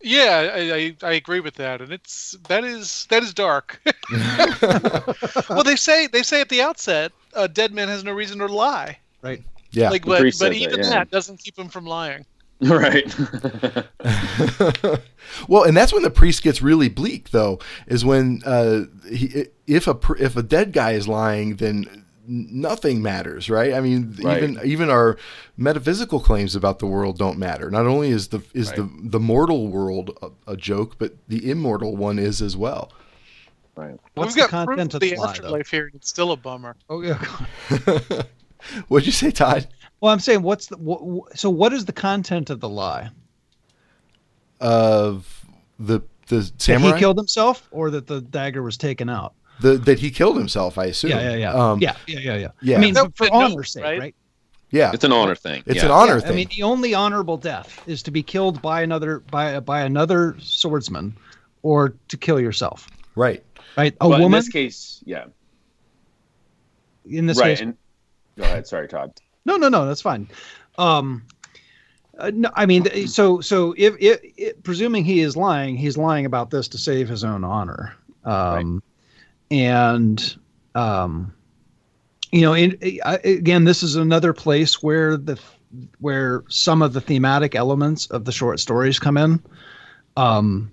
Yeah, 0.00 0.50
I, 0.54 0.58
I, 0.58 0.96
I 1.02 1.12
agree 1.14 1.40
with 1.40 1.54
that, 1.54 1.80
and 1.80 1.90
it's 1.90 2.36
that 2.48 2.62
is 2.62 3.06
that 3.08 3.22
is 3.22 3.32
dark. 3.32 3.80
well, 5.48 5.62
they 5.64 5.76
say 5.76 6.06
they 6.08 6.22
say 6.22 6.42
at 6.42 6.50
the 6.50 6.60
outset, 6.60 7.10
a 7.32 7.48
dead 7.48 7.72
man 7.72 7.88
has 7.88 8.04
no 8.04 8.12
reason 8.12 8.38
to 8.40 8.46
lie. 8.46 8.98
Right. 9.22 9.42
Yeah. 9.70 9.88
Like, 9.88 10.04
but 10.04 10.22
but 10.38 10.52
even 10.52 10.82
that, 10.82 10.84
yeah. 10.84 10.90
that 10.90 11.10
doesn't 11.10 11.38
keep 11.38 11.58
him 11.58 11.70
from 11.70 11.86
lying. 11.86 12.26
right. 12.60 13.14
well, 15.48 15.64
and 15.64 15.76
that's 15.76 15.92
when 15.92 16.02
the 16.02 16.10
priest 16.10 16.42
gets 16.42 16.62
really 16.62 16.88
bleak, 16.88 17.30
though, 17.30 17.58
is 17.86 18.04
when 18.04 18.42
uh, 18.44 18.84
he, 19.08 19.46
if 19.66 19.86
a 19.86 19.98
if 20.18 20.36
a 20.36 20.42
dead 20.42 20.72
guy 20.72 20.92
is 20.92 21.08
lying, 21.08 21.56
then 21.56 22.04
nothing 22.26 23.02
matters, 23.02 23.50
right? 23.50 23.74
I 23.74 23.80
mean, 23.80 24.16
Right. 24.22 24.42
even 24.42 24.60
even 24.64 24.90
our 24.90 25.18
metaphysical 25.56 26.20
claims 26.20 26.56
about 26.56 26.78
the 26.78 26.86
world 26.86 27.18
don't 27.18 27.38
matter. 27.38 27.70
Not 27.70 27.86
only 27.86 28.08
is 28.10 28.28
the 28.28 28.40
is 28.54 28.72
the 28.72 28.88
the 29.02 29.20
mortal 29.20 29.68
world 29.68 30.16
a, 30.22 30.52
a 30.52 30.56
joke, 30.56 30.96
but 30.98 31.14
the 31.28 31.50
immortal 31.50 31.96
one 31.96 32.18
is 32.18 32.40
as 32.40 32.56
well. 32.56 32.92
right. 33.76 33.98
What's 34.14 34.34
We've 34.34 34.34
the 34.34 34.40
got 34.48 34.64
proof 34.64 34.78
content 34.78 34.94
of 34.94 34.94
of 34.94 35.00
the 35.00 35.10
the 35.10 35.16
lie, 35.16 35.26
though? 35.40 35.40
afterlife 35.44 35.70
here. 35.70 35.90
It's 35.94 36.08
still 36.08 36.32
a 36.32 36.36
bummer. 36.36 36.76
Oh 36.88 37.02
yeah. 37.02 37.22
What'd 38.88 39.06
you 39.06 39.12
say, 39.12 39.30
Todd? 39.30 39.68
Well, 40.04 40.12
I'm 40.12 40.20
saying, 40.20 40.42
what's 40.42 40.66
the 40.66 40.76
wh- 40.76 41.00
wh- 41.32 41.34
so? 41.34 41.48
What 41.48 41.72
is 41.72 41.86
the 41.86 41.92
content 41.94 42.50
of 42.50 42.60
the 42.60 42.68
lie? 42.68 43.08
Of 44.60 45.46
the 45.78 46.02
the 46.26 46.40
That 46.40 46.60
samurai 46.60 46.92
he 46.92 46.98
killed 46.98 47.16
himself, 47.16 47.66
or 47.70 47.88
that 47.88 48.06
the 48.06 48.20
dagger 48.20 48.62
was 48.62 48.76
taken 48.76 49.08
out? 49.08 49.32
the, 49.60 49.78
that 49.78 49.98
he 50.00 50.10
killed 50.10 50.36
himself. 50.36 50.76
I 50.76 50.84
assume. 50.86 51.08
Yeah, 51.12 51.30
yeah, 51.30 51.36
yeah, 51.36 51.52
Um, 51.54 51.80
yeah, 51.80 51.96
yeah, 52.06 52.18
yeah, 52.18 52.36
yeah. 52.36 52.48
yeah. 52.60 52.76
I 52.76 52.80
mean, 52.80 52.92
That 52.92 53.16
for 53.16 53.24
would 53.24 53.32
no, 53.32 53.38
honor's 53.38 53.72
sake, 53.72 53.82
right? 53.82 53.98
right? 53.98 54.14
yeah. 54.70 54.90
It's 54.92 55.04
an 55.04 55.12
honor 55.12 55.34
thing. 55.34 55.62
It's 55.64 55.76
yeah. 55.76 55.86
an 55.86 55.90
honor 55.90 56.16
Yeah, 56.16 56.20
thing. 56.20 56.32
I 56.32 56.34
mean, 56.34 56.48
the 56.54 56.64
only 56.64 56.92
honorable 56.92 57.38
death 57.38 57.82
is 57.86 58.02
to 58.02 58.10
be 58.10 58.22
killed 58.22 58.60
by 58.60 58.82
another 58.82 59.20
by 59.20 59.58
by 59.60 59.80
another 59.80 60.36
swordsman, 60.38 61.16
or 61.62 61.94
to 62.08 62.18
kill 62.18 62.38
yourself. 62.38 62.88
right. 63.14 63.42
Right? 63.78 63.96
A 64.02 64.08
but 64.10 64.20
in 64.20 64.30
this 64.30 64.50
case, 64.50 65.02
yeah. 65.06 65.24
in 67.06 67.24
this 67.24 67.38
right. 67.38 67.56
case. 67.56 67.62
And, 67.62 67.74
go 68.36 68.44
ahead. 68.44 68.66
Sorry, 68.66 68.86
Todd. 68.86 69.18
No, 69.44 69.56
no, 69.56 69.68
no, 69.68 69.86
that's 69.86 70.00
fine. 70.00 70.28
Um, 70.78 71.24
uh, 72.18 72.30
no, 72.34 72.50
I 72.54 72.66
mean, 72.66 72.86
so 73.08 73.40
so 73.40 73.74
if, 73.76 73.94
if, 73.98 74.20
if 74.36 74.62
presuming 74.62 75.04
he 75.04 75.20
is 75.20 75.36
lying, 75.36 75.76
he's 75.76 75.96
lying 75.96 76.26
about 76.26 76.50
this 76.50 76.68
to 76.68 76.78
save 76.78 77.08
his 77.08 77.24
own 77.24 77.44
honor. 77.44 77.94
Um, 78.24 78.82
and 79.50 80.36
um, 80.74 81.32
you 82.32 82.40
know, 82.40 82.54
in, 82.54 82.78
I, 83.04 83.16
again, 83.24 83.64
this 83.64 83.82
is 83.82 83.96
another 83.96 84.32
place 84.32 84.82
where 84.82 85.16
the 85.16 85.38
where 85.98 86.44
some 86.48 86.82
of 86.82 86.92
the 86.92 87.00
thematic 87.00 87.54
elements 87.54 88.06
of 88.06 88.24
the 88.24 88.32
short 88.32 88.60
stories 88.60 88.98
come 88.98 89.16
in. 89.16 89.42
Um, 90.16 90.70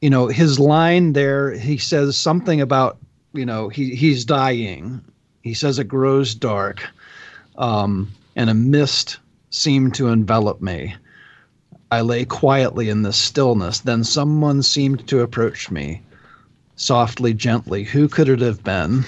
you 0.00 0.08
know, 0.08 0.28
his 0.28 0.58
line 0.58 1.12
there, 1.12 1.52
he 1.52 1.76
says 1.76 2.16
something 2.16 2.60
about 2.60 2.98
you 3.34 3.44
know 3.44 3.68
he 3.68 3.94
he's 3.94 4.24
dying. 4.24 5.02
He 5.42 5.54
says 5.54 5.78
it 5.78 5.84
grows 5.84 6.34
dark 6.34 6.82
um, 7.60 8.10
and 8.34 8.50
a 8.50 8.54
mist 8.54 9.18
seemed 9.50 9.94
to 9.94 10.08
envelop 10.08 10.60
me. 10.60 10.94
I 11.92 12.00
lay 12.00 12.24
quietly 12.24 12.88
in 12.88 13.02
the 13.02 13.12
stillness. 13.12 13.80
Then 13.80 14.02
someone 14.02 14.62
seemed 14.62 15.06
to 15.08 15.20
approach 15.20 15.70
me, 15.70 16.02
softly, 16.76 17.34
gently. 17.34 17.84
Who 17.84 18.08
could 18.08 18.28
it 18.28 18.40
have 18.40 18.64
been? 18.64 19.04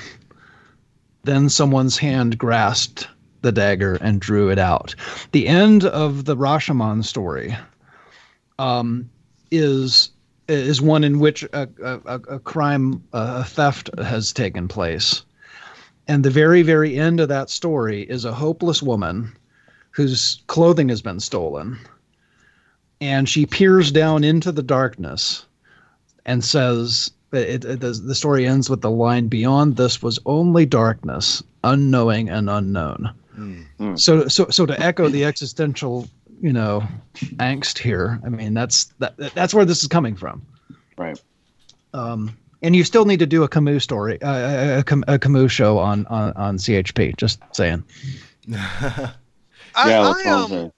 Then 1.24 1.48
someone's 1.48 1.96
hand 1.96 2.36
grasped 2.36 3.08
the 3.40 3.52
dagger 3.52 3.94
and 4.00 4.20
drew 4.20 4.50
it 4.50 4.58
out. 4.58 4.94
The 5.32 5.48
end 5.48 5.84
of 5.84 6.26
the 6.26 6.36
Rashomon 6.36 7.04
story 7.04 7.56
um, 8.58 9.08
is 9.50 10.10
is 10.48 10.82
one 10.82 11.04
in 11.04 11.20
which 11.20 11.44
a, 11.44 11.68
a, 11.82 12.00
a 12.04 12.20
a 12.34 12.38
crime, 12.40 13.02
a 13.12 13.44
theft 13.44 13.90
has 13.98 14.32
taken 14.32 14.68
place. 14.68 15.24
And 16.12 16.22
the 16.22 16.30
very, 16.30 16.60
very 16.60 16.98
end 16.98 17.20
of 17.20 17.30
that 17.30 17.48
story 17.48 18.02
is 18.02 18.26
a 18.26 18.34
hopeless 18.34 18.82
woman 18.82 19.34
whose 19.93 20.43
clothing 20.47 20.90
has 20.90 21.01
been 21.01 21.20
stolen. 21.20 21.78
And 23.01 23.26
she 23.26 23.47
peers 23.47 23.90
down 23.90 24.22
into 24.22 24.52
the 24.52 24.62
darkness 24.62 25.47
and 26.26 26.44
says, 26.44 27.10
it, 27.32 27.64
it, 27.64 27.80
the, 27.80 27.93
the 27.93 28.14
story 28.14 28.47
ends 28.47 28.68
with 28.68 28.82
the 28.82 28.90
line, 28.90 29.28
Beyond 29.28 29.76
this 29.78 30.02
was 30.02 30.18
only 30.26 30.66
darkness, 30.66 31.43
unknowing 31.64 32.28
and 32.28 32.51
unknown. 32.51 33.14
So, 33.94 34.28
so, 34.28 34.51
so 34.51 34.66
to 34.66 34.78
echo 34.78 35.09
the 35.09 35.24
existential, 35.24 36.10
you 36.43 36.52
know, 36.52 36.86
angst 37.36 37.78
here, 37.78 38.20
I 38.22 38.28
mean, 38.28 38.52
that's 38.52 38.93
that, 38.98 39.16
that's 39.16 39.55
where 39.55 39.64
this 39.64 39.80
is 39.82 39.89
coming 39.89 40.16
from. 40.16 40.44
Right. 40.98 41.18
Um, 41.94 42.36
and 42.62 42.74
you 42.76 42.84
still 42.84 43.05
need 43.05 43.18
to 43.18 43.26
do 43.26 43.43
a 43.43 43.48
Camus 43.48 43.84
story, 43.84 44.20
uh, 44.22 44.82
a, 44.86 45.14
a, 45.14 45.18
Camus 45.18 45.52
show 45.52 45.78
on, 45.78 46.06
on 46.06 46.32
on 46.34 46.56
CHP. 46.56 47.16
Just 47.16 47.40
saying. 47.52 47.84
I, 48.52 48.55
yeah. 48.56 49.10
I, 49.74 49.98
let's 50.01 50.26
all 50.26 50.44
um, 50.44 50.51
say- 50.51 50.70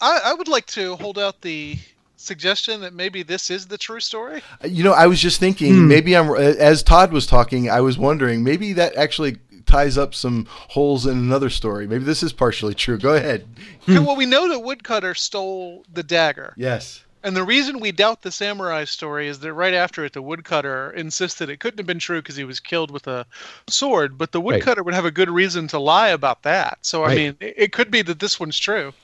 I, 0.00 0.20
I 0.26 0.34
would 0.34 0.48
like 0.48 0.66
to 0.66 0.96
hold 0.96 1.18
out 1.18 1.40
the 1.40 1.78
suggestion 2.16 2.80
that 2.80 2.92
maybe 2.94 3.22
this 3.22 3.50
is 3.50 3.66
the 3.66 3.78
true 3.78 4.00
story. 4.00 4.42
You 4.64 4.84
know, 4.84 4.92
I 4.92 5.06
was 5.06 5.20
just 5.20 5.38
thinking 5.40 5.74
Hmm. 5.74 5.88
maybe 5.88 6.16
I'm 6.16 6.34
as 6.34 6.82
Todd 6.82 7.12
was 7.12 7.26
talking, 7.26 7.70
I 7.70 7.80
was 7.80 7.98
wondering 7.98 8.42
maybe 8.42 8.72
that 8.74 8.96
actually 8.96 9.38
ties 9.66 9.98
up 9.98 10.14
some 10.14 10.46
holes 10.48 11.06
in 11.06 11.18
another 11.18 11.50
story. 11.50 11.86
Maybe 11.86 12.04
this 12.04 12.22
is 12.22 12.32
partially 12.32 12.74
true. 12.74 12.98
Go 12.98 13.14
ahead. 13.14 13.46
Okay, 13.82 13.98
well, 13.98 14.16
we 14.22 14.26
know 14.26 14.48
that 14.48 14.60
Woodcutter 14.60 15.14
stole 15.14 15.84
the 15.92 16.02
dagger. 16.02 16.54
Yes. 16.56 17.04
And 17.26 17.36
the 17.36 17.44
reason 17.44 17.78
we 17.80 17.92
doubt 17.92 18.22
the 18.22 18.32
samurai 18.32 18.84
story 18.84 19.28
is 19.28 19.40
that 19.40 19.52
right 19.52 19.74
after 19.74 20.02
it, 20.06 20.14
the 20.14 20.22
woodcutter 20.22 20.92
insisted 20.92 21.50
it 21.50 21.60
couldn't 21.60 21.78
have 21.78 21.86
been 21.86 21.98
true 21.98 22.22
because 22.22 22.36
he 22.36 22.44
was 22.44 22.58
killed 22.58 22.90
with 22.90 23.06
a 23.06 23.26
sword. 23.68 24.16
But 24.16 24.32
the 24.32 24.40
Right. 24.48 24.64
woodcutter 24.64 24.82
would 24.82 24.94
have 24.94 25.04
a 25.04 25.10
good 25.10 25.28
reason 25.28 25.68
to 25.68 25.78
lie 25.78 26.08
about 26.08 26.44
that. 26.44 26.78
So 26.82 27.04
I 27.04 27.10
Right. 27.10 27.10
mean, 27.10 27.36
it, 27.40 27.54
it 27.58 27.72
could 27.72 27.90
be 27.90 28.00
that 28.02 28.20
this 28.20 28.40
one's 28.40 28.58
true. 28.58 28.94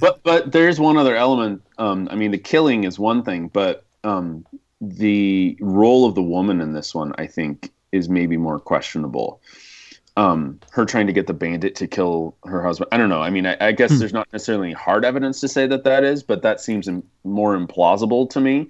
but 0.00 0.22
but 0.24 0.52
there's 0.52 0.80
one 0.80 0.96
other 0.96 1.16
element. 1.16 1.62
Um, 1.78 2.08
I 2.10 2.14
mean, 2.14 2.30
the 2.30 2.38
killing 2.38 2.84
is 2.84 2.98
one 2.98 3.22
thing, 3.22 3.48
but 3.48 3.86
um, 4.04 4.44
the 4.80 5.56
role 5.60 6.06
of 6.06 6.14
the 6.14 6.22
woman 6.22 6.60
in 6.60 6.72
this 6.72 6.94
one, 6.94 7.12
I 7.18 7.26
think, 7.26 7.70
is 7.92 8.08
maybe 8.08 8.36
more 8.36 8.58
questionable. 8.58 9.40
Um, 10.20 10.60
her 10.72 10.84
trying 10.84 11.06
to 11.06 11.14
get 11.14 11.26
the 11.26 11.32
bandit 11.32 11.74
to 11.76 11.86
kill 11.86 12.36
her 12.44 12.62
husband. 12.62 12.88
I 12.92 12.98
don't 12.98 13.08
know. 13.08 13.22
I 13.22 13.30
mean, 13.30 13.46
I, 13.46 13.56
I 13.58 13.72
guess 13.72 13.98
there's 13.98 14.12
not 14.12 14.28
necessarily 14.34 14.68
any 14.68 14.74
hard 14.74 15.02
evidence 15.02 15.40
to 15.40 15.48
say 15.48 15.66
that 15.68 15.84
that 15.84 16.04
is, 16.04 16.22
but 16.22 16.42
that 16.42 16.60
seems 16.60 16.88
im- 16.88 17.02
more 17.24 17.56
implausible 17.56 18.28
to 18.30 18.40
me. 18.40 18.68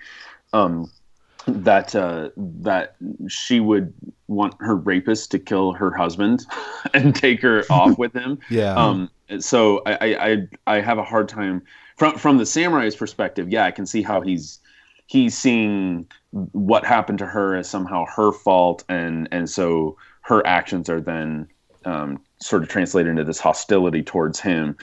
Um, 0.53 0.91
that 1.47 1.95
uh, 1.95 2.31
that 2.37 2.95
she 3.29 3.59
would 3.61 3.93
want 4.29 4.55
her 4.61 4.77
rapist 4.77 5.31
to 5.33 5.39
kill 5.39 5.73
her 5.73 5.91
husband 5.91 6.47
and 6.95 7.15
take 7.17 7.43
her 7.43 7.65
off 7.71 7.99
with 7.99 8.13
him. 8.13 8.39
Yeah. 8.49 8.75
Um, 8.75 9.11
so 9.39 9.83
I, 9.87 9.93
I, 9.93 10.31
I, 10.31 10.49
I 10.67 10.81
have 10.81 10.99
a 10.99 11.05
hard 11.05 11.29
time 11.29 11.63
from 11.97 12.17
from 12.17 12.39
the 12.39 12.47
samurai's 12.47 12.97
perspective. 12.97 13.49
Yeah, 13.49 13.65
I 13.65 13.71
can 13.71 13.87
see 13.87 14.03
how 14.03 14.21
he's 14.21 14.61
he's 15.07 15.37
seeing 15.37 16.07
what 16.31 16.85
happened 16.85 17.19
to 17.19 17.27
her 17.27 17.57
as 17.57 17.69
somehow 17.69 18.05
her 18.07 18.33
fault, 18.33 18.85
and 18.89 19.29
and 19.33 19.49
so 19.51 19.97
her 20.31 20.47
actions 20.47 20.89
are 20.89 21.01
then 21.01 21.49
um, 21.85 22.21
sort 22.41 22.63
of 22.63 22.69
translated 22.69 23.11
into 23.11 23.25
this 23.25 23.41
hostility 23.41 24.01
towards 24.01 24.39
him, 24.39 24.77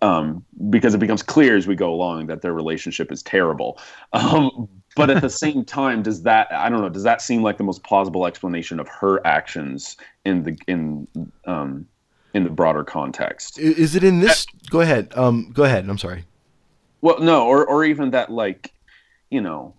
um, 0.00 0.44
because 0.70 0.94
it 0.94 0.98
becomes 0.98 1.22
clear 1.22 1.56
as 1.56 1.66
we 1.66 1.74
go 1.74 1.92
along 1.92 2.28
that 2.28 2.40
their 2.40 2.52
relationship 2.52 3.10
is 3.10 3.20
terrible. 3.22 3.80
Um, 4.12 4.68
but 4.94 5.10
at 5.10 5.22
the 5.22 5.30
same 5.44 5.64
time, 5.64 6.02
does 6.02 6.22
that 6.22 6.46
I 6.52 6.68
don't 6.68 6.80
know? 6.80 6.88
Does 6.88 7.02
that 7.02 7.20
seem 7.20 7.42
like 7.42 7.58
the 7.58 7.64
most 7.64 7.82
plausible 7.82 8.26
explanation 8.26 8.78
of 8.78 8.86
her 8.88 9.26
actions 9.26 9.96
in 10.24 10.44
the 10.44 10.56
in 10.68 11.08
um, 11.46 11.86
in 12.32 12.44
the 12.44 12.50
broader 12.50 12.84
context? 12.84 13.58
Is 13.58 13.96
it 13.96 14.04
in 14.04 14.20
this? 14.20 14.46
Go 14.70 14.82
ahead. 14.82 15.12
Um, 15.16 15.50
go 15.52 15.64
ahead. 15.64 15.88
I'm 15.88 15.98
sorry. 15.98 16.24
Well, 17.00 17.18
no, 17.18 17.44
or 17.46 17.66
or 17.66 17.84
even 17.84 18.12
that 18.12 18.30
like, 18.30 18.72
you 19.30 19.40
know, 19.40 19.74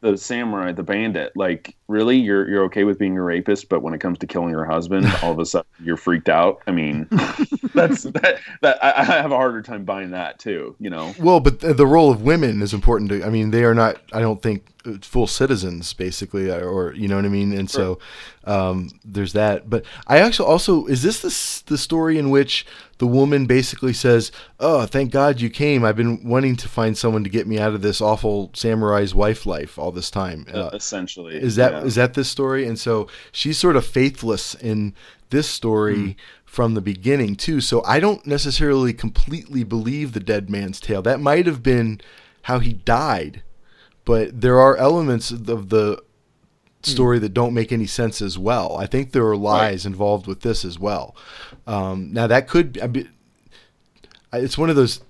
the 0.00 0.18
samurai, 0.18 0.72
the 0.72 0.82
bandit. 0.82 1.32
Like, 1.36 1.75
really, 1.88 2.16
you're 2.16 2.48
you're 2.48 2.64
okay 2.64 2.84
with 2.84 2.98
being 2.98 3.16
a 3.16 3.22
rapist, 3.22 3.68
but 3.68 3.82
when 3.82 3.94
it 3.94 3.98
comes 3.98 4.18
to 4.18 4.26
killing 4.26 4.50
your 4.50 4.64
husband, 4.64 5.06
all 5.22 5.32
of 5.32 5.38
a 5.38 5.46
sudden 5.46 5.68
you're 5.82 5.96
freaked 5.96 6.28
out. 6.28 6.62
I 6.66 6.72
mean, 6.72 7.06
that's 7.74 8.02
that 8.04 8.40
that 8.62 8.84
I, 8.84 8.92
I 9.02 9.04
have 9.04 9.32
a 9.32 9.36
harder 9.36 9.62
time 9.62 9.84
buying 9.84 10.10
that 10.10 10.38
too. 10.38 10.76
You 10.78 10.90
know, 10.90 11.14
Well, 11.18 11.40
but 11.40 11.60
the, 11.60 11.74
the 11.74 11.86
role 11.86 12.10
of 12.10 12.22
women 12.22 12.62
is 12.62 12.72
important. 12.74 13.10
To, 13.10 13.24
I 13.24 13.30
mean, 13.30 13.50
they 13.50 13.64
are 13.64 13.74
not. 13.74 14.00
I 14.12 14.20
don't 14.20 14.42
think 14.42 14.64
uh, 14.86 14.98
full 15.02 15.26
citizens, 15.26 15.92
basically, 15.92 16.50
uh, 16.50 16.60
or 16.60 16.92
you 16.94 17.08
know 17.08 17.16
what 17.16 17.24
I 17.24 17.28
mean. 17.28 17.52
And 17.52 17.70
so 17.70 17.98
um, 18.44 18.90
there's 19.04 19.32
that. 19.32 19.68
But 19.68 19.84
I 20.06 20.18
actually 20.18 20.48
also 20.48 20.86
is 20.86 21.02
this 21.02 21.20
the 21.20 21.72
the 21.72 21.78
story 21.78 22.18
in 22.18 22.30
which 22.30 22.66
the 22.98 23.06
woman 23.06 23.46
basically 23.46 23.92
says, 23.92 24.32
"Oh, 24.58 24.86
thank 24.86 25.10
God 25.10 25.40
you 25.40 25.50
came. 25.50 25.84
I've 25.84 25.96
been 25.96 26.24
wanting 26.24 26.56
to 26.56 26.68
find 26.68 26.96
someone 26.96 27.24
to 27.24 27.30
get 27.30 27.46
me 27.46 27.58
out 27.58 27.74
of 27.74 27.82
this 27.82 28.00
awful 28.00 28.50
samurai's 28.54 29.14
wife 29.14 29.44
life 29.44 29.78
all 29.78 29.92
this 29.92 30.10
time." 30.10 30.46
Uh, 30.52 30.70
essentially, 30.72 31.36
is 31.36 31.56
that 31.56 31.75
is 31.84 31.94
that 31.96 32.14
this 32.14 32.28
story? 32.28 32.66
And 32.66 32.78
so 32.78 33.08
she's 33.32 33.58
sort 33.58 33.76
of 33.76 33.86
faithless 33.86 34.54
in 34.54 34.94
this 35.30 35.48
story 35.48 36.16
from 36.44 36.74
the 36.74 36.80
beginning 36.80 37.36
too. 37.36 37.60
So 37.60 37.82
I 37.84 38.00
don't 38.00 38.26
necessarily 38.26 38.92
completely 38.92 39.64
believe 39.64 40.12
the 40.12 40.20
dead 40.20 40.48
man's 40.48 40.80
tale. 40.80 41.02
That 41.02 41.20
might 41.20 41.46
have 41.46 41.62
been 41.62 42.00
how 42.42 42.60
he 42.60 42.72
died, 42.72 43.42
but 44.04 44.40
there 44.40 44.58
are 44.60 44.76
elements 44.76 45.30
of 45.30 45.68
the 45.68 46.02
story 46.82 47.18
that 47.18 47.34
don't 47.34 47.52
make 47.52 47.72
any 47.72 47.86
sense 47.86 48.22
as 48.22 48.38
well. 48.38 48.76
I 48.78 48.86
think 48.86 49.12
there 49.12 49.26
are 49.26 49.36
lies 49.36 49.84
involved 49.84 50.26
with 50.26 50.42
this 50.42 50.64
as 50.64 50.78
well. 50.78 51.16
Um, 51.66 52.12
now 52.12 52.26
that 52.28 52.48
could 52.48 52.78
I 52.80 52.86
mean, 52.86 53.10
it's 54.32 54.56
one 54.56 54.70
of 54.70 54.76
those 54.76 55.00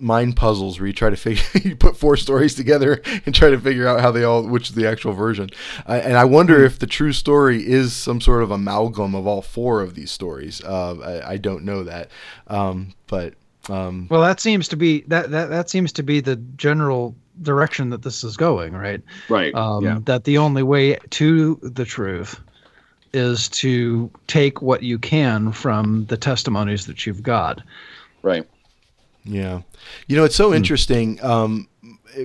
mind 0.00 0.36
puzzles 0.36 0.78
where 0.78 0.86
you 0.86 0.92
try 0.92 1.10
to 1.10 1.16
figure 1.16 1.42
you 1.68 1.76
put 1.76 1.96
four 1.96 2.16
stories 2.16 2.54
together 2.54 3.02
and 3.26 3.34
try 3.34 3.50
to 3.50 3.58
figure 3.58 3.86
out 3.86 4.00
how 4.00 4.10
they 4.10 4.24
all 4.24 4.42
which 4.42 4.70
is 4.70 4.74
the 4.74 4.86
actual 4.86 5.12
version. 5.12 5.50
Uh, 5.88 6.00
and 6.04 6.16
I 6.16 6.24
wonder 6.24 6.64
if 6.64 6.78
the 6.78 6.86
true 6.86 7.12
story 7.12 7.66
is 7.66 7.94
some 7.94 8.20
sort 8.20 8.42
of 8.42 8.50
amalgam 8.50 9.14
of 9.14 9.26
all 9.26 9.42
four 9.42 9.82
of 9.82 9.94
these 9.94 10.10
stories. 10.10 10.62
Uh, 10.62 11.22
I, 11.24 11.32
I 11.32 11.36
don't 11.36 11.64
know 11.64 11.84
that, 11.84 12.10
um, 12.46 12.94
but 13.06 13.34
um, 13.68 14.06
Well, 14.10 14.22
that 14.22 14.40
seems 14.40 14.68
to 14.68 14.76
be 14.76 15.02
that 15.08 15.30
that 15.30 15.50
that 15.50 15.70
seems 15.70 15.92
to 15.92 16.02
be 16.02 16.20
the 16.20 16.36
general 16.36 17.14
direction 17.42 17.90
that 17.90 18.02
this 18.02 18.24
is 18.24 18.36
going, 18.36 18.72
right? 18.72 19.00
Right. 19.28 19.54
Um, 19.54 19.84
yeah. 19.84 19.98
That 20.04 20.24
the 20.24 20.38
only 20.38 20.62
way 20.62 20.98
to 21.10 21.58
the 21.62 21.84
truth 21.84 22.40
is 23.12 23.48
to 23.48 24.10
take 24.26 24.60
what 24.60 24.82
you 24.82 24.98
can 24.98 25.52
from 25.52 26.04
the 26.06 26.16
testimonies 26.16 26.86
that 26.86 27.06
you've 27.06 27.22
got. 27.22 27.62
Right. 28.22 28.46
Yeah, 29.24 29.62
you 30.06 30.16
know 30.16 30.24
it's 30.24 30.36
so 30.36 30.54
interesting. 30.54 31.22
Um, 31.22 31.68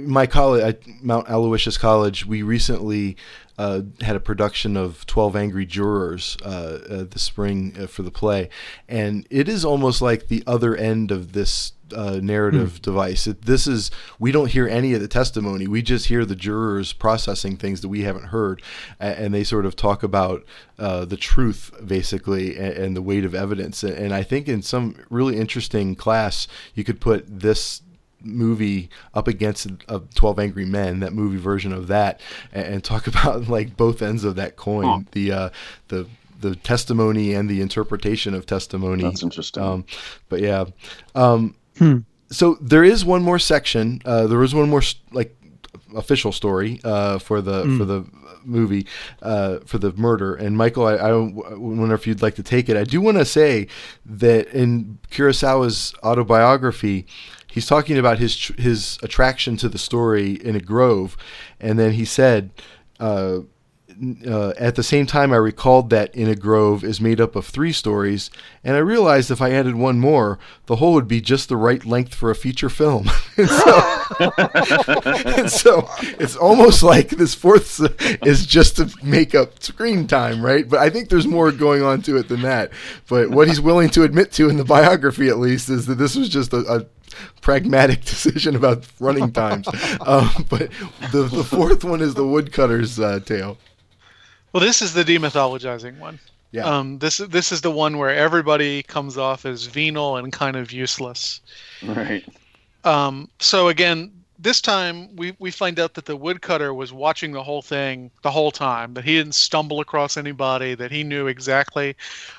my 0.01 0.25
college, 0.25 0.63
at 0.63 0.87
Mount 1.03 1.29
Aloysius 1.29 1.77
College, 1.77 2.25
we 2.25 2.41
recently 2.41 3.17
uh, 3.57 3.81
had 4.01 4.15
a 4.15 4.19
production 4.19 4.77
of 4.77 5.05
Twelve 5.05 5.35
Angry 5.35 5.65
Jurors 5.65 6.37
uh, 6.43 6.79
uh, 6.89 7.03
this 7.03 7.23
spring 7.23 7.75
uh, 7.79 7.87
for 7.87 8.03
the 8.03 8.11
play, 8.11 8.49
and 8.87 9.27
it 9.29 9.49
is 9.49 9.65
almost 9.65 10.01
like 10.01 10.27
the 10.27 10.43
other 10.47 10.75
end 10.75 11.11
of 11.11 11.33
this 11.33 11.73
uh, 11.93 12.19
narrative 12.21 12.81
device. 12.81 13.27
It, 13.27 13.43
this 13.43 13.67
is 13.67 13.91
we 14.19 14.31
don't 14.31 14.49
hear 14.51 14.67
any 14.67 14.93
of 14.93 15.01
the 15.01 15.07
testimony; 15.07 15.67
we 15.67 15.81
just 15.81 16.07
hear 16.07 16.25
the 16.25 16.35
jurors 16.35 16.93
processing 16.93 17.57
things 17.57 17.81
that 17.81 17.89
we 17.89 18.01
haven't 18.01 18.25
heard, 18.25 18.61
a- 18.99 19.19
and 19.19 19.33
they 19.33 19.43
sort 19.43 19.65
of 19.65 19.75
talk 19.75 20.03
about 20.03 20.43
uh, 20.79 21.05
the 21.05 21.17
truth, 21.17 21.71
basically, 21.85 22.57
and, 22.57 22.73
and 22.73 22.95
the 22.95 23.01
weight 23.01 23.25
of 23.25 23.33
evidence. 23.35 23.83
And, 23.83 23.93
and 23.95 24.13
I 24.13 24.23
think 24.23 24.47
in 24.49 24.61
some 24.61 24.95
really 25.09 25.37
interesting 25.37 25.95
class, 25.95 26.47
you 26.75 26.83
could 26.83 26.99
put 26.99 27.25
this 27.27 27.81
movie 28.25 28.89
up 29.13 29.27
against 29.27 29.67
uh, 29.89 29.99
12 30.15 30.39
angry 30.39 30.65
men 30.65 31.01
that 31.01 31.11
movie 31.11 31.35
version 31.37 31.73
of 31.73 31.87
that 31.87 32.21
and, 32.53 32.65
and 32.75 32.83
talk 32.83 33.05
about 33.13 33.49
like 33.49 33.75
both 33.75 34.01
ends 34.01 34.23
of 34.23 34.35
that 34.35 34.55
coin 34.55 34.85
Huh. 34.85 34.99
the 35.11 35.31
uh 35.33 35.49
the 35.89 36.07
the 36.39 36.55
testimony 36.55 37.33
and 37.33 37.49
the 37.49 37.59
interpretation 37.61 38.33
of 38.33 38.45
testimony 38.45 39.03
That's 39.03 39.23
interesting. 39.23 39.61
um 39.61 39.85
but 40.29 40.39
yeah 40.39 40.63
um 41.15 41.55
Hmm. 41.77 41.99
so 42.29 42.57
there 42.61 42.83
is 42.83 43.03
one 43.03 43.23
more 43.23 43.39
section 43.39 44.01
uh 44.05 44.27
there 44.27 44.41
is 44.43 44.53
one 44.53 44.69
more 44.69 44.81
like 45.11 45.35
official 45.95 46.31
story 46.31 46.79
uh 46.83 47.19
for 47.19 47.41
the 47.41 47.63
for 47.77 47.85
the 47.85 48.05
movie 48.45 48.85
uh 49.21 49.59
for 49.65 49.77
the 49.77 49.93
murder. 49.93 50.35
And 50.35 50.57
Michial 50.57 50.85
i, 50.87 51.09
I 51.09 51.55
wonder 51.55 51.95
if 51.95 52.05
you'd 52.07 52.21
like 52.21 52.35
to 52.35 52.43
take 52.43 52.69
it. 52.69 52.77
I 52.77 52.83
do 52.83 52.99
want 53.01 53.17
to 53.17 53.25
say 53.25 53.67
that 54.05 54.47
in 54.47 54.99
kurosawa's 55.11 55.93
autobiography 56.03 57.05
he's 57.51 57.65
talking 57.67 57.97
about 57.97 58.19
his 58.19 58.51
his 58.57 58.99
attraction 59.01 59.57
to 59.57 59.69
the 59.69 59.77
story 59.77 60.33
in 60.33 60.55
a 60.55 60.59
grove. 60.59 61.15
And 61.59 61.79
then 61.79 61.93
he 61.93 62.05
said 62.05 62.51
uh 62.99 63.39
uh, 64.27 64.53
at 64.57 64.75
the 64.75 64.83
same 64.83 65.05
time, 65.05 65.31
I 65.31 65.37
recalled 65.37 65.89
that 65.89 66.13
In 66.15 66.27
a 66.29 66.35
Grove 66.35 66.83
is 66.83 67.01
made 67.01 67.21
up 67.21 67.35
of 67.35 67.45
three 67.45 67.71
stories, 67.71 68.29
and 68.63 68.75
I 68.75 68.79
realized 68.79 69.31
if 69.31 69.41
I 69.41 69.51
added 69.51 69.75
one 69.75 69.99
more, 69.99 70.39
the 70.65 70.77
whole 70.77 70.93
would 70.93 71.07
be 71.07 71.21
just 71.21 71.49
the 71.49 71.57
right 71.57 71.83
length 71.85 72.13
for 72.13 72.29
a 72.31 72.35
feature 72.35 72.69
film. 72.69 73.09
so, 73.35 73.81
and 74.19 75.49
so 75.49 75.89
it's 76.19 76.35
almost 76.35 76.83
like 76.83 77.09
this 77.09 77.33
fourth 77.33 77.81
is 78.25 78.45
just 78.45 78.77
to 78.77 78.93
make 79.03 79.35
up 79.35 79.61
screen 79.63 80.07
time, 80.07 80.43
right? 80.43 80.67
But 80.67 80.79
I 80.79 80.89
think 80.89 81.09
there's 81.09 81.27
more 81.27 81.51
going 81.51 81.83
on 81.83 82.01
to 82.03 82.17
it 82.17 82.27
than 82.27 82.41
that. 82.41 82.71
But 83.07 83.29
what 83.29 83.47
he's 83.47 83.61
willing 83.61 83.89
to 83.91 84.03
admit 84.03 84.31
to 84.33 84.49
in 84.49 84.57
the 84.57 84.65
biography, 84.65 85.29
at 85.29 85.37
least, 85.37 85.69
is 85.69 85.85
that 85.87 85.95
this 85.95 86.15
was 86.15 86.29
just 86.29 86.53
a, 86.53 86.59
a 86.71 86.85
pragmatic 87.41 88.01
decision 88.05 88.55
about 88.55 88.85
running 88.99 89.31
times. 89.31 89.67
um, 90.01 90.45
but 90.49 90.69
the, 91.11 91.29
the 91.31 91.43
fourth 91.43 91.83
one 91.83 92.01
is 92.01 92.13
the 92.13 92.25
woodcutter's 92.25 92.99
uh, 92.99 93.19
tale. 93.19 93.57
Well, 94.53 94.61
this 94.61 94.81
is 94.81 94.93
the 94.93 95.03
demythologizing 95.03 95.97
one. 95.97 96.19
Yeah. 96.51 96.65
Um, 96.65 96.99
this 96.99 97.17
this 97.17 97.51
is 97.51 97.61
the 97.61 97.71
one 97.71 97.97
where 97.97 98.15
everybody 98.15 98.83
comes 98.83 99.17
off 99.17 99.45
as 99.45 99.65
venal 99.65 100.17
and 100.17 100.31
kind 100.31 100.55
of 100.55 100.71
useless. 100.71 101.41
Right. 101.81 102.23
Um, 102.83 103.29
so 103.39 103.69
again, 103.69 104.11
this 104.37 104.61
time 104.61 105.15
we, 105.15 105.35
we 105.39 105.49
find 105.49 105.79
out 105.79 105.95
that 105.95 106.05
the 106.05 106.15
woodcutter 106.15 106.73
was 106.73 106.93
watching 106.93 107.31
the 107.31 107.41
whole 107.41 107.61
thing 107.61 108.11
the 108.21 108.29
whole 108.29 108.51
time, 108.51 108.93
that 108.93 109.03
he 109.03 109.15
didn't 109.15 109.35
stumble 109.35 109.79
across 109.79 110.17
anybody, 110.17 110.75
that 110.75 110.91
he 110.91 111.03
knew 111.03 111.27
exactly 111.27 111.95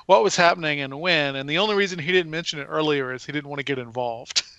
what 0.07 0.23
was 0.23 0.37
happening 0.37 0.81
and 0.81 1.01
when. 1.01 1.35
And 1.35 1.49
the 1.49 1.59
only 1.59 1.75
reason 1.75 1.99
he 1.99 2.13
didn't 2.13 2.31
mention 2.31 2.61
it 2.61 2.67
earlier 2.67 3.13
is 3.13 3.25
he 3.25 3.33
didn't 3.33 3.49
want 3.49 3.59
to 3.59 3.65
get 3.65 3.79
involved 3.79 4.43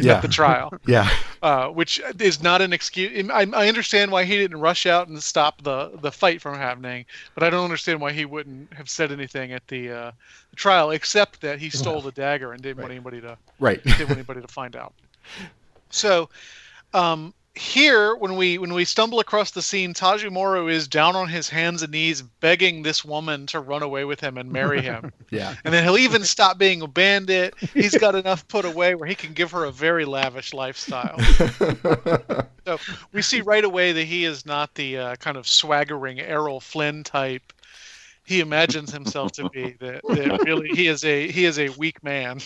Yeah. 0.00 0.14
at 0.14 0.22
the 0.22 0.28
trial, 0.28 0.72
Yeah. 0.86 1.08
uh, 1.42 1.68
which 1.68 2.00
is 2.20 2.42
not 2.42 2.60
an 2.60 2.72
excuse. 2.72 3.30
I, 3.30 3.46
I 3.54 3.68
understand 3.68 4.10
why 4.10 4.24
he 4.24 4.36
didn't 4.36 4.60
rush 4.60 4.86
out 4.86 5.08
and 5.08 5.22
stop 5.22 5.62
the, 5.62 5.92
the 6.02 6.12
fight 6.12 6.40
from 6.42 6.56
happening, 6.56 7.06
but 7.34 7.42
I 7.42 7.50
don't 7.50 7.64
understand 7.64 8.00
why 8.00 8.12
he 8.12 8.24
wouldn't 8.24 8.72
have 8.74 8.88
said 8.90 9.12
anything 9.12 9.52
at 9.52 9.66
the, 9.68 9.90
uh, 9.90 10.12
trial, 10.56 10.90
except 10.90 11.40
that 11.40 11.58
he 11.60 11.70
stole 11.70 12.00
the 12.00 12.10
dagger 12.12 12.52
and 12.52 12.60
didn't 12.60 12.78
want 12.80 12.90
anybody 12.90 13.20
to 13.20 13.38
Right. 13.60 13.82
didn't 13.84 14.00
want 14.08 14.12
anybody 14.18 14.40
to 14.40 14.48
find 14.48 14.74
out. 14.74 14.92
So 15.90 16.28
um, 16.94 17.32
here, 17.58 18.14
when 18.14 18.36
we 18.36 18.56
when 18.58 18.72
we 18.72 18.84
stumble 18.84 19.20
across 19.20 19.50
the 19.50 19.62
scene, 19.62 19.92
Tajomaru 19.92 20.70
is 20.70 20.86
down 20.86 21.16
on 21.16 21.28
his 21.28 21.48
hands 21.48 21.82
and 21.82 21.92
knees 21.92 22.22
begging 22.22 22.82
this 22.82 23.04
woman 23.04 23.46
to 23.48 23.60
run 23.60 23.82
away 23.82 24.04
with 24.04 24.20
him 24.20 24.38
and 24.38 24.50
marry 24.50 24.80
him. 24.80 25.12
Yeah. 25.30 25.56
and 25.62 25.74
then 25.74 25.84
he'll 25.84 25.98
even 25.98 26.24
stop 26.24 26.56
being 26.56 26.80
a 26.80 26.86
bandit. 26.86 27.52
He's 27.74 27.94
got 27.98 28.14
enough 28.14 28.48
put 28.48 28.64
away 28.64 28.94
where 28.94 29.06
he 29.06 29.14
can 29.14 29.34
give 29.34 29.50
her 29.50 29.64
a 29.64 29.70
very 29.70 30.06
lavish 30.06 30.54
lifestyle. 30.54 31.18
so 32.64 32.78
we 33.12 33.20
see 33.20 33.42
right 33.42 33.62
away 33.62 33.92
that 33.92 34.04
he 34.04 34.24
is 34.24 34.46
not 34.46 34.74
the 34.74 34.96
uh, 34.96 35.16
kind 35.16 35.36
of 35.36 35.46
swaggering 35.46 36.18
Errol 36.18 36.60
Flynn 36.60 37.04
type. 37.04 37.52
He 38.28 38.40
imagines 38.40 38.92
himself 38.92 39.32
to 39.32 39.48
be 39.48 39.74
that, 39.80 40.02
that 40.06 40.42
really 40.44 40.68
he 40.68 40.86
is 40.86 41.02
a 41.04 41.30
he 41.30 41.46
is 41.46 41.58
a 41.58 41.70
weak 41.70 42.02
man. 42.04 42.40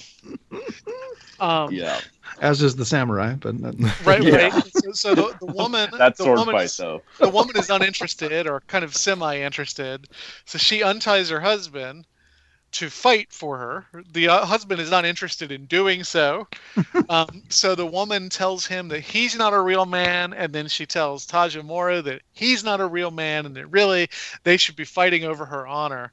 Um, 1.41 1.73
Yeah. 1.73 2.01
As 2.41 2.63
is 2.63 2.77
the 2.77 2.85
samurai, 2.85 3.35
but 3.35 3.59
not, 3.59 3.75
right, 4.07 4.23
Yeah. 4.23 4.37
right. 4.37 4.53
So, 4.75 4.93
so 4.93 5.15
the, 5.15 5.35
the 5.41 5.47
woman, 5.53 5.91
That 5.99 6.17
the 6.17 6.25
sword 6.25 6.39
woman 6.39 6.55
fight, 6.55 6.65
is, 6.67 6.77
though. 6.77 7.03
the 7.19 7.29
woman 7.29 7.57
is 7.57 7.69
uninterested 7.69 8.47
or 8.47 8.63
kind 8.69 8.85
of 8.85 8.95
semi-interested. 8.95 10.07
So 10.47 10.59
she 10.59 10.83
unties 10.83 11.31
her 11.31 11.41
husband 11.41 12.07
to 12.73 12.91
fight 12.91 13.33
for 13.33 13.59
her. 13.59 13.87
The 14.13 14.29
uh, 14.29 14.45
husband 14.45 14.81
is 14.81 14.91
not 14.91 15.05
interested 15.05 15.53
in 15.53 15.67
doing 15.67 16.05
so. 16.05 16.49
um, 17.09 17.43
so 17.49 17.75
the 17.75 17.87
woman 17.87 18.29
tells 18.29 18.67
him 18.67 18.89
that 18.89 19.01
he's 19.01 19.37
not 19.37 19.53
a 19.53 19.61
real 19.61 19.87
man, 19.87 20.33
and 20.33 20.53
then 20.53 20.69
she 20.69 20.87
tells 20.87 21.27
Tajomaru 21.27 22.03
that 22.05 22.23
he's 22.33 22.65
not 22.65 22.81
a 22.81 22.87
real 22.87 23.11
man, 23.11 23.47
and 23.47 23.55
that 23.57 23.67
really 23.67 24.09
they 24.45 24.57
should 24.57 24.77
be 24.77 24.85
fighting 24.85 25.25
over 25.25 25.45
her 25.45 25.67
honor. 25.67 26.13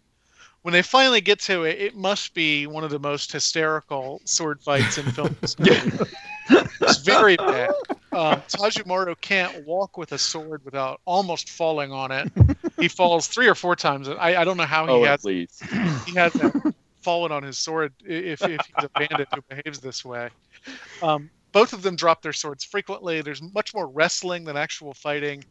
When 0.61 0.73
they 0.73 0.81
finally 0.81 1.21
get 1.21 1.39
to 1.41 1.63
it, 1.63 1.79
it 1.79 1.95
must 1.95 2.33
be 2.33 2.67
one 2.67 2.83
of 2.83 2.91
the 2.91 2.99
most 2.99 3.31
hysterical 3.31 4.21
sword 4.25 4.61
fights 4.61 4.97
in 4.97 5.09
film 5.11 5.35
history. 5.41 5.75
It's 6.89 6.99
very 6.99 7.37
bad. 7.37 7.71
Um, 8.11 8.41
can't 9.21 9.65
walk 9.65 9.97
with 9.97 10.11
a 10.11 10.17
sword 10.17 10.63
without 10.65 11.01
almost 11.05 11.49
falling 11.49 11.91
on 11.91 12.11
it. 12.11 12.31
He 12.79 12.87
falls 12.87 13.27
three 13.27 13.47
or 13.47 13.55
four 13.55 13.75
times. 13.75 14.09
I, 14.09 14.35
I 14.41 14.43
don't 14.43 14.57
know 14.57 14.65
how 14.65 14.85
he 14.87 14.91
Oh, 14.93 15.03
has 15.03 15.23
he 16.05 16.13
hasn't 16.15 16.75
fallen 17.01 17.31
on 17.31 17.43
his 17.43 17.57
sword 17.57 17.93
if, 18.03 18.41
if 18.41 18.61
he's 18.65 18.83
a 18.83 18.89
bandit 18.89 19.27
who 19.33 19.41
behaves 19.49 19.79
this 19.79 20.03
way. 20.03 20.29
Um, 21.01 21.29
both 21.51 21.73
of 21.73 21.81
them 21.81 21.95
drop 21.95 22.21
their 22.21 22.33
swords 22.33 22.63
frequently. 22.63 23.21
There's 23.21 23.41
much 23.41 23.73
more 23.73 23.87
wrestling 23.87 24.45
than 24.45 24.57
actual 24.57 24.93
fighting. 24.93 25.43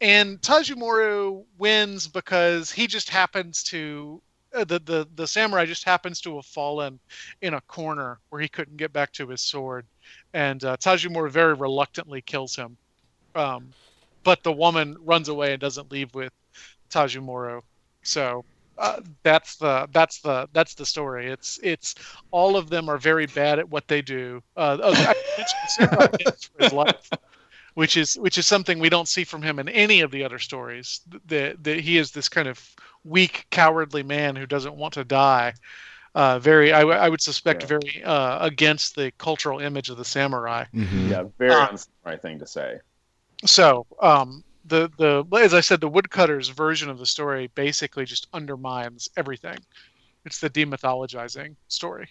And 0.00 0.40
Tajomaru 0.40 1.44
wins 1.58 2.08
because 2.08 2.70
he 2.72 2.86
just 2.86 3.08
happens 3.10 3.62
to. 3.64 4.22
Uh, 4.54 4.64
the, 4.64 4.78
the 4.78 5.08
the 5.16 5.26
samurai 5.26 5.64
just 5.66 5.84
happens 5.84 6.20
to 6.20 6.36
have 6.36 6.46
fallen 6.46 7.00
in 7.42 7.54
a 7.54 7.60
corner 7.62 8.20
where 8.28 8.40
he 8.40 8.48
couldn't 8.48 8.76
get 8.76 8.92
back 8.92 9.12
to 9.12 9.26
his 9.28 9.40
sword, 9.40 9.86
and 10.34 10.62
uh, 10.64 10.76
Tajomaru 10.76 11.30
very 11.30 11.54
reluctantly 11.54 12.20
kills 12.20 12.54
him. 12.54 12.76
Um, 13.34 13.72
but 14.24 14.42
the 14.42 14.52
woman 14.52 14.96
runs 15.00 15.28
away 15.28 15.52
and 15.52 15.60
doesn't 15.60 15.90
leave 15.90 16.12
with 16.14 16.32
Tajomaru. 16.90 17.62
So 18.02 18.44
uh, 18.76 19.00
that's 19.22 19.56
the 19.56 19.88
that's 19.92 20.20
the 20.20 20.48
that's 20.52 20.74
the 20.74 20.84
story. 20.84 21.30
It's 21.30 21.58
it's 21.62 21.94
all 22.32 22.56
of 22.56 22.68
them 22.68 22.88
are 22.88 22.98
very 22.98 23.26
bad 23.26 23.58
at 23.58 23.70
what 23.70 23.86
they 23.86 24.02
do. 24.02 24.42
Uh, 24.56 24.78
oh, 24.82 25.14
his 26.58 26.72
life, 26.72 27.10
which 27.74 27.96
is 27.96 28.14
which 28.14 28.36
is 28.36 28.46
something 28.46 28.78
we 28.78 28.88
don't 28.88 29.08
see 29.08 29.24
from 29.24 29.42
him 29.42 29.58
in 29.58 29.68
any 29.68 30.00
of 30.00 30.10
the 30.10 30.24
other 30.24 30.40
stories. 30.40 31.00
That 31.26 31.62
that 31.62 31.80
he 31.80 31.96
is 31.96 32.10
this 32.10 32.28
kind 32.28 32.48
of 32.48 32.60
weak, 33.04 33.46
cowardly 33.50 34.02
man 34.02 34.34
who 34.34 34.46
doesn't 34.46 34.74
want 34.74 34.94
to 34.94 35.04
die. 35.04 35.54
Uh, 36.14 36.38
very, 36.38 36.72
I, 36.72 36.80
w- 36.80 36.98
I 36.98 37.08
would 37.08 37.20
suspect, 37.20 37.62
Yeah. 37.62 37.68
very 37.68 38.02
uh, 38.04 38.38
against 38.46 38.94
the 38.94 39.12
cultural 39.18 39.58
image 39.60 39.90
of 39.90 39.96
the 39.96 40.04
samurai. 40.04 40.64
Mhm. 40.74 41.08
Yeah, 41.08 41.24
very 41.38 41.52
Uh, 41.52 41.66
unsamurai 41.66 42.20
thing 42.20 42.38
to 42.38 42.46
say. 42.46 42.80
So, 43.46 43.86
um, 44.00 44.44
the 44.64 44.88
the 44.98 45.24
as 45.38 45.54
I 45.54 45.60
said, 45.60 45.80
the 45.80 45.88
woodcutter's 45.88 46.48
version 46.48 46.88
of 46.90 46.98
the 46.98 47.06
story 47.06 47.48
basically 47.48 48.04
just 48.04 48.26
undermines 48.32 49.08
everything. 49.16 49.58
It's 50.24 50.40
the 50.40 50.50
demythologizing 50.50 51.56
story. 51.68 52.10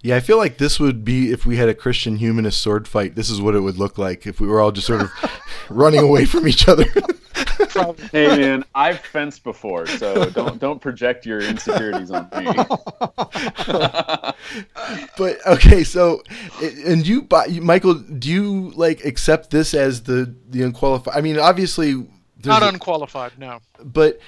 Yeah, 0.00 0.14
I 0.14 0.20
feel 0.20 0.36
like 0.36 0.58
this 0.58 0.78
would 0.78 1.04
be 1.04 1.32
if 1.32 1.44
we 1.44 1.56
had 1.56 1.68
a 1.68 1.74
Christian 1.74 2.16
humanist 2.16 2.60
sword 2.60 2.86
fight. 2.86 3.16
This 3.16 3.28
is 3.28 3.40
what 3.40 3.56
it 3.56 3.60
would 3.60 3.78
look 3.78 3.98
like 3.98 4.26
if 4.26 4.40
we 4.40 4.46
were 4.46 4.60
all 4.60 4.70
just 4.70 4.86
sort 4.86 5.00
of 5.00 5.10
running 5.68 6.00
away 6.00 6.24
from 6.24 6.46
each 6.46 6.68
other. 6.68 6.84
hey 8.12 8.28
man, 8.36 8.64
I've 8.74 9.00
fenced 9.00 9.42
before, 9.42 9.86
so 9.86 10.30
don't 10.30 10.60
don't 10.60 10.80
project 10.80 11.26
your 11.26 11.40
insecurities 11.40 12.10
on 12.12 12.28
me. 12.36 12.46
but 15.16 15.46
okay, 15.46 15.82
so 15.84 16.22
and 16.60 17.06
you, 17.06 17.22
Michial, 17.22 18.20
do 18.20 18.30
you 18.30 18.70
like 18.76 19.04
accept 19.04 19.50
this 19.50 19.74
as 19.74 20.04
the 20.04 20.32
the 20.48 20.62
unqualified? 20.62 21.16
I 21.16 21.20
mean, 21.20 21.38
obviously, 21.38 22.06
not 22.44 22.62
unqualified, 22.62 23.32
no. 23.38 23.58
But 23.82 24.20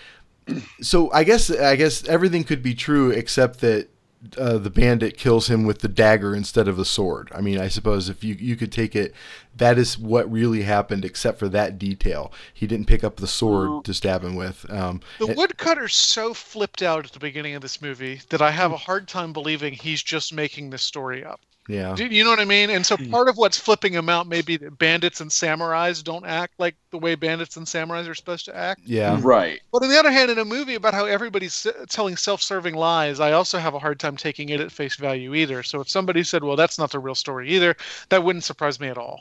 so 0.81 1.13
I 1.13 1.23
guess 1.25 1.51
I 1.51 1.77
guess 1.77 2.05
everything 2.07 2.43
could 2.45 2.63
be 2.63 2.75
true 2.75 3.11
except 3.11 3.61
that 3.61 3.90
uh, 4.37 4.59
the 4.59 4.71
bandit 4.71 5.17
kills 5.17 5.49
him 5.49 5.65
with 5.65 5.79
the 5.79 5.89
dagger 5.89 6.35
instead 6.35 6.69
of 6.69 6.77
the 6.77 6.85
sword. 6.85 7.31
I 7.35 7.41
mean, 7.41 7.59
I 7.59 7.69
suppose 7.69 8.09
if 8.09 8.23
you 8.23 8.35
you 8.35 8.55
could 8.55 8.71
take 8.71 8.95
it, 8.95 9.15
that 9.57 9.79
is 9.79 9.99
what 9.99 10.31
really 10.31 10.63
happened, 10.63 11.05
except 11.05 11.39
for 11.39 11.49
that 11.49 11.79
detail. 11.79 12.33
He 12.53 12.67
didn't 12.67 12.87
pick 12.87 13.03
up 13.03 13.17
the 13.17 13.27
sword 13.27 13.85
to 13.85 13.95
stab 13.95 14.23
him 14.23 14.37
with. 14.37 14.71
Um, 14.71 15.01
the 15.19 15.35
woodcutter's 15.35 15.95
so 15.95 16.35
flipped 16.35 16.83
out 16.83 17.07
at 17.07 17.13
the 17.13 17.19
beginning 17.19 17.55
of 17.55 17.63
this 17.63 17.81
movie 17.81 18.21
that 18.29 18.43
I 18.43 18.51
have 18.51 18.73
a 18.73 18.77
hard 18.77 19.09
time 19.09 19.33
believing 19.33 19.73
he's 19.73 20.03
just 20.03 20.33
making 20.33 20.71
this 20.71 20.83
story 20.83 21.25
up. 21.25 21.41
Yeah. 21.69 21.95
Do 21.95 22.07
you 22.07 22.25
know 22.25 22.31
what 22.31 22.41
I 22.41 22.45
mean? 22.45 22.71
And 22.71 22.85
so 22.85 22.97
part 22.97 23.29
of 23.29 23.37
what's 23.37 23.59
flipping 23.59 23.93
him 23.93 24.09
out 24.09 24.27
may 24.27 24.43
be 24.43 24.57
that 24.57 24.79
bandits 24.79 25.21
and 25.21 25.31
samurais 25.31 26.03
don't 26.03 26.27
act 26.27 26.55
like 26.59 26.75
the 26.91 26.99
way 26.99 27.15
bandits 27.15 27.57
and 27.57 27.67
samurais 27.67 28.09
are 28.09 28.15
supposed 28.15 28.47
to 28.47 28.57
act. 28.57 28.81
Yeah. 28.85 29.19
Right. 29.21 29.61
But 29.71 29.85
on 29.85 29.89
the 29.89 29.99
other 29.99 30.11
hand, 30.11 30.31
in 30.31 30.39
a 30.39 30.45
movie 30.45 30.75
about 30.75 30.95
how 30.95 31.05
everybody's 31.05 31.67
telling 31.89 32.17
self-serving 32.17 32.75
lies, 32.75 33.21
I 33.21 33.33
also 33.33 33.59
have 33.59 33.75
a 33.75 33.79
hard 33.79 34.01
time 34.01 34.17
taking 34.17 34.49
it 34.49 34.61
at 34.61 34.73
face 34.73 34.97
value 34.97 35.35
either. 35.35 35.63
So 35.63 35.81
if 35.81 35.89
somebody 35.89 36.25
said, 36.25 36.43
"Well, 36.43 36.57
that's 36.57 36.79
not 36.79 36.91
the 36.91 36.99
real 36.99 37.15
story 37.15 37.51
either," 37.51 37.77
that 38.09 38.25
wouldn't 38.25 38.45
surprise 38.45 38.81
me 38.81 38.89
at 38.89 38.99
all. 38.99 39.21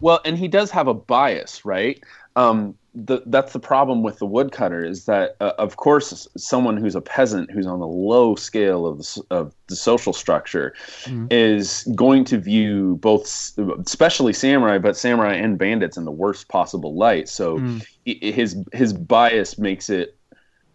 Well, 0.00 0.20
and 0.24 0.36
he 0.36 0.48
does 0.48 0.70
have 0.72 0.88
a 0.88 0.94
bias, 0.94 1.64
right? 1.64 2.02
Um, 2.36 2.76
the, 2.94 3.22
that's 3.26 3.54
the 3.54 3.58
problem 3.58 4.02
with 4.02 4.18
the 4.18 4.26
woodcutter 4.26 4.84
is 4.84 5.06
that, 5.06 5.36
uh, 5.40 5.52
of 5.58 5.76
course, 5.76 6.28
someone 6.36 6.76
who's 6.76 6.94
a 6.94 7.00
peasant 7.00 7.50
who's 7.50 7.66
on 7.66 7.80
the 7.80 7.86
low 7.86 8.34
scale 8.34 8.86
of 8.86 8.98
the, 8.98 9.22
of 9.30 9.54
the 9.68 9.76
social 9.76 10.12
structure 10.12 10.74
mm-hmm. 11.04 11.26
is 11.30 11.84
going 11.94 12.24
to 12.26 12.38
view 12.38 12.96
both, 12.96 13.52
especially 13.86 14.34
samurai, 14.34 14.76
but 14.76 14.96
samurai 14.96 15.34
and 15.34 15.58
bandits 15.58 15.96
in 15.96 16.04
the 16.04 16.12
worst 16.12 16.48
possible 16.48 16.94
light. 16.94 17.28
So 17.30 17.58
mm. 17.58 17.86
his 18.04 18.56
his 18.72 18.92
bias 18.92 19.56
makes 19.56 19.88
it, 19.88 20.18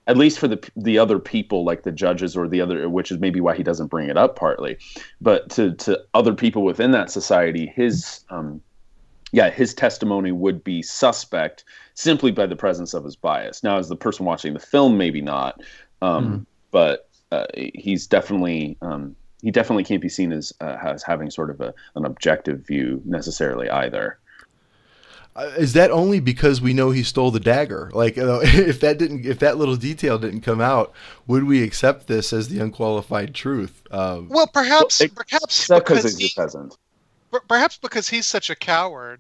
at 0.08 0.18
least 0.18 0.40
for 0.40 0.48
the 0.48 0.72
the 0.76 0.98
other 0.98 1.20
people 1.20 1.64
like 1.66 1.84
the 1.84 1.92
judges 1.92 2.36
or 2.36 2.48
the 2.48 2.62
other, 2.62 2.90
which 2.90 3.12
is 3.12 3.20
maybe 3.20 3.42
why 3.42 3.56
he 3.56 3.62
doesn't 3.62 3.88
bring 3.88 4.10
it 4.10 4.18
up 4.18 4.36
partly, 4.36 4.80
but 5.22 5.52
to 5.52 5.76
to 5.76 6.02
other 6.16 6.34
people 6.34 6.64
within 6.64 6.92
that 6.92 7.12
society, 7.12 7.72
his 7.76 8.24
um, 8.32 8.60
yeah, 9.38 9.52
his 9.52 9.76
testimony 9.76 10.32
would 10.32 10.64
be 10.64 10.82
suspect 10.82 11.64
simply 11.94 12.32
by 12.32 12.48
the 12.48 12.56
presence 12.56 12.96
of 12.96 13.04
his 13.04 13.16
bias. 13.16 13.64
Now, 13.64 13.78
as 13.78 13.88
the 13.88 13.96
person 13.96 14.26
watching 14.26 14.56
the 14.56 14.60
film, 14.60 14.98
maybe 14.98 15.22
not, 15.22 15.62
um, 16.02 16.26
mm. 16.26 16.46
but 16.72 17.08
uh, 17.32 17.46
he's 17.54 18.08
definitely 18.08 18.78
um, 18.82 19.16
he 19.44 19.52
definitely 19.52 19.84
can't 19.84 20.02
be 20.02 20.10
seen 20.10 20.32
as 20.32 20.54
uh, 20.60 20.78
as 20.82 21.04
having 21.04 21.30
sort 21.30 21.52
of 21.52 21.62
a, 21.62 21.72
an 21.94 22.04
objective 22.04 22.66
view 22.66 23.00
necessarily 23.06 23.70
either. 23.70 24.18
Uh, 25.36 25.52
is 25.56 25.74
that 25.74 25.92
only 25.92 26.20
because 26.20 26.60
we 26.60 26.74
know 26.74 26.90
he 26.90 27.04
stole 27.04 27.30
the 27.30 27.40
dagger? 27.40 27.92
Like, 27.94 28.18
you 28.18 28.26
know, 28.26 28.40
if 28.44 28.80
that 28.80 28.98
didn't, 28.98 29.24
if 29.24 29.38
that 29.38 29.60
little 29.60 29.76
detail 29.76 30.18
didn't 30.18 30.42
come 30.42 30.62
out, 30.62 30.92
would 31.28 31.44
we 31.44 31.62
accept 31.62 32.08
this 32.08 32.34
as 32.34 32.48
the 32.50 32.60
unqualified 32.60 33.36
truth? 33.36 33.84
Um, 33.92 34.30
well, 34.30 34.48
perhaps, 34.48 35.00
well, 35.00 35.06
it, 35.06 35.14
perhaps 35.14 35.68
because 35.68 36.18
he's 36.18 36.34
a 36.34 36.42
peasant 36.42 36.76
perhaps 37.42 37.78
because 37.78 38.08
he's 38.08 38.26
such 38.26 38.50
a 38.50 38.56
coward, 38.56 39.20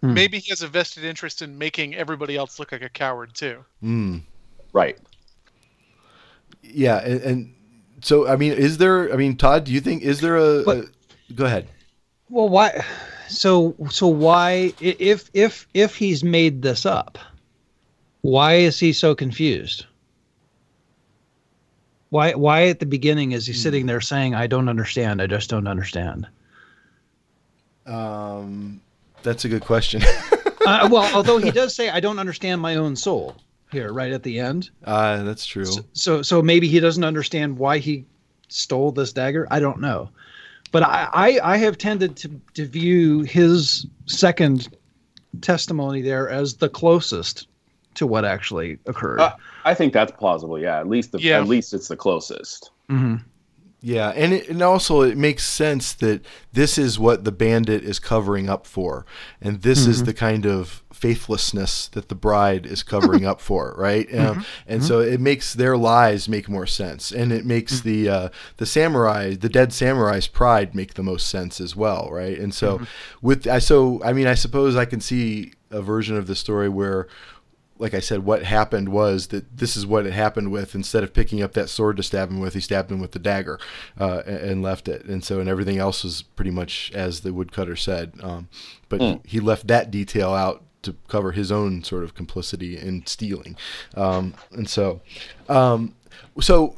hmm. 0.00 0.14
maybe 0.14 0.38
he 0.38 0.50
has 0.50 0.62
a 0.62 0.68
vested 0.68 1.04
interest 1.04 1.42
in 1.42 1.58
making 1.58 1.94
everybody 1.94 2.36
else 2.36 2.58
look 2.58 2.72
like 2.72 2.82
a 2.82 2.88
coward 2.88 3.34
too. 3.34 3.64
Mm. 3.82 4.22
Right. 4.72 4.98
Yeah, 6.62 6.98
and, 6.98 7.20
and, 7.22 7.54
so 8.00 8.26
I 8.26 8.36
mean, 8.36 8.52
is 8.52 8.78
there? 8.78 9.12
I 9.12 9.16
mean, 9.16 9.36
Todd, 9.36 9.64
do 9.64 9.72
you 9.72 9.80
think 9.80 10.02
is 10.02 10.20
there 10.20 10.36
a? 10.36 10.62
But, 10.64 10.78
a 10.78 11.32
go 11.34 11.44
ahead. 11.44 11.68
Well, 12.28 12.48
why? 12.48 12.84
So 13.28 13.74
so 13.90 14.08
why 14.08 14.72
if 14.80 15.30
if 15.34 15.66
if 15.74 15.96
he's 15.96 16.24
made 16.24 16.62
this 16.62 16.86
up, 16.86 17.18
why 18.22 18.54
is 18.54 18.78
he 18.78 18.92
so 18.92 19.14
confused? 19.14 19.86
Why 22.10 22.34
why 22.34 22.68
at 22.68 22.80
the 22.80 22.86
beginning 22.86 23.32
is 23.32 23.46
he 23.46 23.52
hmm. 23.52 23.58
sitting 23.58 23.86
there 23.86 24.00
saying, 24.00 24.34
"I 24.34 24.46
don't 24.46 24.68
understand. 24.68 25.22
I 25.22 25.26
just 25.26 25.50
don't 25.50 25.66
understand." 25.66 26.26
Um, 27.86 28.80
that's 29.22 29.44
a 29.44 29.48
good 29.48 29.62
question. 29.62 30.02
uh, 30.66 30.88
well, 30.90 31.14
although 31.14 31.38
he 31.38 31.50
does 31.50 31.74
say, 31.74 31.88
"I 31.88 32.00
don't 32.00 32.18
understand 32.18 32.60
my 32.60 32.76
own 32.76 32.96
soul." 32.96 33.36
Here, 33.70 33.90
right 33.90 34.12
at 34.12 34.22
the 34.22 34.38
end. 34.38 34.68
Uh, 34.84 35.22
that's 35.22 35.46
true. 35.46 35.64
So, 35.64 35.84
so, 35.94 36.22
so 36.22 36.42
maybe 36.42 36.68
he 36.68 36.78
doesn't 36.78 37.04
understand 37.04 37.56
why 37.56 37.78
he 37.78 38.04
stole 38.48 38.92
this 38.92 39.14
dagger. 39.14 39.46
I 39.50 39.60
don't 39.60 39.80
know, 39.80 40.10
but 40.72 40.82
I, 40.82 41.08
I, 41.12 41.54
I 41.54 41.56
have 41.56 41.78
tended 41.78 42.16
to 42.16 42.40
to 42.54 42.66
view 42.66 43.22
his 43.22 43.86
second 44.06 44.68
testimony 45.40 46.02
there 46.02 46.28
as 46.28 46.54
the 46.54 46.68
closest 46.68 47.48
to 47.94 48.06
what 48.06 48.24
actually 48.24 48.78
occurred. 48.86 49.20
Uh, 49.20 49.36
I 49.64 49.74
think 49.74 49.92
that's 49.92 50.12
plausible. 50.12 50.58
Yeah, 50.58 50.78
at 50.78 50.88
least 50.88 51.12
the, 51.12 51.20
yeah. 51.20 51.38
at 51.38 51.46
least 51.46 51.72
it's 51.72 51.88
the 51.88 51.96
closest. 51.96 52.70
Mm-hmm. 52.90 53.16
Yeah, 53.84 54.10
and 54.10 54.32
it, 54.32 54.48
and 54.48 54.62
also 54.62 55.00
it 55.00 55.18
makes 55.18 55.44
sense 55.44 55.92
that 55.94 56.24
this 56.52 56.78
is 56.78 57.00
what 57.00 57.24
the 57.24 57.32
bandit 57.32 57.82
is 57.82 57.98
covering 57.98 58.48
up 58.48 58.64
for, 58.64 59.04
and 59.40 59.62
this 59.62 59.82
mm-hmm. 59.82 59.90
is 59.90 60.04
the 60.04 60.14
kind 60.14 60.46
of 60.46 60.84
faithlessness 60.92 61.88
that 61.88 62.08
the 62.08 62.14
bride 62.14 62.64
is 62.64 62.84
covering 62.84 63.26
up 63.26 63.40
for, 63.40 63.74
right? 63.78 64.06
Um, 64.14 64.20
mm-hmm. 64.20 64.40
and 64.68 64.80
mm-hmm. 64.80 64.86
so 64.86 65.00
it 65.00 65.20
makes 65.20 65.52
their 65.52 65.76
lies 65.76 66.28
make 66.28 66.48
more 66.48 66.66
sense, 66.66 67.10
and 67.10 67.32
it 67.32 67.44
makes 67.44 67.80
mm-hmm. 67.80 67.88
the 67.88 68.08
uh, 68.08 68.28
the 68.58 68.66
samurai, 68.66 69.34
the 69.34 69.48
dead 69.48 69.72
samurai's 69.72 70.28
pride, 70.28 70.76
make 70.76 70.94
the 70.94 71.02
most 71.02 71.26
sense 71.26 71.60
as 71.60 71.74
well, 71.74 72.08
right? 72.12 72.38
And 72.38 72.54
so 72.54 72.76
mm-hmm. 72.76 72.84
with 73.20 73.48
I 73.48 73.58
so 73.58 74.00
I 74.04 74.12
mean 74.12 74.28
I 74.28 74.34
suppose 74.34 74.76
I 74.76 74.84
can 74.84 75.00
see 75.00 75.54
a 75.72 75.82
version 75.82 76.16
of 76.16 76.28
the 76.28 76.36
story 76.36 76.68
where 76.68 77.08
like 77.82 77.94
I 77.94 78.00
said, 78.00 78.24
what 78.24 78.44
happened 78.44 78.90
was 78.90 79.26
that 79.26 79.58
this 79.58 79.76
is 79.76 79.84
what 79.84 80.06
it 80.06 80.12
happened 80.12 80.52
with. 80.52 80.76
Instead 80.76 81.02
of 81.02 81.12
picking 81.12 81.42
up 81.42 81.52
that 81.54 81.68
sword 81.68 81.96
to 81.96 82.02
stab 82.04 82.30
him 82.30 82.38
with, 82.38 82.54
he 82.54 82.60
stabbed 82.60 82.92
him 82.92 83.00
with 83.00 83.10
the 83.10 83.18
dagger 83.18 83.58
uh, 83.98 84.22
and, 84.24 84.62
left 84.62 84.86
it. 84.86 85.04
And 85.04 85.24
so, 85.24 85.40
and 85.40 85.48
everything 85.48 85.78
else 85.78 86.04
was 86.04 86.22
pretty 86.22 86.52
much 86.52 86.92
as 86.94 87.22
the 87.22 87.34
woodcutter 87.34 87.74
said. 87.74 88.12
Um, 88.22 88.48
but 88.88 89.00
mm. 89.00 89.20
he, 89.24 89.38
he 89.38 89.40
left 89.40 89.66
that 89.66 89.90
detail 89.90 90.32
out 90.32 90.62
to 90.82 90.94
cover 91.08 91.32
his 91.32 91.50
own 91.50 91.82
sort 91.82 92.04
of 92.04 92.14
complicity 92.14 92.78
in 92.78 93.04
stealing. 93.04 93.56
Um, 93.96 94.34
and 94.52 94.70
so, 94.70 95.00
um, 95.48 95.96
so, 96.40 96.76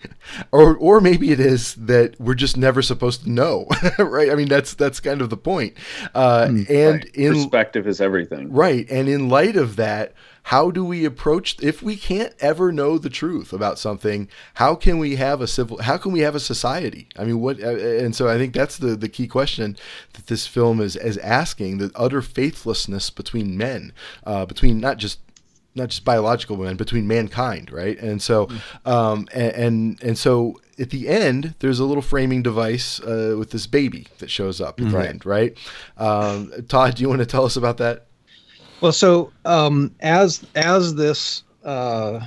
or 0.52 0.76
or 0.76 1.00
maybe 1.00 1.32
it 1.32 1.40
is 1.40 1.74
that 1.74 2.18
we're 2.20 2.34
just 2.34 2.56
never 2.56 2.82
supposed 2.82 3.24
to 3.24 3.30
know, 3.30 3.66
right? 3.98 4.30
I 4.30 4.34
mean, 4.34 4.48
that's 4.48 4.74
that's 4.74 5.00
kind 5.00 5.20
of 5.20 5.30
the 5.30 5.36
point. 5.36 5.74
Uh, 6.14 6.46
mm, 6.48 6.70
and 6.70 7.04
right. 7.04 7.14
in 7.14 7.34
perspective 7.34 7.86
is 7.86 8.00
everything, 8.00 8.52
right? 8.52 8.88
And 8.90 9.08
in 9.08 9.28
light 9.28 9.56
of 9.56 9.76
that, 9.76 10.14
how 10.46 10.70
do 10.70 10.84
we 10.84 11.04
approach 11.04 11.56
if 11.60 11.82
we 11.82 11.96
can't 11.96 12.32
ever 12.38 12.70
know 12.70 12.98
the 12.98 13.10
truth 13.10 13.52
about 13.52 13.80
something 13.80 14.28
how 14.54 14.76
can 14.76 14.98
we 14.98 15.16
have 15.16 15.40
a 15.40 15.46
civil 15.46 15.82
how 15.82 15.96
can 15.96 16.12
we 16.12 16.20
have 16.20 16.36
a 16.36 16.40
society 16.40 17.08
i 17.18 17.24
mean 17.24 17.40
what 17.40 17.60
uh, 17.60 17.76
and 17.76 18.14
so 18.14 18.28
i 18.28 18.38
think 18.38 18.54
that's 18.54 18.78
the 18.78 18.94
the 18.94 19.08
key 19.08 19.26
question 19.26 19.76
that 20.12 20.28
this 20.28 20.46
film 20.46 20.80
is 20.80 20.94
is 20.94 21.18
asking 21.18 21.78
the 21.78 21.90
utter 21.96 22.22
faithlessness 22.22 23.10
between 23.10 23.58
men 23.58 23.92
uh, 24.24 24.46
between 24.46 24.78
not 24.78 24.98
just 24.98 25.18
not 25.76 25.88
just 25.88 26.04
biological 26.04 26.56
men 26.56 26.76
between 26.76 27.06
mankind 27.06 27.70
right 27.70 27.98
and 28.00 28.20
so 28.22 28.48
um 28.84 29.28
and 29.34 29.52
and, 29.52 30.02
and 30.02 30.18
so 30.18 30.56
at 30.78 30.90
the 30.90 31.08
end, 31.08 31.54
there's 31.60 31.78
a 31.78 31.84
little 31.84 32.02
framing 32.02 32.42
device 32.42 33.00
uh, 33.00 33.34
with 33.38 33.50
this 33.50 33.66
baby 33.66 34.06
that 34.18 34.30
shows 34.30 34.60
up 34.60 34.80
at 34.80 34.90
the 34.90 34.96
mm-hmm. 34.96 35.08
end, 35.08 35.26
right? 35.26 35.56
Um, 35.96 36.52
Todd, 36.68 36.96
do 36.96 37.02
you 37.02 37.08
want 37.08 37.20
to 37.20 37.26
tell 37.26 37.44
us 37.44 37.56
about 37.56 37.78
that? 37.78 38.06
Well, 38.80 38.92
so 38.92 39.32
um, 39.44 39.94
as 40.00 40.44
as 40.54 40.94
this 40.94 41.44
uh, 41.64 42.20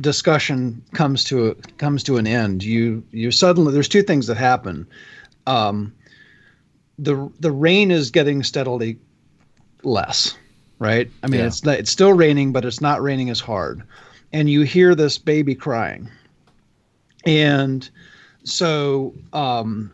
discussion 0.00 0.82
comes 0.94 1.24
to 1.24 1.48
a, 1.48 1.54
comes 1.76 2.02
to 2.04 2.16
an 2.16 2.26
end, 2.26 2.62
you 2.64 3.04
you 3.10 3.30
suddenly 3.30 3.72
there's 3.72 3.88
two 3.88 4.02
things 4.02 4.26
that 4.28 4.36
happen. 4.38 4.86
Um, 5.46 5.94
the 6.98 7.30
the 7.40 7.52
rain 7.52 7.90
is 7.90 8.10
getting 8.10 8.42
steadily 8.42 8.98
less, 9.82 10.38
right? 10.84 11.10
I 11.22 11.26
mean, 11.28 11.40
yeah. 11.40 11.46
it's 11.46 11.66
it's 11.66 11.90
still 11.90 12.12
raining, 12.12 12.52
but 12.52 12.64
it's 12.64 12.80
not 12.80 13.02
raining 13.02 13.30
as 13.30 13.40
hard, 13.40 13.82
and 14.32 14.50
you 14.50 14.62
hear 14.62 14.94
this 14.94 15.16
baby 15.18 15.54
crying, 15.54 16.10
and 17.24 17.88
so 18.44 19.14
um, 19.32 19.90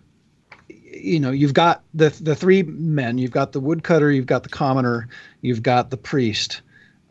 you 0.69 1.21
know 1.21 1.31
you've 1.31 1.55
got 1.55 1.83
the 1.95 2.11
the 2.21 2.35
three 2.35 2.65
men. 2.65 3.19
You've 3.19 3.31
got 3.31 3.53
the 3.53 3.61
woodcutter. 3.61 4.11
You've 4.11 4.27
got 4.27 4.43
the 4.43 4.49
commoner. 4.49 5.09
You've 5.41 5.63
got 5.63 5.91
the 5.91 5.97
priest. 5.97 6.61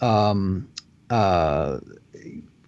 Um, 0.02 0.68
uh, 1.10 1.80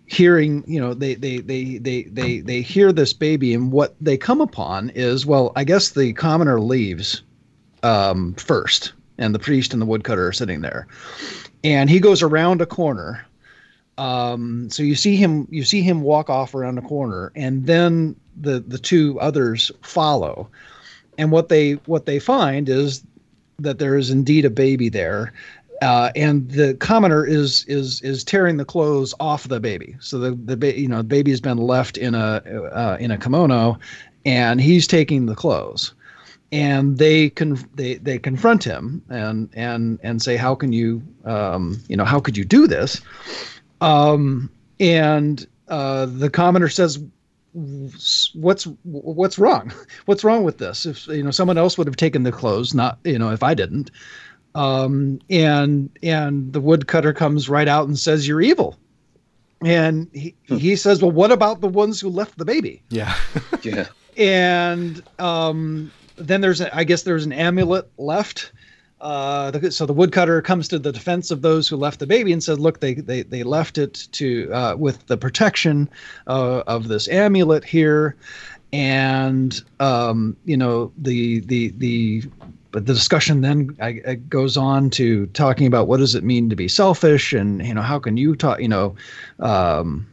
hearing 0.05 0.63
you 0.67 0.79
know 0.79 0.93
they 0.93 1.15
they 1.15 1.39
they 1.39 1.77
they 1.77 2.03
they 2.03 2.39
they 2.39 2.61
hear 2.61 2.91
this 2.91 3.13
baby 3.13 3.53
and 3.53 3.71
what 3.71 3.95
they 4.01 4.17
come 4.17 4.41
upon 4.41 4.89
is 4.89 5.25
well 5.25 5.53
i 5.55 5.63
guess 5.63 5.91
the 5.91 6.11
commoner 6.11 6.59
leaves 6.59 7.23
um, 7.83 8.33
first 8.33 8.91
and 9.21 9.33
the 9.33 9.39
priest 9.39 9.73
and 9.73 9.81
the 9.81 9.85
woodcutter 9.85 10.27
are 10.27 10.33
sitting 10.33 10.61
there 10.61 10.87
and 11.63 11.89
he 11.89 11.99
goes 11.99 12.21
around 12.21 12.61
a 12.61 12.65
corner 12.65 13.25
um, 13.97 14.69
so 14.69 14.83
you 14.83 14.95
see 14.95 15.15
him 15.15 15.47
you 15.49 15.63
see 15.63 15.81
him 15.81 16.01
walk 16.01 16.29
off 16.29 16.55
around 16.55 16.77
a 16.77 16.81
corner 16.81 17.31
and 17.35 17.65
then 17.65 18.15
the 18.39 18.59
the 18.59 18.79
two 18.79 19.19
others 19.19 19.71
follow 19.81 20.49
and 21.17 21.31
what 21.31 21.49
they 21.49 21.73
what 21.85 22.05
they 22.05 22.19
find 22.19 22.67
is 22.69 23.03
that 23.59 23.79
there 23.79 23.95
is 23.95 24.09
indeed 24.09 24.43
a 24.43 24.49
baby 24.49 24.89
there 24.89 25.31
uh, 25.81 26.11
and 26.15 26.49
the 26.51 26.75
commoner 26.75 27.25
is 27.25 27.65
is 27.67 28.01
is 28.01 28.23
tearing 28.23 28.57
the 28.57 28.65
clothes 28.65 29.13
off 29.19 29.47
the 29.47 29.59
baby. 29.59 29.95
So 29.99 30.19
the 30.19 30.31
the 30.31 30.55
ba- 30.55 30.79
you 30.79 30.87
know 30.87 30.97
the 30.97 31.03
baby 31.03 31.31
has 31.31 31.41
been 31.41 31.57
left 31.57 31.97
in 31.97 32.13
a 32.13 32.41
uh, 32.71 32.97
in 32.99 33.09
a 33.11 33.17
kimono, 33.17 33.79
and 34.25 34.61
he's 34.61 34.85
taking 34.85 35.25
the 35.25 35.35
clothes. 35.35 35.93
And 36.51 36.97
they 36.97 37.29
con- 37.29 37.69
they 37.75 37.95
they 37.95 38.19
confront 38.19 38.63
him 38.63 39.01
and 39.09 39.49
and 39.53 39.99
and 40.03 40.21
say, 40.21 40.35
how 40.35 40.53
can 40.55 40.73
you 40.73 41.01
um, 41.25 41.79
you 41.87 41.95
know 41.95 42.05
how 42.05 42.19
could 42.19 42.35
you 42.37 42.43
do 42.43 42.67
this? 42.67 42.99
Um, 43.79 44.51
and 44.79 45.47
uh, 45.69 46.05
the 46.07 46.29
commoner 46.29 46.67
says, 46.67 46.99
what's 48.33 48.65
what's 48.83 49.39
wrong? 49.39 49.71
What's 50.05 50.23
wrong 50.23 50.43
with 50.43 50.57
this? 50.57 50.85
If 50.85 51.07
you 51.07 51.23
know 51.23 51.31
someone 51.31 51.57
else 51.57 51.77
would 51.77 51.87
have 51.87 51.95
taken 51.95 52.23
the 52.23 52.31
clothes, 52.31 52.73
not 52.73 52.97
you 53.03 53.17
know 53.19 53.29
if 53.31 53.43
I 53.43 53.53
didn't 53.53 53.91
um, 54.55 55.19
and 55.29 55.89
and 56.03 56.51
the 56.53 56.59
woodcutter 56.61 57.13
comes 57.13 57.47
right 57.49 57.67
out 57.67 57.87
and 57.87 57.97
says 57.97 58.27
you're 58.27 58.41
evil 58.41 58.77
and 59.63 60.09
he, 60.13 60.35
Hmm. 60.49 60.57
he 60.57 60.75
says 60.75 61.01
well 61.01 61.11
what 61.11 61.31
about 61.31 61.61
the 61.61 61.67
ones 61.67 62.01
who 62.01 62.09
left 62.09 62.37
the 62.37 62.45
baby 62.45 62.81
Yeah. 62.89 63.15
Yeah. 63.63 63.87
and 64.17 65.01
um, 65.19 65.91
then 66.27 66.41
there's 66.41 66.61
a, 66.61 66.75
i 66.75 66.83
guess 66.83 67.03
there's 67.03 67.25
an 67.25 67.33
amulet 67.33 67.89
left. 67.97 68.51
Uh, 68.99 69.49
the, 69.49 69.71
so 69.71 69.87
the 69.87 69.93
woodcutter 69.93 70.43
comes 70.43 70.67
to 70.67 70.77
the 70.77 70.91
defense 70.91 71.31
of 71.31 71.41
those 71.41 71.67
who 71.67 71.75
left 71.75 71.99
the 71.99 72.05
baby 72.05 72.31
and 72.31 72.43
says 72.43 72.59
look 72.59 72.79
they 72.79 72.93
they, 72.93 73.23
they 73.23 73.41
left 73.41 73.79
it 73.79 74.07
to 74.11 74.51
uh, 74.53 74.75
with 74.75 75.07
the 75.07 75.17
protection 75.17 75.89
uh, 76.27 76.61
of 76.67 76.87
this 76.87 77.07
amulet 77.07 77.65
here. 77.65 78.15
And 78.73 79.59
um, 79.79 80.37
you 80.45 80.55
know 80.55 80.93
the 80.97 81.39
the 81.41 81.69
the 81.77 82.23
but 82.71 82.85
the 82.85 82.93
discussion 82.93 83.41
then 83.41 83.75
I, 83.81 84.01
I 84.07 84.15
goes 84.15 84.55
on 84.55 84.89
to 84.91 85.25
talking 85.27 85.67
about 85.67 85.87
what 85.87 85.97
does 85.97 86.15
it 86.15 86.23
mean 86.23 86.49
to 86.49 86.55
be 86.55 86.67
selfish 86.67 87.33
and 87.33 87.65
you 87.65 87.73
know 87.73 87.81
how 87.81 87.99
can 87.99 88.17
you 88.17 88.35
talk 88.35 88.61
you 88.61 88.69
know 88.69 88.95
um, 89.39 90.07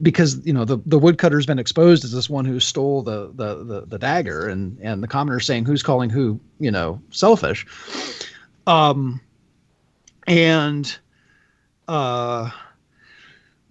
because 0.00 0.44
you 0.46 0.52
know 0.52 0.64
the, 0.64 0.78
the 0.86 0.98
woodcutter's 0.98 1.46
been 1.46 1.58
exposed 1.58 2.04
as 2.04 2.12
this 2.12 2.30
one 2.30 2.44
who 2.44 2.60
stole 2.60 3.02
the, 3.02 3.30
the 3.34 3.64
the 3.64 3.86
the 3.86 3.98
dagger 3.98 4.48
and 4.48 4.78
and 4.80 5.02
the 5.02 5.08
commoner 5.08 5.40
saying 5.40 5.64
who's 5.64 5.82
calling 5.82 6.10
who 6.10 6.40
you 6.58 6.70
know 6.70 7.00
selfish? 7.10 7.66
Um 8.66 9.20
and 10.26 10.98
uh 11.88 12.50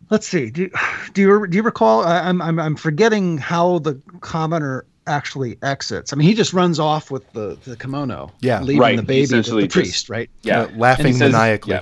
let's 0.09 0.27
see. 0.27 0.49
Do, 0.49 0.69
do 1.13 1.21
you 1.21 1.47
do 1.47 1.57
you 1.57 1.63
recall? 1.63 2.03
I, 2.03 2.19
I'm, 2.19 2.41
I'm 2.41 2.59
i'm 2.59 2.75
forgetting 2.75 3.37
how 3.37 3.79
the 3.79 3.99
commoner 4.21 4.85
actually 5.09 5.57
exits 5.63 6.13
i 6.13 6.15
mean 6.15 6.27
he 6.27 6.33
just 6.33 6.53
runs 6.53 6.79
off 6.79 7.09
with 7.11 7.29
the 7.33 7.57
the 7.65 7.75
kimono 7.75 8.31
Yeah. 8.41 8.61
leaving 8.61 8.79
Right. 8.81 8.95
the 8.95 9.03
baby 9.03 9.21
with 9.21 9.29
the 9.31 9.37
essentially 9.39 9.63
just- 9.63 9.73
priest 9.75 10.09
right 10.09 10.29
Yeah. 10.43 10.61
Uh, 10.61 10.69
laughing 10.77 11.13
says- 11.13 11.31
maniacally. 11.33 11.73
yeah. 11.73 11.81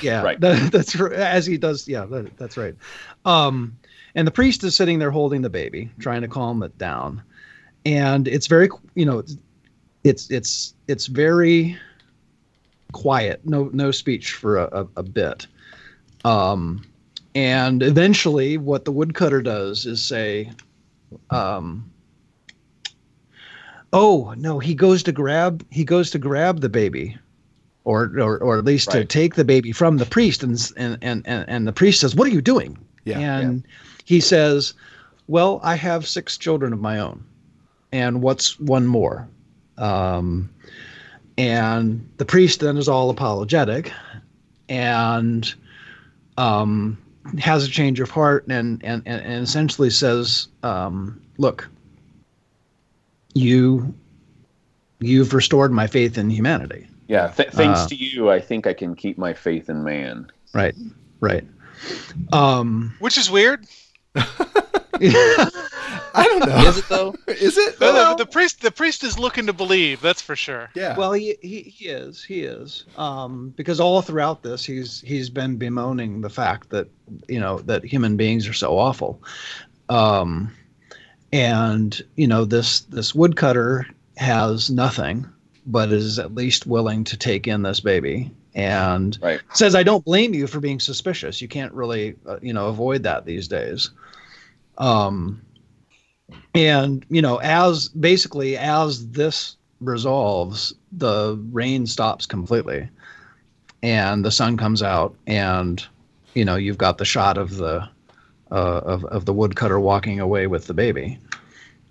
yeah 0.00 0.22
Right. 0.28 0.40
that, 0.40 0.70
that's 0.72 0.98
r- 0.98 1.12
as 1.12 1.44
he 1.44 1.58
does 1.58 1.86
yeah 1.88 2.04
that, 2.06 2.36
that's 2.38 2.56
right 2.56 2.74
um 3.24 3.76
and 4.14 4.26
the 4.26 4.30
priest 4.30 4.62
is 4.64 4.76
sitting 4.76 4.98
there 4.98 5.10
holding 5.10 5.42
the 5.42 5.50
baby 5.50 5.90
trying 5.98 6.22
to 6.22 6.28
calm 6.28 6.62
it 6.62 6.76
down 6.78 7.22
and 7.84 8.28
it's 8.28 8.46
very 8.46 8.68
you 8.94 9.04
know 9.04 9.18
it's 9.18 9.36
it's 10.04 10.30
it's, 10.30 10.74
it's 10.88 11.06
very 11.06 11.76
quiet 12.92 13.40
no 13.44 13.70
no 13.72 13.90
speech 13.90 14.32
for 14.34 14.58
a, 14.58 14.68
a, 14.82 14.86
a 14.98 15.02
bit 15.02 15.46
um 16.24 16.84
and 17.34 17.82
eventually 17.82 18.58
what 18.58 18.84
the 18.84 18.92
woodcutter 18.92 19.40
does 19.40 19.86
is 19.86 20.04
say 20.04 20.50
um 21.30 21.90
oh 23.92 24.34
no 24.36 24.58
he 24.58 24.74
goes 24.74 25.02
to 25.02 25.12
grab 25.12 25.64
he 25.70 25.84
goes 25.84 26.10
to 26.10 26.18
grab 26.18 26.60
the 26.60 26.68
baby. 26.68 27.16
Or 27.84 28.12
or, 28.20 28.38
or 28.38 28.58
at 28.58 28.64
least 28.64 28.92
to 28.92 29.04
take 29.04 29.34
the 29.34 29.44
baby 29.44 29.72
from 29.72 29.96
the 29.96 30.06
priest 30.06 30.44
and, 30.44 30.56
and 30.76 30.98
and 31.02 31.24
and 31.26 31.66
the 31.66 31.72
priest 31.72 32.00
says 32.00 32.14
what 32.14 32.28
are 32.28 32.30
you 32.30 32.40
doing? 32.40 32.78
Yeah. 33.04 33.18
and 33.18 33.64
he 34.04 34.20
says 34.20 34.74
well 35.26 35.58
i 35.64 35.74
have 35.74 36.06
six 36.06 36.38
children 36.38 36.72
of 36.72 36.80
my 36.80 37.00
own. 37.00 37.24
And 37.90 38.22
what's 38.22 38.58
one 38.60 38.86
more? 38.86 39.28
Um 39.78 40.48
and 41.36 42.08
the 42.18 42.24
priest 42.24 42.60
then 42.60 42.76
is 42.76 42.88
all 42.88 43.10
apologetic 43.10 43.92
and 44.68 45.52
um 46.38 46.96
has 47.38 47.64
a 47.64 47.68
change 47.68 47.98
of 47.98 48.10
heart 48.10 48.46
and 48.48 48.80
and 48.84 49.02
and, 49.06 49.22
and 49.22 49.42
essentially 49.42 49.90
says 49.90 50.46
um 50.62 51.20
look 51.38 51.68
you 53.34 53.94
you've 55.00 55.32
restored 55.34 55.72
my 55.72 55.86
faith 55.86 56.16
in 56.18 56.30
humanity 56.30 56.86
Yeah. 57.08 57.28
Th- 57.28 57.50
thanks 57.50 57.80
Uh, 57.80 57.88
to 57.88 57.94
you, 57.96 58.30
I 58.30 58.40
think 58.40 58.66
I 58.66 58.72
can 58.74 58.94
keep 58.94 59.18
my 59.18 59.32
faith 59.34 59.68
in 59.68 59.82
man. 59.84 60.30
right 60.54 60.74
right 61.20 61.44
um 62.32 62.94
Which 63.00 63.18
is 63.18 63.30
weird. 63.30 63.66
I 66.14 66.24
don't 66.28 66.46
know. 66.46 66.68
Is 66.68 66.78
it 66.78 66.88
though? 66.88 67.14
Is 67.28 67.56
it? 67.56 67.78
The, 67.78 67.86
the- 67.86 67.92
Well, 67.92 68.16
the 68.16 68.26
priest, 68.26 68.60
the 68.60 68.70
priest 68.70 69.02
is 69.02 69.18
looking 69.18 69.46
to 69.46 69.52
believe. 69.52 70.00
That's 70.00 70.20
for 70.22 70.36
sure. 70.36 70.68
yeah. 70.74 70.96
Well, 70.96 71.12
he, 71.12 71.36
he, 71.40 71.62
he 71.62 71.88
is 71.88 72.22
he 72.22 72.42
is 72.42 72.84
um, 72.96 73.52
because 73.56 73.80
all 73.80 74.02
throughout 74.02 74.42
this 74.42 74.64
he's 74.64 75.00
he's 75.00 75.30
been 75.30 75.56
bemoaning 75.56 76.20
the 76.20 76.30
fact 76.30 76.68
that 76.70 76.88
you 77.28 77.40
know 77.40 77.58
that 77.60 77.84
human 77.84 78.16
beings 78.16 78.46
are 78.46 78.52
so 78.52 78.78
awful, 78.78 79.22
um, 79.88 80.54
and 81.32 82.00
you 82.16 82.26
know 82.26 82.44
this 82.44 82.80
this 82.80 83.14
woodcutter 83.14 83.86
has 84.16 84.70
nothing, 84.70 85.26
but 85.66 85.92
is 85.92 86.18
at 86.18 86.34
least 86.34 86.66
willing 86.66 87.04
to 87.04 87.16
take 87.16 87.46
in 87.48 87.62
this 87.62 87.80
baby 87.80 88.30
and 88.54 89.18
Right. 89.22 89.40
says 89.54 89.74
I 89.74 89.82
don't 89.82 90.04
blame 90.04 90.34
you 90.34 90.46
for 90.46 90.60
being 90.60 90.78
suspicious. 90.78 91.40
You 91.40 91.48
can't 91.48 91.72
really 91.72 92.14
uh, 92.26 92.38
you 92.42 92.52
know 92.52 92.68
avoid 92.68 93.02
that 93.04 93.24
these 93.24 93.48
days. 93.48 93.90
Um, 94.78 95.40
and 96.54 97.04
you 97.08 97.22
know 97.22 97.38
as 97.38 97.88
basically 97.88 98.56
as 98.56 99.08
this 99.10 99.56
resolves 99.80 100.74
the 100.92 101.38
rain 101.50 101.86
stops 101.86 102.24
completely 102.24 102.88
and 103.82 104.24
the 104.24 104.30
sun 104.30 104.56
comes 104.56 104.82
out 104.82 105.14
and 105.26 105.84
you 106.34 106.44
know 106.44 106.54
you've 106.56 106.78
got 106.78 106.98
the 106.98 107.04
shot 107.04 107.36
of 107.36 107.56
the 107.56 107.86
uh, 108.52 108.80
of, 108.84 109.04
of 109.06 109.24
the 109.24 109.32
woodcutter 109.32 109.80
walking 109.80 110.20
away 110.20 110.46
with 110.46 110.66
the 110.66 110.74
baby 110.74 111.18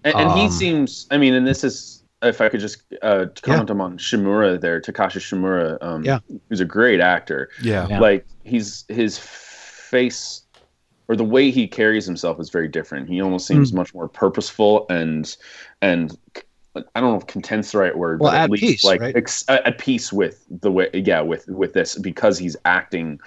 And, 0.03 0.15
and 0.15 0.31
he 0.39 0.45
Um, 0.45 0.51
seems. 0.51 1.07
I 1.11 1.17
mean, 1.17 1.33
and 1.33 1.45
this 1.45 1.63
is 1.63 2.03
if 2.23 2.39
I 2.39 2.49
could 2.49 2.59
just 2.59 2.83
uh, 3.01 3.25
comment 3.41 3.69
on 3.71 3.97
Shimura 3.97 4.61
there, 4.61 4.79
Takashi 4.79 5.19
Shimura, 5.19 5.77
um, 5.81 6.03
Yeah. 6.03 6.19
who's 6.49 6.59
a 6.61 6.65
great 6.65 6.99
actor. 6.99 7.49
yeah. 7.63 7.87
Yeah. 7.89 7.99
Like 7.99 8.25
he's 8.43 8.85
his 8.89 9.17
face 9.17 10.43
or 11.07 11.15
the 11.15 11.23
way 11.25 11.51
he 11.51 11.67
carries 11.67 12.05
himself 12.05 12.39
is 12.39 12.49
very 12.49 12.67
different. 12.67 13.09
He 13.09 13.21
almost 13.21 13.45
seems 13.47 13.73
much 13.73 13.93
more 13.93 14.07
purposeful 14.07 14.85
and 14.89 15.35
and 15.81 16.17
I 16.75 17.01
don't 17.01 17.11
know 17.11 17.17
if 17.17 17.27
content's 17.27 17.73
the 17.73 17.79
right 17.79 17.97
word, 17.97 18.21
Well, 18.21 18.31
but 18.31 18.37
at, 18.37 18.43
at 18.45 18.49
least 18.51 18.63
peace, 18.63 18.83
like 18.85 19.01
right? 19.01 19.15
ex- 19.15 19.43
at 19.49 19.65
at 19.67 19.77
peace 19.77 20.13
with 20.13 20.45
the 20.61 20.71
way, 20.71 20.89
yeah, 20.93 21.19
with 21.21 21.45
with 21.49 21.73
this 21.73 21.97
because 21.97 22.37
he's 22.37 22.55
acting 22.63 23.19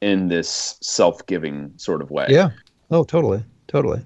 in 0.00 0.28
this 0.28 0.76
self-giving 0.80 1.72
sort 1.76 2.02
of 2.02 2.10
way. 2.10 2.26
yeah 2.30 2.50
oh 2.90 3.04
totally 3.04 3.42
totally 3.66 4.02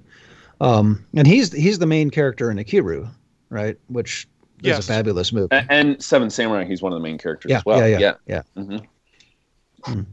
um 0.60 1.04
and 1.14 1.26
he's 1.26 1.52
he's 1.52 1.78
the 1.78 1.86
main 1.86 2.10
character 2.10 2.50
in 2.50 2.56
Ikiru 2.58 3.08
right 3.50 3.76
which 3.88 4.26
is 4.62 4.68
Yes. 4.68 4.78
a 4.78 4.82
fabulous 4.82 5.32
movie 5.32 5.48
A- 5.50 5.66
And 5.70 6.00
Seven 6.02 6.30
Samurai, 6.30 6.64
he's 6.64 6.82
one 6.82 6.92
of 6.92 6.98
the 6.98 7.02
main 7.02 7.18
characters 7.18 7.50
yeah, 7.50 7.58
as 7.58 7.64
well. 7.64 7.78
yeah 7.88 7.98
yeah 7.98 8.14
yeah 8.26 8.42
Mhm. 8.56 10.06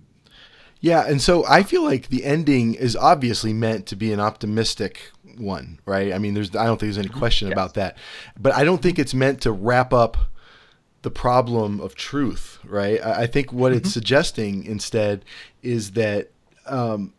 Yeah, 0.81 1.05
and 1.07 1.21
so 1.21 1.45
I 1.45 1.63
feel 1.63 1.83
like 1.83 2.07
the 2.07 2.23
ending 2.23 2.73
is 2.73 2.95
obviously 2.95 3.51
meant 3.51 3.85
to 3.87 3.97
be 3.97 4.13
an 4.13 4.21
optimistic 4.21 5.11
one, 5.37 5.79
right? 5.85 6.13
I 6.13 6.19
mean, 6.19 6.33
there's 6.35 6.55
I 6.55 6.65
don't 6.65 6.79
think 6.79 6.93
there's 6.93 6.97
any 7.05 7.09
question 7.09 7.51
about 7.51 7.73
that. 7.73 7.97
But 8.39 8.55
I 8.55 8.63
don't 8.63 8.81
think 8.81 8.97
it's 8.97 9.13
meant 9.13 9.41
to 9.41 9.51
wrap 9.51 9.91
up 9.93 10.15
the 11.01 11.11
problem 11.11 11.81
of 11.81 11.95
truth, 11.95 12.59
right? 12.63 12.99
I, 13.05 13.23
I 13.23 13.27
think 13.27 13.51
what 13.51 13.73
it's 13.73 13.91
suggesting 13.91 14.63
instead 14.63 15.25
is 15.61 15.91
that 15.91 16.29
um, 16.65 17.13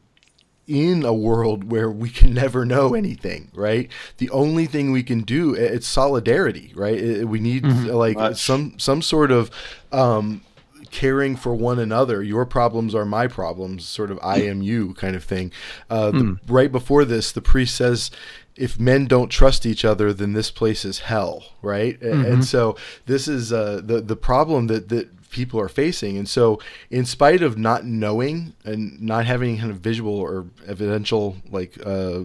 in 0.70 1.04
a 1.04 1.12
world 1.12 1.70
where 1.70 1.90
we 1.90 2.08
can 2.10 2.32
never 2.42 2.64
know 2.64 2.94
anything, 2.94 3.50
right? 3.54 3.90
The 4.18 4.30
only 4.30 4.66
thing 4.66 4.92
we 4.92 5.02
can 5.02 5.22
do 5.22 5.54
it's 5.54 5.86
solidarity, 5.88 6.72
right? 6.76 7.26
We 7.26 7.40
need 7.40 7.64
like 7.66 8.16
Much. 8.16 8.40
some 8.40 8.74
some 8.78 9.02
sort 9.02 9.30
of 9.32 9.50
um, 9.92 10.42
caring 10.90 11.36
for 11.36 11.54
one 11.54 11.78
another. 11.78 12.22
Your 12.22 12.46
problems 12.46 12.94
are 12.94 13.04
my 13.04 13.26
problems, 13.26 13.84
sort 13.86 14.10
of 14.10 14.18
I 14.22 14.38
am 14.42 14.62
you 14.62 14.94
kind 14.94 15.16
of 15.16 15.24
thing. 15.24 15.52
Uh, 15.88 16.10
the, 16.12 16.38
right 16.46 16.70
before 16.72 17.04
this, 17.04 17.32
the 17.32 17.42
priest 17.42 17.74
says, 17.76 18.10
if 18.56 18.78
men 18.78 19.06
don't 19.06 19.28
trust 19.30 19.64
each 19.66 19.84
other, 19.84 20.12
then 20.12 20.32
this 20.32 20.50
place 20.50 20.84
is 20.84 21.00
hell, 21.00 21.44
right? 21.62 22.00
A- 22.02 22.12
And 22.32 22.44
so 22.44 22.76
this 23.06 23.26
is 23.28 23.52
uh, 23.52 23.80
the 23.84 24.00
the 24.00 24.16
problem 24.16 24.66
that 24.68 24.88
that 24.88 25.08
people 25.30 25.60
are 25.60 25.68
facing. 25.68 26.16
And 26.18 26.28
so, 26.28 26.60
in 26.90 27.04
spite 27.04 27.42
of 27.42 27.56
not 27.58 27.84
knowing 27.84 28.54
and 28.64 29.00
not 29.00 29.26
having 29.26 29.58
kind 29.58 29.70
of 29.70 29.78
visual 29.78 30.14
or 30.14 30.46
evidential 30.66 31.36
like 31.50 31.78
uh, 31.84 32.22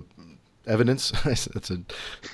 evidence, 0.68 1.12
that's 1.26 1.70
a 1.70 1.80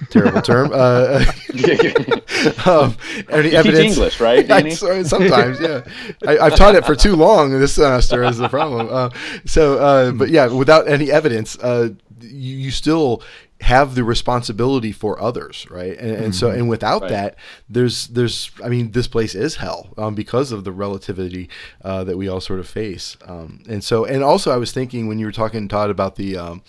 terrible 0.10 0.42
term. 0.42 0.72
Uh, 0.74 1.24
um, 2.66 2.98
any 3.30 3.50
You 3.50 3.50
teach 3.50 3.54
evidence 3.54 3.96
English, 3.96 4.20
right, 4.20 4.50
I- 4.52 4.70
sometimes, 5.04 5.60
yeah. 5.60 5.84
I, 6.26 6.38
I've 6.40 6.56
taught 6.56 6.76
it 6.76 6.86
for 6.86 6.96
too 6.96 7.16
long 7.16 7.52
this 7.52 7.74
semester 7.74 8.24
is 8.24 8.38
the 8.38 8.50
problem. 8.50 8.88
Uh, 8.90 9.10
so, 9.46 9.78
uh, 9.78 10.12
but 10.12 10.30
yeah, 10.30 10.48
without 10.48 10.88
any 10.88 11.12
evidence, 11.12 11.58
uh, 11.60 11.90
you, 12.22 12.58
you 12.58 12.72
still 12.72 13.22
have 13.62 13.96
the 13.96 14.04
responsibility 14.04 14.92
for 14.92 15.22
others, 15.22 15.68
right? 15.70 15.98
And, 15.98 16.12
and 16.12 16.36
so, 16.36 16.50
and 16.50 16.68
without 16.68 17.04
Right. 17.04 17.12
that, 17.12 17.36
there's, 17.70 18.08
there's, 18.08 18.52
I 18.64 18.70
mean, 18.70 18.92
this 18.92 19.08
place 19.08 19.36
is 19.36 19.56
hell 19.58 19.94
um, 19.98 20.16
because 20.16 20.52
of 20.52 20.64
the 20.64 20.72
relativity 20.72 21.48
uh, 21.84 22.04
that 22.04 22.18
we 22.18 22.28
all 22.28 22.42
sort 22.42 22.60
of 22.60 22.68
face. 22.68 23.18
Um, 23.26 23.64
and 23.70 23.84
so, 23.84 24.04
and 24.04 24.24
also, 24.24 24.52
I 24.52 24.58
was 24.58 24.72
thinking 24.72 25.08
when 25.08 25.20
you 25.20 25.26
were 25.26 25.32
talking, 25.32 25.68
Todd, 25.68 25.90
about 25.90 26.16
the, 26.16 26.36
um, 26.38 26.64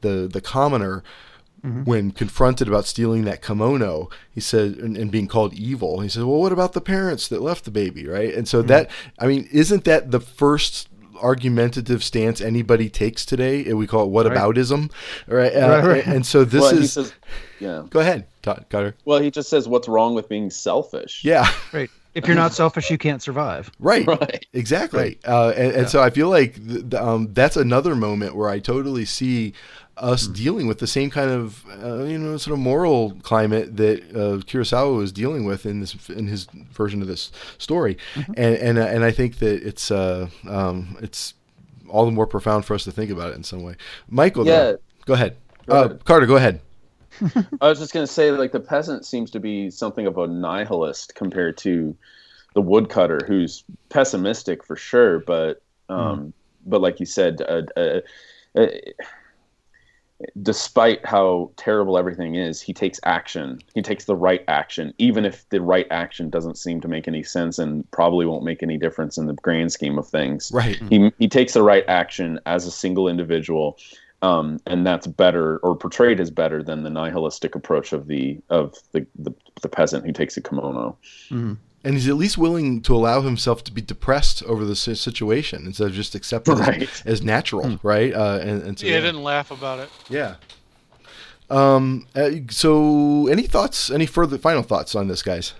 the, 0.00 0.28
the 0.32 0.40
commoner 0.40 1.02
when 1.84 2.12
confronted 2.12 2.68
about 2.68 2.86
stealing 2.86 3.24
that 3.24 3.42
kimono, 3.42 4.08
he 4.30 4.40
said, 4.40 4.76
and, 4.76 4.96
and 4.96 5.10
being 5.10 5.26
called 5.26 5.52
evil, 5.54 6.00
he 6.00 6.08
said, 6.08 6.22
"Well, 6.22 6.38
what 6.40 6.52
about 6.52 6.72
the 6.72 6.80
parents 6.80 7.26
that 7.28 7.42
left 7.42 7.64
the 7.64 7.72
baby, 7.72 8.06
right?" 8.06 8.32
And 8.32 8.46
so 8.46 8.62
that, 8.62 8.90
I 9.18 9.26
mean, 9.26 9.48
isn't 9.50 9.82
that 9.84 10.12
the 10.12 10.20
first 10.20 10.88
argumentative 11.20 12.02
stance 12.04 12.40
anybody 12.40 12.88
takes 12.88 13.24
today? 13.24 13.64
And 13.66 13.78
We 13.78 13.86
call 13.86 14.04
it 14.06 14.10
whataboutism, 14.10 14.90
right? 15.26 15.54
Uh, 15.54 15.68
Right, 15.68 15.84
right. 15.84 16.06
And 16.06 16.24
so 16.26 16.44
this 16.44 16.62
well, 16.62 16.78
is. 16.78 16.92
says, 16.92 17.12
yeah. 17.60 17.84
go 17.90 18.00
ahead, 18.00 18.26
Todd 18.42 18.66
Cutter. 18.70 18.94
Well, 19.04 19.18
he 19.20 19.30
just 19.30 19.48
says, 19.48 19.68
"What's 19.68 19.88
wrong 19.88 20.14
with 20.14 20.28
being 20.28 20.50
selfish?" 20.50 21.22
Yeah. 21.24 21.50
Right. 21.72 21.90
If 22.14 22.26
you're 22.26 22.34
not 22.36 22.52
selfish, 22.52 22.90
you 22.90 22.98
can't 22.98 23.22
survive. 23.22 23.70
Right. 23.78 24.04
Right. 24.06 24.44
Exactly. 24.52 25.18
Uh, 25.24 25.52
and, 25.56 25.72
and 25.72 25.88
so 25.88 26.02
I 26.02 26.10
feel 26.10 26.28
like 26.30 26.54
th- 26.56 26.90
th- 26.90 26.94
um, 26.94 27.32
that's 27.32 27.56
another 27.56 27.94
moment 27.94 28.34
where 28.34 28.48
I 28.48 28.58
totally 28.58 29.04
see 29.04 29.52
us 30.00 30.26
dealing 30.26 30.66
with 30.66 30.78
the 30.78 30.86
same 30.86 31.10
kind 31.10 31.30
of 31.30 31.64
uh, 31.82 32.04
you 32.04 32.18
know 32.18 32.36
sort 32.36 32.54
of 32.54 32.60
moral 32.60 33.16
climate 33.22 33.76
that 33.76 34.02
uh, 34.10 34.38
Kurosawa 34.44 34.96
was 34.96 35.12
dealing 35.12 35.44
with 35.44 35.66
in 35.66 35.80
this 35.80 36.08
in 36.08 36.26
his 36.26 36.46
version 36.72 37.02
of 37.02 37.08
this 37.08 37.30
story, 37.58 37.98
and 38.36 38.56
and 38.56 38.78
uh, 38.78 38.86
and 38.86 39.04
I 39.04 39.10
think 39.10 39.38
that 39.38 39.66
it's 39.66 39.90
uh, 39.90 40.28
um, 40.48 40.96
it's 41.00 41.34
all 41.88 42.04
the 42.04 42.12
more 42.12 42.26
profound 42.26 42.64
for 42.64 42.74
us 42.74 42.84
to 42.84 42.92
think 42.92 43.10
about 43.10 43.30
it 43.30 43.36
in 43.36 43.44
some 43.44 43.62
way. 43.62 43.76
Michial, 44.10 44.44
though, 44.44 44.78
go 45.06 45.14
ahead. 45.14 45.36
Go 45.66 45.76
uh, 45.76 45.84
ahead. 45.84 46.04
Carter, 46.04 46.26
go 46.26 46.36
ahead. 46.36 46.60
I 47.60 47.68
was 47.68 47.78
just 47.78 47.92
going 47.92 48.06
to 48.06 48.12
say, 48.12 48.30
like, 48.30 48.52
the 48.52 48.60
peasant 48.60 49.04
seems 49.04 49.30
to 49.32 49.40
be 49.40 49.70
something 49.70 50.06
of 50.06 50.18
a 50.18 50.26
nihilist 50.26 51.14
compared 51.14 51.56
to 51.58 51.96
the 52.54 52.60
woodcutter, 52.60 53.20
who's 53.26 53.64
pessimistic 53.88 54.64
for 54.64 54.76
sure, 54.76 55.20
but, 55.20 55.62
um, 55.88 56.32
but 56.66 56.80
like 56.80 57.00
you 57.00 57.06
said, 57.06 57.42
uh, 57.42 57.62
uh, 57.76 58.00
uh, 58.56 58.66
despite 60.42 61.04
how 61.06 61.50
terrible 61.56 61.96
everything 61.96 62.34
is, 62.34 62.60
he 62.60 62.72
takes 62.72 62.98
action. 63.04 63.60
He 63.74 63.82
takes 63.82 64.04
the 64.04 64.16
right 64.16 64.42
action, 64.48 64.92
even 64.98 65.24
if 65.24 65.48
the 65.50 65.60
right 65.60 65.86
action 65.90 66.28
doesn't 66.28 66.58
seem 66.58 66.80
to 66.80 66.88
make 66.88 67.06
any 67.06 67.22
sense 67.22 67.58
and 67.58 67.88
probably 67.92 68.26
won't 68.26 68.44
make 68.44 68.62
any 68.62 68.78
difference 68.78 69.16
in 69.16 69.26
the 69.26 69.34
grand 69.34 69.72
scheme 69.72 69.98
of 69.98 70.08
things. 70.08 70.50
Right. 70.52 70.76
He 70.88 71.12
he 71.18 71.28
takes 71.28 71.54
the 71.54 71.62
right 71.62 71.84
action 71.86 72.40
as 72.46 72.66
a 72.66 72.70
single 72.70 73.08
individual, 73.08 73.78
um, 74.22 74.58
and 74.66 74.86
that's 74.86 75.06
better 75.06 75.58
or 75.58 75.76
portrayed 75.76 76.20
as 76.20 76.30
better 76.30 76.62
than 76.62 76.82
the 76.82 76.90
nihilistic 76.90 77.54
approach 77.54 77.92
of 77.92 78.08
the 78.08 78.40
of 78.50 78.74
the 78.92 79.06
the, 79.16 79.32
the 79.62 79.68
peasant 79.68 80.04
who 80.04 80.12
takes 80.12 80.36
a 80.36 80.40
kimono. 80.40 80.96
And 81.88 81.96
he's 81.96 82.06
at 82.06 82.16
least 82.16 82.36
willing 82.36 82.82
to 82.82 82.94
allow 82.94 83.22
himself 83.22 83.64
to 83.64 83.72
be 83.72 83.80
depressed 83.80 84.42
over 84.42 84.62
the 84.66 84.76
situation 84.76 85.64
instead 85.64 85.86
of 85.86 85.94
just 85.94 86.14
accepting 86.14 86.58
it 86.58 86.60
Right. 86.60 86.82
as, 86.82 87.02
as 87.06 87.22
natural, 87.22 87.78
right? 87.82 88.12
Uh, 88.12 88.40
and, 88.42 88.62
and 88.62 88.78
so, 88.78 88.86
Yeah, 88.86 88.98
I 88.98 89.00
didn't 89.00 89.22
laugh 89.22 89.50
about 89.50 89.78
it. 89.78 89.88
Yeah. 90.10 90.34
Um. 91.48 92.06
uh, 92.14 92.28
so, 92.50 93.26
any 93.28 93.44
thoughts? 93.44 93.90
Any 93.90 94.04
further 94.04 94.36
final 94.36 94.62
thoughts 94.62 94.94
on 94.94 95.08
this, 95.08 95.22
guys? 95.22 95.54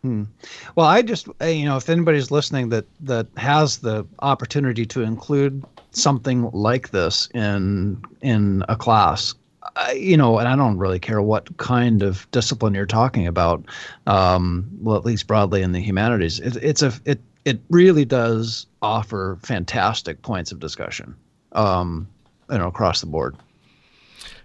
Hmm. 0.00 0.22
Well, 0.74 0.86
I 0.86 1.02
just 1.02 1.28
uh, 1.42 1.44
you 1.44 1.66
know, 1.66 1.76
if 1.76 1.90
anybody's 1.90 2.30
listening 2.30 2.70
that 2.70 2.86
that 3.00 3.26
has 3.36 3.76
the 3.76 4.06
opportunity 4.20 4.86
to 4.86 5.02
include 5.02 5.62
something 5.90 6.50
like 6.52 6.90
this 6.92 7.28
in 7.34 8.02
in 8.22 8.64
a 8.70 8.76
class, 8.76 9.34
You 9.94 10.16
know, 10.16 10.38
and 10.38 10.48
I 10.48 10.56
don't 10.56 10.78
really 10.78 10.98
care 10.98 11.22
what 11.22 11.56
kind 11.56 12.02
of 12.02 12.30
discipline 12.30 12.74
you're 12.74 12.86
talking 12.86 13.26
about. 13.26 13.64
Um, 14.06 14.70
well, 14.80 14.96
at 14.96 15.04
least 15.04 15.26
broadly 15.26 15.62
in 15.62 15.72
the 15.72 15.80
humanities, 15.80 16.40
it, 16.40 16.56
it's 16.56 16.82
a 16.82 16.92
it 17.04 17.20
it 17.44 17.60
really 17.70 18.04
does 18.04 18.66
offer 18.82 19.38
fantastic 19.42 20.22
points 20.22 20.52
of 20.52 20.60
discussion. 20.60 21.14
Um, 21.52 22.08
you 22.50 22.58
know, 22.58 22.68
across 22.68 23.00
the 23.00 23.06
board. 23.06 23.36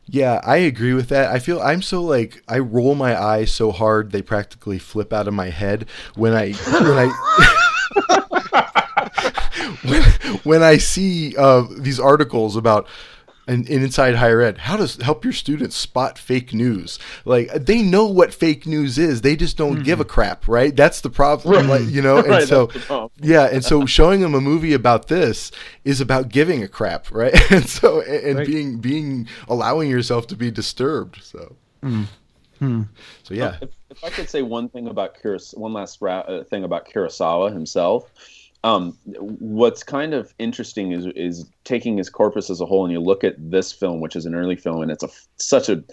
Yeah, 0.08 0.40
I 0.44 0.58
agree 0.58 0.94
with 0.94 1.10
that. 1.10 1.32
I 1.32 1.40
feel 1.40 1.60
I'm 1.60 1.82
so 1.82 2.04
like 2.04 2.44
I 2.48 2.60
roll 2.60 2.94
my 2.94 3.20
eyes 3.20 3.52
so 3.52 3.72
hard 3.72 4.12
they 4.12 4.22
practically 4.22 4.78
flip 4.78 5.12
out 5.12 5.28
of 5.28 5.34
my 5.34 5.50
head 5.50 5.88
when 6.16 6.34
I 6.34 6.52
when 6.54 6.98
I 6.98 7.10
when, 9.84 10.04
when 10.44 10.64
I 10.64 10.78
see 10.78 11.36
uh, 11.36 11.64
these 11.78 12.00
articles 12.00 12.56
about 12.56 12.88
in, 13.48 13.66
in 13.68 13.84
inside 13.84 14.16
higher 14.16 14.42
ed 14.42 14.58
how 14.58 14.78
to 14.78 15.04
help 15.04 15.24
your 15.24 15.34
students 15.34 15.76
spot 15.76 16.18
fake 16.18 16.54
news. 16.54 17.00
Like 17.26 17.52
they 17.54 17.82
know 17.82 18.06
what 18.06 18.34
fake 18.34 18.66
news 18.66 18.98
is, 18.98 19.22
they 19.22 19.36
just 19.36 19.58
don't 19.58 19.84
give 19.84 20.00
a 20.00 20.04
mm-hmm. 20.04 20.12
crap, 20.12 20.48
right? 20.48 20.76
That's 20.76 21.02
the 21.02 21.10
problem, 21.10 21.68
like, 21.68 21.86
you 21.88 22.02
know. 22.02 22.16
And 22.26 22.28
Right, 22.28 22.48
so 22.48 22.68
that's 22.68 22.80
the 22.80 22.86
problem. 22.88 23.12
yeah, 23.22 23.46
and 23.52 23.64
so 23.64 23.86
showing 23.86 24.22
them 24.22 24.34
a 24.34 24.42
movie 24.42 24.74
about 24.74 25.08
this 25.08 25.52
is 25.84 26.02
about 26.02 26.30
giving 26.30 26.64
a 26.64 26.68
crap, 26.68 27.12
right? 27.12 27.34
And 27.52 27.68
so 27.70 28.02
and, 28.02 28.24
and 28.26 28.38
Right. 28.40 28.48
being 28.48 28.78
being 28.80 29.28
allowing 29.48 29.90
yourself 29.90 30.28
to 30.28 30.36
be 30.36 30.50
disturbed. 30.52 31.22
So 31.22 31.56
hmm. 31.82 32.04
Hmm. 32.60 32.84
so 33.24 33.34
yeah, 33.34 33.58
If, 33.62 33.70
if 33.90 34.04
I 34.04 34.10
could 34.10 34.30
say 34.30 34.42
one 34.42 34.70
thing 34.70 34.88
about 34.88 35.16
Kuros, 35.22 35.56
one 35.58 35.74
last 35.74 36.02
ra- 36.02 36.20
uh, 36.22 36.44
thing 36.44 36.64
about 36.64 36.90
Kurosawa 36.90 37.52
himself, 37.52 38.12
um, 38.66 38.98
what's 39.06 39.84
kind 39.84 40.16
of 40.16 40.34
interesting 40.40 40.92
is 40.92 41.06
is 41.16 41.46
taking 41.66 41.98
his 41.98 42.10
corpus 42.10 42.50
as 42.50 42.60
a 42.60 42.66
whole, 42.66 42.84
and 42.84 42.92
you 42.92 43.00
look 43.00 43.24
at 43.24 43.36
this 43.38 43.72
film, 43.72 44.02
which 44.02 44.16
is 44.16 44.26
an 44.26 44.34
early 44.34 44.56
film, 44.56 44.82
and 44.82 44.92
it's 44.92 45.04
a 45.04 45.10
such 45.38 45.70
a 45.70 45.84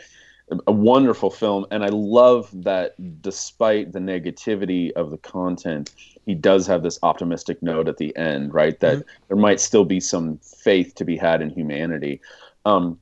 a 0.67 0.73
wonderful 0.73 1.31
film, 1.31 1.67
and 1.71 1.85
I 1.85 1.89
love 1.89 2.49
that 2.65 2.95
despite 3.23 3.93
the 3.93 3.99
negativity 3.99 4.91
of 4.93 5.11
the 5.11 5.19
content, 5.19 5.95
he 6.25 6.35
does 6.35 6.67
have 6.67 6.83
this 6.83 6.99
optimistic 7.03 7.63
note 7.63 7.89
at 7.89 7.99
the 7.99 8.17
end, 8.17 8.53
right? 8.55 8.79
That 8.81 9.05
there 9.29 9.37
might 9.37 9.61
still 9.61 9.85
be 9.85 10.01
some 10.01 10.39
faith 10.39 10.95
to 10.97 11.05
be 11.05 11.17
had 11.17 11.43
in 11.43 11.51
humanity. 11.51 12.21
Um, 12.65 12.99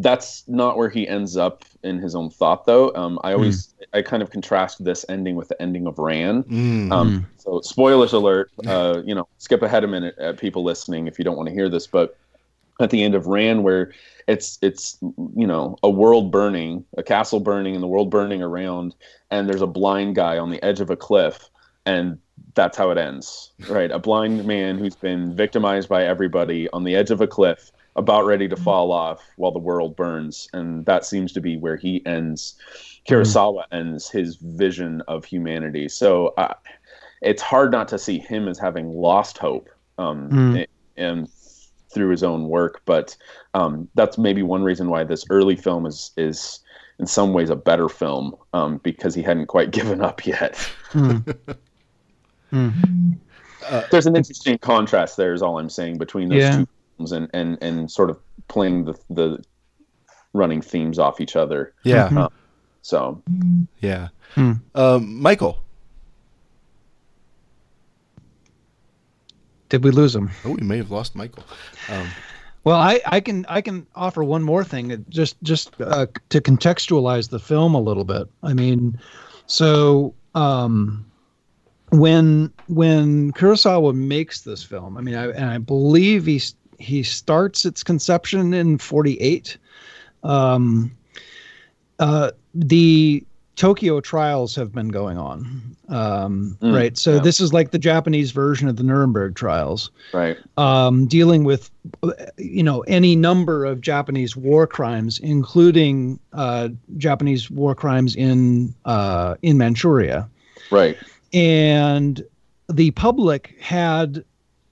that's 0.00 0.46
not 0.48 0.76
where 0.76 0.88
he 0.88 1.06
ends 1.06 1.36
up 1.36 1.64
in 1.82 1.98
his 1.98 2.14
own 2.14 2.30
thought 2.30 2.64
though. 2.66 2.94
Um, 2.94 3.18
i 3.22 3.32
always 3.32 3.74
i 3.92 4.02
kind 4.02 4.22
of 4.22 4.30
contrast 4.30 4.82
this 4.84 5.04
ending 5.08 5.36
with 5.36 5.48
the 5.48 5.60
ending 5.60 5.86
of 5.86 5.98
Ran. 5.98 6.42
Mm. 6.44 6.92
um, 6.92 7.26
so 7.36 7.60
spoilers 7.60 8.12
alert 8.12 8.50
uh, 8.66 9.02
you 9.04 9.14
know 9.14 9.28
skip 9.38 9.62
ahead 9.62 9.84
a 9.84 9.88
minute 9.88 10.18
uh, 10.18 10.32
people 10.32 10.64
listening 10.64 11.06
if 11.06 11.18
you 11.18 11.24
don't 11.24 11.36
want 11.36 11.48
to 11.48 11.54
hear 11.54 11.68
this 11.68 11.86
but 11.86 12.16
at 12.80 12.90
the 12.90 13.02
end 13.02 13.14
of 13.14 13.26
Ran 13.26 13.62
where 13.62 13.92
it's 14.26 14.58
it's 14.62 14.98
you 15.36 15.46
know 15.46 15.76
a 15.82 15.90
world 15.90 16.32
burning 16.32 16.84
a 16.96 17.02
castle 17.02 17.40
burning 17.40 17.74
and 17.74 17.82
the 17.82 17.88
world 17.88 18.10
burning 18.10 18.42
around 18.42 18.94
and 19.30 19.48
there's 19.48 19.62
a 19.62 19.66
blind 19.66 20.16
guy 20.16 20.38
on 20.38 20.50
the 20.50 20.62
edge 20.64 20.80
of 20.80 20.90
a 20.90 20.96
cliff 20.96 21.50
and 21.86 22.18
that's 22.54 22.76
how 22.76 22.90
it 22.90 22.98
ends 22.98 23.52
right? 23.68 23.90
A 23.90 23.98
blind 23.98 24.44
man 24.44 24.78
who's 24.78 24.96
been 24.96 25.36
victimized 25.36 25.88
by 25.88 26.04
everybody 26.04 26.68
on 26.70 26.84
the 26.84 26.96
edge 26.96 27.10
of 27.10 27.20
a 27.20 27.26
cliff 27.26 27.70
about 27.96 28.26
ready 28.26 28.48
to 28.48 28.56
fall 28.56 28.90
off 28.92 29.22
while 29.36 29.52
the 29.52 29.58
world 29.58 29.94
burns. 29.96 30.48
And 30.52 30.84
that 30.86 31.04
seems 31.04 31.32
to 31.32 31.40
be 31.40 31.56
where 31.56 31.76
he 31.76 32.04
ends 32.06 32.54
kurosawa 33.08 33.64
ends 33.70 34.08
his 34.10 34.36
vision 34.36 35.02
of 35.08 35.24
humanity. 35.24 35.88
So 35.88 36.34
uh, 36.36 36.54
it's 37.22 37.42
hard 37.42 37.70
not 37.70 37.86
to 37.88 37.98
see 37.98 38.18
him 38.18 38.48
as 38.48 38.58
having 38.58 38.88
lost 38.90 39.38
hope 39.38 39.68
um, 39.98 40.28
Mm. 40.30 40.66
and 40.96 41.28
through 41.92 42.08
his 42.10 42.22
own 42.24 42.48
work. 42.48 42.82
But 42.86 43.16
um, 43.54 43.88
that's 43.94 44.18
maybe 44.18 44.42
one 44.42 44.64
reason 44.64 44.88
why 44.88 45.04
this 45.04 45.24
early 45.30 45.54
film 45.54 45.86
is 45.86 46.10
is 46.16 46.60
in 46.98 47.06
some 47.06 47.32
ways 47.32 47.50
a 47.50 47.56
better 47.56 47.88
film 47.88 48.34
um, 48.52 48.78
because 48.78 49.14
he 49.14 49.22
hadn't 49.22 49.46
quite 49.46 49.70
given 49.78 50.00
up 50.02 50.26
yet. 50.26 50.58
There's 53.90 54.06
an 54.06 54.16
interesting 54.16 54.58
contrast 54.58 55.16
there 55.16 55.32
is 55.32 55.42
all 55.42 55.58
i'm 55.58 55.70
saying 55.70 55.98
between 55.98 56.28
those 56.28 56.38
Yeah. 56.38 56.50
two 56.50 56.56
films 56.56 56.68
and, 56.98 57.28
and 57.34 57.58
and 57.62 57.90
sort 57.90 58.10
of 58.10 58.18
playing 58.48 58.84
the 58.84 58.94
the 59.10 59.42
running 60.32 60.60
themes 60.62 60.98
off 60.98 61.20
each 61.20 61.36
other. 61.36 61.72
Yeah. 61.84 62.06
Um, 62.06 62.28
so 62.82 63.22
Yeah. 63.80 64.08
Hmm. 64.34 64.52
Um, 64.74 65.20
Michial. 65.22 65.58
Did 69.68 69.82
we 69.84 69.90
lose 69.90 70.14
him? 70.14 70.30
Oh, 70.44 70.50
we 70.52 70.66
may 70.66 70.76
have 70.76 70.90
lost 70.90 71.16
Michial. 71.16 71.42
Um, 71.88 72.08
Well, 72.64 72.78
I, 72.80 73.00
I 73.04 73.20
can 73.20 73.44
I 73.48 73.60
can 73.60 73.86
offer 73.94 74.24
one 74.24 74.42
more 74.42 74.64
thing 74.64 74.90
uh, 74.92 74.96
just 75.10 75.36
just 75.42 75.78
uh, 75.80 76.06
to 76.30 76.40
contextualize 76.40 77.28
the 77.28 77.38
film 77.38 77.74
a 77.74 77.80
little 77.80 78.04
bit. 78.04 78.26
I 78.42 78.54
mean, 78.54 78.98
so 79.46 80.14
um, 80.34 81.04
when 81.90 82.50
when 82.68 83.32
Kurosawa 83.32 83.94
makes 83.94 84.40
this 84.42 84.62
film, 84.62 84.96
I 84.96 85.02
mean, 85.02 85.14
I, 85.14 85.28
and 85.30 85.44
I 85.50 85.58
believe 85.58 86.24
he 86.24 86.36
s- 86.36 86.54
he 86.78 87.02
starts 87.02 87.64
its 87.64 87.82
conception 87.82 88.52
in 88.54 88.78
'48. 88.78 89.56
Um, 90.22 90.90
uh, 91.98 92.30
the 92.54 93.24
Tokyo 93.56 94.00
trials 94.00 94.56
have 94.56 94.72
been 94.72 94.88
going 94.88 95.16
on, 95.16 95.76
um, 95.88 96.58
Mm, 96.60 96.74
right? 96.74 96.98
So 96.98 97.14
yeah. 97.14 97.20
this 97.20 97.38
is 97.38 97.52
like 97.52 97.70
the 97.70 97.78
Japanese 97.78 98.32
version 98.32 98.68
of 98.68 98.76
the 98.76 98.82
Nuremberg 98.82 99.36
trials 99.36 99.90
right. 100.12 100.36
um, 100.56 101.06
dealing 101.06 101.44
with 101.44 101.70
you 102.36 102.62
know 102.64 102.80
any 102.82 103.14
number 103.14 103.64
of 103.64 103.80
Japanese 103.80 104.36
war 104.36 104.66
crimes, 104.66 105.20
including 105.20 106.18
uh, 106.32 106.70
Japanese 106.96 107.48
war 107.50 107.74
crimes 107.76 108.16
in 108.16 108.74
uh, 108.86 109.36
in 109.42 109.56
Manchuria, 109.56 110.28
Right. 110.72 110.96
and 111.32 112.24
the 112.68 112.90
public 112.92 113.54
had 113.60 114.24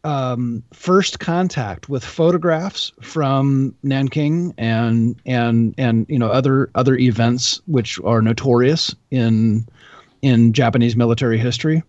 um, 0.05 0.63
first 0.73 1.21
contact 1.21 1.89
with 1.89 2.05
photographs 2.05 2.93
from 3.01 3.75
Nanking 3.83 4.53
and 4.59 5.21
and 5.27 5.75
and 5.79 6.07
you 6.09 6.19
know 6.19 6.29
other 6.29 6.71
other 6.75 6.97
events 6.97 7.61
which 7.67 8.01
are 8.01 8.21
notorious 8.21 8.95
in 9.11 9.67
in 10.23 10.53
Japanese 10.53 10.97
military 10.97 11.39
history. 11.39 11.83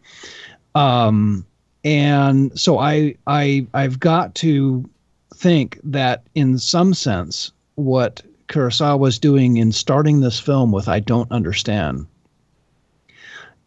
Um, 0.75 1.45
and 1.83 2.57
so 2.59 2.79
I 2.79 3.15
I 3.25 3.65
I've 3.73 3.99
got 3.99 4.35
to 4.35 4.87
think 5.35 5.79
that 5.83 6.23
in 6.35 6.59
some 6.59 6.93
sense 6.93 7.51
what 7.75 8.21
Kurosawa 8.47 8.99
was 8.99 9.17
doing 9.17 9.57
in 9.57 9.71
starting 9.71 10.19
this 10.19 10.39
film 10.39 10.71
with 10.71 10.87
I 10.87 10.99
don't 10.99 11.31
understand 11.31 12.05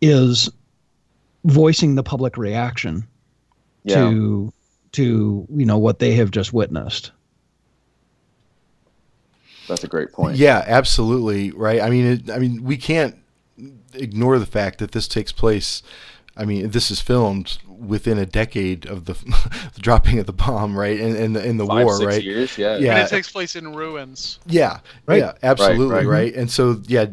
is 0.00 0.48
voicing 1.44 1.94
the 1.94 2.02
public 2.02 2.36
reaction 2.36 3.06
Yeah. 3.86 3.94
to 4.10 4.52
to 4.92 5.46
you 5.50 5.64
know 5.66 5.78
what 5.78 5.98
they 5.98 6.12
have 6.16 6.30
just 6.30 6.52
witnessed. 6.52 7.12
That's 9.68 9.84
a 9.84 9.88
great 9.88 10.12
point. 10.12 10.36
Yeah, 10.36 10.62
absolutely. 10.66 11.50
Right. 11.50 11.80
I 11.80 11.90
mean, 11.90 12.06
it, 12.06 12.30
I 12.30 12.38
mean, 12.38 12.62
we 12.62 12.76
can't 12.76 13.16
ignore 13.94 14.38
the 14.38 14.46
fact 14.46 14.78
that 14.78 14.92
this 14.92 15.08
takes 15.08 15.32
place. 15.32 15.82
I 16.36 16.44
mean, 16.44 16.70
this 16.70 16.90
is 16.90 17.00
filmed 17.00 17.58
within 17.66 18.16
a 18.18 18.26
decade 18.26 18.86
of 18.86 19.06
the, 19.06 19.14
the 19.74 19.80
dropping 19.80 20.18
of 20.18 20.26
the 20.26 20.32
bomb, 20.32 20.78
right? 20.78 21.00
And 21.00 21.16
and 21.16 21.34
the, 21.34 21.44
in 21.44 21.56
the 21.56 21.66
Five, 21.66 21.84
war, 21.84 21.96
six 21.96 22.06
right? 22.06 22.22
years. 22.22 22.56
Yeah. 22.56 22.76
Yeah. 22.76 22.96
And 22.96 23.06
it 23.06 23.10
takes 23.10 23.30
place 23.30 23.56
in 23.56 23.74
ruins. 23.74 24.38
Yeah, 24.46 24.80
Right. 25.06 25.18
yeah, 25.18 25.32
absolutely, 25.42 25.86
Right, 25.86 26.06
right, 26.06 26.06
right. 26.06 26.34
And 26.34 26.50
so, 26.50 26.80
yeah, 26.86 27.06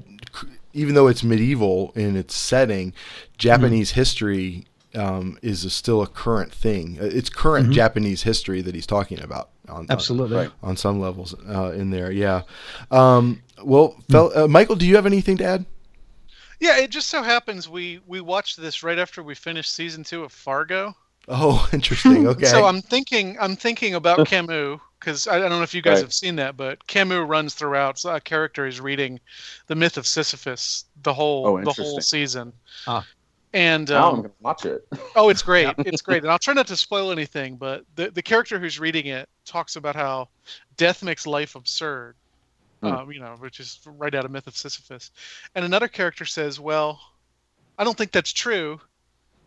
even 0.73 0.93
though 0.93 1.07
it's 1.07 1.23
medieval 1.23 1.91
in 1.95 2.15
its 2.15 2.35
setting, 2.35 2.93
Japanese 3.37 3.91
history 3.91 4.65
um, 4.95 5.37
is 5.41 5.65
a, 5.65 5.69
still 5.69 6.01
a 6.01 6.07
current 6.07 6.51
thing. 6.53 6.97
Uh, 7.01 7.05
It's 7.05 7.29
current 7.29 7.71
Japanese 7.71 8.23
history 8.23 8.61
that 8.61 8.75
he's 8.75 8.85
talking 8.87 9.21
about. 9.21 9.49
On, 9.69 9.85
Absolutely. 9.89 10.37
Right. 10.37 10.51
On, 10.61 10.69
on 10.71 10.77
some 10.77 10.99
levels 10.99 11.33
uh, 11.47 11.71
in 11.71 11.89
there, 11.89 12.11
yeah. 12.11 12.41
Um, 12.91 13.41
well, 13.63 13.95
fel- 14.09 14.31
uh, 14.35 14.47
Michial, 14.47 14.77
do 14.77 14.85
you 14.85 14.95
have 14.95 15.05
anything 15.05 15.37
to 15.37 15.43
add? 15.45 15.65
Yeah, 16.59 16.77
it 16.77 16.91
just 16.91 17.07
so 17.09 17.21
happens 17.23 17.67
we 17.67 17.99
we 18.07 18.21
watched 18.21 18.57
this 18.57 18.83
right 18.83 18.97
after 18.99 19.21
we 19.23 19.35
finished 19.35 19.73
season 19.73 20.03
two 20.03 20.23
of 20.23 20.31
Fargo. 20.31 20.95
Oh, 21.27 21.67
interesting. 21.73 22.27
Okay. 22.33 22.45
So 22.45 22.65
I'm 22.65 22.81
thinking 22.81 23.37
I'm 23.39 23.55
thinking 23.55 23.95
about 23.95 24.27
Camus 24.27 24.79
because 24.99 25.27
I, 25.27 25.35
I 25.35 25.39
don't 25.39 25.49
know 25.49 25.63
if 25.63 25.73
you 25.73 25.81
guys 25.81 25.95
Right. 25.97 26.03
have 26.03 26.13
seen 26.13 26.35
that, 26.37 26.55
but 26.55 26.85
Camus 26.87 27.27
runs 27.27 27.53
throughout. 27.53 27.99
So 27.99 28.13
a 28.15 28.21
character 28.21 28.65
is 28.67 28.79
reading 28.79 29.19
the 29.67 29.75
myth 29.75 29.97
of 29.97 30.05
Sisyphus 30.07 30.85
the 31.03 31.13
whole 31.13 31.47
Oh, 31.47 31.61
the 31.61 31.71
whole 31.73 31.99
season. 32.01 32.53
Ah. 32.87 33.05
And 33.53 33.89
Now 33.89 34.09
I'm 34.09 34.13
um, 34.15 34.21
gonna 34.21 34.33
watch 34.41 34.65
it. 34.65 34.87
oh, 35.15 35.29
it's 35.29 35.43
great! 35.43 35.73
It's 35.79 36.01
great, 36.01 36.23
and 36.23 36.31
I'll 36.31 36.39
try 36.39 36.55
not 36.55 36.67
to 36.67 36.75
spoil 36.75 37.11
anything. 37.11 37.55
But 37.55 37.85
the 37.95 38.09
the 38.09 38.21
character 38.21 38.59
who's 38.59 38.79
reading 38.79 39.07
it 39.07 39.29
talks 39.45 39.75
about 39.75 39.95
how 39.95 40.29
death 40.75 41.03
makes 41.03 41.27
life 41.27 41.55
absurd. 41.55 42.15
Hmm. 42.81 42.87
Um, 42.87 43.11
you 43.11 43.19
know, 43.19 43.35
which 43.39 43.59
is 43.59 43.79
right 43.85 44.13
out 44.13 44.25
of 44.25 44.31
Myth 44.31 44.47
of 44.47 44.57
Sisyphus. 44.57 45.11
And 45.53 45.63
another 45.63 45.87
character 45.87 46.25
says, 46.25 46.59
"Well, 46.59 46.99
I 47.77 47.83
don't 47.83 47.97
think 47.97 48.11
that's 48.11 48.33
true. 48.33 48.81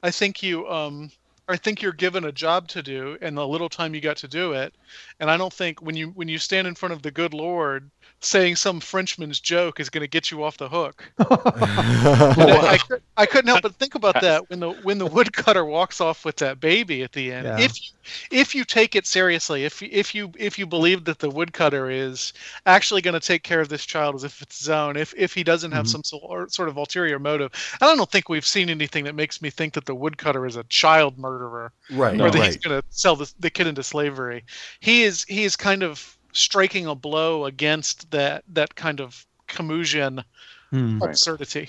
I 0.02 0.10
think 0.12 0.42
you 0.42 0.68
um 0.68 1.10
I 1.48 1.56
think 1.56 1.80
you're 1.80 1.92
given 1.92 2.24
a 2.24 2.32
job 2.32 2.66
to 2.68 2.82
do 2.82 3.16
and 3.20 3.36
the 3.36 3.46
little 3.46 3.68
time 3.68 3.94
you 3.94 4.00
got 4.00 4.16
to 4.18 4.28
do 4.28 4.52
it. 4.52 4.74
And 5.20 5.30
I 5.30 5.36
don't 5.36 5.52
think 5.52 5.80
when 5.80 5.94
you 5.94 6.08
when 6.08 6.28
you 6.28 6.38
stand 6.38 6.66
in 6.66 6.74
front 6.74 6.92
of 6.92 7.02
the 7.02 7.10
good 7.10 7.34
Lord 7.34 7.88
saying 8.20 8.56
some 8.56 8.80
Frenchman's 8.80 9.38
joke 9.38 9.78
is 9.78 9.88
going 9.90 10.02
to 10.02 10.08
get 10.08 10.30
you 10.30 10.42
off 10.42 10.56
the 10.56 10.68
hook. 10.68 11.04
I, 11.18 12.78
I, 12.90 12.96
I 13.16 13.26
couldn't 13.26 13.48
help 13.48 13.62
but 13.62 13.74
think 13.76 13.94
about 13.94 14.20
that 14.20 14.48
when 14.50 14.60
the 14.60 14.70
when 14.70 14.98
the 14.98 15.06
woodcutter 15.06 15.64
walks 15.64 16.00
off 16.00 16.24
with 16.24 16.36
that 16.36 16.58
baby 16.58 17.02
at 17.02 17.12
the 17.12 17.32
end. 17.32 17.46
Yeah. 17.46 17.60
If 17.60 17.80
you, 17.80 17.95
if 18.30 18.54
you 18.54 18.64
take 18.64 18.94
it 18.94 19.06
seriously, 19.06 19.64
if 19.64 19.82
if 19.82 20.14
you 20.14 20.30
if 20.38 20.58
you 20.58 20.66
believe 20.66 21.04
that 21.04 21.18
the 21.18 21.30
woodcutter 21.30 21.90
is 21.90 22.32
actually 22.66 23.02
going 23.02 23.14
to 23.14 23.26
take 23.26 23.42
care 23.42 23.60
of 23.60 23.68
this 23.68 23.84
child 23.84 24.14
as 24.14 24.24
if 24.24 24.42
it's 24.42 24.58
his 24.58 24.68
own, 24.68 24.96
if 24.96 25.14
if 25.16 25.34
he 25.34 25.42
doesn't 25.44 25.72
have 25.72 25.86
Mhm. 25.86 25.90
some 25.90 26.04
sort 26.04 26.52
sort 26.52 26.68
of 26.68 26.76
ulterior 26.76 27.18
motive, 27.18 27.52
and 27.80 27.90
I 27.90 27.94
don't 27.96 28.10
think 28.10 28.28
we've 28.28 28.46
seen 28.46 28.70
anything 28.70 29.04
that 29.04 29.14
makes 29.14 29.40
me 29.42 29.50
think 29.50 29.74
that 29.74 29.84
the 29.86 29.94
woodcutter 29.94 30.46
is 30.46 30.56
a 30.56 30.64
child 30.64 31.18
murderer 31.18 31.72
right. 31.90 32.20
or 32.20 32.30
that 32.30 32.44
he's 32.44 32.56
going 32.56 32.80
to 32.80 32.86
sell 32.90 33.16
the, 33.16 33.32
the 33.40 33.50
kid 33.50 33.66
into 33.66 33.82
slavery. 33.82 34.44
He 34.80 35.02
is 35.04 35.24
he 35.24 35.44
is 35.44 35.56
kind 35.56 35.82
of 35.82 36.16
striking 36.32 36.86
a 36.86 36.94
blow 36.94 37.46
against 37.46 38.10
that 38.10 38.44
that 38.52 38.74
kind 38.74 39.00
of 39.00 39.24
Camusian. 39.48 40.24
Hmm. 40.70 40.98
Right. 40.98 41.10
absurdity. 41.10 41.68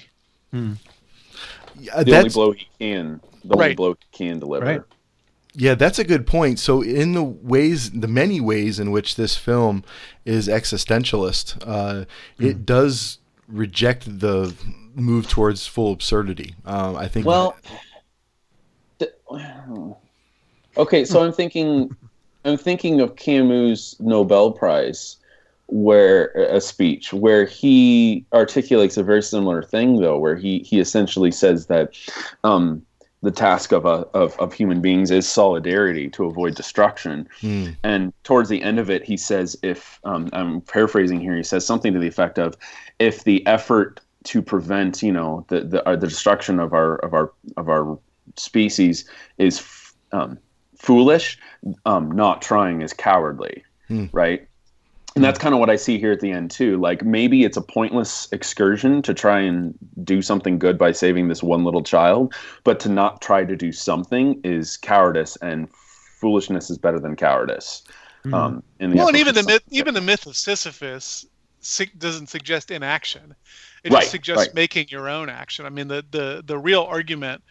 Yeah, 1.79 2.01
The 2.03 2.13
uh, 2.13 2.17
only 2.17 2.29
blow 2.29 2.51
he 2.51 2.67
can, 2.79 3.21
the 3.43 3.55
only 3.55 3.75
blow 3.75 3.95
he 4.11 4.17
can 4.25 4.39
deliver. 4.39 4.65
Right. 4.65 4.81
Yeah, 5.59 5.73
that's 5.73 5.97
a 5.97 6.03
good 6.03 6.27
point. 6.27 6.59
So, 6.59 6.83
in 6.83 7.13
the 7.13 7.23
ways, 7.23 7.89
the 7.89 8.07
many 8.07 8.39
ways 8.39 8.79
in 8.79 8.91
which 8.91 9.15
this 9.15 9.35
film 9.35 9.83
is 10.23 10.47
existentialist, 10.47 11.57
uh, 11.65 12.05
it 12.39 12.63
does 12.63 13.17
reject 13.47 14.19
the 14.19 14.53
move 14.93 15.27
towards 15.27 15.65
full 15.65 15.93
absurdity. 15.93 16.53
Um, 16.63 16.95
I 16.95 17.07
think. 17.07 17.25
Well, 17.25 17.57
th- 18.99 19.13
okay, 20.77 21.03
so 21.03 21.23
I'm 21.23 21.33
thinking, 21.33 21.89
I'm 22.45 22.57
thinking 22.57 23.01
of 23.01 23.15
Camus' 23.15 23.99
Nobel 23.99 24.51
Prize, 24.51 25.17
where 25.65 26.27
a 26.33 26.61
speech 26.61 27.13
where 27.13 27.45
he 27.45 28.23
articulates 28.31 28.95
a 28.95 29.03
very 29.03 29.23
similar 29.23 29.63
thing, 29.63 30.01
though, 30.01 30.19
where 30.19 30.35
he 30.35 30.59
he 30.59 30.79
essentially 30.79 31.31
says 31.31 31.65
that. 31.65 31.95
Um, 32.43 32.83
the 33.23 33.31
task 33.31 33.71
of, 33.71 33.85
a, 33.85 34.05
of 34.13 34.37
of 34.39 34.53
human 34.53 34.79
beings 34.79 35.09
is 35.11 35.27
solidarity 35.27 36.09
to 36.11 36.25
avoid 36.25 36.55
destruction, 36.55 37.27
Hmm. 37.41 37.69
and 37.83 38.13
towards 38.23 38.47
the 38.49 38.61
end 38.61 38.79
of 38.79 38.89
it, 38.89 39.03
he 39.03 39.17
says, 39.17 39.57
"If 39.63 39.99
um, 40.03 40.29
I'm 40.33 40.61
paraphrasing 40.61 41.19
here, 41.19 41.35
he 41.35 41.43
says 41.43 41.65
something 41.65 41.93
to 41.93 41.99
the 41.99 42.07
effect 42.07 42.37
of, 42.37 42.55
if 42.99 43.23
the 43.23 43.45
effort 43.47 44.01
to 44.25 44.41
prevent, 44.41 45.01
you 45.01 45.11
know, 45.11 45.45
the 45.49 45.61
the, 45.61 45.87
uh, 45.87 45.95
the 45.95 46.07
destruction 46.07 46.59
of 46.59 46.73
our 46.73 46.97
of 46.97 47.13
our 47.13 47.31
of 47.57 47.69
our 47.69 47.97
species 48.35 49.09
is 49.39 49.59
f- 49.59 49.93
um, 50.11 50.37
foolish, 50.77 51.39
um, 51.85 52.11
not 52.11 52.41
trying 52.41 52.81
is 52.83 52.93
cowardly, 52.93 53.63
Hmm. 53.87 54.05
right?" 54.11 54.47
And 55.17 55.23
that's 55.23 55.39
kind 55.39 55.53
of 55.53 55.59
what 55.59 55.69
I 55.69 55.75
see 55.75 55.99
here 55.99 56.11
at 56.11 56.19
the 56.19 56.31
end 56.31 56.51
too. 56.51 56.77
Like 56.77 57.03
maybe 57.03 57.43
it's 57.43 57.57
a 57.57 57.61
pointless 57.61 58.27
excursion 58.31 59.01
to 59.01 59.13
try 59.13 59.39
and 59.39 59.73
do 60.03 60.21
something 60.21 60.59
good 60.59 60.77
by 60.77 60.91
saving 60.91 61.27
this 61.27 61.41
one 61.41 61.63
little 61.63 61.83
child, 61.83 62.33
but 62.63 62.79
to 62.81 62.89
not 62.89 63.21
try 63.21 63.43
to 63.43 63.55
do 63.55 63.71
something 63.71 64.39
is 64.43 64.77
cowardice, 64.77 65.35
and 65.37 65.69
foolishness 66.19 66.69
is 66.69 66.77
better 66.77 66.99
than 66.99 67.15
cowardice. 67.15 67.83
Um, 68.31 68.61
in 68.79 68.91
the 68.91 68.97
Well, 68.97 69.07
and 69.07 69.17
even 69.17 69.35
the 69.35 69.43
myth, 69.43 69.63
even 69.71 69.93
the 69.93 70.01
myth 70.01 70.25
of 70.25 70.35
Sisyphus 70.35 71.25
doesn't 71.97 72.27
suggest 72.27 72.71
inaction. 72.71 73.35
It 73.83 73.91
Right, 73.91 74.01
just 74.01 74.11
suggests 74.11 74.47
right. 74.47 74.53
making 74.53 74.87
your 74.89 75.09
own 75.09 75.29
action. 75.29 75.65
I 75.65 75.69
mean, 75.69 75.87
the 75.87 76.05
the 76.11 76.43
the 76.45 76.57
real 76.57 76.83
argument 76.83 77.43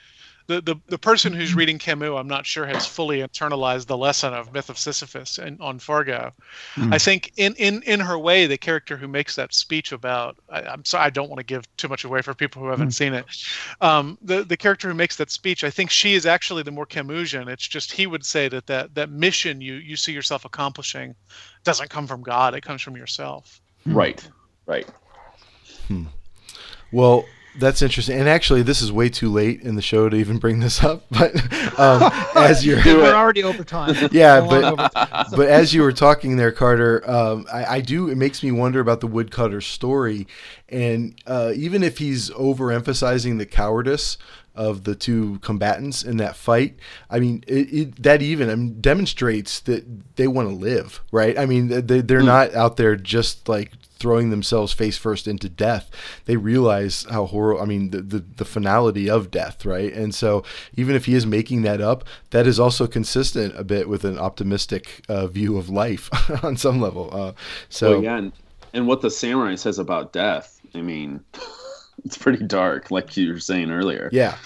the, 0.47 0.61
the 0.61 0.77
the 0.87 0.99
person 0.99 1.33
who's 1.33 1.55
reading 1.55 1.79
Camus, 1.79 2.13
I'm 2.17 2.29
not 2.29 2.47
sure 2.47 2.67
has 2.67 2.87
fully 2.87 3.19
internalized 3.19 3.87
the 3.87 3.97
lesson 3.97 4.33
of 4.33 4.53
Myth 4.53 4.71
of 4.71 4.79
Sisyphus 4.79 5.39
and 5.39 5.61
on 5.61 5.79
Fargo. 5.79 6.33
Hmm. 6.75 6.93
I 6.93 6.99
think 6.99 7.33
in, 7.37 7.55
in 7.55 7.83
in 7.83 8.01
her 8.01 8.19
way, 8.19 8.47
the 8.47 8.57
character 8.57 8.97
who 8.97 9.09
makes 9.09 9.35
that 9.37 9.53
speech 9.55 9.93
about 9.93 10.37
I, 10.49 10.63
I'm 10.63 10.85
sorry, 10.85 11.05
I 11.05 11.11
don't 11.11 11.29
want 11.29 11.39
to 11.39 11.45
give 11.45 11.65
too 11.77 11.89
much 11.89 12.05
away 12.05 12.23
for 12.23 12.35
people 12.35 12.63
who 12.63 12.69
haven't 12.69 12.93
seen 12.93 13.13
it. 13.13 13.25
Um, 13.81 14.19
the 14.23 14.45
the 14.45 14.57
character 14.57 14.89
who 14.89 14.95
makes 14.95 15.17
that 15.17 15.31
speech, 15.31 15.65
I 15.65 15.71
think 15.71 15.91
she 15.91 16.15
is 16.15 16.27
actually 16.27 16.63
the 16.63 16.71
more 16.71 16.87
Camusian. 16.87 17.49
It's 17.49 17.67
just 17.67 17.93
he 17.93 18.07
would 18.07 18.25
say 18.25 18.49
that 18.49 18.67
that 18.67 18.95
that 18.95 19.11
mission 19.11 19.61
you 19.61 19.75
you 19.75 19.97
see 19.97 20.13
yourself 20.13 20.45
accomplishing 20.45 21.15
doesn't 21.65 21.91
come 21.91 22.07
from 22.07 22.23
God; 22.23 22.55
it 22.55 22.63
comes 22.63 22.83
from 22.83 22.97
yourself. 22.97 23.61
Right. 23.85 24.27
Right. 24.67 24.89
Well, 26.93 27.25
that's 27.59 27.83
interesting. 27.83 28.19
And 28.19 28.29
actually, 28.29 28.63
this 28.63 28.83
is 28.83 28.93
way 28.93 29.09
too 29.09 29.31
late 29.31 29.63
in 29.63 29.77
the 29.77 29.83
show 29.83 30.09
to 30.09 30.17
even 30.17 30.39
bring 30.39 30.61
this 30.61 30.83
up. 30.83 31.05
But 31.17 31.35
um, 31.79 32.13
as 32.37 32.65
you're 32.65 32.79
We're 32.85 33.15
already 33.15 33.43
over 33.43 33.65
time. 33.65 33.95
yeah, 34.13 34.41
but 34.41 34.77
time. 34.93 35.27
but 35.31 35.49
as 35.49 35.73
you 35.73 35.83
were 35.83 35.93
talking 35.93 36.37
there, 36.37 36.53
Carter, 36.53 37.09
um, 37.09 37.47
I, 37.53 37.65
I 37.77 37.81
do. 37.81 38.09
It 38.09 38.17
makes 38.17 38.43
me 38.43 38.53
wonder 38.53 38.81
about 38.81 39.01
the 39.01 39.07
woodcutter's 39.07 39.67
story, 39.67 40.27
and 40.69 41.19
uh, 41.27 41.53
even 41.55 41.83
if 41.83 41.99
he's 41.99 42.31
overemphasizing 42.31 43.39
the 43.39 43.47
cowardice 43.47 44.19
of 44.55 44.85
the 44.85 44.95
two 44.95 45.39
combatants 45.41 46.03
in 46.03 46.19
that 46.19 46.37
fight, 46.37 46.77
I 47.09 47.19
mean, 47.19 47.45
it, 47.47 47.73
it, 47.73 48.03
that 48.03 48.23
even 48.23 48.51
I 48.51 48.55
mean, 48.55 48.81
demonstrates 48.81 49.61
that 49.61 50.17
they 50.17 50.27
want 50.27 50.49
to 50.49 50.55
live, 50.55 51.03
right? 51.13 51.39
I 51.39 51.47
mean, 51.47 51.69
they, 51.69 52.01
they're 52.01 52.23
not 52.23 52.55
out 52.55 52.77
there 52.77 52.97
just 52.97 53.49
like 53.49 53.73
throwing 53.99 54.31
themselves 54.31 54.73
face 54.73 54.99
first 54.99 55.27
into 55.27 55.49
death. 55.49 55.91
They 56.27 56.37
realize 56.37 57.07
how 57.11 57.27
horrible. 57.27 57.63
I 57.63 57.65
mean, 57.65 57.91
the, 57.91 58.03
the 58.03 58.19
the 58.19 58.45
finality 58.45 59.09
of 59.09 59.31
death, 59.31 59.65
right? 59.65 59.93
And 59.93 60.15
so, 60.15 60.45
even 60.75 60.95
if 60.95 61.07
he 61.07 61.15
is 61.15 61.27
making 61.27 61.63
that 61.63 61.81
up, 61.81 62.05
that 62.31 62.47
is 62.47 62.61
also 62.61 62.87
consistent 62.87 63.59
a 63.59 63.65
bit 63.65 63.89
with 63.89 64.05
an 64.05 64.19
optimistic 64.19 65.03
uh, 65.09 65.27
view 65.27 65.57
of 65.57 65.69
life 65.69 66.11
on 66.45 66.57
some 66.57 66.81
level. 66.81 67.11
Uh, 67.13 67.33
so 67.69 67.87
So 67.87 68.01
yeah, 68.01 68.17
and, 68.19 68.33
and 68.73 68.87
what 68.87 69.01
the 69.01 69.11
samurai 69.11 69.55
says 69.55 69.79
about 69.79 70.13
death, 70.13 70.61
I 70.75 70.81
mean, 70.81 71.21
it's 72.05 72.19
pretty 72.19 72.45
dark, 72.45 72.91
like 72.91 73.17
you 73.17 73.33
were 73.33 73.41
saying 73.41 73.71
earlier. 73.71 74.09
Yeah, 74.13 74.37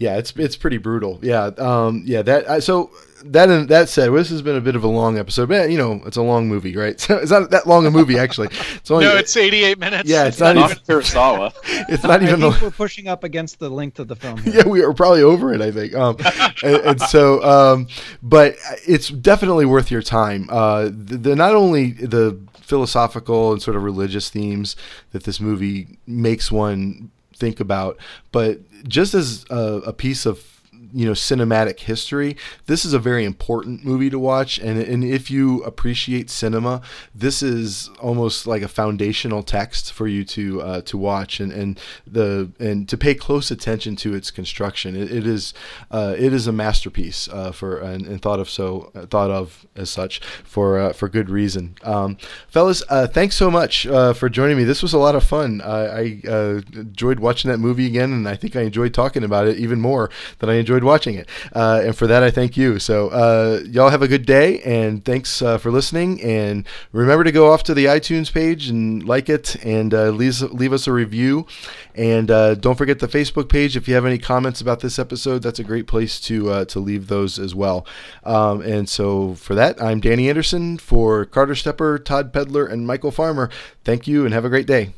yeah, 0.00 0.16
it's 0.16 0.32
it's 0.36 0.56
pretty 0.56 0.78
brutal. 0.78 1.20
Yeah, 1.22 1.50
um, 1.58 2.02
yeah. 2.04 2.22
That 2.22 2.64
so 2.64 2.90
that 3.22 3.68
that 3.68 3.88
said, 3.90 4.10
this 4.14 4.30
has 4.30 4.40
been 4.40 4.56
a 4.56 4.60
bit 4.62 4.74
of 4.74 4.82
a 4.82 4.88
long 4.88 5.18
episode, 5.18 5.50
but 5.50 5.70
you 5.70 5.76
know, 5.76 6.00
it's 6.06 6.16
a 6.16 6.22
long 6.22 6.48
movie, 6.48 6.74
right? 6.74 6.98
So 7.06 7.18
it's 7.18 7.30
not 7.30 7.50
that 7.50 7.66
long 7.66 7.84
a 7.86 7.90
movie 7.90 8.18
actually. 8.18 8.48
It's 8.76 8.90
only 8.90 9.04
no, 9.08 9.14
it's 9.14 9.36
88 9.36 9.78
minutes. 9.78 10.08
yeah, 10.08 10.24
it's 10.24 10.40
not 10.40 10.56
Not 10.56 10.70
even 10.70 10.82
Kurosawa. 10.88 11.52
it's 11.90 12.02
not 12.02 12.22
I 12.22 12.24
even. 12.24 12.40
think 12.40 12.58
the- 12.58 12.64
we're 12.64 12.70
pushing 12.70 13.08
up 13.08 13.22
against 13.22 13.58
the 13.58 13.68
length 13.68 13.98
of 14.00 14.08
the 14.08 14.16
film. 14.16 14.38
here. 14.38 14.54
yeah, 14.56 14.66
we 14.66 14.82
are 14.82 14.94
probably 14.94 15.22
over 15.22 15.52
it. 15.52 15.60
I 15.60 15.70
think. 15.70 15.94
Um, 15.94 16.16
and, 16.64 16.76
and 16.76 17.00
so, 17.02 17.42
um, 17.44 17.86
but 18.22 18.56
it's 18.88 19.08
definitely 19.08 19.66
worth 19.66 19.90
your 19.90 20.02
time. 20.02 20.48
Uh, 20.50 20.84
the, 20.84 21.18
the 21.18 21.36
not 21.36 21.54
only 21.54 21.92
the 21.92 22.38
philosophical 22.62 23.52
and 23.52 23.60
sort 23.60 23.76
of 23.76 23.82
religious 23.82 24.30
themes 24.30 24.76
that 25.10 25.24
this 25.24 25.40
movie 25.40 25.98
makes 26.06 26.50
one 26.50 27.10
think 27.40 27.58
about, 27.58 27.98
but 28.30 28.60
just 28.86 29.14
as 29.14 29.44
a, 29.50 29.82
a 29.86 29.92
piece 29.92 30.26
of 30.26 30.59
you 30.92 31.06
know 31.06 31.12
cinematic 31.12 31.80
history 31.80 32.36
this 32.66 32.84
is 32.84 32.92
a 32.92 32.98
very 32.98 33.24
important 33.24 33.84
movie 33.84 34.10
to 34.10 34.18
watch. 34.18 34.58
And 34.58 34.80
and 34.80 35.04
if 35.04 35.30
you 35.30 35.62
appreciate 35.64 36.30
cinema 36.30 36.82
this 37.14 37.42
is 37.42 37.90
almost 38.00 38.46
like 38.46 38.62
a 38.62 38.68
foundational 38.68 39.42
text 39.42 39.92
for 39.92 40.06
you 40.06 40.24
to 40.24 40.62
uh, 40.62 40.80
to 40.82 40.96
watch 40.96 41.40
and 41.40 41.52
and 41.52 41.80
the 42.06 42.50
and 42.58 42.88
to 42.88 42.96
pay 42.96 43.14
close 43.14 43.50
attention 43.50 43.96
to 43.96 44.14
its 44.14 44.30
construction. 44.30 44.96
It, 44.96 45.10
it 45.12 45.26
is 45.26 45.54
uh, 45.90 46.14
it 46.18 46.32
is 46.32 46.46
a 46.46 46.52
masterpiece 46.52 47.28
uh, 47.28 47.52
for 47.52 47.78
and, 47.78 48.06
and 48.06 48.20
thought 48.22 48.40
of 48.40 48.48
so 48.48 48.90
thought 49.10 49.30
of 49.30 49.66
as 49.76 49.90
such 49.90 50.20
for 50.44 50.78
uh, 50.78 50.92
for 50.92 51.08
good 51.08 51.30
reason. 51.30 51.74
Um, 51.82 52.16
fellas 52.48 52.82
uh, 52.88 53.06
thanks 53.06 53.36
so 53.36 53.50
much 53.50 53.86
uh, 53.86 54.12
for 54.12 54.28
joining 54.28 54.56
me. 54.56 54.64
This 54.64 54.82
was 54.82 54.92
a 54.92 54.98
lot 54.98 55.14
of 55.14 55.24
fun. 55.24 55.60
Uh, 55.60 55.92
I 56.02 56.28
uh, 56.28 56.60
enjoyed 56.74 57.20
watching 57.20 57.50
that 57.50 57.58
movie 57.58 57.86
again 57.86 58.12
and 58.12 58.28
I 58.28 58.36
think 58.36 58.56
I 58.56 58.62
enjoyed 58.62 58.94
talking 58.94 59.24
about 59.24 59.46
it 59.46 59.56
even 59.58 59.80
more 59.80 60.10
than 60.38 60.50
I 60.50 60.54
enjoyed 60.54 60.79
watching 60.84 61.14
it. 61.14 61.28
Uh, 61.54 61.82
and 61.84 61.96
for 61.96 62.06
that, 62.06 62.22
I 62.22 62.30
thank 62.30 62.56
you. 62.56 62.78
So, 62.78 63.08
uh, 63.08 63.60
y'all 63.66 63.90
have 63.90 64.02
a 64.02 64.08
good 64.08 64.26
day, 64.26 64.60
and 64.62 65.04
thanks 65.04 65.42
uh, 65.42 65.58
for 65.58 65.70
listening. 65.70 66.20
And 66.22 66.66
remember 66.92 67.24
to 67.24 67.32
go 67.32 67.52
off 67.52 67.62
to 67.64 67.74
the 67.74 67.86
iTunes 67.86 68.32
page 68.32 68.68
and 68.68 69.02
like 69.04 69.28
it, 69.28 69.56
and 69.64 69.92
uh, 69.94 70.10
leave 70.10 70.40
leave 70.42 70.72
us 70.72 70.86
a 70.86 70.92
review. 70.92 71.46
And 71.94 72.30
uh, 72.30 72.54
don't 72.54 72.76
forget 72.76 72.98
the 72.98 73.08
Facebook 73.08 73.48
page. 73.48 73.76
If 73.76 73.88
you 73.88 73.94
have 73.94 74.06
any 74.06 74.18
comments 74.18 74.60
about 74.60 74.80
this 74.80 74.98
episode, 74.98 75.42
that's 75.42 75.58
a 75.58 75.64
great 75.64 75.86
place 75.86 76.20
to 76.22 76.50
uh, 76.50 76.64
to 76.66 76.80
leave 76.80 77.08
those 77.08 77.38
as 77.38 77.54
well. 77.54 77.86
Um, 78.24 78.60
and 78.62 78.88
so, 78.88 79.34
for 79.34 79.54
that, 79.54 79.82
I'm 79.82 80.00
Danny 80.00 80.28
Anderson 80.28 80.78
for 80.78 81.24
Carter 81.24 81.54
Stepper, 81.54 81.98
Todd 81.98 82.32
Pedlar, 82.32 82.66
and 82.66 82.86
Michial 82.86 83.12
Farmer. 83.12 83.50
Thank 83.84 84.06
you, 84.06 84.24
and 84.24 84.34
have 84.34 84.44
a 84.44 84.48
great 84.48 84.66
day. 84.66 84.92